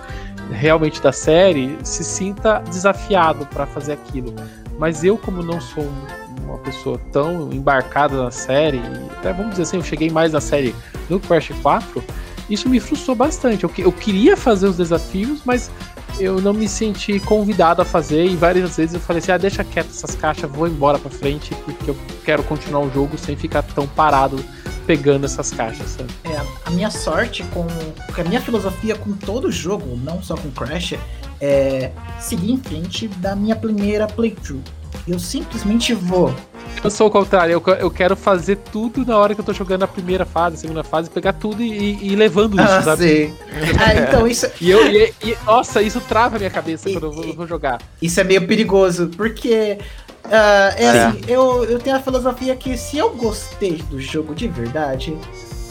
realmente 0.50 1.00
da 1.00 1.12
série 1.12 1.78
se 1.82 2.02
sinta 2.04 2.62
desafiado 2.68 3.46
para 3.46 3.66
fazer 3.66 3.92
aquilo. 3.92 4.34
Mas 4.78 5.04
eu, 5.04 5.16
como 5.16 5.42
não 5.42 5.60
sou 5.60 5.84
um- 5.84 6.24
uma 6.46 6.58
pessoa 6.58 6.98
tão 7.12 7.50
embarcada 7.52 8.22
na 8.22 8.30
série, 8.30 8.80
até 9.18 9.32
vamos 9.32 9.52
dizer 9.52 9.62
assim, 9.62 9.76
eu 9.76 9.82
cheguei 9.82 10.10
mais 10.10 10.32
na 10.32 10.40
série 10.40 10.74
no 11.08 11.18
Crash 11.20 11.50
4, 11.62 12.02
isso 12.50 12.68
me 12.68 12.78
frustrou 12.80 13.16
bastante. 13.16 13.64
Eu, 13.64 13.70
eu 13.78 13.92
queria 13.92 14.36
fazer 14.36 14.66
os 14.68 14.76
desafios, 14.76 15.40
mas 15.44 15.70
eu 16.18 16.40
não 16.40 16.52
me 16.52 16.68
senti 16.68 17.18
convidado 17.20 17.82
a 17.82 17.84
fazer 17.84 18.24
e 18.24 18.36
várias 18.36 18.76
vezes 18.76 18.94
eu 18.94 19.00
falei 19.00 19.20
assim, 19.20 19.32
ah, 19.32 19.38
deixa 19.38 19.64
quieto 19.64 19.88
essas 19.88 20.14
caixas, 20.14 20.50
vou 20.50 20.68
embora 20.68 20.98
pra 20.98 21.10
frente 21.10 21.54
porque 21.64 21.90
eu 21.90 21.96
quero 22.24 22.42
continuar 22.44 22.80
o 22.80 22.90
jogo 22.90 23.18
sem 23.18 23.36
ficar 23.36 23.62
tão 23.62 23.86
parado 23.86 24.42
pegando 24.86 25.24
essas 25.24 25.50
caixas, 25.50 25.90
sabe? 25.90 26.10
É, 26.24 26.40
a 26.64 26.70
minha 26.70 26.90
sorte 26.90 27.42
com. 27.44 27.66
Porque 28.06 28.20
a 28.20 28.24
minha 28.24 28.40
filosofia 28.40 28.94
com 28.94 29.12
todo 29.12 29.50
jogo, 29.50 29.98
não 30.02 30.22
só 30.22 30.36
com 30.36 30.50
Crash, 30.50 30.94
é 31.40 31.90
seguir 32.20 32.52
em 32.52 32.58
frente 32.58 33.08
da 33.08 33.34
minha 33.34 33.56
primeira 33.56 34.06
playthrough. 34.06 34.62
Eu 35.06 35.18
simplesmente 35.18 35.92
vou. 35.94 36.34
Eu 36.82 36.90
sou 36.90 37.06
o 37.06 37.10
contrário, 37.10 37.52
eu, 37.52 37.74
eu 37.76 37.90
quero 37.90 38.14
fazer 38.16 38.56
tudo 38.56 39.06
na 39.06 39.16
hora 39.16 39.34
que 39.34 39.40
eu 39.40 39.44
tô 39.44 39.52
jogando 39.52 39.84
a 39.84 39.88
primeira 39.88 40.24
fase, 40.26 40.56
a 40.56 40.58
segunda 40.58 40.82
fase, 40.84 41.08
pegar 41.08 41.32
tudo 41.34 41.62
e, 41.62 41.70
e- 41.70 42.12
e 42.12 42.16
levando 42.16 42.54
isso, 42.60 42.72
Ah, 42.72 42.82
sabe? 42.82 43.02
sei. 43.02 43.34
Ah, 43.78 43.94
então 43.94 44.26
isso, 44.26 44.46
E 44.60 44.70
eu, 44.70 44.86
e, 44.90 45.14
e- 45.22 45.36
nossa, 45.46 45.80
isso 45.80 46.00
trava 46.00 46.36
a 46.36 46.38
minha 46.38 46.50
cabeça 46.50 46.88
E- 46.88 46.92
quando 46.92 47.04
eu 47.04 47.12
vou, 47.12 47.24
eu 47.24 47.34
vou 47.34 47.46
jogar. 47.46 47.80
isso 48.02 48.18
é 48.20 48.24
meio 48.24 48.46
perigoso, 48.46 49.08
porque. 49.16 49.78
ah, 50.24 50.74
é 50.76 50.92
Sim. 50.92 50.98
assim, 50.98 51.20
eu, 51.28 51.64
eu 51.64 51.78
tenho 51.78 51.96
a 51.96 52.00
filosofia 52.00 52.54
que 52.56 52.76
se 52.76 52.98
eu 52.98 53.10
gostei 53.14 53.76
do 53.88 53.98
jogo 54.00 54.34
de 54.34 54.48
verdade, 54.48 55.16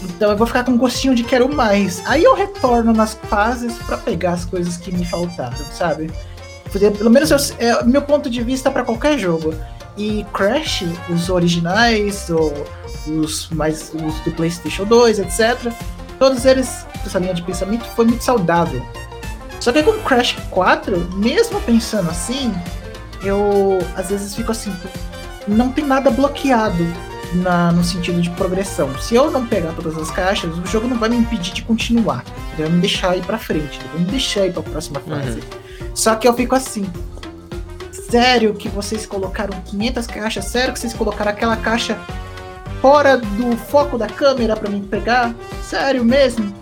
então 0.04 0.32
eu 0.32 0.38
vou 0.38 0.48
ficar 0.48 0.64
com 0.64 0.72
um 0.72 0.78
gostinho 0.78 1.14
de 1.14 1.24
quero 1.24 1.54
mais. 1.54 2.02
Aí 2.06 2.24
eu 2.24 2.34
retorno 2.34 2.92
nas 2.94 3.14
fases 3.30 3.74
pra 3.86 3.98
pegar 3.98 4.32
as 4.34 4.46
coisas 4.46 4.78
que 4.78 4.92
me 4.92 5.06
faltaram, 5.06 5.58
sabe? 5.72 6.10
Pelo 6.80 7.10
menos 7.10 7.30
eu- 7.32 7.38
é 7.60 7.76
o 7.82 7.86
meu 7.88 8.02
ponto 8.02 8.30
de 8.30 8.42
vista 8.42 8.70
pra 8.72 8.84
qualquer 8.84 9.18
jogo. 9.18 9.54
E 9.98 10.26
Crash, 10.34 10.86
os 11.10 11.30
originais, 11.30 12.30
ou 12.30 12.52
os 13.08 13.48
mais 13.50 13.92
os 13.94 14.20
do 14.22 14.32
PlayStation 14.32 14.86
2, 14.86 15.20
etc. 15.20 15.72
Todos 16.18 16.46
eles, 16.46 16.86
essa 17.06 17.20
linha 17.20 17.34
de 17.34 17.44
pensamento 17.44 17.86
foi 17.96 18.06
muito 18.06 18.24
saudável. 18.24 18.84
Só 19.60 19.72
que 19.72 19.84
com 19.84 19.94
Crash 20.04 20.36
4, 20.50 20.98
mesmo 21.16 21.62
pensando 21.62 22.10
assim, 22.10 22.54
eu 23.24 23.80
às 23.96 24.10
vezes 24.10 24.34
fico 24.36 24.52
assim, 24.52 24.74
não 25.48 25.72
tem 25.72 25.86
nada 25.86 26.10
bloqueado 26.10 26.86
na, 27.36 27.72
no 27.72 27.84
sentido 27.84 28.22
de 28.22 28.30
progressão. 28.32 28.90
Se 29.00 29.16
eu 29.16 29.30
não 29.32 29.46
pegar 29.46 29.74
todas 29.74 29.96
as 29.98 30.10
caixas, 30.12 30.58
o 30.58 30.66
jogo 30.66 30.88
não 30.88 30.98
vai 30.98 31.10
me 31.10 31.18
impedir 31.18 31.54
de 31.54 31.62
continuar. 31.62 32.24
Ele 32.54 32.64
vai 32.64 32.72
me 32.72 32.82
deixar 32.82 33.16
ir 33.18 33.24
pra 33.24 33.38
frente, 33.38 33.80
ele 33.80 33.90
vai 33.94 34.02
me 34.02 34.08
deixar 34.08 34.46
ir 34.48 34.54
pra 34.54 34.64
próxima 34.64 35.00
fase. 35.00 35.40
Só 35.94 36.16
que 36.16 36.28
eu 36.28 36.34
fico 36.34 36.56
assim. 36.56 36.86
Sério 37.92 38.54
que 38.54 38.70
vocês 38.70 39.06
colocaram 39.06 39.60
500 39.62 40.08
caixas? 40.08 40.46
Sério 40.46 40.74
que 40.74 40.80
vocês 40.80 40.94
colocaram 40.94 41.32
aquela 41.32 41.58
caixa 41.58 41.98
fora 42.82 43.18
do 43.18 43.56
foco 43.56 43.98
da 43.98 44.08
câmera 44.08 44.56
pra 44.56 44.70
mim 44.70 44.82
pegar? 44.82 45.34
Sério 45.64 46.04
mesmo? 46.04 46.54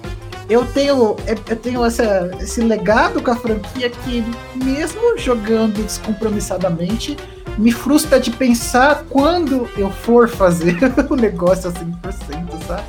Eu 0.49 0.65
tenho, 0.65 1.15
eu 1.47 1.55
tenho 1.55 1.85
essa, 1.85 2.29
esse 2.39 2.61
legado 2.61 3.21
com 3.21 3.31
a 3.31 3.35
franquia 3.35 3.89
que, 3.89 4.23
mesmo 4.55 5.17
jogando 5.17 5.81
descompromissadamente, 5.83 7.17
me 7.57 7.71
frustra 7.71 8.19
de 8.19 8.31
pensar 8.31 9.05
quando 9.09 9.69
eu 9.77 9.89
for 9.89 10.27
fazer 10.27 10.77
o 11.09 11.15
negócio 11.15 11.69
a 11.69 11.73
100%, 11.73 12.67
sabe? 12.67 12.83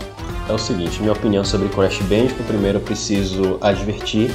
É 0.48 0.52
o 0.52 0.58
seguinte, 0.58 1.00
minha 1.00 1.12
opinião 1.12 1.44
sobre 1.44 1.68
Crash 1.68 1.98
Bandicoot, 2.02 2.42
primeiro 2.44 2.78
eu 2.78 2.82
preciso 2.82 3.58
advertir 3.60 4.30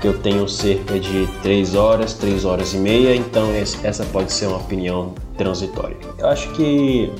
que 0.00 0.06
eu 0.06 0.18
tenho 0.18 0.48
cerca 0.48 0.98
de 0.98 1.26
3 1.42 1.74
horas, 1.74 2.14
3 2.14 2.44
horas 2.44 2.74
e 2.74 2.78
meia, 2.78 3.14
então 3.14 3.50
essa 3.52 4.04
pode 4.06 4.32
ser 4.32 4.46
uma 4.46 4.58
opinião 4.58 5.14
transitória. 5.36 5.96
Eu 6.18 6.28
acho 6.28 6.50
que 6.52 7.10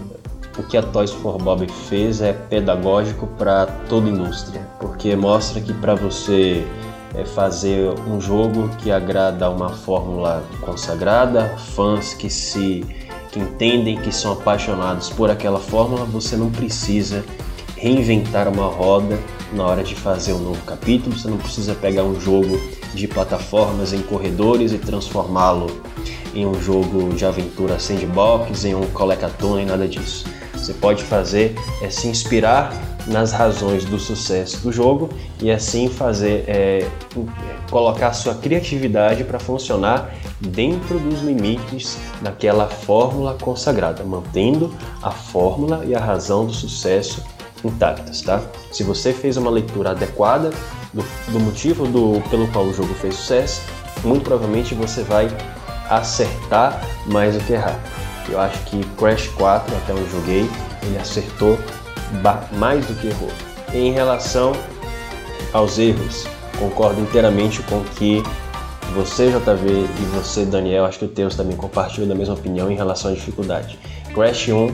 o 0.58 0.62
que 0.62 0.76
a 0.76 0.82
Toys 0.82 1.10
for 1.10 1.38
Bob 1.38 1.66
fez 1.88 2.20
é 2.20 2.32
pedagógico 2.32 3.26
para 3.38 3.66
toda 3.88 4.06
a 4.06 4.10
indústria, 4.10 4.60
porque 4.80 5.14
mostra 5.14 5.60
que 5.60 5.72
para 5.72 5.94
você 5.94 6.66
é, 7.14 7.24
fazer 7.24 7.90
um 8.08 8.20
jogo 8.20 8.68
que 8.78 8.90
agrada 8.90 9.48
uma 9.50 9.70
fórmula 9.70 10.42
consagrada, 10.60 11.56
fãs 11.74 12.14
que 12.14 12.28
se 12.28 12.84
que 13.30 13.38
entendem 13.38 13.98
que 13.98 14.10
são 14.10 14.32
apaixonados 14.32 15.10
por 15.10 15.30
aquela 15.30 15.60
fórmula, 15.60 16.04
você 16.06 16.34
não 16.34 16.50
precisa 16.50 17.22
reinventar 17.76 18.48
uma 18.48 18.66
roda 18.66 19.18
na 19.52 19.64
hora 19.64 19.82
de 19.82 19.94
fazer 19.94 20.32
um 20.32 20.38
novo 20.38 20.62
capítulo. 20.64 21.16
Você 21.16 21.28
não 21.28 21.38
precisa 21.38 21.74
pegar 21.74 22.04
um 22.04 22.20
jogo 22.20 22.60
de 22.94 23.06
plataformas 23.06 23.92
em 23.92 24.02
corredores 24.02 24.72
e 24.72 24.78
transformá-lo 24.78 25.82
em 26.34 26.46
um 26.46 26.60
jogo 26.60 27.14
de 27.14 27.24
aventura 27.24 27.78
sandbox, 27.78 28.64
em 28.64 28.74
um 28.74 28.86
colecathon, 28.90 29.56
nem 29.56 29.66
nada 29.66 29.88
disso. 29.88 30.24
Você 30.54 30.74
pode 30.74 31.02
fazer 31.02 31.54
é 31.80 31.88
se 31.88 32.08
inspirar 32.08 32.72
nas 33.06 33.32
razões 33.32 33.84
do 33.84 33.98
sucesso 33.98 34.60
do 34.60 34.70
jogo 34.70 35.08
e 35.40 35.50
assim 35.50 35.88
fazer 35.88 36.44
é, 36.46 36.86
colocar 37.70 38.12
sua 38.12 38.34
criatividade 38.34 39.24
para 39.24 39.38
funcionar 39.38 40.14
dentro 40.40 40.98
dos 40.98 41.22
limites 41.22 41.96
daquela 42.20 42.66
fórmula 42.66 43.34
consagrada, 43.40 44.04
mantendo 44.04 44.74
a 45.02 45.10
fórmula 45.10 45.84
e 45.86 45.94
a 45.94 46.00
razão 46.00 46.44
do 46.44 46.52
sucesso 46.52 47.24
intactas, 47.64 48.22
tá? 48.22 48.42
Se 48.72 48.82
você 48.82 49.12
fez 49.12 49.36
uma 49.36 49.50
leitura 49.50 49.90
adequada 49.90 50.50
do, 50.92 51.04
do 51.32 51.40
motivo 51.40 51.86
do, 51.86 52.22
pelo 52.30 52.46
qual 52.48 52.64
o 52.64 52.74
jogo 52.74 52.94
fez 52.94 53.14
sucesso, 53.14 53.62
muito 54.04 54.24
provavelmente 54.24 54.74
você 54.74 55.02
vai 55.02 55.28
acertar 55.88 56.80
mais 57.06 57.34
do 57.34 57.44
que 57.44 57.54
errar. 57.54 57.78
Eu 58.28 58.38
acho 58.40 58.58
que 58.64 58.84
Crash 58.96 59.28
4, 59.28 59.74
até 59.74 59.92
onde 59.92 60.10
joguei, 60.10 60.48
ele 60.82 60.98
acertou 60.98 61.58
mais 62.52 62.84
do 62.86 62.94
que 62.94 63.08
errou. 63.08 63.30
Em 63.72 63.92
relação 63.92 64.52
aos 65.52 65.78
erros, 65.78 66.26
concordo 66.58 67.00
inteiramente 67.00 67.62
com 67.62 67.82
que 67.96 68.22
você, 68.94 69.30
JV, 69.30 69.68
e 69.70 70.04
você, 70.14 70.44
Daniel, 70.44 70.86
acho 70.86 70.98
que 70.98 71.04
o 71.04 71.08
Teus 71.08 71.36
também 71.36 71.56
compartilham 71.56 72.08
da 72.08 72.14
mesma 72.14 72.34
opinião 72.34 72.70
em 72.70 72.74
relação 72.74 73.10
à 73.10 73.14
dificuldade. 73.14 73.78
Crash 74.14 74.48
1 74.48 74.72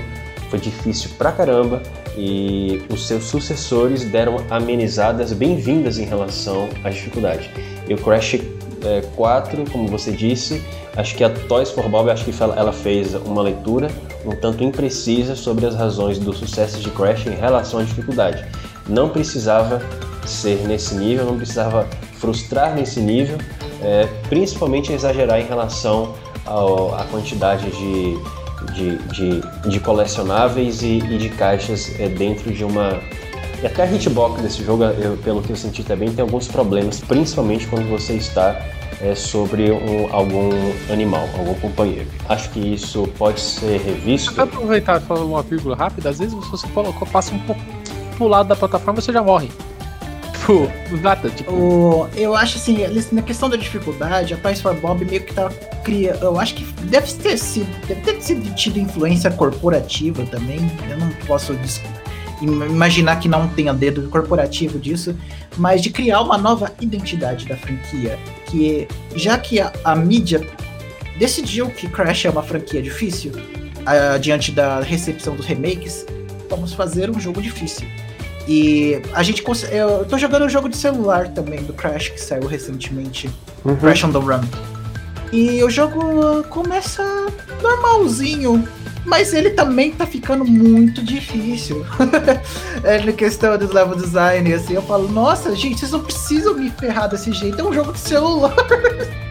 foi 0.51 0.59
difícil 0.59 1.11
pra 1.19 1.33
caramba 1.33 1.83
e 2.17 2.83
os 2.91 3.07
seus 3.07 3.25
sucessores 3.25 4.05
deram 4.05 4.37
amenizadas 4.51 5.33
bem-vindas 5.33 5.99
em 5.99 6.05
relação 6.05 6.69
à 6.83 6.91
dificuldade. 6.91 7.51
E 7.89 7.95
o 7.95 7.99
Crash 7.99 8.35
é, 8.35 9.01
4, 9.17 9.71
como 9.71 9.89
você 9.89 10.13
disse, 10.13 10.63
acho 10.97 11.17
que 11.17 11.25
a 11.25 11.31
Toys 11.31 11.71
for 11.71 11.89
Bob, 11.89 12.11
acho 12.11 12.25
que 12.25 12.43
ela 12.43 12.73
fez 12.73 13.15
uma 13.15 13.43
leitura 13.43 13.89
um 14.25 14.35
tanto 14.35 14.65
imprecisa 14.65 15.37
sobre 15.37 15.67
as 15.67 15.75
razões 15.75 16.19
do 16.19 16.33
sucesso 16.33 16.81
de 16.81 16.91
Crash 16.91 17.27
em 17.27 17.35
relação 17.35 17.81
à 17.81 17.83
dificuldade. 17.83 18.45
Não 18.89 19.09
precisava 19.09 19.83
ser 20.27 20.67
nesse 20.67 20.95
nível, 20.95 21.27
não 21.27 21.37
precisava 21.37 21.87
frustrar 22.19 22.75
nesse 22.75 23.01
nível, 23.01 23.37
é, 23.83 24.07
principalmente 24.29 24.93
exagerar 24.93 25.41
em 25.41 25.47
relação 25.47 26.15
à 26.47 27.05
quantidade 27.05 27.71
de, 27.71 28.19
de, 28.75 28.97
de, 29.09 29.41
de 29.69 29.81
colecionáveis 29.81 30.83
e, 30.83 30.99
e 30.99 31.19
de 31.19 31.29
caixas 31.31 31.93
é, 31.99 32.09
dentro 32.09 32.53
de 32.53 32.65
uma. 32.65 33.01
E 33.63 33.67
até 33.67 33.83
a 33.85 33.87
hitbox 33.91 34.41
desse 34.43 34.63
jogo, 34.65 34.85
eu- 34.85 35.17
pelo 35.19 35.41
que 35.43 35.51
eu 35.51 35.57
senti 35.57 35.83
também, 35.83 36.13
tem 36.13 36.23
alguns 36.23 36.47
problemas, 36.49 37.01
principalmente 37.01 37.67
quando 37.67 37.89
você 37.89 38.15
está 38.15 38.61
é, 39.01 39.15
sobre 39.15 39.71
um- 39.73 40.09
algum 40.15 40.51
animal, 40.93 41.29
algum 41.39 41.55
companheiro. 41.55 42.09
Acho 42.29 42.51
que 42.51 42.61
isso 42.75 43.09
pode 43.19 43.41
ser 43.41 43.81
revisto. 43.81 44.41
Aproveitar 44.41 45.01
e 45.01 45.05
falar 45.05 45.25
uma 45.25 45.43
vírgula 45.43 45.75
rápida, 45.77 46.11
às 46.11 46.19
vezes 46.19 46.35
se 46.45 46.51
você 46.51 46.67
passa 47.11 47.35
um 47.35 47.39
pouco 47.41 47.61
pro 48.17 48.29
lado 48.29 48.49
da 48.49 48.57
plataforma, 48.57 49.01
você 49.01 49.13
já 49.13 49.23
morre. 49.23 49.49
Tipo, 50.45 50.71
tipo. 51.31 51.51
O, 51.51 52.09
eu 52.15 52.37
acho 52.37 52.59
assim, 52.59 52.77
na 53.13 53.23
questão 53.23 53.49
da 53.49 53.57
dificuldade, 53.57 54.35
a 54.35 54.37
Toys 54.37 54.61
for 54.61 54.75
Bob 54.75 55.03
meio 55.03 55.23
que 55.23 55.33
tá 55.33 55.49
criando. 55.83 56.23
Eu 56.23 56.39
acho 56.39 56.55
que 56.55 56.65
deve 56.85 57.11
ter 57.15 57.39
sido. 57.39 57.87
Deve 57.87 58.03
ter 58.03 58.21
sido 58.21 58.55
tido 58.55 58.79
influência 58.79 59.31
corporativa 59.31 60.25
também. 60.27 60.59
Eu 60.91 60.99
não 60.99 61.09
posso 61.27 61.57
imaginar 62.43 63.21
que 63.21 63.27
não 63.27 63.49
tenha 63.49 63.73
dedo 63.73 64.07
corporativo 64.11 64.79
disso, 64.79 65.17
mas 65.57 65.81
de 65.81 65.89
criar 65.89 66.21
uma 66.21 66.37
nova 66.37 66.71
identidade 66.79 67.47
da 67.47 67.57
franquia. 67.57 68.19
Que 68.47 68.87
já 69.17 69.39
que 69.39 69.61
a, 69.61 69.73
a 69.83 69.97
mídia 69.97 70.47
decidiu 71.19 71.71
que 71.71 71.89
Crash 71.89 72.27
é 72.27 72.31
uma 72.31 72.43
franquia 72.43 72.83
difícil, 72.83 73.33
ah, 73.87 74.19
diante 74.19 74.53
da 74.53 74.81
recepção 74.81 75.35
dos 75.35 75.47
remakes, 75.47 76.05
vamos 76.51 76.75
fazer 76.75 77.09
um 77.09 77.19
jogo 77.19 77.41
difícil. 77.41 77.89
E 78.47 79.01
a 79.15 79.23
gente 79.23 79.43
eu 79.73 80.05
tô 80.05 80.19
jogando 80.19 80.45
um 80.45 80.49
jogo 80.49 80.69
de 80.69 80.77
celular 80.77 81.29
também 81.29 81.63
do 81.63 81.73
Crash 81.73 82.11
que 82.11 82.21
saiu 82.21 82.47
recentemente, 82.47 83.31
Uhum. 83.65 83.77
Crash 83.77 84.05
on 84.05 84.13
the 84.13 84.19
Run. 84.19 84.43
E 85.33 85.65
o 85.65 85.71
jogo 85.71 86.45
começa 86.51 87.03
normalzinho, 87.63 88.69
mas 89.07 89.33
ele 89.33 89.51
também 89.51 89.91
tá 89.91 90.07
ficando 90.07 90.45
muito 90.45 91.03
difícil. 91.03 91.85
é 92.85 92.99
na 93.03 93.13
questão 93.13 93.57
do 93.57 93.73
level 93.73 93.97
design, 93.97 94.53
assim, 94.53 94.75
eu 94.75 94.83
falo, 94.83 95.09
nossa, 95.09 95.57
gente, 95.57 95.81
vocês 95.81 95.91
não 95.93 96.01
precisam 96.05 96.55
me 96.55 96.71
ferrar 96.71 97.09
desse 97.09 97.33
jeito, 97.33 97.59
é 97.61 97.65
um 97.65 97.73
jogo 97.73 97.93
de 97.93 97.99
celular. 98.01 98.55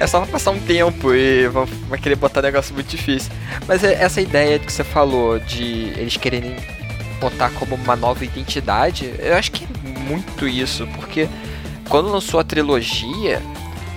É 0.00 0.06
só 0.06 0.20
pra 0.20 0.28
passar 0.32 0.50
um 0.50 0.58
tempo 0.58 1.14
e 1.14 1.46
vai 1.88 1.98
querer 1.98 2.16
botar 2.16 2.40
um 2.40 2.42
negócio 2.42 2.74
muito 2.74 2.88
difícil. 2.88 3.30
Mas 3.68 3.84
é- 3.84 3.94
essa 4.02 4.20
ideia 4.20 4.58
que 4.58 4.70
você 4.72 4.82
falou 4.82 5.38
de 5.38 5.90
eles 5.96 6.16
quererem 6.16 6.56
botar 7.20 7.50
como 7.50 7.74
uma 7.74 7.96
nova 7.96 8.24
identidade, 8.24 9.14
eu 9.18 9.34
acho 9.34 9.52
que 9.52 9.64
é 9.64 9.98
muito 9.98 10.46
isso, 10.46 10.86
porque 10.94 11.28
quando 11.88 12.10
lançou 12.10 12.40
a 12.40 12.44
trilogia, 12.44 13.42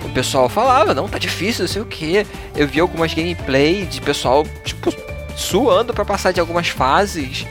o 0.04 0.08
pessoal 0.10 0.48
falava, 0.48 0.94
não, 0.94 1.08
tá 1.08 1.18
difícil, 1.18 1.64
não 1.64 1.68
sei 1.68 1.82
o 1.82 1.86
que. 1.86 2.26
Eu 2.56 2.66
vi 2.66 2.80
algumas 2.80 3.12
gameplay 3.12 3.84
de 3.84 4.00
pessoal, 4.00 4.46
tipo, 4.64 4.92
suando 5.36 5.92
pra 5.92 6.04
passar 6.04 6.32
de 6.32 6.40
algumas 6.40 6.68
fases. 6.68 7.46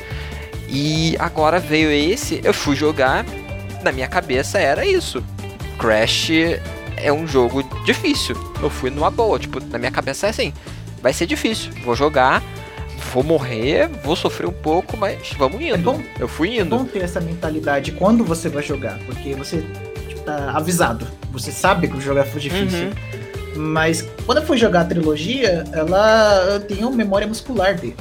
E 0.68 1.16
agora 1.20 1.60
veio 1.60 1.92
esse, 1.92 2.42
eu 2.44 2.54
fui 2.54 2.76
jogar, 2.76 3.26
na 3.84 3.92
minha 3.92 4.08
cabeça 4.08 4.60
era 4.60 4.86
isso. 4.86 5.24
Crash 5.78 6.32
é 6.98 7.12
um 7.12 7.28
jogo 7.28 7.64
difícil. 7.86 8.36
Eu 8.62 8.70
fui 8.70 8.90
numa 8.90 9.10
boa, 9.10 9.40
tipo, 9.40 9.60
na 9.66 9.78
minha 9.78 9.92
cabeça 9.92 10.28
é 10.28 10.30
assim, 10.30 10.54
vai 11.02 11.14
ser 11.14 11.26
difícil. 11.26 11.72
Vou 11.84 11.96
jogar, 11.96 12.44
vou 13.14 13.24
morrer, 13.24 13.88
vou 14.04 14.16
sofrer 14.16 14.48
um 14.48 14.52
pouco, 14.54 14.96
mas 14.98 15.32
vamos 15.38 15.62
indo. 15.62 15.74
É 15.76 15.78
bom- 15.78 16.02
eu 16.20 16.28
fui 16.28 16.58
É 16.58 16.62
indo. 16.62 16.78
bom 16.78 16.86
ter 16.86 17.04
essa 17.04 17.20
mentalidade 17.20 17.92
quando 17.94 18.24
você 18.24 18.50
vai 18.50 18.64
jogar, 18.64 18.98
porque 19.06 19.34
você 19.36 19.64
tipo, 20.08 20.22
tá 20.22 20.52
avisado. 20.56 21.08
Você 21.32 21.52
sabe 21.52 21.88
que 21.88 21.98
o 21.98 22.02
jogo 22.02 22.20
é 22.20 22.24
difícil. 22.24 22.88
Uhum. 22.88 22.92
Mas 23.56 24.06
quando 24.26 24.38
eu 24.40 24.46
fui 24.46 24.58
jogar 24.58 24.82
a 24.82 24.86
trilogia, 24.86 25.64
ela 25.74 26.46
eu 26.54 26.60
tenho 26.62 26.92
memória 26.92 27.28
muscular. 27.28 27.78
E 27.84 27.94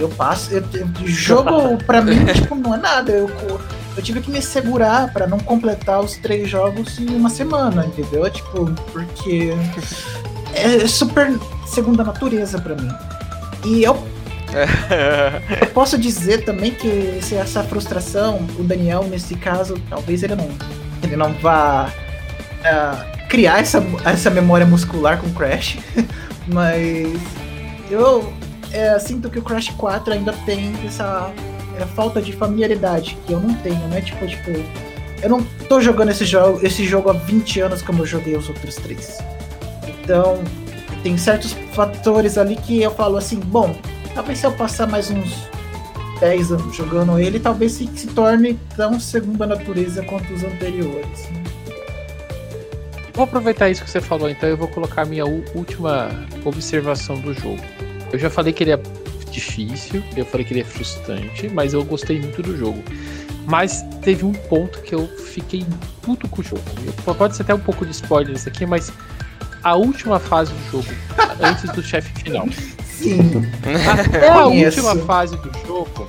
eu 0.00 0.08
passo. 0.10 0.52
Eu, 0.52 0.62
eu- 0.74 0.88
jogo 1.06 1.76
pra 1.86 2.00
mim, 2.02 2.24
tipo, 2.26 2.54
não 2.54 2.74
é 2.74 2.78
nada. 2.78 3.12
Eu, 3.12 3.30
eu 3.96 4.02
tive 4.02 4.20
que 4.20 4.30
me 4.30 4.40
segurar 4.42 5.12
pra 5.12 5.26
não 5.26 5.38
completar 5.38 6.00
os 6.00 6.16
três 6.18 6.48
jogos 6.48 6.98
em 6.98 7.08
uma 7.16 7.30
semana, 7.30 7.84
entendeu? 7.86 8.28
Tipo, 8.30 8.70
porque 8.92 9.52
é 10.54 10.86
super 10.86 11.32
segunda 11.66 12.04
natureza 12.04 12.60
pra 12.60 12.74
mim. 12.76 12.90
E 13.64 13.82
eu 13.82 13.94
eu 15.60 15.66
posso 15.68 15.98
dizer 15.98 16.44
também 16.44 16.72
que 16.72 16.86
esse- 17.18 17.34
essa 17.34 17.62
frustração, 17.62 18.46
o 18.58 18.62
Daniel, 18.62 19.04
nesse 19.04 19.34
caso, 19.34 19.74
talvez 19.88 20.22
ele 20.22 20.34
não, 20.34 20.48
ele 21.02 21.16
não 21.16 21.32
vá 21.34 21.92
ah, 22.64 23.06
criar 23.28 23.60
essa, 23.60 23.82
essa 24.04 24.30
memória 24.30 24.66
muscular 24.66 25.18
com 25.18 25.30
Crash, 25.32 25.78
mas 26.48 27.08
eu 27.90 28.32
é, 28.72 28.98
sinto 28.98 29.30
que 29.30 29.38
o 29.38 29.42
Crash 29.42 29.70
4 29.70 30.12
ainda 30.12 30.32
tem 30.44 30.72
essa 30.86 31.30
é, 31.78 31.84
falta 31.84 32.20
de 32.20 32.32
familiaridade 32.32 33.16
que 33.26 33.32
eu 33.32 33.40
não 33.40 33.54
tenho, 33.54 33.86
né? 33.88 34.00
Tipo, 34.00 34.26
tipo, 34.26 34.50
eu 35.22 35.28
não 35.28 35.42
tô 35.68 35.80
jogando 35.80 36.10
esse 36.10 36.24
jogo, 36.24 36.60
esse 36.64 36.84
jogo 36.84 37.10
há 37.10 37.12
20 37.12 37.60
anos 37.60 37.82
como 37.82 38.02
eu 38.02 38.06
joguei 38.06 38.36
os 38.36 38.48
outros 38.48 38.76
três. 38.76 39.18
Então, 39.86 40.42
tem 41.02 41.16
certos 41.16 41.52
fatores 41.72 42.36
ali 42.38 42.56
que 42.56 42.82
eu 42.82 42.90
falo 42.90 43.16
assim, 43.16 43.38
bom, 43.38 43.76
talvez 44.14 44.38
se 44.38 44.46
eu 44.46 44.52
passar 44.52 44.86
mais 44.86 45.10
uns 45.10 45.48
10 46.20 46.52
anos 46.52 46.76
jogando 46.76 47.18
ele, 47.18 47.38
talvez 47.38 47.72
se, 47.72 47.86
se 47.94 48.06
torne 48.08 48.58
tão 48.76 48.98
segunda 48.98 49.46
natureza 49.46 50.02
quanto 50.04 50.32
os 50.32 50.42
anteriores. 50.42 51.28
Vou 53.14 53.24
aproveitar 53.24 53.68
isso 53.68 53.82
que 53.82 53.90
você 53.90 54.00
falou, 54.00 54.30
então 54.30 54.48
eu 54.48 54.56
vou 54.56 54.68
colocar 54.68 55.02
a 55.02 55.04
minha 55.04 55.26
última 55.26 56.08
observação 56.44 57.18
do 57.20 57.34
jogo. 57.34 57.58
Eu 58.12 58.18
já 58.18 58.30
falei 58.30 58.52
que 58.52 58.62
ele 58.62 58.72
é 58.72 58.80
difícil, 59.30 60.02
eu 60.16 60.24
falei 60.24 60.46
que 60.46 60.52
ele 60.52 60.60
é 60.60 60.64
frustrante, 60.64 61.48
mas 61.48 61.74
eu 61.74 61.84
gostei 61.84 62.20
muito 62.20 62.42
do 62.42 62.56
jogo. 62.56 62.82
Mas 63.44 63.82
teve 64.02 64.24
um 64.24 64.32
ponto 64.32 64.80
que 64.82 64.94
eu 64.94 65.08
fiquei 65.08 65.66
puto 66.02 66.28
com 66.28 66.42
o 66.42 66.44
jogo. 66.44 66.62
Pode 67.16 67.34
ser 67.34 67.42
até 67.42 67.54
um 67.54 67.60
pouco 67.60 67.84
de 67.84 67.92
spoiler 67.92 68.36
isso 68.36 68.48
aqui, 68.48 68.66
mas 68.66 68.92
a 69.64 69.74
última 69.74 70.20
fase 70.20 70.52
do 70.52 70.70
jogo, 70.70 70.88
antes 71.40 71.70
do 71.72 71.82
chefe 71.82 72.12
final. 72.22 72.46
Sim, 72.98 73.30
Até 73.88 74.28
a 74.28 74.46
última 74.46 74.96
fase 74.96 75.36
do 75.36 75.50
jogo, 75.66 76.08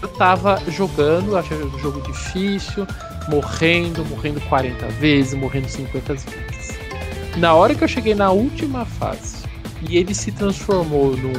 eu 0.00 0.08
tava 0.08 0.60
jogando, 0.68 1.36
achando 1.36 1.66
o 1.66 1.78
jogo 1.78 2.00
difícil, 2.00 2.86
morrendo, 3.28 4.04
morrendo 4.06 4.40
40 4.42 4.88
vezes, 4.88 5.34
morrendo 5.34 5.68
50 5.68 6.14
vezes. 6.14 6.78
Na 7.36 7.54
hora 7.54 7.74
que 7.74 7.84
eu 7.84 7.88
cheguei 7.88 8.14
na 8.14 8.30
última 8.30 8.84
fase 8.84 9.42
e 9.88 9.96
ele 9.96 10.14
se 10.14 10.32
transformou 10.32 11.16
num 11.16 11.32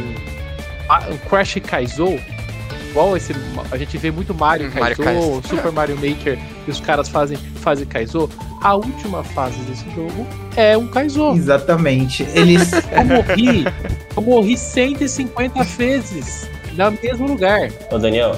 ah, 0.89 1.07
um 1.09 1.17
Crash 1.29 1.55
Kaizou, 1.65 2.19
igual 2.93 3.17
esse 3.17 3.33
a 3.71 3.77
gente 3.77 3.97
vê 3.97 4.11
muito 4.11 4.35
Mario 4.35 4.67
Hum, 4.69 4.79
Mario 4.79 4.95
Kaizou, 4.97 5.31
Kaizo. 5.41 5.47
Super 5.49 5.71
Mario 5.71 5.95
Maker, 5.95 6.37
e 6.67 6.71
os 6.71 6.79
caras 6.79 7.09
fazem 7.09 7.37
fazem 7.55 7.87
Kaizou, 7.87 8.29
a 8.61 8.75
última 8.75 9.23
fase 9.23 9.57
desse 9.63 9.83
jogo 9.95 10.27
é 10.55 10.77
um 10.77 10.87
Kaizou. 10.87 11.35
exatamente. 11.35 12.23
Eles. 12.35 12.71
Eu 12.93 13.03
morri, 13.05 13.65
eu 14.15 14.21
morri 14.21 14.55
150 14.57 15.63
vezes 15.63 16.47
no 16.77 16.91
mesmo 17.01 17.27
lugar. 17.27 17.69
Ô 17.91 17.97
Daniel, 17.97 18.35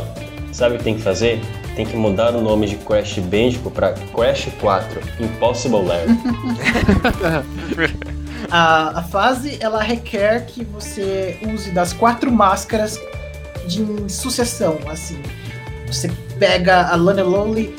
sabe 0.53 0.75
o 0.75 0.77
que 0.77 0.83
tem 0.85 0.95
que 0.95 1.01
fazer? 1.01 1.41
Tem 1.75 1.85
que 1.85 1.97
mudar 1.97 2.33
o 2.33 2.41
nome 2.41 2.67
de 2.67 2.77
Crash 2.77 3.19
Bandicoot 3.19 3.75
pra 3.75 3.91
Crash 4.15 4.47
4 4.61 5.01
Impossible 5.19 5.83
Lair. 5.83 6.07
A, 8.49 8.99
a 8.99 9.03
fase 9.03 9.57
ela 9.59 9.81
requer 9.81 10.45
que 10.45 10.63
você 10.63 11.37
use 11.53 11.71
das 11.71 11.91
quatro 11.93 12.31
máscaras 12.31 12.99
de 13.67 13.81
em 13.81 14.09
sucessão, 14.09 14.77
assim. 14.87 15.21
Você 15.87 16.11
pega 16.39 16.87
a 16.87 16.95
Lana 16.95 17.23
Lonely, 17.23 17.75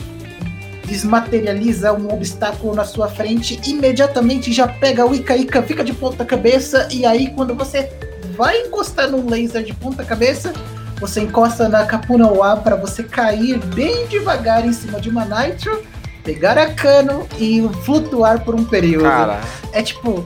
desmaterializa 0.87 1.93
um 1.93 2.13
obstáculo 2.13 2.75
na 2.75 2.85
sua 2.85 3.09
frente, 3.09 3.61
imediatamente 3.67 4.53
já 4.53 4.69
pega 4.69 5.05
o 5.05 5.15
Ika 5.15 5.37
Ika, 5.37 5.63
fica 5.63 5.85
de 5.85 5.93
ponta 5.93 6.25
cabeça, 6.25 6.89
e 6.91 7.05
aí 7.05 7.31
quando 7.31 7.55
você 7.55 7.91
vai 8.37 8.63
encostar 8.63 9.11
num 9.11 9.29
laser 9.29 9.63
de 9.63 9.75
ponta 9.75 10.05
cabeça, 10.05 10.53
você 11.01 11.21
encosta 11.21 11.69
na 11.69 11.85
Kapuna 11.85 12.29
Wa 12.29 12.57
para 12.57 12.77
você 12.77 13.03
cair 13.03 13.59
bem 13.59 14.07
devagar 14.07 14.65
em 14.65 14.73
cima 14.73 15.01
de 15.01 15.11
uma 15.11 15.25
Nitro, 15.25 15.83
pegar 16.25 16.57
a 16.57 16.73
cano 16.73 17.27
e 17.39 17.69
flutuar 17.85 18.43
por 18.45 18.55
um 18.55 18.65
período 18.65 19.05
Cara, 19.05 19.41
é 19.73 19.83
tipo. 19.83 20.25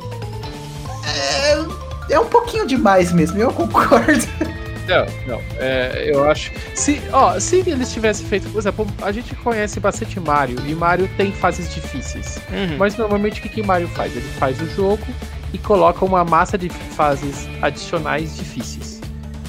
É, 1.04 2.14
é 2.14 2.20
um 2.20 2.26
pouquinho 2.26 2.66
demais 2.66 3.12
mesmo, 3.12 3.38
eu 3.38 3.50
concordo. 3.52 4.26
Não, 4.90 5.06
não. 5.36 5.42
é, 5.58 6.10
eu 6.12 6.28
acho. 6.28 6.50
Se, 6.74 7.00
ó, 7.12 7.38
se 7.40 7.62
eles 7.66 7.92
tivessem 7.92 8.26
feito. 8.26 8.48
Por 8.50 8.58
exemplo, 8.58 8.86
a 9.02 9.12
gente 9.12 9.34
conhece 9.36 9.78
bastante 9.80 10.18
Mario 10.20 10.58
e 10.66 10.74
Mario 10.74 11.08
tem 11.16 11.32
fases 11.32 11.72
difíceis. 11.72 12.38
uhum. 12.50 12.76
Mas 12.78 12.96
normalmente 12.96 13.40
o 13.40 13.42
que, 13.42 13.48
que 13.48 13.62
Mario 13.62 13.88
faz? 13.88 14.14
Ele 14.16 14.28
faz 14.38 14.60
o 14.60 14.66
jogo 14.74 15.02
e 15.52 15.58
coloca 15.58 16.04
uma 16.04 16.24
massa 16.24 16.58
de 16.58 16.68
fases 16.68 17.48
adicionais 17.62 18.36
difíceis. 18.36 19.00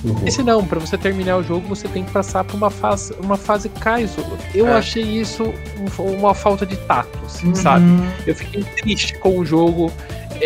Uhum. 0.04 0.16
Esse 0.26 0.42
não, 0.42 0.66
pra 0.66 0.80
você 0.80 0.98
terminar 0.98 1.38
o 1.38 1.44
jogo, 1.44 1.68
você 1.68 1.88
tem 1.88 2.04
que 2.04 2.12
passar 2.12 2.44
por 2.44 2.56
uma 2.58 2.72
fase, 2.72 3.14
uma 3.24 3.38
fase 3.38 3.70
Kaizo. 3.70 4.26
Eu 4.54 4.68
É. 4.68 4.78
achei 4.78 5.04
isso 5.04 5.54
um- 6.00 6.12
uma 6.18 6.34
falta 6.34 6.66
de 6.66 6.76
tato, 6.76 7.20
assim, 7.26 7.50
Uhum. 7.50 7.56
sabe? 7.56 7.86
Eu 8.26 8.34
fiquei 8.36 8.64
triste 8.64 9.16
com 9.20 9.38
o 9.38 9.46
jogo, 9.46 9.92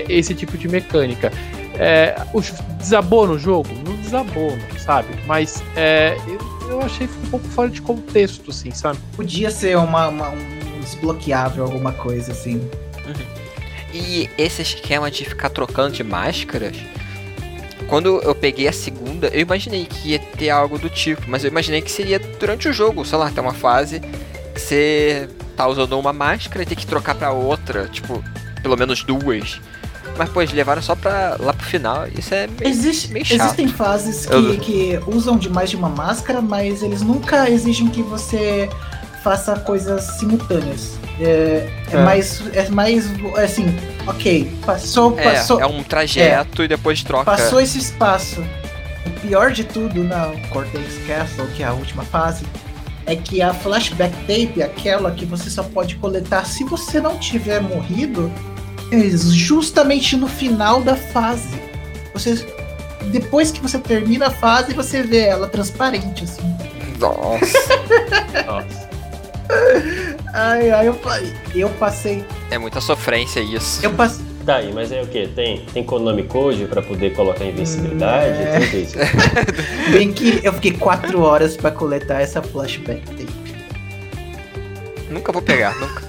esse 0.09 0.33
tipo 0.33 0.57
de 0.57 0.67
mecânica. 0.67 1.31
É, 1.79 2.15
o 2.33 2.41
desabou 2.77 3.27
no 3.27 3.37
jogo? 3.37 3.69
Não 3.85 3.95
desabou, 3.97 4.57
sabe? 4.79 5.07
Mas 5.25 5.61
é, 5.75 6.17
eu, 6.27 6.69
eu 6.69 6.81
achei 6.81 7.07
um 7.07 7.29
pouco 7.29 7.47
fora 7.49 7.69
de 7.69 7.81
contexto, 7.81 8.49
assim, 8.51 8.71
sabe? 8.71 8.97
Podia 9.15 9.51
ser 9.51 9.77
uma, 9.77 10.07
uma- 10.07 10.29
um 10.29 10.79
desbloqueável, 10.81 11.63
alguma 11.63 11.91
coisa 11.91 12.31
assim. 12.31 12.69
E 13.93 14.29
esse 14.37 14.61
esquema 14.61 15.09
de 15.09 15.23
ficar 15.25 15.49
trocando 15.49 15.91
de 15.95 16.03
máscaras, 16.03 16.75
quando 17.87 18.19
eu 18.21 18.35
peguei 18.35 18.67
a 18.67 18.73
segunda, 18.73 19.27
eu 19.27 19.39
imaginei 19.41 19.85
que 19.85 20.09
ia 20.09 20.19
ter 20.19 20.49
algo 20.49 20.77
do 20.77 20.89
tipo, 20.89 21.23
mas 21.27 21.43
eu 21.43 21.49
imaginei 21.49 21.81
que 21.81 21.91
seria 21.91 22.19
durante 22.19 22.67
o 22.67 22.73
jogo, 22.73 23.05
sei 23.05 23.17
lá, 23.17 23.29
ter 23.31 23.39
uma 23.41 23.53
fase 23.53 23.99
que 24.53 24.59
você 24.61 25.29
tá 25.55 25.67
usando 25.67 25.97
uma 25.97 26.11
máscara 26.11 26.63
e 26.63 26.65
tem 26.65 26.77
que 26.77 26.85
trocar 26.85 27.15
pra 27.15 27.31
outra, 27.31 27.87
tipo, 27.87 28.23
pelo 28.61 28.75
menos 28.75 29.03
duas. 29.03 29.61
Mas, 30.17 30.29
pô, 30.29 30.41
eles 30.41 30.53
levaram 30.53 30.81
só 30.81 30.95
pra 30.95 31.35
lá 31.39 31.51
pro 31.53 31.65
final. 31.65 32.05
Isso 32.17 32.33
é 32.33 32.47
meio, 32.47 32.71
Existe- 32.71 33.11
meio 33.11 33.25
chato. 33.25 33.41
existem 33.41 33.67
fases 33.67 34.25
que, 34.25 34.33
Eu- 34.33 34.57
que 34.57 34.99
usam 35.07 35.37
de 35.37 35.49
mais 35.49 35.69
de 35.69 35.75
uma 35.75 35.89
máscara, 35.89 36.41
mas 36.41 36.81
eles 36.83 37.01
nunca 37.01 37.49
exigem 37.49 37.87
que 37.87 38.01
você 38.01 38.69
faça 39.23 39.55
coisas 39.59 40.03
simultâneas. 40.19 40.93
É, 41.19 41.69
é 41.91 41.95
É. 41.95 42.03
mais. 42.03 42.41
É 42.53 42.69
mais. 42.69 43.05
Assim, 43.43 43.73
ok, 44.07 44.51
passou, 44.65 45.17
É, 45.19 45.23
passou. 45.33 45.59
é 45.61 45.65
um 45.65 45.81
trajeto 45.83 46.63
e 46.63 46.67
depois 46.67 47.01
troca. 47.03 47.25
Passou 47.25 47.59
esse 47.59 47.77
espaço. 47.77 48.41
O 49.05 49.09
pior 49.21 49.51
de 49.51 49.63
tudo 49.63 50.03
na 50.03 50.31
Cortex 50.49 50.97
Castle, 51.07 51.47
que 51.55 51.63
é 51.63 51.65
a 51.67 51.73
última 51.73 52.03
fase, 52.03 52.43
é 53.05 53.15
que 53.15 53.41
a 53.41 53.53
flashback 53.53 54.13
tape, 54.27 54.61
aquela 54.63 55.11
que 55.11 55.25
você 55.25 55.49
só 55.49 55.63
pode 55.63 55.95
coletar 55.95 56.45
se 56.45 56.63
você 56.63 56.99
não 56.99 57.17
tiver 57.17 57.61
morrido, 57.61 58.31
é 58.54 58.54
justamente 58.91 60.15
no 60.15 60.27
final 60.27 60.81
da 60.81 60.95
fase. 60.95 61.59
Você 62.13 62.45
depois 63.11 63.51
que 63.51 63.61
você 63.61 63.77
termina 63.77 64.27
a 64.27 64.31
fase, 64.31 64.73
você 64.73 65.03
vê 65.03 65.25
ela 65.25 65.47
transparente 65.47 66.23
assim. 66.23 66.41
Nossa, 66.99 67.45
Nossa. 68.45 68.89
Ai, 70.33 70.71
ai, 70.71 70.87
eu, 70.87 70.99
eu 71.53 71.69
passei, 71.69 72.25
é 72.49 72.57
muita 72.57 72.81
sofrência 72.81 73.39
isso. 73.41 73.85
eu 73.85 73.93
passei 73.93 74.25
Tá 74.45 74.57
aí, 74.57 74.71
mas 74.71 74.91
é 74.91 75.01
o 75.01 75.07
que? 75.07 75.27
Tem, 75.29 75.65
tem 75.73 75.83
Konami 75.83 76.21
Code 76.23 76.65
pra 76.65 76.79
poder 76.79 77.15
colocar 77.15 77.43
invencibilidade? 77.43 78.43
É. 78.43 78.59
Tudo 78.59 78.77
isso. 78.77 78.95
bem 79.91 80.13
que 80.13 80.39
eu 80.43 80.53
fiquei 80.53 80.71
quatro 80.73 81.21
horas 81.21 81.57
pra 81.57 81.71
coletar 81.71 82.21
essa 82.21 82.43
flashback 82.43 83.01
tape. 83.07 83.33
Nunca 85.09 85.31
vou 85.31 85.41
pegar, 85.41 85.75
nunca. 85.79 86.03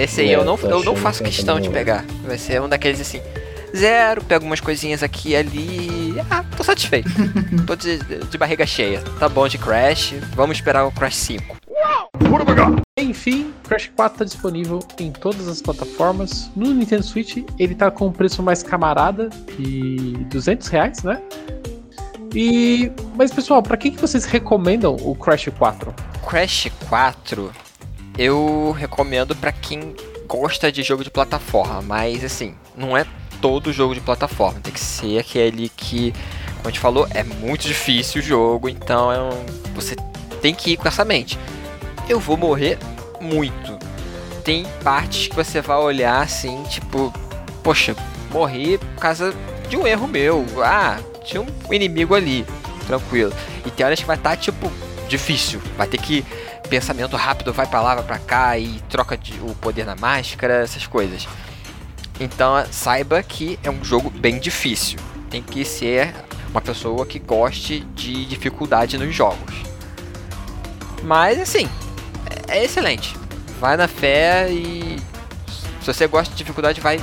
Esse 0.00 0.22
aí 0.22 0.30
É, 0.30 0.36
eu 0.36 0.44
não, 0.44 0.58
eu 0.58 0.82
não 0.82 0.96
faço 0.96 1.22
questão 1.22 1.60
de 1.60 1.68
pegar. 1.68 2.06
Vai 2.24 2.38
ser 2.38 2.60
um 2.62 2.68
daqueles 2.68 3.00
assim. 3.00 3.20
Zero, 3.76 4.24
pego 4.24 4.46
umas 4.46 4.58
coisinhas 4.58 5.02
aqui 5.02 5.30
e 5.30 5.36
ali. 5.36 6.14
Ah, 6.30 6.42
tô 6.56 6.64
satisfeito. 6.64 7.10
tô 7.66 7.76
de, 7.76 7.98
de 7.98 8.38
barriga 8.38 8.64
cheia. 8.64 9.02
Tá 9.18 9.28
bom 9.28 9.46
de 9.46 9.58
Crash. 9.58 10.14
Vamos 10.34 10.56
esperar 10.56 10.86
o 10.86 10.90
Crash 10.90 11.16
5. 11.16 11.56
Enfim, 12.98 13.52
Crash 13.68 13.90
4 13.94 14.18
tá 14.18 14.24
disponível 14.24 14.80
em 14.98 15.12
todas 15.12 15.46
as 15.46 15.60
plataformas. 15.60 16.50
No 16.56 16.72
Nintendo 16.72 17.02
Switch, 17.02 17.44
ele 17.58 17.74
tá 17.74 17.90
com 17.90 18.06
um 18.06 18.12
preço 18.12 18.42
mais 18.42 18.62
camarada 18.62 19.28
de 19.58 20.12
200 20.30 20.66
reais, 20.68 21.02
né? 21.02 21.20
E, 22.34 22.90
mas 23.16 23.32
pessoal, 23.32 23.62
pra 23.62 23.76
que, 23.76 23.90
que 23.90 24.00
vocês 24.00 24.24
recomendam 24.24 24.96
o 25.02 25.14
Crash 25.14 25.48
4? 25.58 25.94
Crash 26.26 26.68
4 26.88 27.52
eu 28.18 28.74
recomendo 28.78 29.34
pra 29.34 29.52
quem 29.52 29.94
gosta 30.26 30.70
de 30.70 30.82
jogo 30.82 31.02
de 31.02 31.10
plataforma, 31.10 31.82
mas 31.82 32.22
assim, 32.24 32.54
não 32.76 32.96
é 32.96 33.04
todo 33.40 33.72
jogo 33.72 33.94
de 33.94 34.00
plataforma, 34.00 34.60
tem 34.60 34.72
que 34.72 34.80
ser 34.80 35.18
aquele 35.18 35.68
que, 35.70 36.12
como 36.56 36.66
a 36.66 36.68
gente 36.68 36.78
falou, 36.80 37.06
é 37.10 37.24
muito 37.24 37.66
difícil 37.66 38.20
o 38.20 38.24
jogo, 38.24 38.68
então 38.68 39.10
é 39.10 39.20
um- 39.20 39.46
você 39.74 39.96
tem 40.42 40.54
que 40.54 40.72
ir 40.72 40.76
com 40.76 40.86
essa 40.86 41.04
mente. 41.04 41.38
Eu 42.08 42.20
vou 42.20 42.36
morrer 42.36 42.78
muito. 43.20 43.78
Tem 44.44 44.64
partes 44.82 45.28
que 45.28 45.34
você 45.36 45.60
vai 45.60 45.76
olhar 45.78 46.20
assim, 46.22 46.62
tipo, 46.64 47.12
poxa, 47.62 47.94
morri 48.30 48.78
por 48.78 49.00
causa 49.00 49.34
de 49.68 49.76
um 49.76 49.86
erro 49.86 50.06
meu. 50.06 50.44
Ah, 50.64 50.98
tinha 51.24 51.40
um 51.42 51.46
inimigo 51.72 52.14
ali, 52.14 52.44
tranquilo. 52.86 53.32
E 53.64 53.70
tem 53.70 53.84
horas 53.86 54.00
que 54.00 54.06
vai 54.06 54.16
estar 54.16 54.36
tipo 54.36 54.70
difícil, 55.08 55.60
vai 55.76 55.86
ter 55.86 55.98
que 55.98 56.24
pensamento 56.70 57.16
rápido, 57.16 57.52
vai 57.52 57.66
pra 57.66 57.82
lá, 57.82 57.96
vai 57.96 58.04
pra 58.04 58.18
cá 58.18 58.56
e 58.58 58.80
troca 58.88 59.16
de- 59.16 59.38
o 59.40 59.54
poder 59.56 59.84
na 59.84 59.96
máscara, 59.96 60.62
essas 60.62 60.86
coisas. 60.86 61.26
Então 62.18 62.64
saiba 62.70 63.22
que 63.22 63.58
é 63.62 63.70
um 63.70 63.82
jogo 63.84 64.08
bem 64.10 64.38
difícil. 64.38 64.98
Tem 65.28 65.42
que 65.42 65.64
ser 65.64 66.14
uma 66.50 66.60
pessoa 66.60 67.04
que 67.04 67.18
goste 67.18 67.80
de 67.94 68.24
dificuldade 68.24 68.96
nos 68.96 69.14
jogos. 69.14 69.54
Mas 71.02 71.40
assim, 71.40 71.68
é 72.48 72.58
é 72.58 72.64
excelente. 72.64 73.16
Vai 73.60 73.76
na 73.76 73.88
fé 73.88 74.50
e 74.50 74.96
se 75.80 75.86
você 75.86 76.06
gosta 76.06 76.30
de 76.32 76.38
dificuldade, 76.38 76.80
vai 76.80 77.00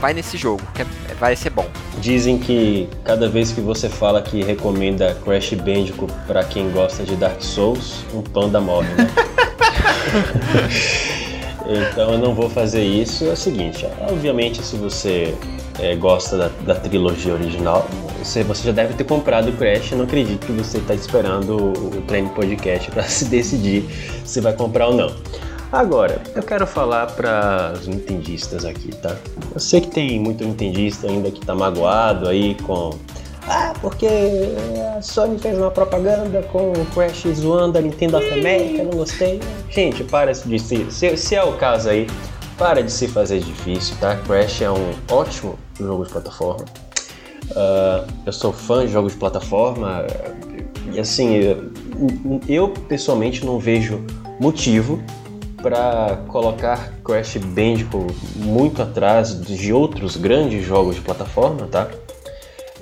vai 0.00 0.12
nesse 0.12 0.36
jogo, 0.36 0.62
que 0.74 0.82
é- 0.82 1.14
vai 1.18 1.34
ser 1.36 1.50
bom. 1.50 1.68
Dizem 2.04 2.36
que 2.36 2.86
cada 3.02 3.30
vez 3.30 3.50
que 3.50 3.62
você 3.62 3.88
fala 3.88 4.20
que 4.20 4.42
recomenda 4.42 5.16
Crash 5.24 5.54
Bandicoot 5.54 6.12
pra 6.26 6.44
quem 6.44 6.70
gosta 6.70 7.02
de 7.02 7.16
Dark 7.16 7.40
Souls, 7.40 8.04
um 8.12 8.20
panda 8.20 8.60
morre, 8.60 8.88
né? 8.92 9.10
então 11.94 12.12
eu 12.12 12.18
não 12.18 12.34
vou 12.34 12.50
fazer 12.50 12.84
isso. 12.84 13.24
É 13.24 13.32
o 13.32 13.36
seguinte, 13.36 13.86
obviamente 14.06 14.62
se 14.62 14.76
você 14.76 15.34
é, 15.78 15.96
gosta 15.96 16.36
da, 16.36 16.50
da 16.66 16.74
trilogia 16.74 17.32
original, 17.32 17.88
você, 18.22 18.44
você 18.44 18.64
já 18.64 18.72
deve 18.72 18.92
ter 18.92 19.04
comprado 19.04 19.48
o 19.48 19.52
Crash. 19.54 19.92
Eu 19.92 19.96
não 19.96 20.04
acredito 20.04 20.44
que 20.44 20.52
você 20.52 20.76
está 20.76 20.94
esperando 20.94 21.56
o, 21.56 21.70
o 22.00 22.02
Treino 22.02 22.28
Podcast 22.28 22.90
para 22.90 23.04
se 23.08 23.24
decidir 23.24 23.82
se 24.26 24.42
vai 24.42 24.52
comprar 24.52 24.88
ou 24.88 24.94
não. 24.94 25.10
Agora, 25.72 26.22
eu 26.34 26.42
quero 26.42 26.66
falar 26.66 27.06
para 27.06 27.72
os 27.74 27.86
nintendistas 27.86 28.64
aqui, 28.64 28.94
tá? 28.96 29.16
Eu 29.52 29.60
sei 29.60 29.80
que 29.80 29.88
tem 29.88 30.20
muito 30.20 30.44
nintendista 30.44 31.08
ainda 31.08 31.30
que 31.30 31.44
tá 31.44 31.54
magoado 31.54 32.28
aí 32.28 32.54
com. 32.62 32.90
Ah, 33.46 33.74
porque 33.80 34.08
a 34.96 35.02
Sony 35.02 35.38
fez 35.38 35.58
uma 35.58 35.70
propaganda 35.70 36.42
com 36.44 36.72
o 36.72 36.86
Crash 36.94 37.24
zoando 37.34 37.76
a 37.76 37.80
Nintendo 37.80 38.16
of 38.16 38.32
America, 38.32 38.84
não 38.84 38.92
gostei. 38.98 39.40
Gente, 39.68 40.04
para 40.04 40.32
de 40.32 40.58
se. 40.58 40.90
Se, 40.90 41.16
se 41.16 41.34
é 41.34 41.42
o 41.42 41.52
caso 41.54 41.90
aí, 41.90 42.06
para 42.56 42.82
de 42.82 42.90
se 42.90 43.08
fazer 43.08 43.40
difícil, 43.40 43.96
tá? 44.00 44.16
Crash 44.16 44.62
é 44.62 44.70
um 44.70 44.94
ótimo 45.10 45.58
jogo 45.78 46.04
de 46.04 46.12
plataforma. 46.12 46.64
Ah, 47.54 48.06
eu 48.24 48.32
sou 48.32 48.52
fã 48.52 48.86
de 48.86 48.92
jogos 48.92 49.12
de 49.12 49.18
plataforma 49.18 50.06
e 50.92 51.00
assim, 51.00 51.34
eu, 51.34 51.72
eu 52.48 52.68
pessoalmente 52.68 53.44
não 53.44 53.58
vejo 53.58 54.04
motivo 54.40 55.02
para 55.64 56.18
colocar 56.28 56.92
Crash 57.02 57.38
Bandicoot 57.38 58.14
muito 58.36 58.82
atrás 58.82 59.40
de 59.40 59.72
outros 59.72 60.14
grandes 60.14 60.62
jogos 60.62 60.96
de 60.96 61.00
plataforma, 61.00 61.66
tá? 61.70 61.88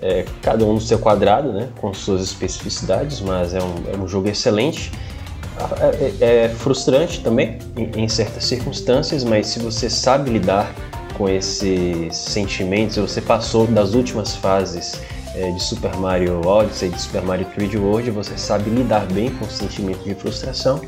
É, 0.00 0.24
cada 0.42 0.64
um 0.64 0.72
no 0.72 0.80
seu 0.80 0.98
quadrado, 0.98 1.52
né? 1.52 1.68
Com 1.80 1.94
suas 1.94 2.20
especificidades, 2.22 3.20
mas 3.20 3.54
é 3.54 3.62
um, 3.62 3.74
é 3.94 3.96
um 3.96 4.08
jogo 4.08 4.28
excelente. 4.28 4.90
É, 5.80 6.24
é- 6.24 6.44
é 6.46 6.48
frustrante 6.48 7.20
também 7.20 7.60
em, 7.76 8.02
em 8.02 8.08
certas 8.08 8.46
circunstâncias, 8.46 9.22
mas 9.22 9.46
se 9.46 9.60
você 9.60 9.88
sabe 9.88 10.30
lidar 10.30 10.74
com 11.16 11.28
esses 11.28 12.16
sentimentos, 12.16 12.94
se 12.94 13.00
você 13.00 13.20
passou 13.20 13.64
das 13.68 13.94
últimas 13.94 14.34
fases 14.34 15.00
é, 15.34 15.50
de 15.50 15.62
Super 15.62 15.94
Mario 15.96 16.40
Odyssey, 16.46 16.90
de 16.90 17.00
Super 17.00 17.22
Mario 17.22 17.46
3D 17.56 17.78
World, 17.78 18.10
você 18.10 18.36
sabe 18.36 18.70
lidar 18.70 19.06
bem 19.06 19.30
com 19.30 19.44
o 19.44 19.50
sentimento 19.50 20.02
de 20.04 20.14
frustração 20.14 20.80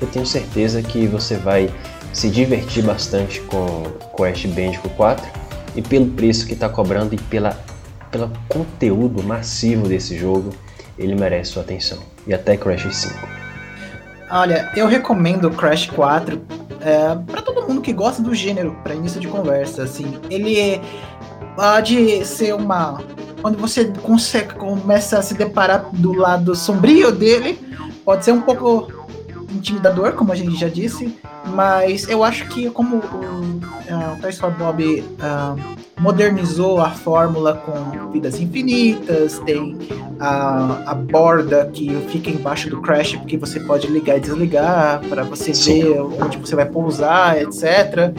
eu 0.00 0.06
tenho 0.06 0.26
certeza 0.26 0.82
que 0.82 1.06
você 1.06 1.36
vai 1.36 1.70
se 2.12 2.28
divertir 2.28 2.82
bastante 2.82 3.40
com 3.42 3.84
Crash 4.16 4.46
Bandicoot 4.46 4.88
4 4.96 5.26
e 5.76 5.82
pelo 5.82 6.06
preço 6.06 6.46
que 6.46 6.54
está 6.54 6.68
cobrando 6.68 7.14
e 7.14 7.18
pela, 7.18 7.56
pelo 8.10 8.30
conteúdo 8.48 9.22
massivo 9.22 9.86
desse 9.86 10.18
jogo, 10.18 10.50
ele 10.98 11.14
merece 11.14 11.52
sua 11.52 11.62
atenção. 11.62 11.98
E 12.26 12.34
até 12.34 12.56
Crash 12.56 12.88
5. 12.94 13.14
Olha, 14.30 14.70
eu 14.74 14.86
recomendo 14.86 15.50
Crash 15.50 15.86
4 15.90 16.40
é, 16.80 17.14
para 17.30 17.42
todo 17.42 17.66
mundo 17.68 17.80
que 17.80 17.92
gosta 17.92 18.22
do 18.22 18.34
gênero, 18.34 18.76
para 18.82 18.94
início 18.94 19.20
de 19.20 19.28
conversa. 19.28 19.82
Assim, 19.82 20.18
ele 20.30 20.80
pode 21.54 22.24
ser 22.24 22.54
uma. 22.54 23.02
Quando 23.40 23.58
você 23.58 23.86
consegue, 24.02 24.54
começa 24.54 25.18
a 25.18 25.22
se 25.22 25.34
deparar 25.34 25.88
do 25.92 26.12
lado 26.12 26.54
sombrio 26.54 27.10
dele, 27.10 27.58
pode 28.04 28.24
ser 28.24 28.32
um 28.32 28.40
pouco 28.40 28.92
intimidador, 29.54 30.12
como 30.12 30.32
a 30.32 30.34
gente 30.34 30.54
já 30.56 30.68
disse, 30.68 31.16
mas 31.54 32.08
eu 32.08 32.22
acho 32.22 32.46
que 32.48 32.70
como 32.70 32.96
o, 32.96 33.60
ah, 33.90 34.14
o 34.16 34.20
Toys 34.20 34.38
for 34.38 34.50
Bob 34.52 35.04
ah, 35.20 35.56
modernizou 35.98 36.80
a 36.80 36.90
fórmula 36.90 37.54
com 37.54 38.10
vidas 38.10 38.40
infinitas, 38.40 39.38
tem 39.40 39.76
a, 40.18 40.90
a 40.90 40.94
borda 40.94 41.68
que 41.72 41.94
fica 42.08 42.30
embaixo 42.30 42.70
do 42.70 42.80
Crash, 42.80 43.16
porque 43.16 43.36
você 43.36 43.60
pode 43.60 43.86
ligar 43.86 44.16
e 44.16 44.20
desligar 44.20 45.00
para 45.08 45.24
você 45.24 45.52
Sim. 45.52 45.82
ver 45.82 46.00
onde 46.00 46.38
você 46.38 46.54
vai 46.54 46.66
pousar, 46.66 47.40
etc. 47.40 48.14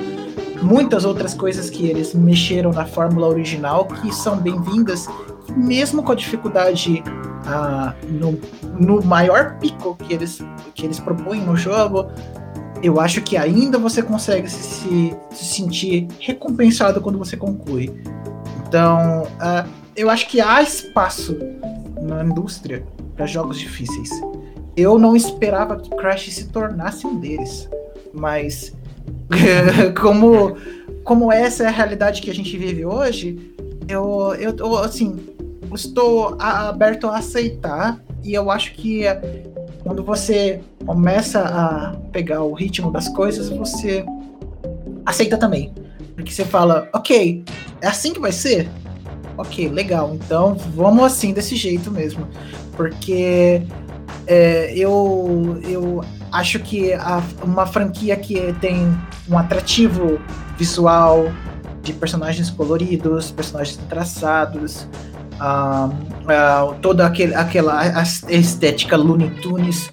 Muitas 0.62 1.06
outras 1.06 1.34
coisas 1.34 1.70
que 1.70 1.88
eles 1.88 2.14
mexeram 2.14 2.72
na 2.72 2.86
fórmula 2.86 3.28
original 3.28 3.86
que 3.86 4.14
são 4.14 4.38
bem-vindas, 4.38 5.08
mesmo 5.56 6.04
com 6.04 6.12
a 6.12 6.16
dificuldade 6.16 7.04
ah, 7.46 7.96
no, 8.08 8.40
no 8.80 9.04
maior 9.04 9.58
pico 9.58 9.96
que 9.96 10.14
eles, 10.14 10.40
que 10.76 10.86
eles 10.86 11.00
propõem 11.00 11.42
no 11.42 11.58
jogo. 11.58 12.08
Eu 12.84 13.00
acho 13.00 13.22
que 13.22 13.38
ainda 13.38 13.78
você 13.78 14.02
consegue 14.02 14.50
se, 14.50 14.64
se, 14.64 15.18
se 15.32 15.46
sentir 15.46 16.08
recompensado 16.20 17.02
quando 17.02 17.18
você 17.18 17.36
conclui. 17.36 17.92
Então, 18.68 19.28
ah, 19.40 19.66
eu 19.96 20.10
acho 20.10 20.28
que 20.28 20.40
há 20.40 20.62
espaço 20.62 21.38
na 22.02 22.24
indústria 22.24 22.84
para 23.16 23.26
jogos 23.26 23.60
difíceis. 23.60 24.10
eu 24.76 24.98
não 24.98 25.16
esperava 25.16 25.78
que 25.78 25.90
Crash 25.92 26.34
se 26.34 26.48
tornasse 26.48 27.06
um 27.06 27.20
deles. 27.20 27.70
Mas 28.14 28.74
como, 30.00 30.58
como 31.04 31.32
essa 31.32 31.64
é 31.64 31.68
a 31.68 31.72
realidade 31.72 32.22
que 32.22 32.30
a 32.30 32.34
gente 32.34 32.58
vive 32.58 32.86
hoje, 32.86 33.54
eu, 33.88 34.36
eu, 34.40 34.56
eu 34.58 34.78
assim, 34.78 35.18
estou 35.74 36.36
aberto 36.40 37.08
a 37.08 37.18
aceitar 37.18 38.02
e 38.24 38.34
eu 38.34 38.52
acho 38.52 38.74
que 38.74 39.04
quando 39.84 40.04
você 40.04 40.62
começa 40.86 41.42
a 41.42 41.96
pegar 42.12 42.44
o 42.44 42.54
ritmo 42.54 42.92
das 42.92 43.08
coisas, 43.10 43.50
você 43.50 44.06
aceita 45.06 45.38
também. 45.38 45.74
Porque 46.16 46.32
você 46.32 46.46
fala, 46.46 46.88
ok, 46.94 47.44
é 47.82 47.88
assim 47.88 48.14
que 48.14 48.20
vai 48.20 48.32
ser? 48.32 48.70
Ok, 49.38 49.70
legal, 49.70 50.14
então 50.14 50.56
vamos 50.56 51.04
assim, 51.04 51.34
desse 51.34 51.56
jeito 51.56 51.90
mesmo. 51.90 52.28
Porque 52.76 53.64
é, 54.28 54.74
eu, 54.76 55.60
eu 55.64 56.04
acho 56.32 56.60
que 56.60 56.94
a, 56.94 57.22
uma 57.44 57.66
franquia 57.66 58.16
que 58.16 58.54
tem 58.62 58.96
um 59.30 59.38
atrativo 59.38 60.20
visual, 60.58 61.32
de 61.82 61.94
personagens 61.94 62.50
coloridos, 62.50 63.32
personagens 63.32 63.78
traçados, 63.90 64.88
uh, 65.40 66.76
toda 66.82 67.06
aquele, 67.06 67.34
aquela 67.34 67.82
estética 68.30 68.96
Looney 68.96 69.32
Tunes, 69.42 69.92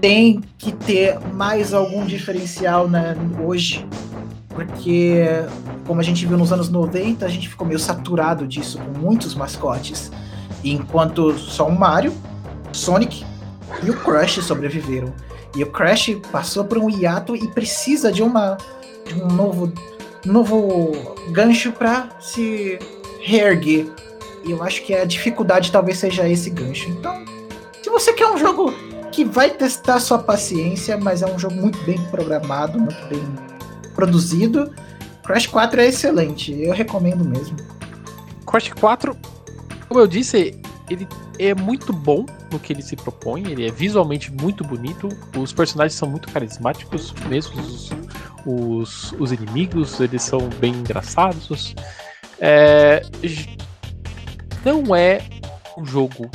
tem 0.00 0.40
que 0.56 0.72
ter 0.72 1.18
mais 1.34 1.74
algum 1.74 2.06
diferencial 2.06 2.88
né, 2.88 3.16
hoje 3.44 3.84
porque, 4.60 5.24
como 5.86 6.00
a 6.00 6.02
gente 6.02 6.26
viu 6.26 6.36
nos 6.36 6.52
anos 6.52 6.68
90, 6.68 7.24
a 7.24 7.28
gente 7.28 7.48
ficou 7.48 7.66
meio 7.66 7.78
saturado 7.78 8.46
disso, 8.46 8.78
com 8.78 8.98
muitos 8.98 9.34
mascotes. 9.34 10.10
Enquanto 10.62 11.32
só 11.38 11.66
o 11.66 11.78
Mario, 11.78 12.12
Sonic 12.72 13.24
e 13.82 13.90
o 13.90 13.96
Crash 13.96 14.44
sobreviveram. 14.44 15.12
E 15.54 15.62
o 15.62 15.70
Crash 15.70 16.16
passou 16.30 16.64
por 16.64 16.78
um 16.78 16.88
hiato 16.88 17.34
e 17.34 17.48
precisa 17.48 18.12
de, 18.12 18.22
uma, 18.22 18.56
de 19.06 19.14
um 19.14 19.26
novo, 19.28 19.72
novo 20.24 21.16
gancho 21.30 21.72
para 21.72 22.08
se 22.20 22.78
reerguer. 23.20 23.86
E 24.44 24.52
eu 24.52 24.62
acho 24.62 24.82
que 24.82 24.94
a 24.94 25.04
dificuldade 25.04 25.72
talvez 25.72 25.98
seja 25.98 26.28
esse 26.28 26.50
gancho. 26.50 26.88
Então, 26.88 27.24
se 27.82 27.90
você 27.90 28.12
quer 28.12 28.26
um 28.26 28.38
jogo 28.38 28.72
que 29.10 29.24
vai 29.24 29.50
testar 29.50 29.98
sua 29.98 30.18
paciência, 30.18 30.96
mas 30.96 31.22
é 31.22 31.26
um 31.26 31.38
jogo 31.38 31.56
muito 31.56 31.78
bem 31.82 32.00
programado, 32.06 32.78
muito 32.78 33.06
bem 33.06 33.22
produzido. 33.94 34.72
Crash 35.24 35.46
4 35.46 35.80
é 35.80 35.86
excelente, 35.86 36.58
eu 36.60 36.72
recomendo 36.72 37.24
mesmo. 37.24 37.56
Crash 38.46 38.72
4, 38.72 39.16
como 39.88 40.00
eu 40.00 40.06
disse, 40.06 40.60
ele 40.88 41.06
é 41.48 41.54
muito 41.54 41.92
bom 41.92 42.26
no 42.52 42.58
que 42.58 42.72
ele 42.72 42.82
se 42.82 42.94
propõe, 42.94 43.46
ele 43.46 43.66
é 43.66 43.70
visualmente 43.70 44.30
muito 44.30 44.62
bonito, 44.62 45.08
os 45.36 45.52
personagens 45.52 45.94
são 45.94 46.08
muito 46.08 46.30
carismáticos, 46.30 47.14
mesmo 47.28 47.60
os, 47.60 47.90
os, 48.44 49.12
os 49.18 49.32
inimigos, 49.32 49.98
eles 50.00 50.22
são 50.22 50.48
bem 50.60 50.74
engraçados. 50.74 51.74
É, 52.38 53.02
não 54.64 54.94
é 54.94 55.22
um 55.78 55.84
jogo 55.84 56.30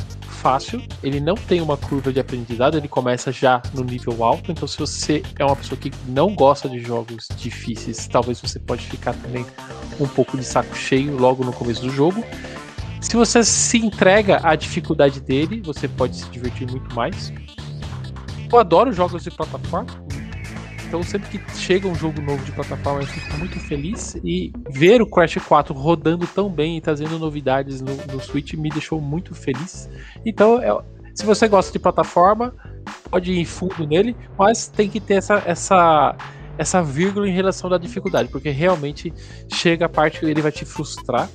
fácil, 0.45 0.82
ele 1.03 1.19
não 1.19 1.36
tem 1.36 1.61
uma 1.61 1.77
curva 1.77 2.11
de 2.11 2.19
aprendizado, 2.19 2.77
ele 2.77 2.88
começa 2.88 3.32
já 3.32 3.61
no 3.73 3.84
nível 3.84 4.23
alto, 4.23 4.52
então 4.52 4.68
se 4.68 4.77
você 4.77 5.23
é 5.40 5.45
uma 5.45 5.56
pessoa 5.56 5.80
que 5.80 5.91
não 6.07 6.34
gosta 6.36 6.68
de 6.69 6.80
jogos 6.80 7.27
difíceis, 7.36 8.07
talvez 8.07 8.40
você 8.41 8.60
pode 8.60 8.86
ficar 8.86 9.14
também 9.14 9.45
um 9.99 10.07
pouco 10.07 10.38
de 10.38 10.44
saco 10.44 10.76
cheio 10.76 11.18
logo 11.18 11.44
no 11.44 11.53
começo 11.53 11.82
do 11.82 11.90
jogo. 11.90 12.23
Se 13.06 13.15
você 13.15 13.44
se 13.44 13.77
entrega 13.77 14.40
à 14.41 14.56
dificuldade 14.56 15.22
dele, 15.22 15.61
você 15.64 15.88
pode 15.88 16.18
se 16.18 16.27
divertir 16.30 16.69
muito 16.69 16.94
mais. 16.95 17.32
Eu 18.52 18.60
adoro 18.60 18.91
jogos 18.91 19.23
de 19.23 19.30
plataforma, 19.30 19.86
então 20.88 21.03
sempre 21.03 21.38
que 21.38 21.56
chega 21.56 21.88
um 21.88 21.94
jogo 21.94 22.19
novo 22.19 22.44
de 22.44 22.52
plataforma 22.52 23.02
eu 23.02 23.07
fico 23.07 23.38
muito 23.38 23.60
feliz 23.60 24.15
e 24.23 24.52
ver 24.72 25.03
o 25.03 25.06
Crash 25.07 25.36
4 25.36 25.73
rodando 25.73 26.26
tão 26.26 26.49
bem 26.49 26.77
e 26.77 26.82
trazendo 26.82 27.19
novidades 27.19 27.80
no, 27.80 27.95
no 28.11 28.19
Switch 28.19 28.53
me 28.56 28.69
deixou 28.69 28.99
muito 28.99 29.36
feliz. 29.36 29.88
Então, 30.26 30.60
é, 30.60 30.76
se 31.14 31.26
você 31.26 31.48
gosta 31.48 31.72
de 31.72 31.77
plataforma, 31.77 32.56
pode 33.11 33.32
ir 33.32 33.45
fundo 33.45 33.86
nele, 33.86 34.18
mas 34.38 34.68
tem 34.68 34.90
que 34.90 34.99
ter 34.99 35.14
essa, 35.14 35.44
essa, 35.45 36.15
essa 36.57 36.82
vírgula 36.82 37.30
em 37.30 37.34
relação 37.34 37.69
da 37.69 37.77
dificuldade, 37.77 38.30
porque 38.30 38.49
realmente 38.49 39.14
chega 39.53 39.86
a 39.86 39.90
parte 39.90 40.19
que 40.19 40.26
ele 40.26 40.41
vai 40.41 40.52
te 40.52 40.65
frustrar 40.65 41.30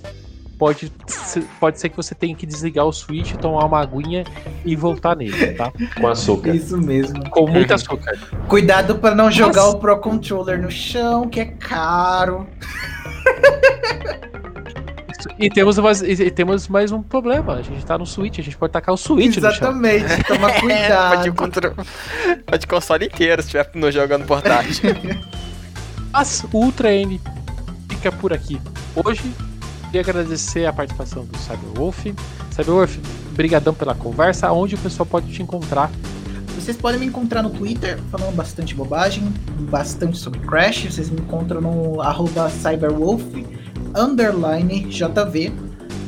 pode 0.61 0.93
ser, 1.07 1.43
pode 1.59 1.81
ser 1.81 1.89
que 1.89 1.97
você 1.97 2.15
tenha 2.15 2.37
que 2.37 2.45
desligar 2.45 2.85
o 2.85 2.93
switch, 2.93 3.33
tomar 3.37 3.65
uma 3.65 3.81
aguinha 3.81 4.25
e 4.63 4.77
voltar 4.77 5.17
nele, 5.17 5.55
tá? 5.55 5.73
Com 5.99 6.07
açúcar. 6.07 6.55
Isso 6.55 6.77
mesmo. 6.77 7.31
Com 7.31 7.49
muito 7.49 7.73
açúcar. 7.73 8.19
Cuidado 8.47 8.97
para 8.97 9.15
não 9.15 9.31
jogar 9.31 9.63
Nossa. 9.63 9.77
o 9.79 9.81
Pro 9.81 9.99
Controller 9.99 10.61
no 10.61 10.71
chão, 10.71 11.27
que 11.27 11.41
é 11.41 11.47
caro. 11.47 12.47
E 15.39 15.49
temos, 15.49 15.79
mais, 15.79 16.03
e 16.03 16.31
temos 16.31 16.69
mais 16.69 16.93
um 16.93 17.03
problema. 17.03 17.55
A 17.55 17.63
gente 17.63 17.85
tá 17.87 17.97
no 17.97 18.05
Switch, 18.05 18.39
a 18.39 18.43
gente 18.43 18.59
pode 18.59 18.75
tacar 18.75 18.95
o 18.95 18.99
Switch 18.99 19.39
Exatamente, 19.39 20.03
no 20.03 20.09
chão. 20.09 20.19
toma 20.29 20.53
cuidado. 20.61 21.17
pode, 21.17 21.33
contra... 21.33 21.75
pode 22.45 22.67
console 22.67 23.07
inteiro 23.07 23.41
se 23.41 23.49
estiver 23.49 23.71
no 23.75 23.91
jogando 23.91 24.27
portátil. 24.27 24.91
Mas 26.13 26.45
o 26.53 26.59
Ultra 26.59 26.93
N 26.93 27.19
fica 27.89 28.13
por 28.13 28.35
aqui. 28.35 28.61
Hoje 28.95 29.33
Queria 29.91 30.03
agradecer 30.03 30.67
a 30.67 30.73
participação 30.73 31.25
do 31.25 31.37
Cyberwolf. 31.37 32.07
Cyberwolf, 32.53 32.97
brigadão 33.33 33.75
pela 33.75 33.93
conversa. 33.93 34.51
Onde 34.53 34.77
o 34.77 34.79
pessoal 34.79 35.05
pode 35.05 35.33
te 35.33 35.43
encontrar? 35.43 35.91
Vocês 36.55 36.77
podem 36.77 37.01
me 37.01 37.07
encontrar 37.07 37.43
no 37.43 37.51
Twitter, 37.51 37.99
falando 38.09 38.33
bastante 38.37 38.73
bobagem, 38.73 39.25
bastante 39.69 40.17
sobre 40.17 40.39
Crash. 40.41 40.85
Vocês 40.85 41.11
me 41.11 41.21
encontram 41.21 41.61
no 41.61 42.01
arroba 42.01 42.49
Cyberwolf, 42.49 43.25
underline 43.97 44.85
JV. 44.85 45.53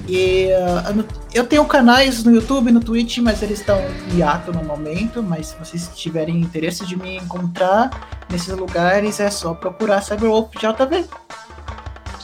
E 0.06 0.48
uh, 0.52 1.04
eu 1.34 1.44
tenho 1.44 1.64
canais 1.64 2.22
no 2.22 2.32
YouTube 2.32 2.68
e 2.68 2.72
no 2.72 2.80
Twitch, 2.80 3.18
mas 3.18 3.42
eles 3.42 3.59
estão 3.59 3.80
hiato 4.14 4.52
no 4.52 4.62
momento. 4.62 5.24
Mas 5.24 5.48
se 5.48 5.56
vocês 5.59 5.90
tiverem 5.96 6.40
interesse 6.40 6.86
de 6.86 6.94
me 6.94 7.16
encontrar 7.16 7.90
nesses 8.30 8.56
lugares, 8.56 9.18
é 9.18 9.28
só 9.28 9.54
procurar 9.54 10.02
Cyberwolf 10.02 10.52
JV. 10.54 11.04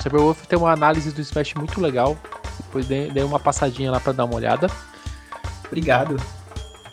Cyberwolf 0.09 0.47
tem 0.47 0.59
uma 0.59 0.73
análise 0.73 1.13
do 1.13 1.21
Smash 1.21 1.55
muito 1.55 1.81
legal. 1.81 2.17
Depois 2.59 2.87
dei, 2.87 3.11
dei 3.11 3.23
uma 3.23 3.39
passadinha 3.39 3.91
lá 3.91 4.01
para 4.01 4.13
dar 4.13 4.25
uma 4.25 4.35
olhada. 4.35 4.69
Obrigado. 5.67 6.17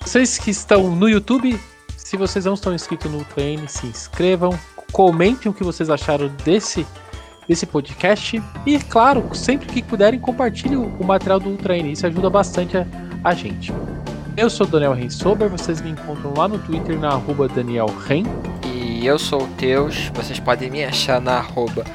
Vocês 0.02 0.38
que 0.38 0.52
estão 0.52 0.94
no 0.96 1.10
YouTube, 1.10 1.60
se 1.98 2.18
vocês 2.18 2.46
não 2.46 2.54
estão 2.54 2.74
inscritos 2.74 3.12
no 3.12 3.24
Train, 3.24 3.68
se 3.68 3.88
inscrevam, 3.88 4.58
comentem 4.92 5.50
o 5.50 5.54
que 5.54 5.64
vocês 5.64 5.90
acharam 5.90 6.28
desse 6.44 6.86
desse 7.48 7.68
podcast 7.68 8.42
e 8.66 8.80
claro, 8.80 9.30
sempre 9.36 9.68
que 9.68 9.84
puderem 9.84 10.20
compartilhem 10.20 10.78
o, 10.78 11.04
material 11.04 11.40
do 11.40 11.56
Train, 11.58 11.92
isso 11.92 12.08
ajuda 12.08 12.28
bastante 12.28 12.76
a, 12.76 12.88
a 13.24 13.36
gente. 13.36 13.72
Eu 14.36 14.50
sou 14.50 14.66
Daniel 14.66 14.94
Rensober, 14.94 15.48
vocês 15.48 15.80
me 15.80 15.92
encontram 15.92 16.34
lá 16.36 16.48
no 16.48 16.58
Twitter 16.58 17.00
na 17.00 17.10
arroba 17.10 17.48
Daniel 17.48 17.86
Ren. 17.86 18.24
E 18.66 19.06
eu 19.06 19.20
sou 19.20 19.44
o 19.44 19.48
Teus, 19.50 20.10
vocês 20.16 20.40
podem 20.40 20.72
me 20.72 20.84
achar 20.84 21.22
na 21.22 21.34
arroba 21.38 21.86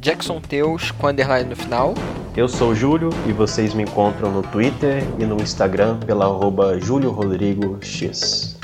Jackson 0.00 0.40
Teus 0.40 0.90
com 0.92 1.08
underline 1.08 1.50
no 1.50 1.56
final. 1.56 1.94
Eu 2.36 2.48
sou 2.48 2.70
o 2.70 2.74
Júlio 2.74 3.10
e 3.26 3.32
vocês 3.32 3.74
me 3.74 3.82
encontram 3.82 4.30
no 4.30 4.42
Twitter 4.42 5.02
e 5.18 5.24
no 5.24 5.36
Instagram 5.42 5.98
pela 5.98 6.24
arroba 6.24 6.78
X. 7.82 8.58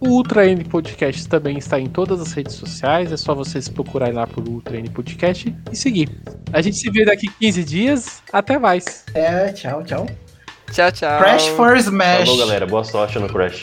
O 0.00 0.08
Ultra 0.08 0.46
N 0.46 0.64
Podcast 0.64 1.28
também 1.28 1.58
está 1.58 1.78
em 1.78 1.86
todas 1.86 2.22
as 2.22 2.32
redes 2.32 2.54
sociais, 2.54 3.12
é 3.12 3.16
só 3.18 3.34
vocês 3.34 3.68
procurarem 3.68 4.14
lá 4.14 4.26
por 4.26 4.48
Ultra 4.48 4.78
N 4.78 4.88
Podcast 4.88 5.54
e 5.70 5.76
seguir. 5.76 6.08
A 6.50 6.62
gente 6.62 6.78
se 6.78 6.90
vê 6.90 7.04
daqui 7.04 7.28
15 7.38 7.64
dias, 7.64 8.22
até 8.32 8.58
mais. 8.58 9.04
É, 9.12 9.52
tchau, 9.52 9.84
tchau. 9.84 10.06
Tchau, 10.72 10.90
tchau. 10.92 11.18
Crash 11.18 11.48
for 11.48 11.76
Smash. 11.76 12.20
Falou, 12.20 12.38
galera. 12.38 12.66
Boa 12.66 12.84
sorte 12.84 13.18
no 13.18 13.28
Crash. 13.28 13.62